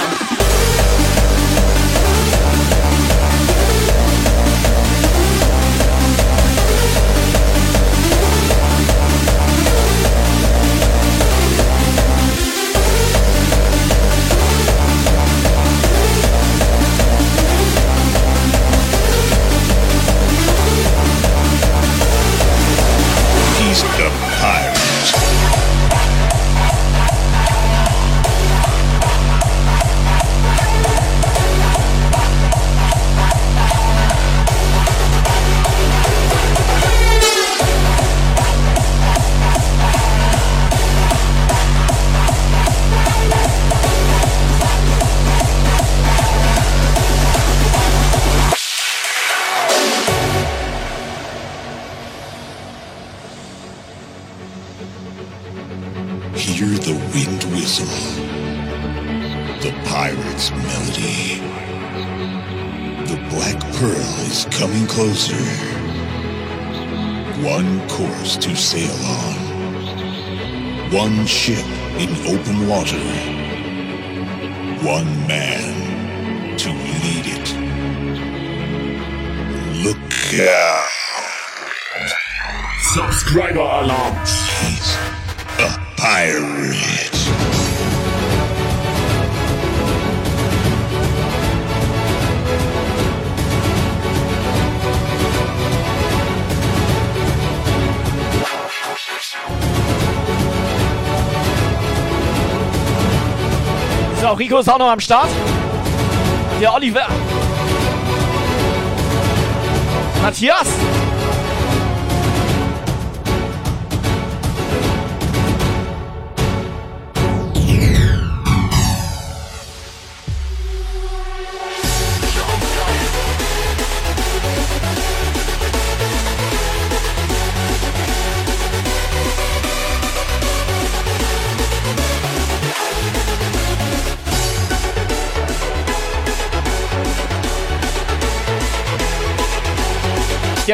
Open 72.69 73.36
So, 104.37 104.39
Rico 104.39 104.59
ist 104.59 104.69
auch 104.69 104.79
noch 104.79 104.91
am 104.91 105.01
Start. 105.01 105.31
Der 106.61 106.75
Oliver. 106.75 107.07
Matthias. 110.23 110.69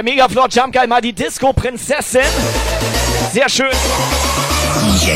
Der 0.03 0.15
Megaflor 0.15 0.49
Jump 0.51 0.75
Guy 0.75 0.89
mal 0.89 1.01
die 1.01 1.13
Disco-Prinzessin. 1.13 2.23
Sehr 3.33 3.49
schön. 3.49 3.71
He's 3.71 5.07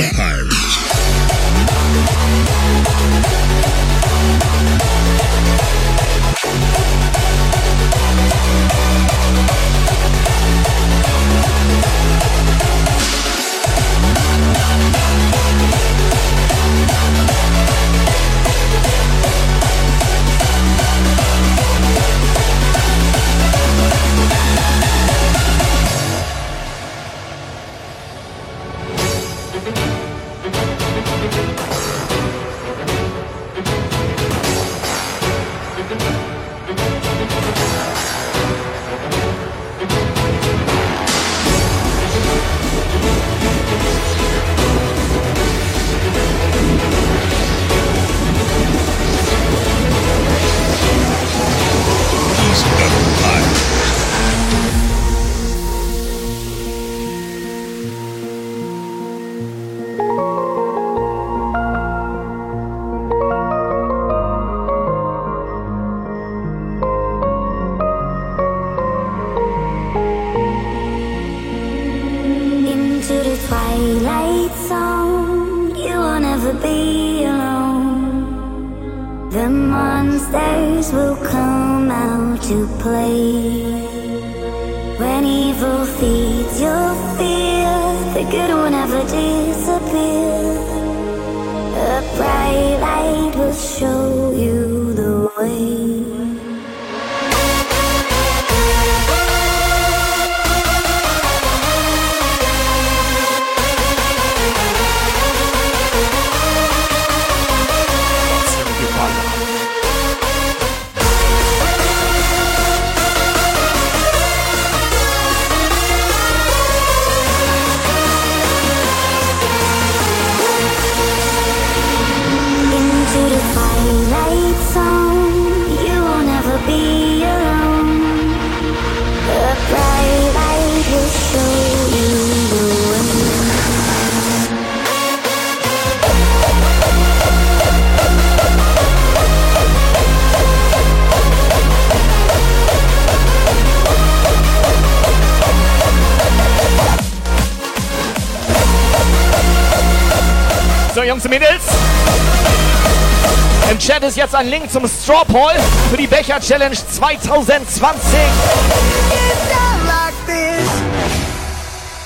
Chat 154.37 154.45
ist 154.45 154.45
jetzt 154.45 154.45
ein 154.45 154.49
Link 154.49 154.71
zum 154.71 154.89
Straw 154.89 155.25
Poll 155.25 155.55
für 155.91 155.97
die 155.97 156.07
Becher 156.07 156.41
Challenge 156.41 156.75
2020. 156.75 158.19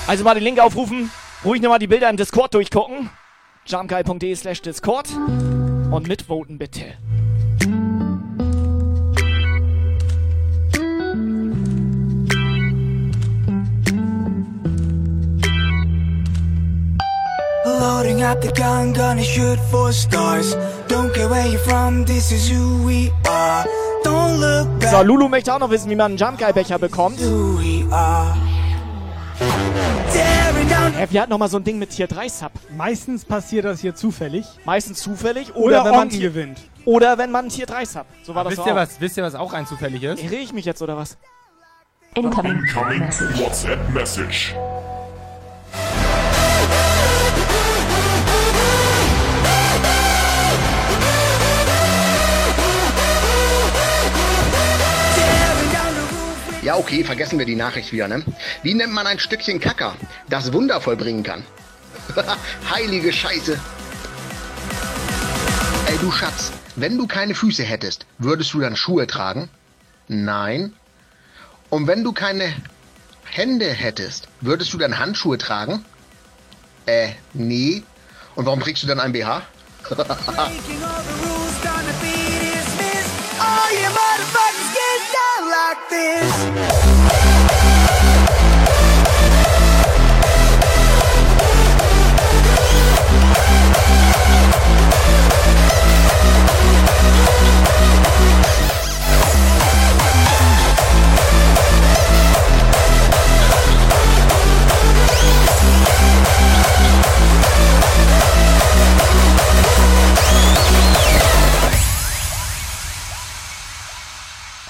Also 0.07 0.25
mal 0.25 0.35
den 0.35 0.45
Link 0.45 0.59
aufrufen, 0.61 1.11
ruhig 1.45 1.61
nochmal 1.61 1.79
die 1.79 1.87
Bilder 1.87 2.09
im 2.11 2.17
Discord 2.17 2.55
durchgucken. 2.55 3.11
jumpguy.de 3.67 4.35
slash 4.35 4.63
Discord 4.63 5.09
und 5.91 6.09
mitvoten 6.09 6.59
bitte. 6.59 6.95
Loading 17.65 18.23
up 18.23 18.43
the 18.43 18.53
gun, 18.53 18.93
gonna 18.93 19.23
shoot 19.23 19.59
for 19.71 19.93
stars. 19.93 20.57
Don't 20.91 21.13
care 21.15 21.29
where 21.31 21.47
you're 21.47 21.59
from, 21.61 22.05
this 22.05 22.33
is 22.33 22.51
who 22.51 22.85
we 22.85 23.13
are. 23.29 23.65
Don't 24.03 24.41
look 24.41 24.81
back. 24.81 24.91
So, 24.91 25.03
Lulu 25.05 25.29
möchte 25.29 25.55
auch 25.55 25.61
noch 25.61 25.71
wissen, 25.71 25.89
wie 25.89 25.95
man 25.95 26.13
einen 26.13 26.19
Jumpguy-Becher 26.19 26.81
bekommt. 26.81 27.21
Who 27.21 27.59
we 27.61 27.87
are. 27.95 28.37
Tearing 30.13 30.69
down 30.69 30.93
Hä, 30.93 31.07
wir 31.09 31.21
hatten 31.23 31.31
noch 31.31 31.39
mal 31.39 31.49
so 31.49 31.59
ein 31.59 31.65
Ding 31.65 31.79
mit 31.79 31.91
Tier 31.91 32.09
3 32.09 32.29
Sub. 32.29 32.51
Meistens 32.77 33.25
passiert 33.25 33.67
das 33.67 33.81
hier 33.81 33.95
zufällig. 33.95 34.45
Meistens 34.65 34.99
zufällig 35.01 35.55
Oder, 35.55 35.83
oder, 35.83 35.85
wenn 35.85 35.93
man 35.93 36.09
Tier, 36.09 36.31
gewinnt. 36.31 36.59
oder 36.85 37.17
wenn 37.19 37.31
man 37.31 37.49
Tier 37.49 37.67
3 37.67 37.85
Sub. 37.85 38.07
So 38.25 38.35
war 38.35 38.43
das 38.43 38.51
wisst 38.53 38.59
doch 38.59 38.67
ihr 38.67 38.73
auch. 38.73 38.77
was, 38.77 39.01
wisst 39.01 39.17
ihr 39.17 39.23
was 39.23 39.37
auch 39.37 39.53
rein 39.53 39.67
zufällig 39.67 40.03
ist? 40.03 40.25
Irre 40.25 40.35
ich 40.37 40.53
mich 40.53 40.65
jetzt 40.65 40.83
oder 40.83 40.97
was? 40.97 41.17
Incoming 42.17 42.65
WhatsApp 43.39 43.79
Message. 43.95 44.57
Ja, 56.63 56.77
okay, 56.77 57.05
vergessen 57.05 57.39
wir 57.39 57.47
die 57.47 57.57
Nachricht 57.57 57.91
wieder, 57.91 58.07
ne? 58.07 58.23
Wie 58.63 58.75
nennt 58.75 58.93
man 58.93 59.07
ein 59.07 59.19
Stückchen 59.19 59.61
Kacker, 59.61 59.97
das 60.29 60.53
Wunder 60.53 60.81
vollbringen 60.81 61.23
kann? 61.23 61.43
Heilige 62.71 63.13
Scheiße. 63.13 63.59
Ey, 65.87 65.99
du 65.99 66.13
Schatz, 66.13 66.53
wenn 66.77 66.99
du 66.99 67.07
keine 67.07 67.35
Füße 67.35 67.63
hättest, 67.63 68.05
würdest 68.19 68.53
du 68.53 68.61
dann 68.61 68.77
Schuhe 68.77 69.07
tragen? 69.07 69.49
Nein. 70.09 70.75
Und 71.71 71.87
wenn 71.87 72.05
du 72.05 72.13
keine 72.13 72.53
Hände 73.25 73.71
hättest, 73.71 74.29
würdest 74.43 74.73
du 74.75 74.79
dann 74.79 74.99
Handschuhe 74.99 75.39
tragen? 75.39 75.85
Äh, 76.85 77.13
nee. 77.33 77.85
Und 78.35 78.45
warum 78.45 78.61
trägst 78.61 78.83
du 78.83 78.87
dann 78.87 79.01
ein 79.01 79.13
BH? 79.13 79.43
like 85.61 85.91
this. 85.91 87.60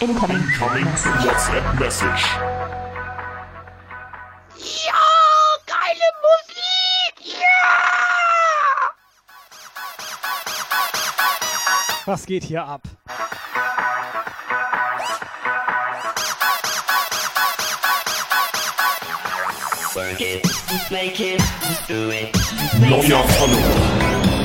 Incoming 0.02 0.40
WhatsApp 0.58 1.78
Message. 1.78 2.24
Ja, 4.56 4.94
geile 5.66 6.08
Musik, 6.22 7.14
ja! 7.38 7.66
Was 12.06 12.24
geht 12.24 12.44
hier 12.44 12.64
ab? 12.64 12.80
Work 19.94 20.20
it, 20.20 20.48
make 20.90 21.20
it, 21.20 21.42
do 21.88 22.10
it. 22.10 22.34
Neuer 22.80 23.22
Follower. 23.28 24.39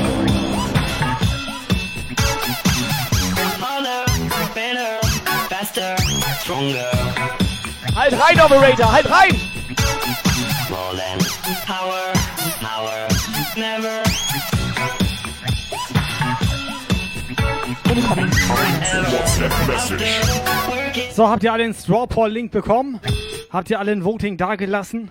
Halt 7.94 8.12
rein, 8.18 8.40
Operator, 8.40 8.92
halt 8.92 9.10
rein! 9.10 9.40
Power, 11.66 12.12
power, 12.60 13.08
never. 13.56 14.02
So, 21.12 21.28
habt 21.28 21.42
ihr 21.42 21.52
alle 21.52 21.64
den 21.64 21.74
Straw 21.74 22.06
Poll 22.06 22.30
Link 22.30 22.52
bekommen? 22.52 22.98
Habt 23.50 23.68
ihr 23.68 23.78
alle 23.78 23.92
ein 23.92 24.02
Voting 24.02 24.38
dagelassen? 24.38 25.10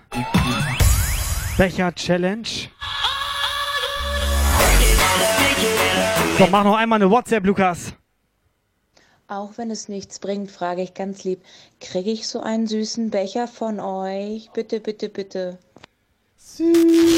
Becher 1.58 1.94
Challenge. 1.94 2.48
So, 6.40 6.48
mach 6.52 6.64
noch 6.64 6.76
einmal 6.76 7.02
eine 7.02 7.12
WhatsApp, 7.12 7.46
Lukas. 7.46 7.94
Auch 9.28 9.54
wenn 9.58 9.72
es 9.72 9.90
nichts 9.90 10.20
bringt, 10.20 10.52
frage 10.52 10.84
ich 10.84 10.94
ganz 10.94 11.24
lieb, 11.24 11.42
kriege 11.82 12.12
ich 12.12 12.28
so 12.28 12.42
einen 12.42 12.68
süßen 12.68 13.10
Becher 13.10 13.48
von 13.48 13.80
euch? 13.80 14.52
Bitte, 14.54 14.80
bitte, 14.80 15.10
bitte. 15.10 15.58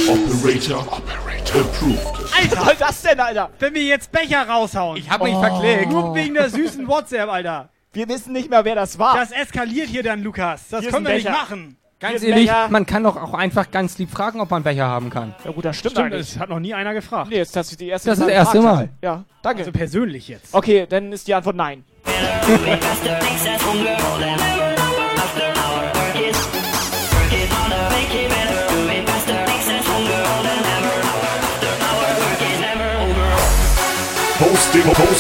Operator, 0.09 0.79
Operator 0.87 1.61
approved. 1.61 2.33
Alter! 2.33 2.57
Was 2.57 2.65
soll 2.65 2.75
das 2.79 3.01
denn, 3.01 3.19
Alter? 3.19 3.49
Wenn 3.59 3.73
wir 3.73 3.83
jetzt 3.83 4.11
Becher 4.11 4.47
raushauen. 4.47 4.97
Ich 4.97 5.09
hab 5.09 5.21
mich 5.21 5.35
verklickt. 5.35 5.91
Nur 5.91 6.15
wegen 6.15 6.33
der 6.33 6.49
süßen 6.49 6.87
WhatsApp, 6.87 7.29
Alter. 7.29 7.69
Wir 7.91 8.07
wissen 8.07 8.31
nicht 8.31 8.49
mehr, 8.49 8.63
wer 8.63 8.75
das 8.75 8.97
war. 8.97 9.17
Das 9.17 9.31
eskaliert 9.31 9.89
hier 9.89 10.01
dann, 10.03 10.23
Lukas. 10.23 10.69
Das 10.69 10.79
Hier 10.79 10.89
ist 10.89 10.93
können 10.93 11.07
wir 11.07 11.13
nicht 11.15 11.29
machen. 11.29 11.77
Ganz 11.99 12.15
ist 12.17 12.23
ehrlich, 12.23 12.47
Becher. 12.47 12.69
man 12.69 12.85
kann 12.85 13.03
doch 13.03 13.17
auch 13.17 13.33
einfach 13.33 13.69
ganz 13.71 13.97
lieb 13.97 14.11
fragen, 14.11 14.39
ob 14.39 14.49
man 14.51 14.63
Becher 14.63 14.85
haben 14.85 15.09
kann. 15.09 15.35
Ja 15.43 15.51
gut, 15.51 15.65
das 15.65 15.77
stimmt, 15.77 15.93
Stimmt, 15.93 16.13
eigentlich. 16.13 16.29
das 16.33 16.39
hat 16.39 16.49
noch 16.49 16.59
nie 16.59 16.73
einer 16.73 16.93
gefragt. 16.93 17.29
Nee, 17.29 17.37
jetzt 17.37 17.55
hast 17.55 17.71
du 17.71 17.75
die 17.75 17.87
erste 17.89 18.09
Das 18.09 18.19
ist 18.19 18.25
das 18.25 18.31
erste 18.31 18.61
Mal. 18.61 18.89
Ja, 19.01 19.25
danke. 19.41 19.59
Also 19.59 19.71
persönlich 19.71 20.27
jetzt. 20.27 20.53
Okay, 20.53 20.85
dann 20.87 21.11
ist 21.11 21.27
die 21.27 21.33
Antwort 21.33 21.55
nein. 21.55 21.83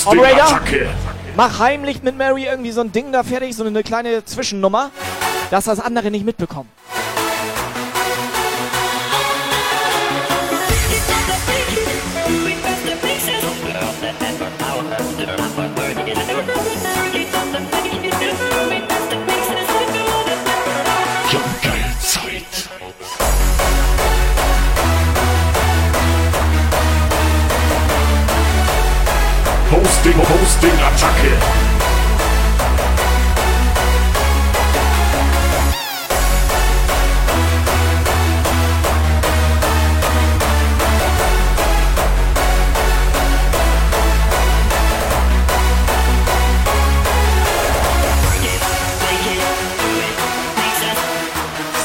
Operator? 0.05 0.43
Attacke. 0.43 0.89
Mach 1.35 1.59
heimlich 1.59 2.01
mit 2.01 2.17
Mary 2.17 2.45
irgendwie 2.45 2.71
so 2.71 2.81
ein 2.81 2.91
Ding 2.91 3.11
da 3.11 3.23
fertig, 3.23 3.55
so 3.55 3.65
eine 3.65 3.83
kleine 3.83 4.23
Zwischennummer. 4.23 4.91
dass 5.49 5.65
das 5.65 5.79
andere 5.79 6.11
nicht 6.11 6.25
mitbekommen. 6.25 6.69
Hosting, 29.97 30.19
Hosting, 30.19 30.79
Attacke. 30.79 31.37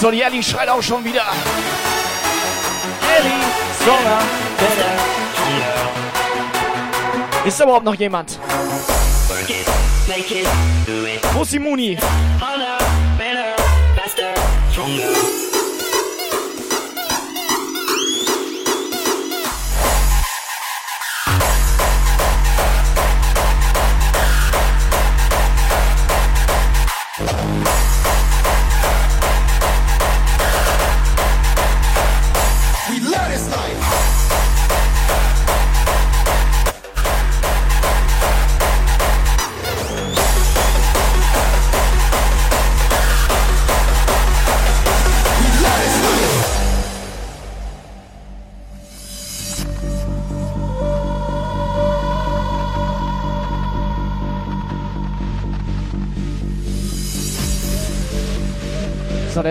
So, 0.01 0.11
die 0.11 0.21
Ellie 0.21 0.43
schreit 0.43 0.69
auch 0.69 0.83
schon 0.83 1.03
wieder. 1.03 1.23
Ellie, 3.17 3.33
stronger, 3.81 4.19
Ist 7.53 7.61
da 7.61 7.65
überhaupt 7.65 7.85
noch 7.85 7.95
jemand? 7.97 8.39
Wo 11.35 11.43
ist 11.43 11.53
die 11.53 11.59
Muni? 11.59 11.99
We 14.75 15.42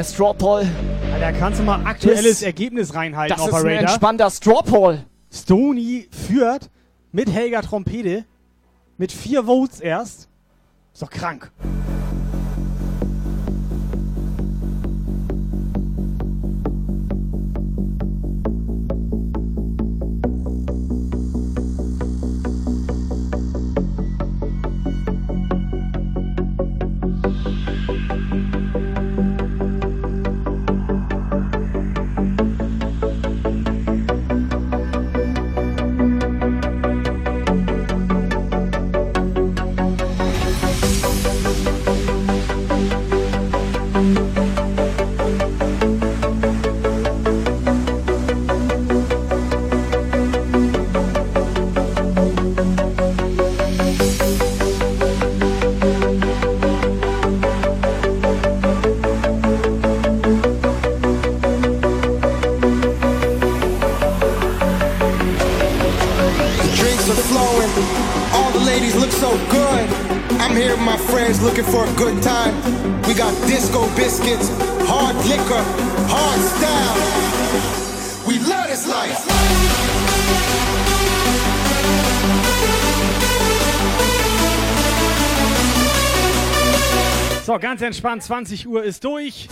Der 0.01 0.05
Straw 0.07 0.33
Poll. 0.33 0.67
Alter, 1.13 1.31
kannst 1.33 1.59
du 1.59 1.63
mal 1.63 1.85
aktuelles 1.85 2.23
Das- 2.39 2.41
Ergebnis 2.41 2.95
reinhalten, 2.95 3.37
Das 3.37 3.45
ist 3.45 3.53
ein 3.53 3.59
Operator? 3.61 3.81
entspannter 3.81 4.31
Straw 4.31 4.63
Poll. 4.63 5.03
Stony 5.31 6.07
führt 6.09 6.71
mit 7.11 7.29
Helga 7.31 7.61
Trompete 7.61 8.25
mit 8.97 9.11
vier 9.11 9.43
Votes 9.43 9.79
erst. 9.79 10.27
Ist 10.91 11.03
doch 11.03 11.09
krank. 11.11 11.51
Entspannt, 87.91 88.23
20 88.23 88.67
Uhr 88.69 88.83
ist 88.83 89.03
durch. 89.03 89.49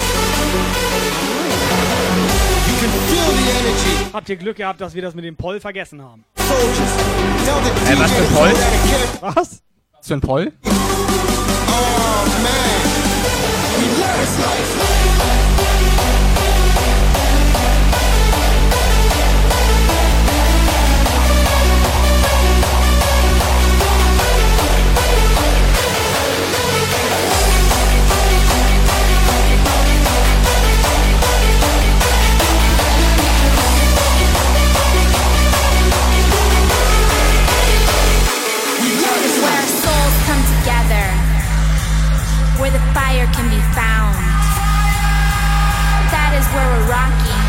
Habt 4.14 4.30
ihr 4.30 4.38
Glück 4.38 4.56
gehabt, 4.56 4.80
dass 4.80 4.96
wir 4.96 5.02
das 5.02 5.14
mit 5.14 5.26
dem 5.26 5.36
Poll 5.36 5.60
vergessen 5.60 6.02
haben? 6.02 6.24
Äh, 6.38 8.00
was 8.00 8.12
für 8.14 8.22
ein 8.22 8.34
Poll? 8.34 8.54
Was? 9.20 9.62
Was 9.92 10.08
für 10.08 10.14
ein 10.14 10.22
Poll? 10.22 10.54
Where 14.00 15.49
where 42.70 42.80
the 42.80 42.94
fire 42.94 43.26
can 43.34 43.50
be 43.50 43.62
found. 43.74 44.14
That 46.14 46.38
is 46.38 46.46
where 46.54 46.68
we're 46.70 46.86
rocking. 46.86 47.42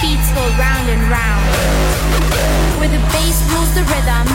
Beats 0.00 0.32
go 0.32 0.44
round 0.56 0.88
and 0.88 1.02
round. 1.12 1.44
Where 2.80 2.88
the 2.88 3.02
bass 3.12 3.36
rules 3.52 3.72
the 3.76 3.84
rhythm, 3.92 4.26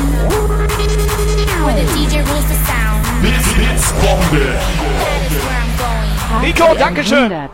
where 1.66 1.78
the 1.82 1.88
DJ 1.94 2.22
rules 2.22 2.46
the 2.54 2.60
sound. 2.70 3.02
Bits, 3.24 3.50
Bits, 3.58 3.92
Bombe. 3.98 4.46
That 4.46 5.22
is 5.26 5.38
where 5.42 5.58
I'm 5.58 5.74
going. 5.82 6.46
Nico, 6.46 6.76
Dankeschön. 6.76 7.50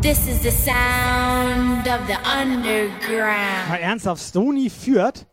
This 0.00 0.26
is 0.28 0.40
the 0.40 0.52
sound 0.52 1.86
of 1.86 2.06
the 2.06 2.16
underground. 2.24 3.68
Mal 3.68 3.80
ernsthaft, 3.80 4.22
Stony 4.22 4.70
führt 4.70 5.26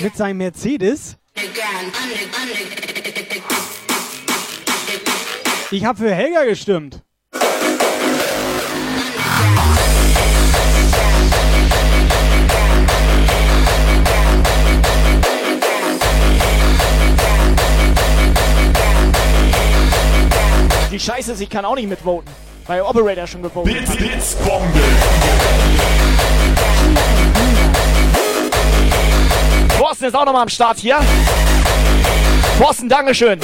mit 0.00 0.16
seinem 0.16 0.38
Mercedes. 0.38 1.18
Ich 5.70 5.84
habe 5.84 5.98
für 5.98 6.14
Helga 6.14 6.44
gestimmt. 6.44 7.02
Die 20.90 21.00
Scheiße 21.00 21.32
ist, 21.32 21.40
ich 21.40 21.48
kann 21.48 21.64
auch 21.64 21.74
nicht 21.74 21.88
mitvoten. 21.88 22.30
Weil 22.66 22.82
Operator 22.82 23.26
schon 23.26 23.42
gewotet 23.42 23.74
Bits, 23.74 23.90
hat. 23.90 23.98
Bits, 23.98 24.34
Bombe. 24.36 24.80
Thorsten 29.92 30.06
ist 30.06 30.14
auch 30.14 30.24
nochmal 30.24 30.42
am 30.44 30.48
Start 30.48 30.78
hier. 30.78 30.98
Thorsten, 32.58 32.88
Dankeschön. 32.88 33.38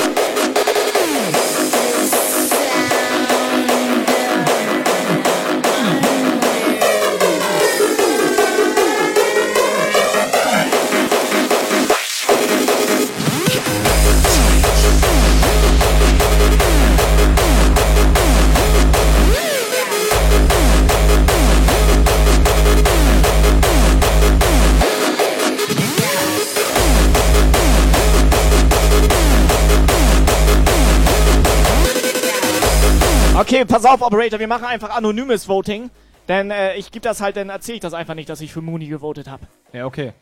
Pass 33.78 33.92
auf, 33.92 34.02
Operator, 34.02 34.40
wir 34.40 34.48
machen 34.48 34.64
einfach 34.64 34.90
anonymes 34.90 35.48
Voting. 35.48 35.90
Denn 36.26 36.50
äh, 36.50 36.74
ich 36.74 36.90
gebe 36.90 37.04
das 37.04 37.20
halt, 37.20 37.36
dann 37.36 37.48
erzähle 37.48 37.76
ich 37.76 37.80
das 37.80 37.94
einfach 37.94 38.14
nicht, 38.14 38.28
dass 38.28 38.40
ich 38.40 38.52
für 38.52 38.60
Mooney 38.60 38.88
gewotet 38.88 39.28
habe. 39.28 39.46
Ja, 39.72 39.86
okay. 39.86 40.12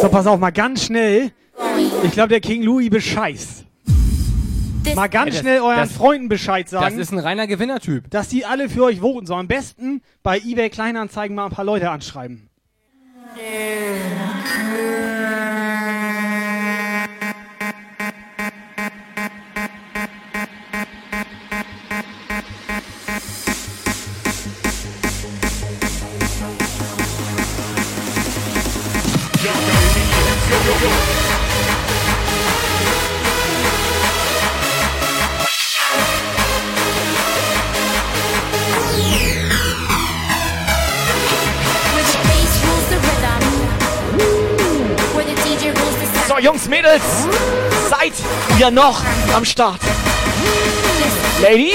So, 0.00 0.08
pass 0.08 0.26
auf, 0.26 0.40
mal 0.40 0.50
ganz 0.52 0.84
schnell. 0.84 1.32
Ich 2.02 2.12
glaube, 2.12 2.28
der 2.28 2.40
King 2.40 2.62
Louis 2.62 2.88
bescheißt. 2.88 3.67
Mal 4.94 5.08
ganz 5.08 5.30
das- 5.32 5.40
schnell 5.40 5.60
euren 5.60 5.76
das- 5.76 5.92
Freunden 5.92 6.28
Bescheid 6.28 6.68
sagen. 6.68 6.84
Das 6.84 6.94
ist 6.94 7.12
ein 7.12 7.18
reiner 7.18 7.46
Gewinnertyp. 7.46 8.10
dass 8.10 8.28
die 8.28 8.44
alle 8.44 8.68
für 8.68 8.84
euch 8.84 9.00
voten 9.00 9.26
sollen. 9.26 9.40
Am 9.40 9.48
besten 9.48 10.02
bei 10.22 10.38
eBay 10.38 10.70
Kleinanzeigen 10.70 11.34
mal 11.36 11.46
ein 11.46 11.50
paar 11.52 11.64
Leute 11.64 11.90
anschreiben. 11.90 12.48
Jungs, 46.40 46.68
Mädels, 46.68 47.02
seid 47.90 48.12
ihr 48.60 48.70
noch 48.70 49.02
am 49.34 49.44
Start? 49.44 49.80
Lady? 51.42 51.72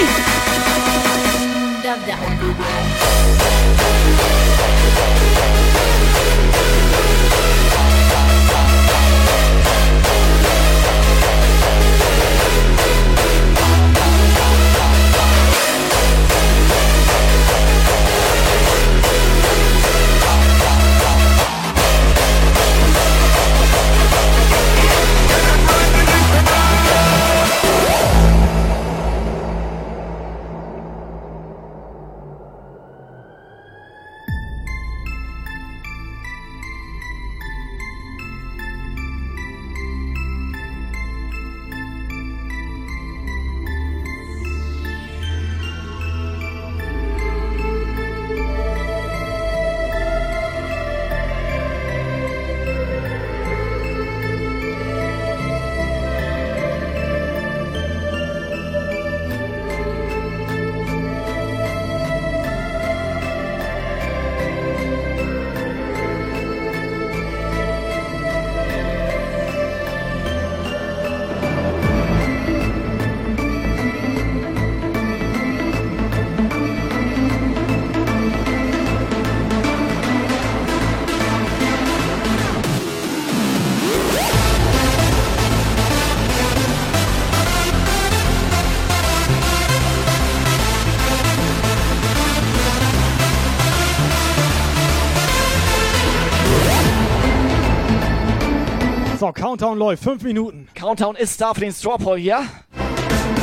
Countdown 99.63 99.79
läuft. 99.79 100.03
Fünf 100.03 100.23
Minuten. 100.23 100.67
Countdown 100.75 101.15
ist 101.15 101.39
da 101.39 101.53
für 101.53 101.61
den 101.61 101.71
Straw 101.71 101.97
Poll 101.97 102.19
hier. 102.19 102.45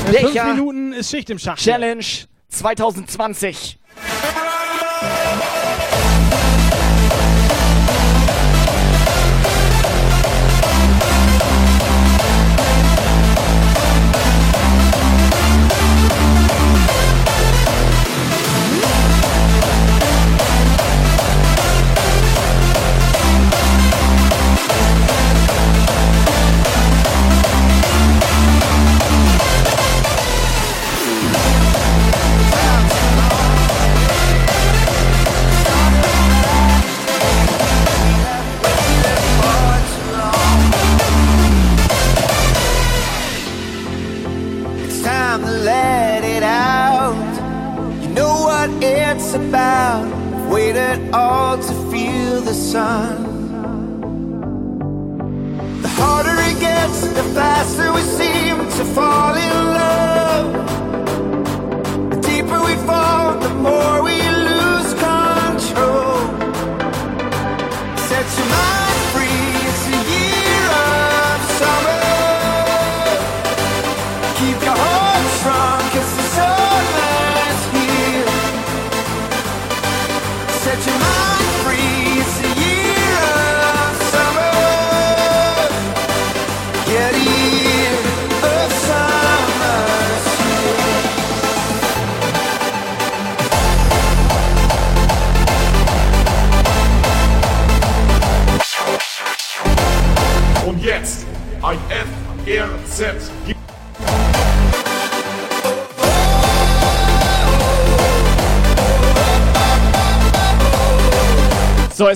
In 0.07 0.13
fünf 0.13 0.45
Minuten 0.45 0.93
ist 0.93 1.11
Schicht 1.11 1.31
im 1.31 1.39
Schacht. 1.39 1.61
Challenge 1.61 2.05
2020. 2.49 3.80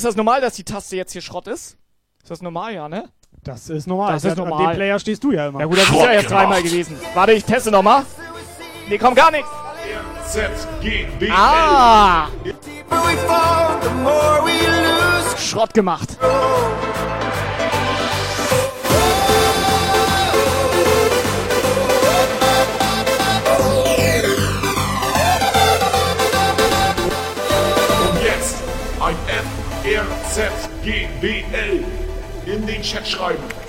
ist 0.04 0.10
das 0.10 0.16
normal, 0.16 0.42
dass 0.42 0.52
die 0.52 0.64
Taste 0.64 0.96
jetzt 0.96 1.12
hier 1.12 1.22
Schrott 1.22 1.46
ist? 1.46 1.78
Ist 2.22 2.30
das 2.30 2.42
normal, 2.42 2.74
ja, 2.74 2.90
ne? 2.90 3.08
Das 3.42 3.70
ist 3.70 3.86
normal. 3.86 4.12
Das 4.12 4.24
ist 4.24 4.32
An 4.32 4.48
normal. 4.48 4.72
dem 4.72 4.76
Player 4.76 4.98
stehst 4.98 5.24
du 5.24 5.32
ja 5.32 5.48
immer. 5.48 5.60
Ja 5.60 5.66
gut, 5.66 5.78
das 5.78 5.88
ist 5.88 5.94
ja 5.94 6.12
jetzt 6.12 6.30
dreimal 6.30 6.62
gewesen. 6.62 7.00
Warte, 7.14 7.32
ich 7.32 7.42
teste 7.42 7.70
nochmal. 7.70 8.04
Nee, 8.86 8.98
kommt 8.98 9.16
gar 9.16 9.30
nichts. 9.30 9.48
Ah! 11.30 12.28
Schrott 15.38 15.72
gemacht. 15.72 16.18
Chat 32.84 33.08
schreiben. 33.08 33.63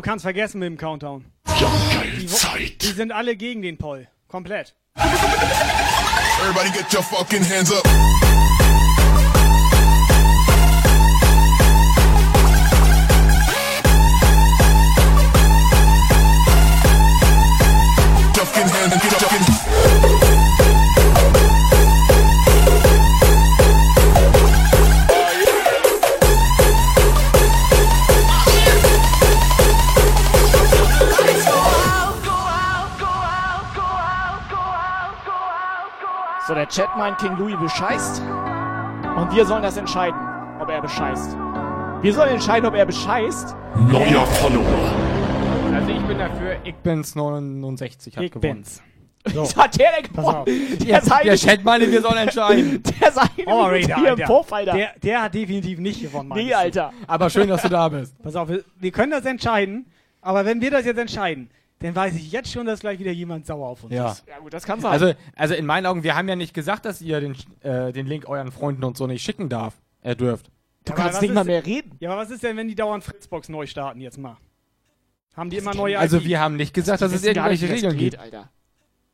Glaube, 0.00 0.12
kannst 0.12 0.22
vergessen 0.22 0.60
mit 0.60 0.66
dem 0.66 0.78
Countdown. 0.78 1.26
Die, 1.46 2.30
wo- 2.32 2.58
die 2.80 2.86
sind 2.92 3.12
alle 3.12 3.36
gegen 3.36 3.60
den 3.60 3.76
Poll. 3.76 4.08
Komplett. 4.28 4.74
Everybody 4.96 6.70
get 6.70 6.90
your 6.94 7.02
fucking 7.02 7.44
hands 7.44 7.70
up. 7.70 7.86
Fucking 18.34 18.68
hands 18.68 18.92
and 18.92 19.02
get 19.02 19.12
fucking. 19.20 20.29
So, 36.50 36.56
der 36.56 36.66
Chat 36.66 36.88
meint, 36.98 37.16
King 37.18 37.36
Louis 37.38 37.54
bescheißt. 37.60 38.20
Und 39.16 39.32
wir 39.32 39.44
sollen 39.46 39.62
das 39.62 39.76
entscheiden, 39.76 40.18
ob 40.60 40.68
er 40.68 40.82
bescheißt. 40.82 41.36
Wir 42.02 42.12
sollen 42.12 42.30
entscheiden, 42.30 42.66
ob 42.66 42.74
er 42.74 42.84
bescheißt. 42.86 43.54
Neuer 43.88 44.26
Follower. 44.26 44.90
Also 45.72 45.90
ich 45.92 46.02
bin 46.02 46.18
dafür, 46.18 46.56
ich 46.64 46.74
bin's 46.74 47.14
69 47.14 48.16
hat 48.16 48.24
Ich 48.24 48.32
gewonnen. 48.32 48.64
bin's. 48.64 48.82
So. 49.32 49.44
Hat 49.62 49.78
der 49.78 49.90
denn 50.02 50.12
Pass 50.12 50.24
auf. 50.24 50.44
gewonnen? 50.44 50.78
Der, 50.80 51.00
Der 51.00 51.18
der 51.22 51.36
Chat 51.36 51.62
meinte, 51.64 51.88
wir 51.88 52.02
sollen 52.02 52.16
entscheiden. 52.18 52.82
Der 53.00 53.12
sei 53.12 53.22
Oh, 53.46 53.66
Raider, 53.66 53.94
hier 53.94 54.08
im 54.08 54.10
Alter. 54.14 54.26
Puff, 54.26 54.52
Alter. 54.52 54.72
Der, 54.72 54.90
der 55.00 55.22
hat 55.22 55.34
definitiv 55.34 55.78
nicht 55.78 56.02
gewonnen, 56.02 56.30
nee, 56.34 56.50
meinst 56.50 56.52
du? 56.52 56.56
Alter. 56.82 56.92
Aber 57.06 57.30
schön, 57.30 57.46
dass 57.46 57.62
du 57.62 57.68
da 57.68 57.88
bist. 57.88 58.20
Pass 58.24 58.34
auf, 58.34 58.48
wir, 58.48 58.64
wir 58.76 58.90
können 58.90 59.12
das 59.12 59.24
entscheiden, 59.24 59.86
aber 60.20 60.44
wenn 60.46 60.60
wir 60.60 60.72
das 60.72 60.84
jetzt 60.84 60.98
entscheiden, 60.98 61.48
dann 61.80 61.94
weiß 61.96 62.14
ich 62.14 62.30
jetzt 62.30 62.50
schon, 62.52 62.66
dass 62.66 62.80
gleich 62.80 62.98
wieder 62.98 63.10
jemand 63.10 63.46
sauer 63.46 63.68
auf 63.68 63.84
uns 63.84 63.92
Ja. 63.94 64.12
ist. 64.12 64.24
Ja 64.28 64.38
gut, 64.38 64.52
das 64.52 64.64
kann 64.64 64.80
sein. 64.80 64.92
Also, 64.92 65.12
also 65.34 65.54
in 65.54 65.66
meinen 65.66 65.86
Augen, 65.86 66.02
wir 66.02 66.14
haben 66.14 66.28
ja 66.28 66.36
nicht 66.36 66.54
gesagt, 66.54 66.84
dass 66.84 67.00
ihr 67.02 67.20
den, 67.20 67.34
äh, 67.62 67.92
den 67.92 68.06
Link 68.06 68.28
euren 68.28 68.52
Freunden 68.52 68.84
und 68.84 68.96
so 68.96 69.06
nicht 69.06 69.22
schicken 69.22 69.48
darf. 69.48 69.74
Äh, 70.02 70.14
dürft. 70.16 70.50
du 70.84 70.92
Aber 70.92 71.02
kannst 71.02 71.20
nicht 71.22 71.34
mal 71.34 71.44
mehr 71.44 71.64
reden. 71.66 71.92
Ja, 72.00 72.10
aber 72.12 72.22
was 72.22 72.30
ist 72.30 72.42
denn, 72.42 72.56
wenn 72.56 72.68
die 72.68 72.74
dauernd 72.74 73.04
Fritzbox 73.04 73.48
neu 73.48 73.66
starten 73.66 74.00
jetzt 74.00 74.18
mal? 74.18 74.36
Haben 75.36 75.50
die 75.50 75.56
immer 75.58 75.74
neue 75.74 75.98
Also 75.98 76.18
IP? 76.18 76.24
wir 76.24 76.40
haben 76.40 76.56
nicht 76.56 76.74
gesagt, 76.74 77.02
dass 77.02 77.12
es 77.12 77.22
nicht, 77.22 77.36
irgendwelche 77.36 77.66
das 77.66 77.76
Regeln 77.76 77.96
geht, 77.96 78.10
gibt. 78.12 78.22
Alter. 78.22 78.50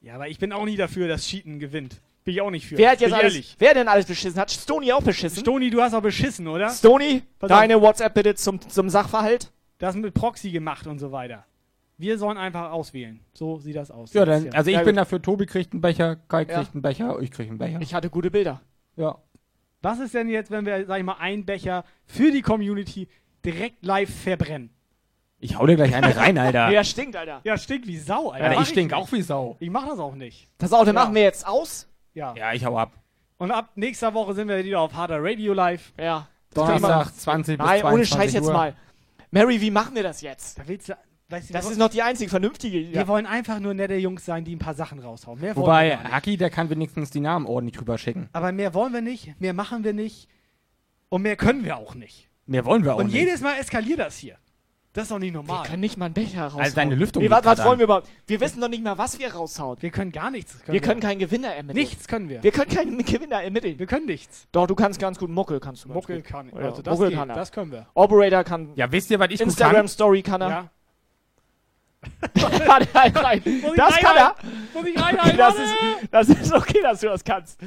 Ja, 0.01 0.15
aber 0.15 0.29
ich 0.29 0.39
bin 0.39 0.53
auch 0.53 0.65
nie 0.65 0.77
dafür, 0.77 1.09
dass 1.09 1.25
Cheaten 1.27 1.59
gewinnt. 1.59 2.01
Bin 2.25 2.35
ich 2.35 2.41
auch 2.41 2.51
nicht 2.51 2.67
für. 2.67 2.77
Wer 2.79 2.91
hat 2.91 3.01
jetzt 3.01 3.13
alles, 3.13 3.35
ehrlich. 3.35 3.57
wer 3.59 3.75
denn 3.75 3.87
alles 3.89 4.07
beschissen? 4.07 4.41
Hat 4.41 4.51
Stony 4.51 4.93
auch 4.93 5.03
beschissen? 5.03 5.39
Stony, 5.41 5.71
du 5.71 5.81
hast 5.81 5.95
auch 5.95 6.03
beschissen, 6.03 6.49
oder? 6.49 6.71
Stony, 6.71 7.23
deine 7.39 7.81
WhatsApp 7.81 8.15
bitte 8.15 8.35
zum, 8.35 8.61
zum 8.69 8.89
Sachverhalt. 8.91 9.53
Das 9.79 9.95
mit 9.95 10.15
Proxy 10.15 10.51
gemacht 10.51 10.87
und 10.87 10.99
so 10.99 11.13
weiter. 11.13 11.45
Wir 11.99 12.19
sollen 12.19 12.37
einfach 12.37 12.71
auswählen. 12.73 13.21
So 13.33 13.59
sieht 13.59 13.77
das 13.77 13.91
aus. 13.91 14.13
Ja, 14.13 14.25
dann, 14.27 14.51
also 14.53 14.69
ich 14.71 14.75
Ja, 14.77 14.83
bin 14.83 14.95
gut. 14.95 14.99
dafür, 14.99 15.23
Tobi 15.23 15.47
kriegt 15.47 15.73
einen 15.73 15.81
Becher, 15.81 16.17
Kai 16.17 16.45
kriegt 16.45 16.51
Ja. 16.67 16.73
einen 16.73 16.83
Becher, 16.83 17.19
ich 17.21 17.31
krieg 17.31 17.49
einen 17.49 17.59
Becher. 17.59 17.81
Ich 17.81 17.95
hatte 17.95 18.11
gute 18.11 18.31
Bilder. 18.31 18.61
ja. 18.97 19.17
Was 19.83 20.01
ist 20.01 20.15
denn 20.15 20.29
jetzt, 20.29 20.51
wenn 20.51 20.67
wir, 20.67 20.85
sag 20.87 20.99
ich 20.99 21.05
mal, 21.05 21.17
einen 21.21 21.45
Becher 21.45 21.85
für 22.07 22.33
die 22.33 22.43
Community 22.43 23.09
direkt 23.45 23.85
live 23.85 24.13
verbrennen? 24.13 24.71
Ich 25.39 25.57
hau 25.59 25.67
dir 25.67 25.77
gleich 25.77 25.95
eine 25.95 26.17
rein, 26.17 26.37
Alter. 26.39 26.71
Ja, 26.71 26.83
stinkt, 26.83 27.15
Alter. 27.15 27.41
Ja, 27.45 27.57
stinkt 27.57 27.87
wie 27.87 27.99
Sau, 27.99 28.31
Alter. 28.31 28.51
Mach 28.55 28.63
ich 28.63 28.69
stink 28.69 28.91
nicht. 28.91 28.95
auch 28.99 29.13
wie 29.13 29.23
Sau. 29.23 29.57
Ich 29.61 29.71
mach 29.71 29.87
das 29.87 29.99
auch 30.01 30.15
nicht. 30.15 30.49
Das 30.59 30.73
Auto 30.73 30.87
Ja. 30.89 30.93
machen 30.95 31.15
wir 31.15 31.23
jetzt 31.23 31.47
aus. 31.47 31.89
Ja. 32.15 32.35
Ja, 32.37 32.53
ich 32.53 32.65
hau 32.65 32.77
ab. 32.77 32.93
Und 33.39 33.53
ab 33.53 33.71
nächster 33.77 34.13
Woche 34.15 34.35
sind 34.35 34.49
wir 34.49 34.65
wieder 34.65 34.81
auf 34.81 34.95
Harder 34.95 35.23
Radio 35.23 35.53
Live. 35.53 35.93
Ja. 36.01 36.27
Donnerstag, 36.55 37.15
20 37.15 37.59
bis 37.59 37.67
Nein, 37.67 37.81
22 37.83 37.93
ohne 37.93 38.07
Scheiß 38.07 38.33
jetzt 38.33 38.47
Uhr. 38.47 38.53
mal. 38.55 38.75
Mary, 39.31 39.61
wie 39.61 39.71
machen 39.71 39.95
wir 39.95 40.03
das 40.03 40.21
jetzt? 40.23 40.59
Da 40.59 40.63
willst 40.67 40.89
du, 40.89 40.97
weißt 41.29 41.49
du, 41.49 41.53
Das 41.53 41.65
wir- 41.67 41.73
ist 41.73 41.79
noch 41.79 41.89
die 41.89 42.03
einzige 42.03 42.31
vernünftige. 42.31 42.79
Wir 42.79 42.91
Ja. 42.91 43.09
wollen 43.09 43.27
einfach 43.27 43.59
nur 43.61 43.75
nette 43.75 43.95
Jungs 43.97 44.25
sein, 44.25 44.45
die 44.45 44.55
ein 44.55 44.59
paar 44.59 44.75
Sachen 44.75 44.99
raushauen. 44.99 45.41
Mehr 45.41 45.57
wir 45.57 45.63
Wobei. 45.63 45.97
Haki, 45.97 46.37
der 46.37 46.51
kann 46.51 46.71
wenigstens 46.71 47.11
die 47.11 47.21
Namen 47.21 47.47
ordentlich 47.47 47.81
rüber 47.81 47.99
schicken. 47.99 48.29
Aber 48.33 48.53
mehr 48.53 48.75
wollen 48.75 48.93
wir 48.93 49.01
nicht, 49.03 49.41
mehr 49.41 49.53
machen 49.55 49.85
wir 49.85 49.93
nicht 49.93 50.29
und 51.09 51.23
mehr 51.23 51.37
können 51.37 51.65
wir 51.65 51.77
auch 51.77 51.95
nicht. 51.95 52.29
Mehr 52.47 52.65
wollen 52.65 52.85
wir 52.85 52.95
auch 52.95 52.99
und 52.99 53.07
nicht. 53.07 53.15
jedes 53.15 53.41
Mal 53.41 53.55
eskaliert 53.59 53.99
das 53.99 54.17
hier. 54.19 54.37
Das 54.93 55.03
ist 55.03 55.11
doch 55.11 55.19
nicht 55.19 55.35
normal. 55.35 55.63
Wir 55.65 55.69
können 55.69 55.81
nicht 55.81 55.99
mal 55.99 56.07
einen 56.07 56.15
Becher 56.15 56.45
raushauen. 56.45 56.63
Also 56.63 56.75
deine 56.77 56.95
Lüftung 56.95 57.23
Nee, 57.23 57.29
liegt 57.29 57.45
was, 57.45 57.63
wollen 57.63 57.79
wir 57.79 57.85
überhaupt? 57.85 58.09
Wir 58.27 58.41
wissen 58.41 58.63
doch 58.63 58.69
nicht 58.69 58.83
mal, 58.83 58.97
was 58.97 59.19
wir 59.19 59.31
raushauen. 59.35 59.77
Wir 59.83 59.91
können 59.91 60.11
gar 60.11 60.31
nichts. 60.31 60.57
Wir 60.67 60.81
können 60.81 61.01
keinen 61.01 61.19
Gewinner 61.19 61.49
ermitteln. 61.55 61.83
Nichts 61.85 62.09
können 62.09 62.31
wir. 62.31 62.43
Wir 62.43 62.51
können 62.51 62.71
keinen 62.71 62.99
Gewinner 63.05 63.43
ermitteln. 63.43 63.79
Wir 63.79 63.87
können 63.87 64.07
nichts. 64.07 64.49
Doch, 64.53 64.67
du 64.67 64.75
kannst 64.75 64.99
ganz 64.99 65.19
gut 65.19 65.29
Muckel, 65.29 65.61
kannst 65.61 65.85
du. 65.85 65.89
Muckel 65.91 66.23
gut. 66.23 66.25
kann- 66.25 66.49
Ja, 66.49 66.55
also 66.71 66.81
das 66.81 66.95
Muckel 66.95 67.11
geht, 67.11 67.19
kann 67.19 67.29
er. 67.29 67.37
das 67.37 67.53
können 67.53 67.73
wir. 67.73 67.87
Operator 67.93 68.43
kann. 68.43 68.71
Ja, 68.77 68.91
wisst 68.91 69.11
ihr, 69.11 69.19
was 69.19 69.27
ich 69.33 69.39
gut 69.39 69.49
Instagram 69.49 69.75
kann? 69.77 69.89
Story 69.89 70.23
kann 70.23 70.41
er. 70.41 70.49
Ja. 70.49 70.71
Warte, 72.67 72.89
halt 72.95 73.17
rein. 73.25 73.43
Das 73.77 73.97
kann 73.99 74.17
er. 74.17 74.35
Muss 74.75 74.87
ich 74.87 75.01
reinhalten? 75.01 75.37
Das 75.39 75.55
ist, 75.57 75.75
das 76.11 76.29
ist 76.29 76.53
okay, 76.53 76.81
dass 76.83 77.01
du 77.01 77.07
das 77.09 77.25
kannst. 77.25 77.59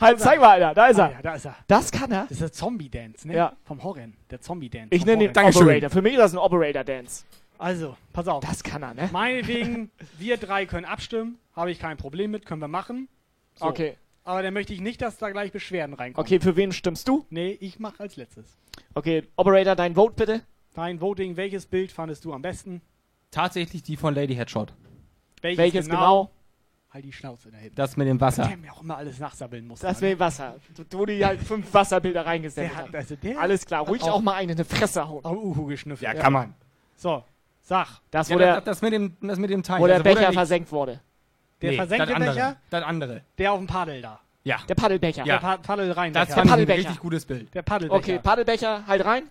Halt, 0.00 0.20
zeig 0.20 0.40
mal, 0.40 0.50
Alter. 0.62 0.74
Da 0.74 0.86
ist 0.88 0.98
Ah, 1.00 1.06
er. 1.06 1.12
ja, 1.12 1.22
da 1.22 1.34
ist 1.34 1.44
er. 1.46 1.56
Das 1.66 1.90
kann 1.92 2.10
er. 2.12 2.22
Das 2.22 2.30
ist 2.32 2.40
der 2.40 2.52
Zombie-Dance, 2.52 3.28
ne? 3.28 3.34
Ja. 3.36 3.52
Vom 3.64 3.82
Horren. 3.82 4.16
Der 4.30 4.40
Zombie-Dance. 4.40 4.88
Ich 4.94 5.04
nenne 5.04 5.28
den. 5.28 5.44
Operator. 5.46 5.90
Für 5.90 6.02
mich 6.02 6.12
ist 6.14 6.18
das 6.20 6.32
ein 6.32 6.38
Operator-Dance. 6.38 7.24
Also, 7.58 7.96
pass 8.12 8.28
auf. 8.28 8.44
Das 8.44 8.62
kann 8.62 8.82
er, 8.82 8.94
ne? 8.94 9.08
Meinetwegen, 9.12 9.90
wir 10.18 10.36
drei 10.36 10.66
können 10.66 10.84
abstimmen. 10.84 11.38
Habe 11.54 11.70
ich 11.70 11.78
kein 11.78 11.96
Problem 11.96 12.30
mit, 12.30 12.44
können 12.44 12.60
wir 12.60 12.68
machen. 12.68 13.08
So. 13.54 13.66
Okay. 13.66 13.96
Aber 14.24 14.42
dann 14.42 14.52
möchte 14.52 14.74
ich 14.74 14.80
nicht, 14.80 15.00
dass 15.00 15.18
da 15.18 15.30
gleich 15.30 15.52
Beschwerden 15.52 15.94
reinkommen. 15.94 16.26
Okay, 16.26 16.40
für 16.40 16.56
wen 16.56 16.72
stimmst 16.72 17.06
du? 17.08 17.24
Nee, 17.30 17.56
ich 17.60 17.78
mache 17.78 18.00
als 18.00 18.16
letztes. 18.16 18.56
Okay, 18.94 19.22
Operator, 19.36 19.76
dein 19.76 19.94
Vote 19.94 20.14
bitte. 20.16 20.42
Dein 20.74 21.00
Voting, 21.00 21.36
welches 21.38 21.64
Bild 21.64 21.92
fandest 21.92 22.24
du 22.26 22.34
am 22.34 22.42
besten? 22.42 22.82
Tatsächlich 23.36 23.82
die 23.82 23.96
von 23.96 24.14
Lady 24.14 24.34
Headshot. 24.34 24.72
Welches 25.42 25.86
genau? 25.88 26.30
Halt 26.90 27.04
die 27.04 27.12
Schnauze 27.12 27.50
da 27.50 27.58
hinten. 27.58 27.76
Das 27.76 27.96
mit 27.98 28.08
dem 28.08 28.18
Wasser. 28.20 28.46
Der 28.48 28.56
mir 28.56 28.72
auch 28.72 28.80
immer 28.80 28.96
alles 28.96 29.18
nachsabbeln 29.18 29.66
muss. 29.66 29.80
Das 29.80 30.00
mit 30.00 30.18
Wasser. 30.18 30.56
Du, 30.74 30.84
du 30.84 31.04
die 31.06 31.24
halt 31.24 31.40
fünf 31.42 31.72
Wasserbilder 31.74 32.24
reingesetzt 32.24 32.70
Der 32.72 32.76
hat- 32.76 32.86
hast. 32.86 32.94
also 32.94 33.16
der 33.16 33.38
Alles 33.38 33.66
klar, 33.66 33.86
ruhig 33.86 34.02
auch, 34.02 34.14
auch- 34.14 34.20
mal 34.22 34.34
eine 34.34 34.52
in 34.52 34.56
die 34.58 34.64
Fresse 34.64 35.06
hauen. 35.06 35.22
Au 35.24 35.34
Uhu 35.34 35.66
geschnüffelt. 35.66 36.14
Ja, 36.14 36.18
kann 36.18 36.32
man. 36.32 36.54
So, 36.94 37.22
sag. 37.60 38.00
Das, 38.10 38.30
Ja, 38.30 38.34
wo 38.36 38.38
der, 38.38 38.60
das, 38.62 38.80
mit 38.80 38.94
dem, 38.94 39.16
das 39.20 39.38
mit 39.38 39.50
dem 39.50 39.62
Teil. 39.62 39.80
wo 39.82 39.86
der 39.86 39.96
Also, 39.96 40.04
Becher 40.04 40.28
nicht- 40.28 40.34
versenkt 40.34 40.72
wurde. 40.72 41.00
Der 41.60 41.70
Nee, 41.72 41.76
versenkte 41.76 42.06
das 42.06 42.14
andere. 42.16 42.34
Becher, 42.34 42.56
Das 42.70 42.84
andere. 42.84 43.22
der 43.36 43.52
auf 43.52 43.58
dem 43.58 43.66
Paddel 43.66 44.00
da. 44.02 44.20
Ja. 44.44 44.58
Der 44.68 44.74
Paddelbecher. 44.74 45.26
Ja. 45.26 45.34
Der 45.34 45.38
pa 45.40 45.56
Paddel 45.58 45.92
rein. 45.92 46.12
Das 46.14 46.32
fand 46.32 46.46
ich 46.46 46.52
ein 46.52 46.70
richtig 46.70 46.98
gutes 47.00 47.26
Bild. 47.26 47.52
Der 47.54 47.62
Paddelbecher. 47.62 47.98
Okay, 47.98 48.18
Paddelbecher, 48.22 48.86
halt 48.86 49.04
rein. 49.04 49.24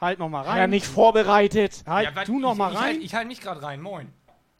Halt 0.00 0.18
noch 0.18 0.28
mal 0.28 0.42
rein. 0.42 0.58
Ja, 0.58 0.66
nicht 0.66 0.86
vorbereitet. 0.86 1.82
Halt 1.86 2.06
Ja, 2.08 2.16
was- 2.16 2.24
du 2.26 2.38
noch 2.38 2.52
ich, 2.52 2.58
mal 2.58 2.72
ich, 2.72 2.78
rein. 2.78 2.84
Halt, 2.86 3.02
ich 3.02 3.14
halt 3.14 3.28
mich 3.28 3.40
gerade 3.40 3.62
rein. 3.62 3.80
Moin. 3.80 4.12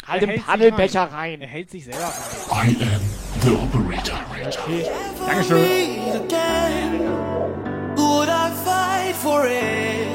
Halt 0.06 0.22
Er 0.22 0.28
den 0.28 0.42
Paddelbecher 0.42 1.08
Er 1.10 1.12
rein. 1.12 1.40
hält 1.42 1.70
sich 1.70 1.84
selber 1.84 2.10
rein. 2.50 2.76
I 2.80 2.82
am 2.82 3.00
the 3.42 3.50
operator. 3.50 4.18
Dankeschön. 5.26 5.58
Would 7.96 8.28
I 8.28 8.50
fight 8.64 9.14
for 9.16 9.44
it? 9.46 10.08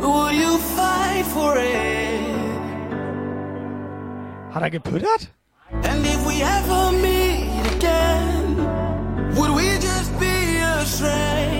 Would 0.00 0.32
you 0.34 0.58
fight 0.58 1.24
for 1.26 1.56
it? 1.56 2.20
Hat 4.54 4.62
er 4.62 4.70
gepüttert? 4.70 5.30
And 5.84 6.04
if 6.04 6.26
we 6.26 6.42
ever 6.42 6.90
meet 6.92 7.48
again, 7.76 8.56
would 9.34 9.50
we 9.54 9.76
just 9.80 10.12
be 10.18 10.58
estranged? 10.80 11.58
Or 11.58 11.59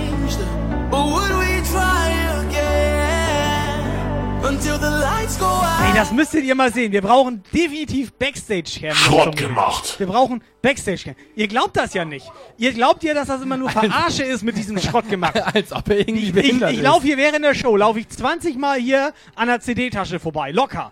Ey, 4.63 5.93
das 5.95 6.11
müsstet 6.11 6.43
ihr 6.43 6.53
mal 6.53 6.71
sehen. 6.71 6.91
Wir 6.91 7.01
brauchen 7.01 7.43
definitiv 7.51 8.13
Backstage-Cam. 8.13 8.93
Schrott 8.95 9.35
gemacht. 9.35 9.99
Wir 9.99 10.07
brauchen 10.07 10.43
Backstage-Cam. 10.61 11.15
Ihr 11.35 11.47
glaubt 11.47 11.75
das 11.77 11.93
ja 11.93 12.05
nicht. 12.05 12.31
Ihr 12.57 12.71
glaubt 12.71 13.03
ja, 13.03 13.13
dass 13.13 13.27
das 13.27 13.41
immer 13.41 13.57
nur 13.57 13.69
Verarsche 13.69 14.23
ist 14.23 14.43
mit 14.43 14.55
diesem 14.57 14.77
Schrott 14.77 15.09
gemacht. 15.09 15.35
Als 15.53 15.71
ob 15.71 15.89
er 15.89 15.99
irgendwie 15.99 16.27
Ich, 16.27 16.33
behindert 16.33 16.73
ich 16.73 16.81
laufe 16.81 17.07
hier 17.07 17.17
während 17.17 17.43
der 17.43 17.55
Show, 17.55 17.75
laufe 17.75 17.99
ich 17.99 18.09
20 18.09 18.57
Mal 18.57 18.79
hier 18.79 19.13
an 19.35 19.47
der 19.47 19.59
CD-Tasche 19.61 20.19
vorbei. 20.19 20.51
Locker. 20.51 20.91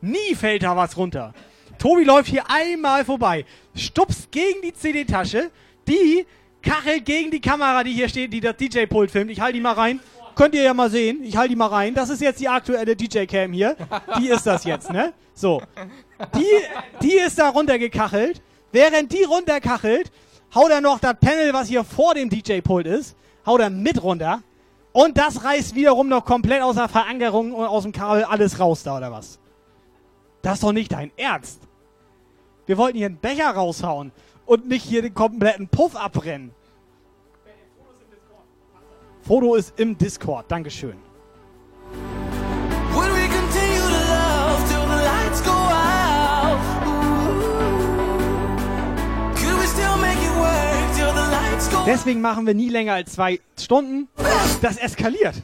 Nie 0.00 0.34
fällt 0.34 0.62
da 0.62 0.76
was 0.76 0.96
runter. 0.96 1.34
Tobi 1.78 2.04
läuft 2.04 2.30
hier 2.30 2.44
einmal 2.48 3.04
vorbei, 3.04 3.44
stupst 3.74 4.30
gegen 4.30 4.62
die 4.62 4.72
CD-Tasche, 4.72 5.50
die 5.88 6.26
kachelt 6.62 7.04
gegen 7.04 7.30
die 7.30 7.40
Kamera, 7.40 7.82
die 7.82 7.92
hier 7.92 8.08
steht, 8.08 8.32
die 8.32 8.40
das 8.40 8.56
DJ-Pult 8.56 9.10
filmt. 9.10 9.30
Ich 9.30 9.40
halte 9.40 9.54
die 9.54 9.60
mal 9.60 9.72
rein. 9.74 10.00
Könnt 10.34 10.54
ihr 10.54 10.62
ja 10.62 10.74
mal 10.74 10.90
sehen. 10.90 11.22
Ich 11.22 11.36
halte 11.36 11.50
die 11.50 11.56
mal 11.56 11.66
rein. 11.66 11.94
Das 11.94 12.10
ist 12.10 12.20
jetzt 12.20 12.40
die 12.40 12.48
aktuelle 12.48 12.96
DJ-Cam 12.96 13.52
hier. 13.52 13.76
Die 14.18 14.28
ist 14.28 14.46
das 14.46 14.64
jetzt, 14.64 14.90
ne? 14.90 15.12
So. 15.34 15.62
Die, 16.34 16.46
die 17.02 17.14
ist 17.14 17.38
da 17.38 17.50
runtergekachelt. 17.50 18.42
Während 18.72 19.12
die 19.12 19.24
runterkachelt, 19.24 20.10
haut 20.54 20.70
er 20.70 20.80
noch 20.80 20.98
das 20.98 21.16
Panel, 21.20 21.52
was 21.52 21.68
hier 21.68 21.84
vor 21.84 22.14
dem 22.14 22.30
DJ-Pult 22.30 22.86
ist, 22.86 23.16
haut 23.44 23.60
er 23.60 23.70
mit 23.70 24.02
runter. 24.02 24.42
Und 24.92 25.16
das 25.18 25.44
reißt 25.44 25.74
wiederum 25.74 26.08
noch 26.08 26.24
komplett 26.24 26.62
aus 26.62 26.76
der 26.76 26.88
Verankerung 26.88 27.52
und 27.52 27.66
aus 27.66 27.82
dem 27.82 27.92
Kabel 27.92 28.24
alles 28.24 28.58
raus 28.58 28.82
da, 28.82 28.98
oder 28.98 29.10
was? 29.10 29.38
Das 30.42 30.54
ist 30.54 30.62
doch 30.62 30.72
nicht 30.72 30.92
dein 30.92 31.10
Ernst. 31.16 31.60
Wir 32.66 32.76
wollten 32.76 32.98
hier 32.98 33.06
einen 33.06 33.16
Becher 33.16 33.50
raushauen 33.50 34.12
und 34.44 34.68
nicht 34.68 34.84
hier 34.84 35.02
den 35.02 35.14
kompletten 35.14 35.68
Puff 35.68 35.96
abbrennen. 35.96 36.52
Foto 39.22 39.54
ist 39.54 39.78
im 39.78 39.96
Discord. 39.96 40.50
Dankeschön. 40.50 40.96
Deswegen 51.84 52.20
machen 52.20 52.46
wir 52.46 52.54
nie 52.54 52.68
länger 52.68 52.94
als 52.94 53.12
zwei 53.12 53.40
Stunden. 53.58 54.08
Das 54.60 54.76
eskaliert. 54.76 55.34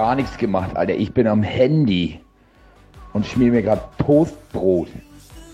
Gar 0.00 0.14
nichts 0.14 0.38
gemacht, 0.38 0.74
Alter. 0.78 0.94
Ich 0.94 1.12
bin 1.12 1.26
am 1.26 1.42
Handy 1.42 2.20
und 3.12 3.26
schmier 3.26 3.52
mir 3.52 3.60
gerade 3.60 3.82
Toastbrot 3.98 4.88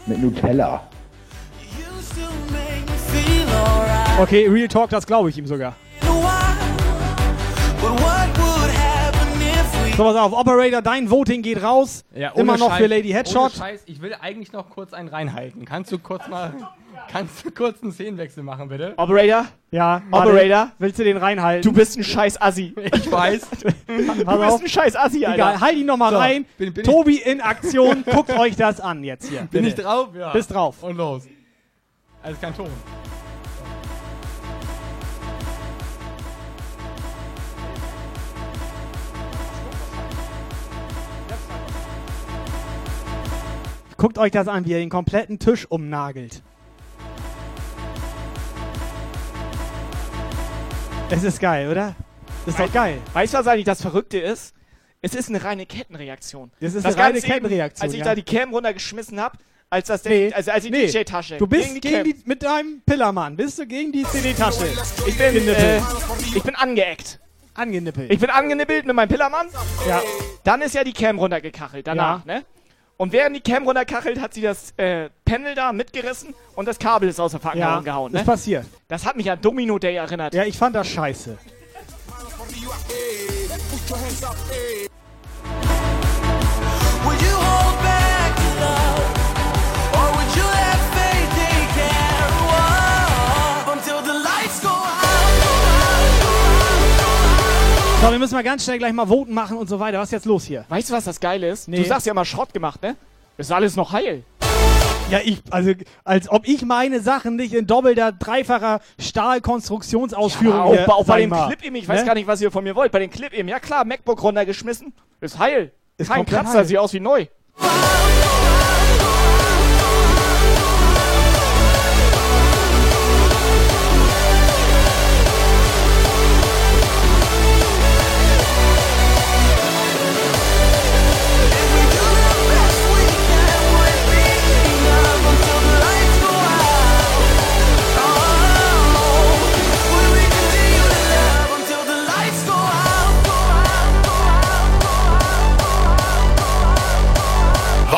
mit 0.06 0.22
Nutella. 0.22 0.82
Okay, 4.20 4.46
Real 4.46 4.68
Talk, 4.68 4.90
das 4.90 5.04
glaube 5.04 5.30
ich 5.30 5.38
ihm 5.38 5.46
sogar. 5.48 5.74
So, 9.96 10.04
pass 10.04 10.16
auf, 10.16 10.32
Operator, 10.32 10.80
dein 10.80 11.10
Voting 11.10 11.42
geht 11.42 11.60
raus. 11.60 12.04
Ja, 12.14 12.30
ohne 12.34 12.42
Immer 12.42 12.56
noch 12.56 12.70
Scheiß- 12.70 12.76
für 12.76 12.86
Lady 12.86 13.08
Headshot. 13.08 13.36
Ohne 13.42 13.50
Scheiß, 13.50 13.82
ich 13.86 14.00
will 14.00 14.14
eigentlich 14.20 14.52
noch 14.52 14.70
kurz 14.70 14.92
einen 14.92 15.08
reinhalten. 15.08 15.64
Kannst 15.64 15.90
du 15.90 15.98
kurz 15.98 16.28
mal, 16.28 16.52
kannst 17.12 17.44
du 17.44 17.50
kurz 17.50 17.82
einen 17.82 17.92
Szenenwechsel 17.92 18.42
machen, 18.42 18.68
bitte? 18.68 18.94
Operator? 18.96 19.46
Ja. 19.70 20.02
Operator? 20.10 20.72
Willst 20.78 20.98
du 20.98 21.04
den 21.04 21.16
reinhalten? 21.16 21.62
Du 21.62 21.76
bist 21.76 21.96
ein 21.98 22.04
scheiß 22.04 22.40
Assi. 22.40 22.74
Ich 22.94 23.10
weiß. 23.10 23.46
Du 23.86 23.96
bist 23.96 24.62
ein 24.62 24.68
scheiß 24.68 24.96
Assi, 24.96 25.24
Alter. 25.24 25.34
Egal, 25.34 25.60
halt 25.60 25.76
ihn 25.76 25.86
nochmal 25.86 26.12
So, 26.12 26.18
rein. 26.18 26.46
bin- 26.58 26.72
bin 26.72 26.84
ich- 26.84 26.90
Tobi 26.90 27.16
in 27.18 27.40
Aktion. 27.40 28.04
Guckt 28.04 28.30
euch 28.38 28.56
das 28.56 28.80
an 28.80 29.04
jetzt 29.04 29.28
hier. 29.28 29.40
Bin 29.40 29.64
bitte. 29.64 29.68
ich 29.68 29.74
drauf? 29.74 30.08
Ja. 30.16 30.32
Bist 30.32 30.52
drauf. 30.52 30.82
Und 30.82 30.96
los. 30.96 31.26
Also 32.22 32.38
kein 32.40 32.54
Ton. 32.56 32.68
Guckt 43.96 44.18
euch 44.18 44.30
das 44.30 44.46
an, 44.46 44.66
wie 44.66 44.72
er 44.74 44.78
den 44.78 44.90
kompletten 44.90 45.38
Tisch 45.38 45.66
umnagelt. 45.70 46.42
Es 51.08 51.22
ist 51.22 51.40
geil, 51.40 51.70
oder? 51.70 51.94
Das 52.44 52.54
ist 52.54 52.60
doch 52.60 52.72
geil. 52.72 52.98
Weißt 53.12 53.32
du, 53.34 53.38
was 53.38 53.46
eigentlich 53.46 53.64
das 53.64 53.80
Verrückte 53.80 54.18
ist? 54.18 54.54
Es 55.02 55.14
ist 55.14 55.28
eine 55.28 55.42
reine 55.44 55.64
Kettenreaktion. 55.64 56.50
Das 56.60 56.74
ist 56.74 56.84
Das 56.84 56.94
eine 56.94 57.04
reine 57.04 57.12
Ganze 57.14 57.26
eben, 57.28 57.34
Kettenreaktion, 57.34 57.84
Als 57.84 57.92
ich 57.92 57.98
ja. 58.00 58.04
da 58.06 58.14
die 58.16 58.22
Cam 58.22 58.52
runtergeschmissen 58.52 59.20
habe, 59.20 59.38
als 59.70 59.86
das 59.86 60.04
Nee, 60.04 60.32
also 60.32 60.50
als 60.50 60.64
die 60.64 60.70
nee. 60.70 60.86
DJ-Tasche. 60.86 61.36
Du 61.38 61.46
bist 61.46 61.68
gegen 61.68 61.80
gegen 61.80 62.04
die 62.04 62.14
die, 62.14 62.22
mit 62.24 62.42
deinem 62.42 62.82
Pillermann, 62.84 63.36
bist 63.36 63.58
du 63.58 63.66
gegen 63.66 63.92
die 63.92 64.02
CD-Tasche. 64.04 64.66
Ich 65.06 65.16
bin, 65.16 65.48
äh, 65.48 65.80
ich 66.34 66.42
bin 66.42 66.56
angeeckt. 66.56 67.20
Angenippelt. 67.54 68.10
Ich 68.10 68.18
bin 68.18 68.30
angenippelt 68.30 68.84
mit 68.84 68.94
meinem 68.94 69.08
Pillermann. 69.08 69.46
Ja. 69.88 70.02
Dann 70.42 70.60
ist 70.60 70.74
ja 70.74 70.82
die 70.82 70.92
Cam 70.92 71.18
runtergekachelt, 71.20 71.86
danach, 71.86 72.24
ne? 72.24 72.44
Und 72.98 73.12
während 73.12 73.36
die 73.36 73.40
Cam 73.40 73.64
runterkachelt, 73.64 74.20
hat 74.20 74.32
sie 74.32 74.40
das 74.40 74.72
äh, 74.78 75.10
Panel 75.24 75.54
da 75.54 75.72
mitgerissen 75.72 76.34
und 76.54 76.66
das 76.66 76.78
Kabel 76.78 77.10
ist 77.10 77.20
aus 77.20 77.32
der 77.32 77.40
Verpackung 77.40 77.60
ja, 77.60 77.80
gehauen, 77.80 78.14
ist 78.14 78.20
ne? 78.20 78.24
passiert. 78.24 78.66
Das 78.88 79.04
hat 79.04 79.16
mich 79.16 79.30
an 79.30 79.38
Domino 79.40 79.78
Day 79.78 79.96
erinnert. 79.96 80.32
Ja, 80.34 80.44
ich 80.44 80.56
fand 80.56 80.74
das 80.74 80.88
scheiße. 80.88 81.36
Would 87.04 87.22
you 87.22 87.36
hold 87.36 87.75
So, 98.02 98.12
wir 98.12 98.18
müssen 98.18 98.34
mal 98.34 98.44
ganz 98.44 98.64
schnell 98.64 98.78
gleich 98.78 98.92
mal 98.92 99.06
Voten 99.06 99.34
machen 99.34 99.56
und 99.56 99.68
so 99.68 99.80
weiter. 99.80 99.98
Was 99.98 100.08
ist 100.08 100.12
jetzt 100.12 100.26
los 100.26 100.44
hier? 100.44 100.64
Weißt 100.68 100.90
du, 100.90 100.94
was 100.94 101.04
das 101.04 101.18
Geile 101.18 101.48
ist? 101.48 101.66
Nee. 101.66 101.78
Du 101.78 101.84
sagst 101.84 102.06
ja 102.06 102.12
immer 102.12 102.24
Schrott 102.24 102.52
gemacht, 102.52 102.82
ne? 102.82 102.94
Ist 103.38 103.50
alles 103.50 103.74
noch 103.74 103.92
heil. 103.92 104.22
Ja, 105.10 105.20
ich, 105.24 105.40
also, 105.50 105.72
als 106.04 106.28
ob 106.28 106.46
ich 106.46 106.62
meine 106.62 107.00
Sachen 107.00 107.36
nicht 107.36 107.54
in 107.54 107.66
doppelter, 107.66 108.12
dreifacher 108.12 108.80
Stahlkonstruktionsausführung 108.98 110.60
auch, 110.60 110.74
hier, 110.74 110.94
auch 110.94 111.04
bei 111.04 111.20
dem 111.20 111.30
mal, 111.30 111.46
Clip 111.46 111.64
eben, 111.64 111.76
ich 111.76 111.88
weiß 111.88 112.00
ne? 112.00 112.06
gar 112.06 112.14
nicht, 112.14 112.26
was 112.26 112.40
ihr 112.40 112.50
von 112.50 112.64
mir 112.64 112.74
wollt. 112.74 112.92
Bei 112.92 112.98
dem 112.98 113.10
Clip 113.10 113.32
eben, 113.32 113.48
ja 113.48 113.60
klar, 113.60 113.84
MacBook 113.84 114.22
runtergeschmissen. 114.22 114.92
Ist 115.20 115.38
heil. 115.38 115.72
Ist 115.96 116.10
Kein 116.10 116.26
Kratzer, 116.26 116.58
heil. 116.58 116.64
sieht 116.64 116.78
aus 116.78 116.92
wie 116.92 117.00
neu. 117.00 117.26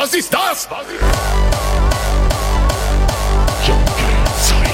Was 0.09 0.15
ist 0.15 0.33
das? 0.33 0.67
Zeit. 4.43 4.71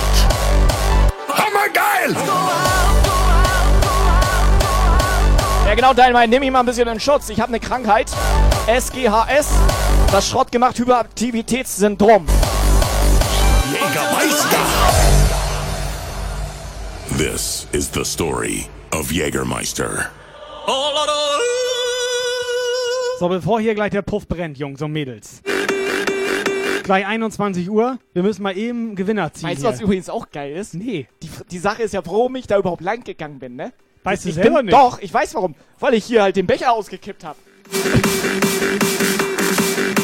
Hammergeil! 1.29 2.17
Ja 5.67 5.75
genau, 5.75 5.93
Dynamite, 5.93 6.29
nimm 6.29 6.39
mich 6.39 6.53
mal 6.53 6.61
ein 6.61 6.67
bisschen 6.67 6.87
in 6.87 7.01
Schutz. 7.01 7.31
Ich 7.31 7.41
habe 7.41 7.49
eine 7.49 7.59
Krankheit. 7.59 8.13
SGHS. 8.69 9.49
Das 10.13 10.29
Schrott 10.29 10.53
gemacht 10.53 10.79
Hyperaktivitätssyndrom. 10.79 12.29
Jägermeister! 13.73 14.59
This 17.19 17.67
is 17.73 17.91
the 17.93 18.05
story 18.05 18.69
of 18.93 19.11
Jägermeister. 19.11 20.11
So, 23.25 23.29
bevor 23.31 23.59
hier 23.59 23.75
gleich 23.75 23.91
der 23.91 24.03
Puff 24.03 24.29
brennt, 24.29 24.59
Jungs 24.59 24.83
und 24.83 24.93
Mädels. 24.93 25.41
Gleich 26.83 27.07
21 27.07 27.71
Uhr. 27.71 27.99
Wir 28.13 28.23
müssen 28.23 28.43
mal 28.43 28.55
eben 28.55 28.97
Gewinner 28.97 29.33
ziehen. 29.33 29.49
Weißt 29.49 29.63
du, 29.63 29.67
was 29.67 29.77
hier. 29.79 29.85
übrigens 29.87 30.11
auch 30.11 30.29
geil 30.31 30.55
ist? 30.55 30.75
Nee. 30.75 31.09
Die, 31.23 31.31
die 31.51 31.59
Sache 31.59 31.85
ist 31.85 31.95
ja, 31.95 32.05
warum 32.05 32.37
ich 32.37 32.47
da 32.47 32.59
überhaupt 32.59 32.83
lang 32.83 33.03
gegangen 33.03 33.39
bin, 33.39 33.57
ne? 33.57 33.73
Weißt 34.03 34.27
du 34.27 34.29
ich 34.29 34.35
selber 34.35 34.59
bin, 34.59 34.67
nicht? 34.67 34.77
Doch, 34.77 35.01
ich 35.01 35.15
weiß 35.15 35.37
warum. 35.37 35.55
Weil 35.81 35.95
ich 35.95 36.05
hier 36.05 36.23
halt 36.23 36.37
den 36.37 36.47
Becher 36.47 36.71
ausgekippt 36.75 37.25
habe. 37.25 37.39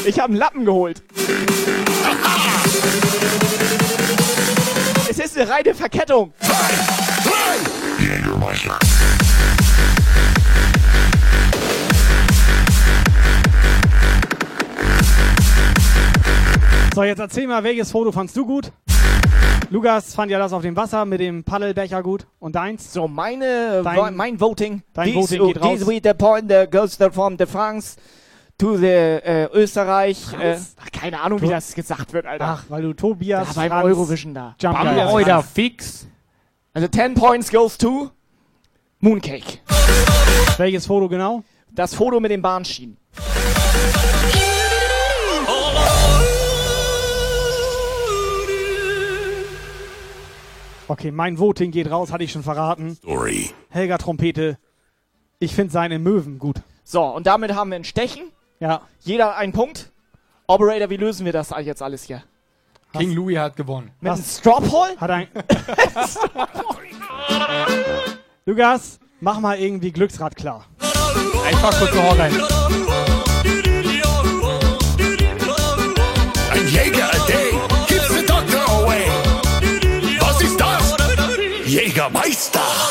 Ich 0.07 0.19
habe 0.19 0.29
einen 0.29 0.37
Lappen 0.37 0.65
geholt. 0.65 1.03
Es 5.07 5.19
ist 5.19 5.37
eine 5.37 5.47
reine 5.47 5.75
Verkettung. 5.75 6.33
Jägermeister. 7.99 8.79
So, 16.93 17.03
jetzt 17.03 17.19
erzähl 17.19 17.47
mal, 17.47 17.63
welches 17.63 17.89
Foto 17.91 18.11
fandst 18.11 18.35
du 18.35 18.45
gut? 18.45 18.71
Lukas 19.69 20.13
fand 20.13 20.29
ja 20.29 20.37
das 20.37 20.51
auf 20.51 20.61
dem 20.61 20.75
Wasser 20.75 21.05
mit 21.05 21.21
dem 21.21 21.41
Paddelbecher 21.45 22.03
gut. 22.03 22.27
Und 22.39 22.55
deins? 22.55 22.91
So, 22.91 23.07
meine, 23.07 23.81
Dein- 23.81 24.13
mein 24.15 24.39
Voting. 24.41 24.83
Dein 24.93 25.13
This- 25.13 25.15
Voting 25.31 25.47
geht 25.47 25.61
raus. 25.61 25.79
This 25.79 25.87
week 25.87 26.03
the 26.03 26.13
point 26.13 26.49
that 26.49 26.69
goes 26.69 26.97
from 27.13 27.37
the 27.39 27.45
France 27.45 27.95
to 28.57 28.75
the 28.75 28.85
äh, 28.87 29.47
Österreich. 29.53 30.33
Äh, 30.37 30.57
ach, 30.81 30.91
keine 30.91 31.21
Ahnung, 31.21 31.41
wie 31.41 31.47
das 31.47 31.73
gesagt 31.73 32.11
wird, 32.11 32.25
Alter. 32.25 32.45
Ach, 32.45 32.65
weil 32.67 32.81
du 32.81 32.93
Tobias 32.93 33.47
ja, 33.47 33.53
beim 33.61 33.69
Franz, 33.69 33.85
Eurovision 33.85 34.33
da. 34.33 34.55
Jump 34.59 34.77
Bam, 34.77 35.43
fix. 35.43 36.07
Also 36.73 36.89
10 36.89 37.13
points 37.13 37.49
goes 37.49 37.77
to 37.77 38.09
Mooncake. 38.99 39.59
Welches 40.57 40.85
Foto 40.85 41.07
genau? 41.07 41.43
Das 41.71 41.95
Foto 41.95 42.19
mit 42.19 42.31
den 42.31 42.41
Bahnschienen. 42.41 42.97
Okay, 50.91 51.09
mein 51.09 51.39
Voting 51.39 51.71
geht 51.71 51.89
raus, 51.89 52.11
hatte 52.11 52.25
ich 52.25 52.33
schon 52.33 52.43
verraten. 52.43 52.95
Story. 52.95 53.51
Helga 53.69 53.97
Trompete. 53.97 54.57
Ich 55.39 55.55
finde 55.55 55.71
seine 55.71 55.99
Möwen 55.99 56.37
gut. 56.37 56.57
So, 56.83 57.05
und 57.05 57.27
damit 57.27 57.55
haben 57.55 57.69
wir 57.69 57.77
ein 57.77 57.85
Stechen. 57.85 58.23
Ja. 58.59 58.81
Jeder 58.99 59.37
einen 59.37 59.53
Punkt. 59.53 59.89
Operator, 60.47 60.89
wie 60.89 60.97
lösen 60.97 61.25
wir 61.25 61.31
das 61.31 61.53
jetzt 61.61 61.81
alles 61.81 62.03
hier? 62.03 62.23
King 62.91 63.13
Louis 63.13 63.37
hat 63.37 63.55
gewonnen. 63.55 63.91
Mit 64.01 64.11
einem 64.11 64.21
Stropole? 64.21 64.97
Hat 64.97 65.11
ein. 65.11 65.29
Lukas, 68.45 68.99
mach 69.21 69.39
mal 69.39 69.57
irgendwie 69.57 69.93
Glücksrad 69.93 70.35
klar. 70.35 70.65
Einfach 71.45 71.71
kurz 71.79 72.19
rein. 72.19 72.33
Jägermeister! 81.91 82.90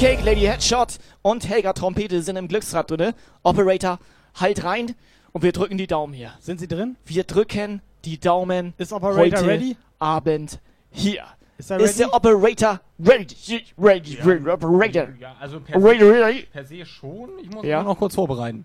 Mooncake, 0.00 0.22
Lady 0.24 0.42
Headshot 0.42 0.98
und 1.22 1.48
Helga 1.48 1.72
Trompete 1.72 2.22
sind 2.22 2.36
im 2.36 2.46
Glücksrad 2.46 2.88
drinne. 2.88 3.16
Operator, 3.42 3.98
halt 4.38 4.62
rein 4.62 4.94
und 5.32 5.42
wir 5.42 5.50
drücken 5.50 5.76
die 5.76 5.88
Daumen 5.88 6.12
hier. 6.12 6.30
Sind 6.38 6.60
sie 6.60 6.68
drin? 6.68 6.96
Wir 7.04 7.24
drücken 7.24 7.82
die 8.04 8.16
Daumen 8.20 8.74
Ist 8.78 8.92
Operator 8.92 9.18
heute 9.40 9.44
ready? 9.44 9.76
Abend 9.98 10.60
hier. 10.92 11.24
Ist 11.56 11.72
er 11.72 11.80
Ist 11.80 11.98
ready? 11.98 12.10
der 12.10 12.14
Operator 12.14 12.80
ready? 13.04 13.64
Ready, 13.76 14.18
ready, 14.22 14.48
Operator. 14.48 15.08
Ja, 15.18 15.34
also 15.40 15.58
per 15.58 15.82
ready, 15.82 15.98
se, 15.98 16.12
ready. 16.22 16.42
per 16.52 16.64
se 16.64 16.86
schon. 16.86 17.30
Ich 17.42 17.50
muss 17.50 17.64
Ja. 17.64 17.70
ja. 17.70 17.82
noch 17.82 17.98
kurz 17.98 18.14
vorbereiten. 18.14 18.64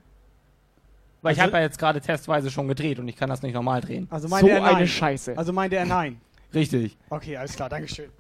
Weil 1.23 1.33
ich 1.33 1.39
Also- 1.41 1.51
habe 1.51 1.57
ja 1.57 1.63
jetzt 1.63 1.79
gerade 1.79 1.99
testweise 1.99 2.51
schon 2.51 2.67
gedreht 2.67 2.99
und 2.99 3.07
ich 3.07 3.15
kann 3.15 3.29
das 3.31 3.41
nicht 3.41 3.55
normal 3.55 3.81
drehen. 3.81 4.07
Also 4.11 4.27
meinte 4.27 4.45
So 4.51 4.55
er 4.55 4.61
nein. 4.61 4.75
eine 4.75 4.87
Scheiße. 4.87 5.35
Also 5.35 5.51
meinte 5.51 5.77
er 5.77 5.85
nein. 5.85 6.21
Richtig. 6.53 6.95
Okay, 7.09 7.37
alles 7.37 7.55
klar, 7.55 7.69
Dankeschön. 7.69 8.11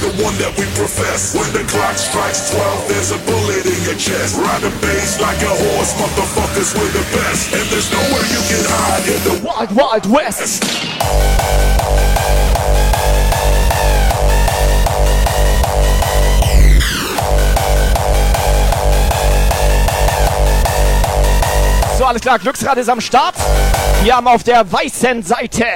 The 0.00 0.22
one 0.22 0.34
that 0.38 0.52
we 0.56 0.64
profess. 0.78 1.34
When 1.34 1.50
the 1.52 1.64
clock 1.70 1.96
strikes 1.96 2.50
12, 2.50 2.88
there's 2.88 3.10
a 3.10 3.18
bullet 3.26 3.66
in 3.66 3.78
your 3.82 3.98
chest. 3.98 4.38
Riding 4.38 4.74
bass 4.80 5.20
like 5.20 5.40
a 5.42 5.50
horse, 5.50 5.92
motherfuckers, 5.98 6.74
we're 6.74 6.92
the 6.94 7.06
best. 7.16 7.52
And 7.54 7.66
there's 7.70 7.90
nowhere 7.90 8.26
you 8.30 8.42
can 8.46 8.62
hide 8.66 9.06
in 9.06 9.20
the 9.26 9.34
Wild, 9.42 9.70
Wild 9.74 10.06
West. 10.06 10.64
So, 21.98 22.04
alles 22.04 22.22
klar, 22.22 22.38
Glücksrad 22.38 22.78
ist 22.78 22.88
am 22.88 23.00
Start. 23.00 23.34
Wir 24.02 24.16
haben 24.16 24.28
auf 24.28 24.44
der 24.44 24.70
weißen 24.70 25.22
Seite 25.24 25.66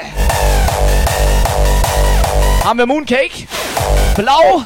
haben 2.64 2.78
wir 2.78 2.86
Mooncake. 2.86 3.48
Blau 4.16 4.62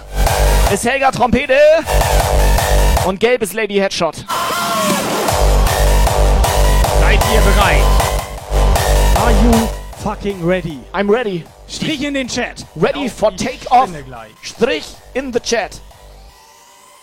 ist 0.73 0.85
Helga 0.85 1.13
Trompete. 1.13 1.59
Und 3.07 3.21
gelb 3.21 3.43
ist 3.43 3.53
Lady 3.53 3.77
Headshot. 3.77 4.17
Seid 7.01 7.21
ihr 7.33 7.41
bereit? 7.41 7.83
Are 9.21 9.31
you 9.31 9.53
fucking 10.03 10.45
ready? 10.45 10.81
I'm 10.93 11.09
ready. 11.09 11.45
Strich 11.69 12.03
in 12.03 12.15
den 12.15 12.27
Chat. 12.27 12.67
Ready 12.75 13.09
for 13.09 13.37
take-off. 13.37 13.89
Spinne 13.89 14.03
gleich. 14.03 14.33
Strich 14.43 14.97
in 15.15 15.33
the 15.33 15.39
chat. 15.39 15.81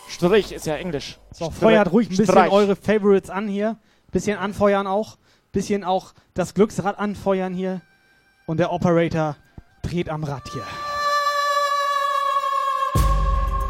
Strich 0.10 0.52
ist 0.52 0.66
ja 0.66 0.76
Englisch. 0.76 1.18
So, 1.32 1.50
feuert 1.50 1.94
ruhig 1.94 2.08
ein 2.08 2.10
bisschen 2.10 2.26
Streich. 2.26 2.52
eure 2.52 2.76
Favorites 2.76 3.30
an 3.30 3.48
hier. 3.48 3.78
Bisschen 4.12 4.38
anfeuern 4.38 4.86
auch. 4.86 5.18
Bisschen 5.54 5.86
auch 5.86 6.14
das 6.34 6.54
Glücksrad 6.54 7.00
anfeuern 7.00 7.54
hier. 7.54 7.82
Und 8.46 8.58
der 8.60 8.74
Operator 8.74 9.38
dreht 9.82 10.10
am 10.10 10.26
Rad 10.26 10.44
hier. 10.52 10.64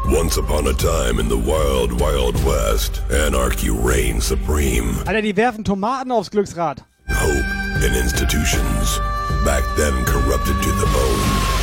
Once 0.06 0.36
upon 0.36 0.66
a 0.66 0.72
time 0.74 1.18
in 1.18 1.28
the 1.28 1.36
wild, 1.36 1.98
wild 1.98 2.34
west, 2.44 3.00
anarchy 3.10 3.70
reigned 3.70 4.22
supreme. 4.22 4.98
Alter, 5.06 5.22
die 5.22 5.34
werfen 5.34 5.64
Tomaten 5.64 6.12
aufs 6.12 6.30
Glücksrad. 6.30 6.84
Hope 7.08 7.46
in 7.82 7.94
institutions, 7.94 9.00
back 9.46 9.64
then 9.76 10.04
corrupted 10.04 10.60
to 10.62 10.70
the 10.72 10.86
bone. 10.92 11.54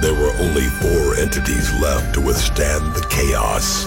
There 0.00 0.14
were 0.14 0.32
only 0.40 0.66
four 0.80 1.16
entities 1.16 1.70
left 1.82 2.14
to 2.14 2.22
withstand 2.22 2.94
the 2.94 3.06
chaos. 3.10 3.86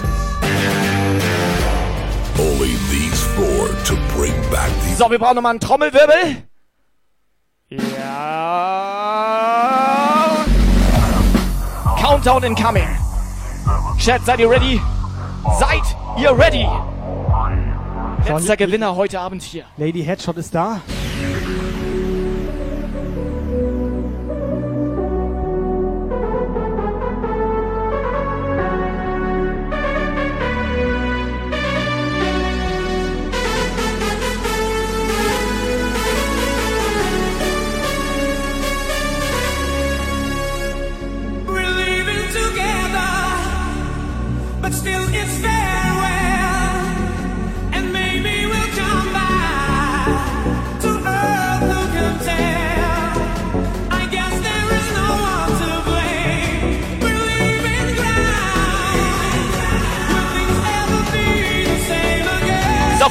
Only 2.38 2.76
these 2.90 3.20
four 3.34 3.68
to 3.86 3.96
bring 4.14 4.34
back 4.52 4.70
the 4.84 4.94
So, 4.94 5.10
wir 5.10 5.18
brauchen 5.18 5.34
nochmal 5.34 5.50
einen 5.50 5.60
Trommelwirbel. 5.60 6.46
Ja. 7.68 7.80
Countdown 11.98 12.44
incoming. 12.44 12.86
Chat, 13.98 14.24
seid 14.24 14.38
ihr 14.38 14.48
ready? 14.48 14.80
Seid 15.58 15.82
ihr 16.16 16.30
ready? 16.30 16.64
Letzter 18.24 18.56
Gewinner 18.56 18.94
heute 18.94 19.18
Abend 19.18 19.42
hier. 19.42 19.64
Lady 19.78 20.04
Headshot 20.04 20.36
ist 20.36 20.54
da. 20.54 20.80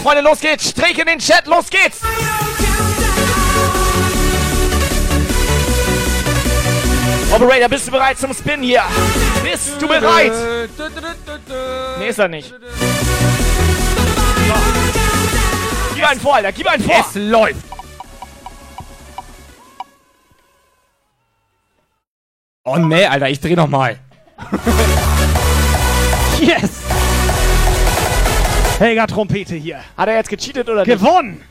Freunde, 0.06 0.22
los 0.22 0.40
geht's. 0.40 0.70
Strich 0.70 1.00
in 1.00 1.08
den 1.08 1.18
Chat, 1.18 1.48
los 1.48 1.68
geht's. 1.68 2.00
Operator, 7.32 7.68
bist 7.68 7.88
du 7.88 7.92
bereit 7.92 8.20
zum 8.20 8.32
Spin 8.32 8.62
hier? 8.62 8.84
Bist 9.42 9.82
du 9.82 9.88
bereit? 9.88 10.32
Nee, 11.98 12.10
ist 12.10 12.20
er 12.20 12.28
nicht. 12.28 12.50
So. 12.50 12.56
Gib 15.96 16.08
einen 16.08 16.20
vor, 16.20 16.36
Alter, 16.36 16.52
gib 16.52 16.68
einen 16.68 16.84
vor. 16.84 16.96
Es 17.00 17.16
läuft. 17.16 17.66
Oh 22.64 22.78
nee, 22.78 23.08
Alter, 23.08 23.28
ich 23.28 23.40
dreh 23.40 23.56
noch 23.56 23.68
mal. 23.68 23.98
Yes! 26.42 26.75
Helga 28.78 29.08
Trompete 29.08 29.56
hier. 29.56 29.80
Hat 29.96 30.10
er 30.10 30.16
jetzt 30.16 30.30
gecheatet 30.30 30.68
oder 30.68 30.86
nicht? 30.86 31.00
Gewonnen! 31.00 31.42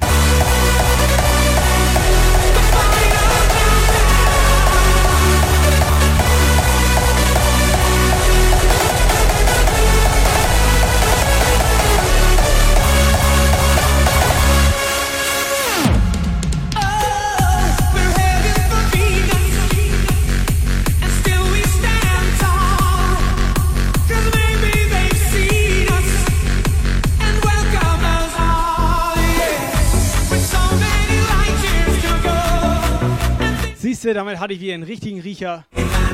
Siehst 34.05 34.17
du, 34.17 34.19
damit 34.19 34.39
hatte 34.39 34.53
ich 34.53 34.61
wieder 34.61 34.75
einen 34.75 34.83
richtigen 34.83 35.19
Riecher. 35.23 35.65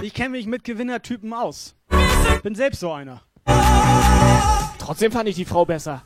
Ich 0.01 0.15
kenne 0.15 0.28
mich 0.28 0.47
mit 0.47 0.62
Gewinnertypen 0.62 1.33
aus. 1.33 1.75
Bin 2.44 2.55
selbst 2.55 2.78
so 2.78 2.93
einer. 2.93 3.20
Trotzdem 4.78 5.10
fand 5.10 5.28
ich 5.28 5.35
die 5.35 5.44
Frau 5.44 5.65
besser. 5.65 6.05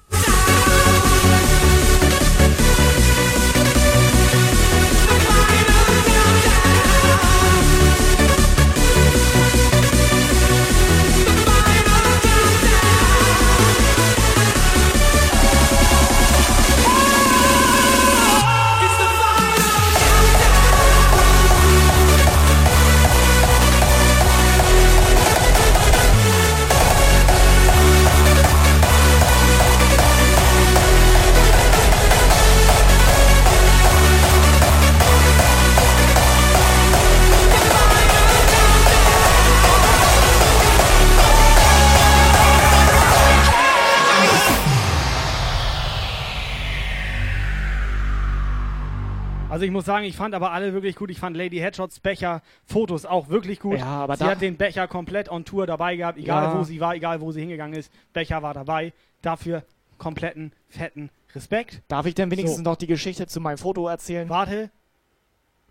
Also 49.55 49.66
ich 49.66 49.70
muss 49.70 49.84
sagen, 49.84 50.05
ich 50.05 50.16
fand 50.16 50.34
aber 50.34 50.50
alle 50.50 50.73
wirklich 50.73 50.97
gut. 50.97 51.10
Ich 51.12 51.20
fand 51.20 51.36
Lady 51.36 51.58
Headshots 51.58 52.00
Becher 52.00 52.42
Fotos 52.66 53.07
auch 53.07 53.28
wirklich 53.28 53.60
gut. 53.60 53.78
Ja, 53.78 53.84
aber 54.02 54.16
sie 54.16 54.24
hat 54.24 54.41
den 54.41 54.57
Becher 54.57 54.89
komplett 54.89 55.31
on 55.31 55.44
Tour 55.44 55.65
dabei 55.65 55.94
gehabt, 55.94 56.18
egal 56.18 56.42
Ja. 56.52 56.58
wo 56.58 56.65
sie 56.65 56.81
war, 56.81 56.97
egal 56.97 57.20
wo 57.20 57.31
sie 57.31 57.39
hingegangen 57.39 57.78
ist. 57.78 57.92
Becher 58.12 58.42
war 58.42 58.52
dabei. 58.52 58.92
Dafür 59.23 59.62
kompletten 59.97 60.52
fetten 60.68 61.08
Respekt. 61.36 61.83
Darf 61.86 62.05
ich 62.07 62.16
denn 62.16 62.33
wenigstens 62.33 62.57
So. 62.57 62.62
noch 62.65 62.74
die 62.74 62.89
Geschichte 62.89 63.28
zu 63.28 63.39
meinem 63.39 63.58
Foto 63.58 63.86
erzählen? 63.86 64.28
Warte. 64.28 64.70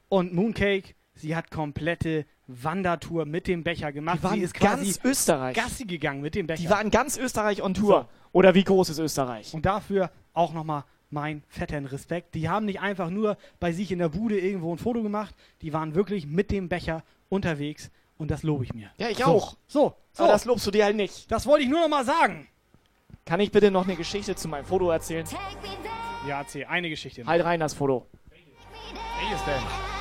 Und 0.08 0.34
Mooncake, 0.34 0.96
sie 1.16 1.36
hat 1.36 1.52
komplette 1.52 2.26
Wandertour 2.48 3.26
mit 3.26 3.48
dem 3.48 3.64
Becher 3.66 3.92
gemacht. 3.92 4.20
Die 4.20 4.24
waren 4.24 4.36
sie 4.36 4.44
ist 4.46 4.58
ganz 4.58 4.98
Österreich. 5.04 5.58
Gassi 5.58 5.84
gegangen 5.84 6.22
mit 6.22 6.36
dem 6.36 6.48
Becher. 6.48 6.62
Die 6.62 6.70
war 6.70 6.82
in 6.82 6.90
ganz 6.90 7.18
Österreich 7.18 7.62
on 7.62 7.74
Tour. 7.74 8.08
Oder 8.32 8.54
wie 8.56 8.64
groß 8.64 8.88
ist 8.88 9.00
Österreich? 9.00 9.54
Und 9.54 9.66
dafür 9.66 10.10
auch 10.34 10.54
nochmal 10.54 10.86
mein 11.14 11.44
fetten 11.48 11.86
Respekt. 11.86 12.36
Die 12.36 12.50
haben 12.50 12.66
nicht 12.66 12.82
einfach 12.82 13.10
nur 13.10 13.38
bei 13.60 13.72
sich 13.72 13.92
in 13.92 14.00
der 14.00 14.10
Bude 14.10 14.40
irgendwo 14.40 14.74
ein 14.74 14.78
Foto 14.78 15.02
gemacht, 15.02 15.34
die 15.62 15.72
waren 15.72 15.96
wirklich 15.96 16.26
mit 16.26 16.52
dem 16.52 16.68
Becher 16.68 17.04
unterwegs 17.30 17.92
und 18.18 18.32
das 18.32 18.44
lobe 18.44 18.66
ich 18.66 18.74
mir. 18.74 18.90
Ja, 18.98 19.10
ich 19.10 19.20
so. 19.20 19.26
auch. 19.26 19.58
So, 19.68 19.96
so. 20.12 20.24
Aber 20.24 20.34
das 20.34 20.46
lobst 20.46 20.68
du 20.68 20.72
dir 20.72 20.86
halt 20.86 20.96
nicht. 20.96 21.32
Das 21.32 21.46
wollte 21.46 21.64
ich 21.64 21.70
nur 21.70 21.82
noch 21.82 21.90
mal 21.90 22.04
sagen. 22.04 22.48
Kann 23.26 23.40
ich 23.40 23.52
bitte 23.52 23.72
noch 23.72 23.86
eine 23.86 23.96
Geschichte 23.96 24.36
zu 24.36 24.48
meinem 24.50 24.66
Foto 24.66 24.90
erzählen? 24.90 25.26
Ja, 26.28 26.40
erzähl, 26.40 26.66
eine 26.66 26.90
Geschichte. 26.90 27.26
Halt 27.26 27.44
rein 27.44 27.60
das 27.60 27.74
Foto. 27.74 28.08
Welches 29.20 29.46
denn? 29.46 29.93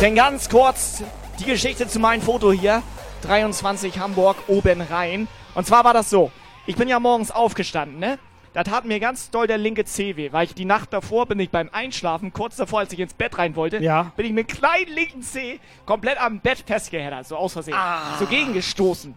Denn 0.00 0.14
ganz 0.14 0.48
kurz 0.48 1.02
die 1.38 1.44
Geschichte 1.44 1.86
zu 1.86 1.98
meinem 2.00 2.22
Foto 2.22 2.52
hier. 2.52 2.82
23 3.22 3.98
Hamburg 3.98 4.36
oben 4.48 4.80
Rhein. 4.80 5.28
Und 5.54 5.66
zwar 5.66 5.84
war 5.84 5.92
das 5.92 6.08
so. 6.08 6.32
Ich 6.66 6.76
bin 6.76 6.88
ja 6.88 6.98
morgens 6.98 7.30
aufgestanden, 7.30 7.98
ne? 7.98 8.18
Da 8.52 8.64
tat 8.64 8.84
mir 8.84 8.98
ganz 8.98 9.30
doll 9.30 9.46
der 9.46 9.58
linke 9.58 9.84
Zeh 9.84 10.16
weh, 10.16 10.32
weil 10.32 10.44
ich 10.46 10.54
die 10.54 10.64
Nacht 10.64 10.92
davor 10.92 11.26
bin 11.26 11.38
ich 11.38 11.50
beim 11.50 11.68
Einschlafen, 11.72 12.32
kurz 12.32 12.56
davor, 12.56 12.80
als 12.80 12.92
ich 12.92 12.98
ins 12.98 13.14
Bett 13.14 13.38
rein 13.38 13.54
wollte, 13.54 13.78
Ja. 13.78 14.10
bin 14.16 14.26
ich 14.26 14.32
mit 14.32 14.48
kleinen 14.48 14.90
linken 14.92 15.22
Zeh 15.22 15.60
komplett 15.86 16.20
am 16.20 16.40
Bett 16.40 16.64
festgeheddert, 16.66 17.28
so 17.28 17.36
aus 17.36 17.52
Versehen. 17.52 17.76
So 18.18 18.26
gegengestoßen. 18.26 19.14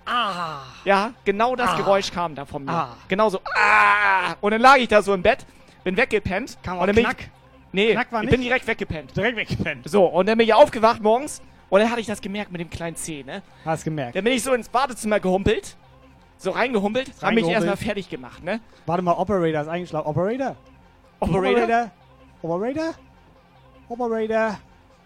Ja, 0.85 1.13
genau 1.25 1.55
das 1.55 1.71
Ah. 1.71 1.77
Geräusch 1.77 2.11
kam 2.11 2.35
da 2.35 2.45
von 2.45 2.65
mir. 2.65 2.71
Ah. 2.73 2.97
Genau 3.07 3.29
so. 3.29 3.39
Ah. 3.55 4.35
Und 4.41 4.51
dann 4.51 4.61
lag 4.61 4.77
ich 4.77 4.89
da 4.89 5.01
so 5.01 5.13
im 5.15 5.23
Bett, 5.23 5.45
bin 5.83 5.97
weggepennt. 5.97 6.57
Kam 6.61 6.77
und 6.77 6.85
dann 6.87 6.95
bin 6.95 7.05
Knack? 7.05 7.17
ich, 7.21 7.27
Nee, 7.73 7.91
Knack 7.93 8.11
war 8.11 8.21
ich 8.21 8.27
nicht? 8.27 8.31
bin 8.31 8.41
direkt 8.41 8.67
weggepennt. 8.67 9.17
Direkt 9.17 9.35
weggepennt. 9.35 9.89
So, 9.89 10.05
und 10.05 10.27
dann 10.27 10.37
bin 10.37 10.47
ich 10.47 10.53
aufgewacht 10.53 11.01
morgens 11.01 11.41
und 11.69 11.79
dann 11.79 11.89
hatte 11.89 12.01
ich 12.01 12.07
das 12.07 12.21
gemerkt 12.21 12.51
mit 12.51 12.61
dem 12.61 12.69
kleinen 12.69 12.95
Zeh, 12.95 13.23
ne? 13.23 13.41
Hast 13.65 13.83
gemerkt. 13.83 14.15
Dann 14.15 14.23
bin 14.23 14.33
ich 14.33 14.43
so 14.43 14.53
ins 14.53 14.69
Badezimmer 14.69 15.19
gehumpelt, 15.19 15.75
so 16.37 16.51
reingehumpelt, 16.51 17.07
hab 17.07 17.13
mich 17.15 17.23
Reingehumpelt. 17.23 17.55
erstmal 17.55 17.77
fertig 17.77 18.09
gemacht, 18.09 18.43
ne? 18.43 18.59
Warte 18.85 19.01
mal, 19.01 19.13
Operator 19.13 19.61
ist 19.61 19.67
eingeschlafen. 19.67 20.07
Operator? 20.07 20.55
Operator? 21.19 21.91
Operator? 22.43 22.93
Operator? 23.89 24.59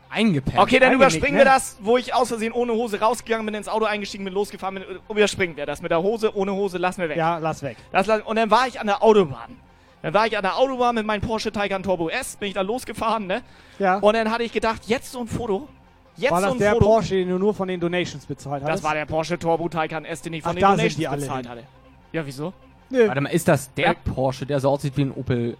Eingepennt. 0.09 0.59
Okay, 0.59 0.79
dann 0.79 0.93
überspringen 0.93 1.33
ne? 1.35 1.41
wir 1.41 1.45
das, 1.45 1.77
wo 1.81 1.97
ich 1.97 2.13
aus 2.13 2.29
Versehen 2.29 2.53
ohne 2.53 2.73
Hose 2.73 2.99
rausgegangen 2.99 3.45
bin, 3.45 3.55
ins 3.55 3.67
Auto 3.67 3.85
eingestiegen 3.85 4.23
bin, 4.23 4.33
losgefahren 4.33 4.75
bin. 4.75 4.83
Überspringen 5.09 5.55
wir 5.55 5.65
das 5.65 5.81
mit 5.81 5.91
der 5.91 6.01
Hose, 6.01 6.35
ohne 6.35 6.53
Hose, 6.53 6.77
lassen 6.77 7.01
wir 7.01 7.09
weg. 7.09 7.17
Ja, 7.17 7.37
lass 7.37 7.61
weg. 7.61 7.77
Das, 7.91 8.07
und 8.07 8.35
dann 8.35 8.51
war 8.51 8.67
ich 8.67 8.79
an 8.79 8.87
der 8.87 9.03
Autobahn. 9.03 9.57
Dann 10.01 10.13
war 10.13 10.27
ich 10.27 10.37
an 10.37 10.43
der 10.43 10.57
Autobahn 10.57 10.95
mit 10.95 11.05
meinem 11.05 11.21
Porsche 11.21 11.51
Taycan 11.51 11.83
Turbo 11.83 12.09
S, 12.09 12.35
bin 12.37 12.49
ich 12.49 12.53
da 12.53 12.61
losgefahren, 12.61 13.27
ne? 13.27 13.41
Ja. 13.79 13.97
Und 13.97 14.13
dann 14.15 14.29
hatte 14.31 14.43
ich 14.43 14.53
gedacht, 14.53 14.83
jetzt 14.87 15.11
so 15.11 15.19
ein 15.21 15.27
Foto. 15.27 15.67
Jetzt 16.15 16.31
war 16.31 16.39
so 16.39 16.45
das 16.47 16.53
ein 16.55 16.59
der 16.59 16.73
Foto. 16.73 16.85
Porsche, 16.85 17.15
den 17.15 17.29
du 17.29 17.37
nur 17.37 17.53
von 17.53 17.67
den 17.67 17.79
Donations 17.79 18.25
bezahlt 18.25 18.63
hast? 18.63 18.69
Das 18.69 18.83
war 18.83 18.93
der 18.93 19.05
Porsche 19.05 19.37
Turbo 19.37 19.67
Taycan 19.69 20.05
S, 20.05 20.21
den 20.21 20.33
ich 20.33 20.43
von 20.43 20.51
Ach, 20.51 20.55
den 20.55 20.61
da 20.61 20.67
sind 20.69 20.77
Donations 20.77 20.95
die 20.97 21.07
alle 21.07 21.21
bezahlt 21.21 21.45
hin. 21.45 21.51
hatte. 21.51 21.63
Ja, 22.11 22.25
wieso? 22.25 22.53
Nö. 22.89 23.07
Warte 23.07 23.21
mal, 23.21 23.29
ist 23.29 23.47
das 23.47 23.73
der 23.73 23.89
Äh, 23.89 23.95
Porsche, 23.95 24.45
der 24.45 24.59
so 24.59 24.69
aussieht 24.69 24.95
wie 24.97 25.01
ein 25.03 25.11
Opel 25.11 25.57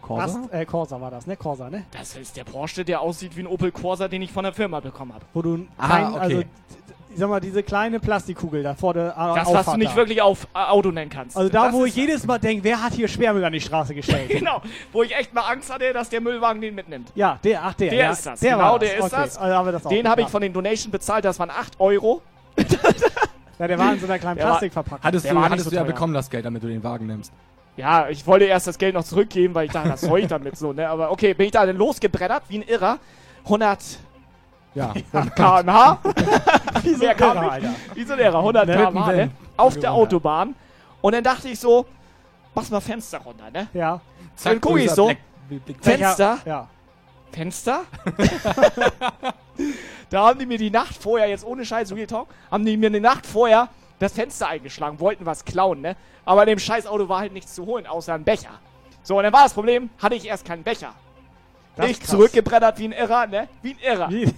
Corsa? 0.00 0.40
Das, 0.50 0.60
äh, 0.60 0.64
Corsa 0.64 1.00
war 1.00 1.10
das, 1.10 1.26
ne? 1.26 1.36
Corsa, 1.36 1.68
ne? 1.68 1.84
Das 1.90 2.16
ist 2.16 2.36
der 2.36 2.44
Porsche, 2.44 2.84
der 2.84 3.00
aussieht 3.00 3.36
wie 3.36 3.40
ein 3.40 3.46
Opel 3.46 3.72
Corsa, 3.72 4.08
den 4.08 4.22
ich 4.22 4.32
von 4.32 4.44
der 4.44 4.52
Firma 4.52 4.80
bekommen 4.80 5.12
habe. 5.12 5.24
Wo 5.34 5.42
du 5.42 5.66
Ah, 5.76 5.88
kein, 5.88 6.06
okay. 6.08 6.18
also, 6.18 6.42
ich 7.16 7.20
sag 7.20 7.30
mal, 7.30 7.40
diese 7.40 7.62
kleine 7.62 7.98
Plastikkugel 7.98 8.62
da 8.62 8.74
vor 8.74 8.92
der 8.92 9.16
A- 9.16 9.34
Das, 9.34 9.46
was 9.46 9.54
Auffahrt 9.56 9.76
du 9.76 9.78
nicht 9.78 9.92
da. 9.92 9.96
wirklich 9.96 10.20
auf 10.20 10.46
äh, 10.54 10.58
Auto 10.58 10.90
nennen 10.90 11.10
kannst. 11.10 11.34
Also 11.34 11.48
da, 11.48 11.64
das 11.66 11.72
wo 11.72 11.84
ist 11.84 11.90
ich 11.90 11.96
jedes 11.96 12.26
Mal 12.26 12.38
denke, 12.38 12.62
wer 12.62 12.82
hat 12.82 12.92
hier 12.92 13.08
Sperrmüll 13.08 13.42
an 13.42 13.52
die 13.54 13.60
Straße 13.62 13.94
gestellt? 13.94 14.28
Genau, 14.38 14.60
wo 14.92 15.02
ich 15.02 15.16
echt 15.16 15.32
mal 15.32 15.40
Angst 15.50 15.72
hatte, 15.72 15.92
dass 15.94 16.10
der 16.10 16.20
Müllwagen 16.20 16.60
den 16.60 16.74
mitnimmt. 16.74 17.10
Ja, 17.14 17.38
der, 17.42 17.62
ach 17.64 17.72
der. 17.74 17.88
Der 17.88 17.98
ja, 17.98 18.10
ist 18.12 18.26
das, 18.26 18.40
Der 18.40 18.52
genau, 18.52 18.72
war 18.72 18.78
der 18.78 18.96
das. 18.96 19.06
ist 19.06 19.12
okay. 19.14 19.22
das. 19.24 19.38
Also 19.38 19.54
haben 19.56 19.64
wir 19.66 19.72
das 19.72 19.86
auch 19.86 19.90
Den 19.90 20.06
habe 20.08 20.20
ich 20.20 20.26
ja. 20.26 20.30
von 20.30 20.42
den 20.42 20.52
Donation 20.52 20.90
bezahlt, 20.92 21.24
das 21.24 21.38
waren 21.38 21.50
8 21.50 21.80
Euro. 21.80 22.20
Ja, 23.58 23.66
der 23.66 23.78
war 23.78 23.92
in 23.94 23.98
so 24.00 24.04
einer 24.06 24.18
kleinen 24.18 24.36
Der 24.36 24.44
war- 24.44 24.52
Plastikverpackung. 24.52 25.02
Hattest 25.02 25.24
Der 25.24 25.32
du, 25.32 25.36
war 25.36 25.44
nicht 25.44 25.52
hattest 25.52 25.64
so 25.64 25.70
du 25.70 25.76
ja 25.76 25.82
teuer. 25.82 25.92
bekommen 25.92 26.12
das 26.12 26.28
Geld, 26.28 26.44
damit 26.44 26.62
du 26.62 26.66
den 26.68 26.84
Wagen 26.84 27.06
nimmst. 27.06 27.32
Ja, 27.78 28.08
ich 28.10 28.26
wollte 28.26 28.44
erst 28.44 28.66
das 28.66 28.76
Geld 28.76 28.94
noch 28.94 29.04
zurückgeben, 29.04 29.54
weil 29.54 29.66
ich 29.66 29.72
dachte, 29.72 29.88
was 29.90 30.02
soll 30.02 30.20
ich 30.20 30.26
damit 30.26 30.56
so, 30.58 30.72
ne? 30.74 30.86
Aber 30.88 31.10
okay, 31.10 31.32
bin 31.34 31.46
ich 31.46 31.52
da 31.52 31.64
dann 31.64 31.76
losgebrettert, 31.76 32.42
wie 32.48 32.58
ein 32.58 32.62
Irrer. 32.62 32.98
100 33.44 33.78
Ja. 34.76 34.92
km/h. 35.34 35.98
Wie 36.82 36.94
so 36.94 37.04
Irrer, 37.04 37.40
nicht. 37.40 37.52
Alter. 37.52 37.70
Wie 37.94 38.04
so 38.04 38.12
ein 38.12 38.18
Irrer, 38.18 38.38
100 38.38 38.66
Ne, 38.66 38.76
km/h, 38.76 39.12
ne? 39.12 39.30
Auf 39.56 39.78
der. 39.78 39.92
Autobahn. 39.92 40.54
Und 41.00 41.14
dann 41.14 41.24
dachte 41.24 41.48
ich 41.48 41.58
so, 41.58 41.86
mach 42.54 42.68
mal 42.68 42.80
Fenster 42.80 43.18
runter, 43.18 43.50
ne? 43.50 43.68
Ja. 43.72 44.00
Dann 44.44 44.60
guck 44.60 44.78
ich 44.78 44.90
so, 44.90 45.10
Fenster, 45.80 46.38
Ja. 46.44 46.68
Fenster. 47.32 47.80
da 50.10 50.26
haben 50.26 50.38
die 50.38 50.46
mir 50.46 50.58
die 50.58 50.70
Nacht 50.70 50.96
vorher, 50.96 51.28
jetzt 51.28 51.44
ohne 51.44 51.64
Scheiß, 51.64 51.92
Real 51.92 52.06
Talk, 52.06 52.28
haben 52.50 52.64
die 52.64 52.76
mir 52.76 52.88
eine 52.88 53.00
Nacht 53.00 53.26
vorher 53.26 53.68
das 53.98 54.12
Fenster 54.12 54.48
eingeschlagen, 54.48 55.00
wollten 55.00 55.24
was 55.24 55.44
klauen, 55.44 55.80
ne? 55.80 55.96
Aber 56.26 56.42
in 56.42 56.48
dem 56.48 56.58
scheiß 56.58 56.86
Auto 56.86 57.08
war 57.08 57.20
halt 57.20 57.32
nichts 57.32 57.54
zu 57.54 57.64
holen, 57.64 57.86
außer 57.86 58.12
ein 58.12 58.24
Becher. 58.24 58.50
So, 59.02 59.16
und 59.16 59.24
dann 59.24 59.32
war 59.32 59.44
das 59.44 59.54
Problem, 59.54 59.88
hatte 60.02 60.16
ich 60.16 60.26
erst 60.26 60.44
keinen 60.44 60.64
Becher. 60.64 60.92
Das 61.76 61.90
ich 61.90 62.02
zurückgebrettert 62.02 62.78
wie 62.78 62.86
ein 62.88 62.92
Irrer, 62.92 63.26
ne? 63.26 63.48
Wie 63.62 63.70
ein 63.72 63.78
Irrer. 63.78 64.10
Wie, 64.10 64.32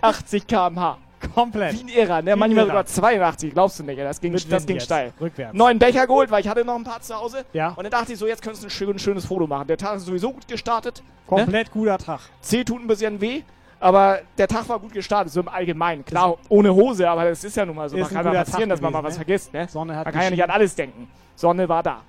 80 0.00 0.46
km/h. 0.46 0.98
komplett. 1.34 1.74
Wie 1.74 1.84
ein 1.84 1.88
Irrer, 1.88 2.22
ne? 2.22 2.34
Wie 2.34 2.38
Manchmal 2.38 2.64
ein 2.64 2.70
Irrer. 2.70 2.86
sogar 2.86 2.86
82, 2.86 3.52
glaubst 3.52 3.78
du 3.78 3.84
nicht, 3.84 3.98
ey. 3.98 4.04
Das 4.04 4.20
ging, 4.20 4.32
Mit 4.32 4.44
das 4.44 4.62
Wind 4.62 4.66
ging 4.66 4.80
steil. 4.80 5.12
Rückwärts. 5.20 5.54
Neuen 5.54 5.78
Becher 5.78 6.06
geholt, 6.06 6.30
weil 6.30 6.40
ich 6.40 6.48
hatte 6.48 6.64
noch 6.64 6.74
ein 6.74 6.84
paar 6.84 7.00
zu 7.00 7.14
Hause. 7.14 7.44
Ja. 7.52 7.68
Und 7.70 7.84
dann 7.84 7.90
dachte 7.92 8.12
ich 8.12 8.18
so, 8.18 8.26
jetzt 8.26 8.42
könntest 8.42 8.64
du 8.64 8.66
ein 8.66 8.70
schön, 8.70 8.98
schönes 8.98 9.24
Foto 9.24 9.46
machen. 9.46 9.68
Der 9.68 9.78
Tag 9.78 9.96
ist 9.96 10.06
sowieso 10.06 10.32
gut 10.32 10.48
gestartet. 10.48 11.02
Ne? 11.04 11.36
Komplett 11.36 11.70
guter 11.70 11.98
Tag. 11.98 12.20
C 12.40 12.64
tut 12.64 12.80
ein 12.80 12.88
bisschen 12.88 13.20
weh, 13.20 13.42
aber 13.78 14.20
der 14.36 14.48
Tag 14.48 14.68
war 14.68 14.80
gut 14.80 14.92
gestartet, 14.92 15.32
so 15.32 15.40
im 15.40 15.48
Allgemeinen. 15.48 16.04
Klar, 16.04 16.38
ohne 16.48 16.74
Hose, 16.74 17.08
aber 17.08 17.26
das 17.26 17.44
ist 17.44 17.56
ja 17.56 17.64
nun 17.64 17.76
mal 17.76 17.88
so. 17.88 17.96
Ist 17.96 18.02
Man 18.02 18.10
ein 18.10 18.14
kann 18.14 18.24
mal 18.24 18.30
guter 18.40 18.50
passieren, 18.50 18.68
dass 18.68 18.80
man 18.80 18.92
mal 18.92 19.00
gewesen, 19.00 19.12
was 19.12 19.18
ne? 19.18 19.24
vergisst, 19.24 19.52
ne? 19.52 19.68
Sonne 19.68 19.96
hat 19.96 20.06
Man 20.06 20.14
kann 20.14 20.24
ja 20.24 20.30
nicht 20.30 20.42
an 20.42 20.50
alles 20.50 20.74
denken. 20.74 21.08
Sonne 21.36 21.68
war 21.68 21.82
da. 21.84 22.00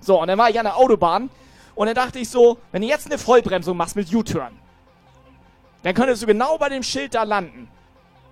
So, 0.00 0.20
und 0.20 0.28
dann 0.28 0.38
war 0.38 0.50
ich 0.50 0.58
an 0.58 0.64
der 0.64 0.76
Autobahn 0.76 1.30
und 1.80 1.86
dann 1.86 1.94
dachte 1.94 2.18
ich 2.18 2.28
so, 2.28 2.58
wenn 2.72 2.82
du 2.82 2.88
jetzt 2.88 3.06
eine 3.06 3.16
Vollbremsung 3.16 3.74
machst 3.74 3.96
mit 3.96 4.14
U-Turn, 4.14 4.52
dann 5.82 5.94
könntest 5.94 6.20
du 6.20 6.26
genau 6.26 6.58
bei 6.58 6.68
dem 6.68 6.82
Schild 6.82 7.14
da 7.14 7.22
landen. 7.22 7.68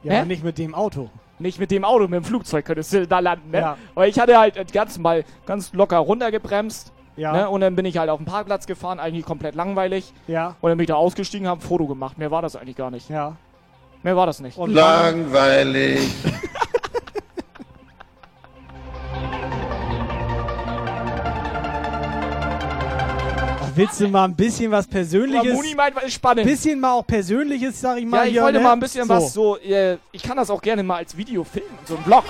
Ja, 0.03 0.13
Hä? 0.13 0.19
aber 0.19 0.27
nicht 0.27 0.45
mit 0.45 0.59
dem 0.59 0.75
Auto. 0.75 1.09
Nicht 1.39 1.59
mit 1.59 1.71
dem 1.71 1.83
Auto, 1.83 2.03
mit 2.09 2.13
dem 2.13 2.25
Flugzeug 2.25 2.67
könntest 2.67 2.93
du 2.93 3.07
da 3.07 3.21
landen, 3.21 3.51
ne? 3.51 3.59
Ja. 3.59 3.79
Weil 3.95 4.11
ich 4.11 4.21
hatte 4.21 4.39
halt 4.39 4.71
ganz 4.75 4.99
mal 4.99 5.25
ganz 5.47 5.73
locker 5.73 5.97
runtergebremst. 5.97 6.93
Ja. 7.17 7.33
Ne? 7.33 7.49
Und 7.49 7.63
dann 7.63 7.75
bin 7.75 7.87
ich 7.87 7.97
halt 7.97 8.11
auf 8.11 8.19
den 8.19 8.27
Parkplatz 8.27 8.67
gefahren, 8.67 9.01
eigentlich 9.01 9.25
komplett 9.25 9.55
langweilig. 9.55 10.13
Ja. 10.27 10.57
Und 10.61 10.69
dann 10.69 10.77
bin 10.77 10.85
ich 10.85 10.89
da 10.89 10.97
ausgestiegen, 10.97 11.49
habe 11.49 11.63
ein 11.63 11.67
Foto 11.67 11.87
gemacht. 11.87 12.19
Mehr 12.19 12.31
war 12.31 12.43
das 12.43 12.55
eigentlich 12.55 12.77
gar 12.77 12.91
nicht. 12.91 13.09
Ja. 13.09 13.37
Mehr 14.03 14.15
war 14.15 14.27
das 14.27 14.41
nicht. 14.41 14.59
Und 14.59 14.75
Langweilig. 14.75 16.07
Willst 23.79 24.01
du 24.01 24.09
mal 24.09 24.25
ein 24.25 24.35
bisschen 24.35 24.73
was 24.73 24.89
Persönliches? 24.89 25.55
Muni 25.55 25.73
meint, 25.73 25.95
was 25.95 26.03
ist 26.03 26.15
spannend. 26.15 26.45
bisschen 26.45 26.81
mal 26.81 26.95
auch 26.95 27.07
Persönliches, 27.07 27.81
sag 27.81 27.99
ich 27.99 28.07
mal. 28.07 28.19
ja, 28.19 28.25
ich 28.25 28.33
hier, 28.33 28.43
wollte 28.43 28.59
ne? 28.59 28.65
mal 28.65 28.73
ein 28.73 28.81
bisschen 28.81 29.09
was 29.09 29.33
so, 29.33 29.57
äh, 29.59 29.99
ich 30.11 30.21
kann 30.21 30.37
das 30.37 30.51
auch 30.51 30.61
gerne 30.61 30.83
mal 30.83 30.97
als 30.97 31.17
Video 31.17 31.45
filmen, 31.45 31.79
so 31.85 31.97
ein 31.97 32.03
Vlog. 32.03 32.25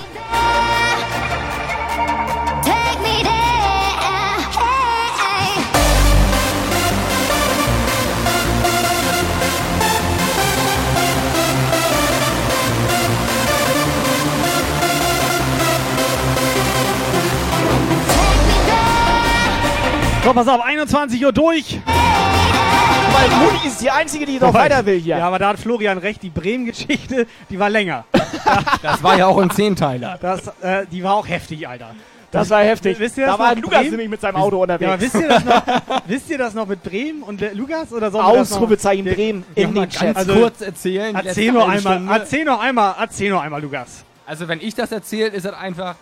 So, 20.29 20.35
pass 20.35 20.47
auf, 20.49 20.61
21 20.61 21.25
Uhr 21.25 21.33
durch. 21.33 21.81
Weil 21.87 23.29
Mutti 23.39 23.67
ist 23.67 23.81
die 23.81 23.91
Einzige, 23.91 24.27
die 24.27 24.39
noch 24.39 24.53
weiter 24.53 24.85
will 24.85 25.01
hier. 25.01 25.17
Ja, 25.17 25.27
aber 25.27 25.39
da 25.39 25.49
hat 25.49 25.59
Florian 25.59 25.97
recht, 25.97 26.23
die 26.23 26.29
Bremen-Geschichte, 26.29 27.27
die 27.49 27.59
war 27.59 27.71
länger. 27.71 28.05
Das 28.83 29.03
war 29.03 29.17
ja 29.17 29.27
auch 29.27 29.39
ein 29.39 29.49
Zehnteiler. 29.49 30.19
Das, 30.21 30.49
äh, 30.61 30.85
die 30.93 31.03
war 31.03 31.15
auch 31.15 31.27
heftig, 31.27 31.67
Alter. 31.67 31.95
Das 32.31 32.51
war 32.51 32.61
heftig. 32.63 32.99
Wisst 32.99 33.17
ihr 33.17 33.25
Da 33.25 33.33
das 33.33 33.41
war 33.41 33.55
noch? 33.55 33.63
Lukas 33.63 33.79
Bremen? 33.79 33.91
nämlich 33.93 34.09
mit 34.11 34.21
seinem 34.21 34.37
Auto 34.37 34.61
unterwegs. 34.63 34.91
Ja, 34.91 35.01
wisst 35.01 35.15
ihr 35.15 35.29
das 35.29 35.45
noch, 35.47 35.63
wisst 36.07 36.31
ihr 36.31 36.37
das 36.39 36.53
noch 36.53 36.67
mit 36.67 36.83
Bremen 36.83 37.23
und 37.23 37.41
äh, 37.41 37.55
Lukas? 37.55 37.91
Oder 37.91 38.11
das 38.11 38.13
noch- 38.13 38.25
Ausrufezeichen 38.25 39.07
Bremen 39.07 39.45
in 39.55 39.75
den 39.75 39.89
Chat. 39.89 40.15
ganz 40.15 40.29
kurz 40.29 40.61
erzählen. 40.61 41.17
die 41.23 41.27
Erzähl 41.27 41.53
noch 41.53 41.67
einmal, 41.67 42.03
erzähl 42.19 42.45
noch 42.45 42.61
einmal, 42.61 42.95
erzähl 43.01 43.31
noch 43.31 43.41
einmal, 43.41 43.63
Lukas. 43.63 44.05
Also 44.27 44.47
wenn 44.47 44.61
ich 44.61 44.75
das 44.75 44.93
erzähle, 44.93 45.29
ist 45.31 45.47
das 45.47 45.55
einfach, 45.55 45.95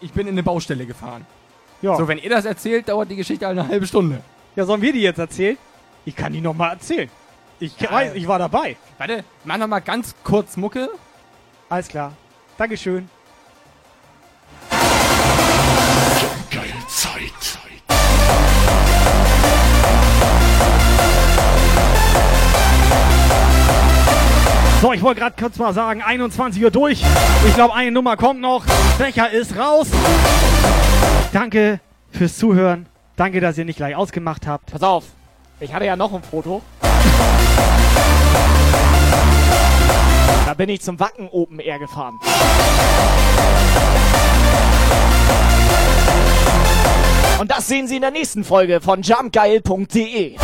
ich 0.00 0.12
bin 0.12 0.26
in 0.26 0.32
eine 0.32 0.42
Baustelle 0.42 0.86
gefahren. 0.86 1.26
Ja. 1.82 1.96
So, 1.96 2.08
wenn 2.08 2.18
ihr 2.18 2.30
das 2.30 2.44
erzählt, 2.44 2.88
dauert 2.88 3.10
die 3.10 3.16
Geschichte 3.16 3.46
eine 3.46 3.66
halbe 3.68 3.86
Stunde. 3.86 4.20
Ja, 4.54 4.64
sollen 4.64 4.82
wir 4.82 4.92
die 4.92 5.02
jetzt 5.02 5.18
erzählen? 5.18 5.58
Ich 6.04 6.16
kann 6.16 6.32
die 6.32 6.40
noch 6.40 6.54
mal 6.54 6.70
erzählen. 6.70 7.10
Ich 7.58 7.74
weiß, 7.80 8.14
ich 8.14 8.28
war 8.28 8.38
dabei. 8.38 8.76
Warte, 8.98 9.24
mach 9.44 9.56
noch 9.58 9.66
mal 9.66 9.80
ganz 9.80 10.14
kurz 10.22 10.56
Mucke. 10.56 10.88
Alles 11.68 11.88
klar. 11.88 12.12
Dankeschön. 12.58 13.08
Geile 16.50 16.86
Zeit. 16.88 17.58
So, 24.82 24.92
ich 24.92 25.02
wollte 25.02 25.20
gerade 25.20 25.34
kurz 25.40 25.56
mal 25.56 25.72
sagen, 25.72 26.02
21 26.02 26.62
Uhr 26.62 26.70
durch. 26.70 27.02
Ich 27.48 27.54
glaube, 27.54 27.74
eine 27.74 27.90
Nummer 27.90 28.16
kommt 28.16 28.40
noch. 28.40 28.64
Becher 28.98 29.30
ist 29.30 29.56
raus. 29.56 29.88
Danke 31.32 31.80
fürs 32.10 32.36
Zuhören. 32.36 32.86
Danke, 33.16 33.40
dass 33.40 33.58
ihr 33.58 33.64
nicht 33.64 33.76
gleich 33.76 33.96
ausgemacht 33.96 34.46
habt. 34.46 34.70
Pass 34.72 34.82
auf, 34.82 35.04
ich 35.60 35.72
hatte 35.72 35.86
ja 35.86 35.96
noch 35.96 36.12
ein 36.12 36.22
Foto. 36.22 36.62
Da 40.46 40.54
bin 40.54 40.68
ich 40.68 40.80
zum 40.80 41.00
Wacken 41.00 41.28
Open 41.30 41.58
Air 41.58 41.78
gefahren. 41.78 42.14
Und 47.38 47.50
das 47.50 47.68
sehen 47.68 47.86
Sie 47.86 47.96
in 47.96 48.02
der 48.02 48.10
nächsten 48.10 48.44
Folge 48.44 48.80
von 48.80 49.02
jumpgeil.de. 49.02 50.36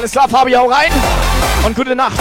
Alles 0.00 0.12
klar, 0.12 0.30
Fabi, 0.30 0.52
hau 0.54 0.66
rein 0.66 0.90
und 1.66 1.76
gute 1.76 1.94
Nacht. 1.94 2.18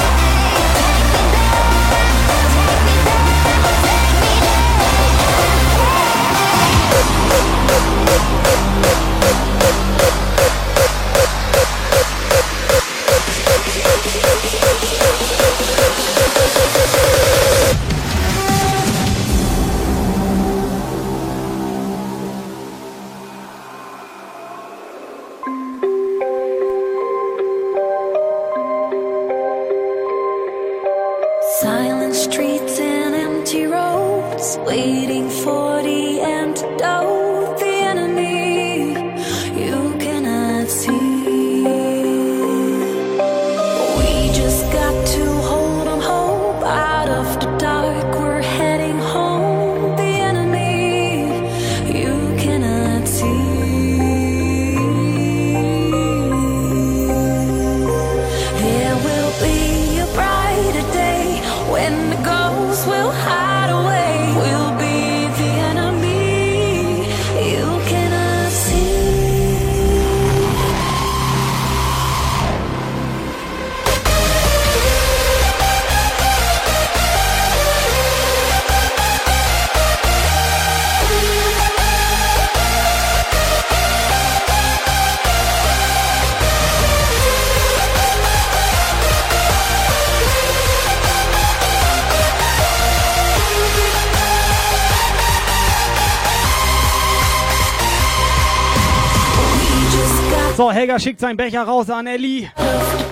Schickt 101.20 101.28
seinen 101.28 101.38
Becher 101.38 101.64
raus 101.64 101.90
an 101.90 102.08
Ellie. 102.08 102.50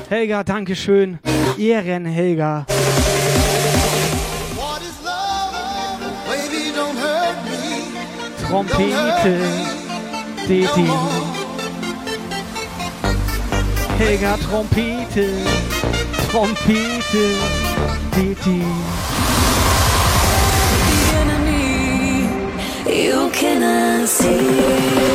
Helga, 0.07 0.41
Dankeschön. 0.41 1.19
Ehren, 1.57 2.05
Helga. 2.05 2.65
Trompete. 8.47 9.39
Didi. 10.47 10.89
Helga, 13.97 14.37
Trompete. 14.37 15.27
Trompete. 16.31 17.35
Didi. 18.15 18.63
You 22.85 23.29
cannot 23.31 24.07
see. 24.07 25.06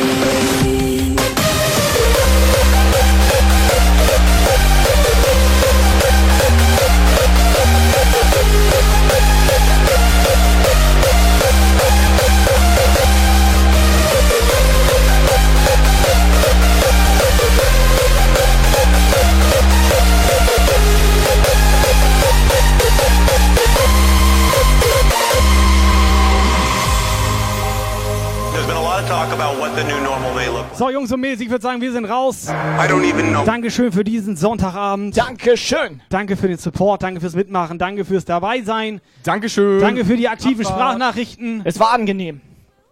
So, 30.75 30.89
Jungs 30.89 31.11
und 31.11 31.21
Mädels, 31.21 31.39
ich 31.39 31.51
würde 31.51 31.61
sagen, 31.61 31.81
wir 31.81 31.91
sind 31.91 32.05
raus. 32.05 32.47
I 32.47 32.89
don't 32.91 33.03
even 33.07 33.29
know. 33.29 33.45
Dankeschön 33.45 33.91
für 33.91 34.03
diesen 34.03 34.35
Sonntagabend. 34.35 35.15
Dankeschön. 35.15 36.01
Danke 36.09 36.35
für 36.35 36.47
den 36.47 36.57
Support, 36.57 37.03
danke 37.03 37.21
fürs 37.21 37.35
Mitmachen, 37.35 37.77
danke 37.77 38.05
fürs 38.05 38.25
Dabeisein. 38.25 38.99
Dankeschön. 39.23 39.79
Danke 39.79 40.03
für 40.03 40.17
die 40.17 40.27
aktiven 40.27 40.65
Abfahrt. 40.65 40.79
Sprachnachrichten. 40.79 41.61
Es 41.63 41.79
war 41.79 41.91
angenehm. 41.91 42.41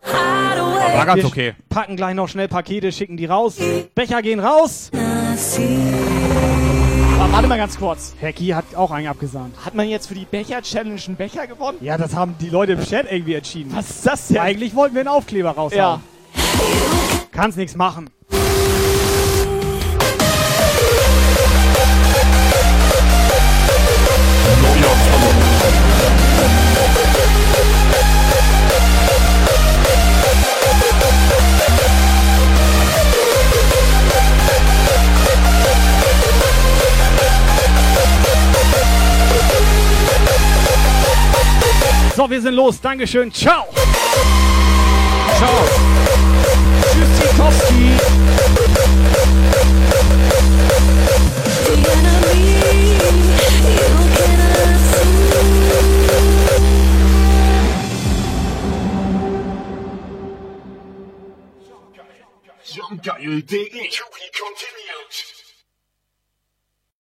War 0.04 1.06
ganz 1.08 1.22
Wir 1.22 1.26
okay. 1.26 1.54
Packen 1.70 1.96
gleich 1.96 2.14
noch 2.14 2.28
schnell 2.28 2.48
Pakete, 2.48 2.92
schicken 2.92 3.18
die 3.18 3.26
raus. 3.26 3.58
Becher 3.96 4.22
gehen 4.22 4.40
raus. 4.40 4.92
Aber 7.20 7.32
warte 7.34 7.48
mal 7.48 7.58
ganz 7.58 7.80
kurz. 7.80 8.14
Hecki 8.20 8.50
hat 8.50 8.76
auch 8.76 8.92
einen 8.92 9.08
abgesahnt. 9.08 9.56
Hat 9.66 9.74
man 9.74 9.90
jetzt 9.90 10.08
für 10.08 10.16
die 10.16 10.26
Becher-Challenge 10.26 11.02
einen 11.08 11.16
Becher 11.16 11.48
gewonnen? 11.48 11.78
Ja, 11.82 11.98
das 11.98 12.16
haben 12.16 12.36
die 12.40 12.50
Leute 12.50 12.74
im 12.74 12.84
Chat 12.84 13.12
irgendwie 13.12 13.34
entschieden. 13.34 13.72
Was 13.74 13.90
ist 13.90 14.06
das 14.06 14.28
denn? 14.28 14.38
Eigentlich 14.38 14.76
wollten 14.76 14.94
wir 14.94 15.02
einen 15.02 15.10
Aufkleber 15.10 15.52
raushauen. 15.52 16.02
Ja. 16.36 17.21
Kannst 17.32 17.58
nichts 17.58 17.76
machen. 17.76 18.10
So, 42.16 42.30
wir 42.30 42.42
sind 42.42 42.54
los. 42.54 42.80
Dankeschön. 42.82 43.32
Ciao. 43.32 43.66
Ciao. 45.38 45.91
Tschüssikowski. 47.02 47.98
Jump 62.74 63.04
geil.de. 63.04 63.90
To 63.90 64.06
be 64.14 64.30
continued. 64.32 64.81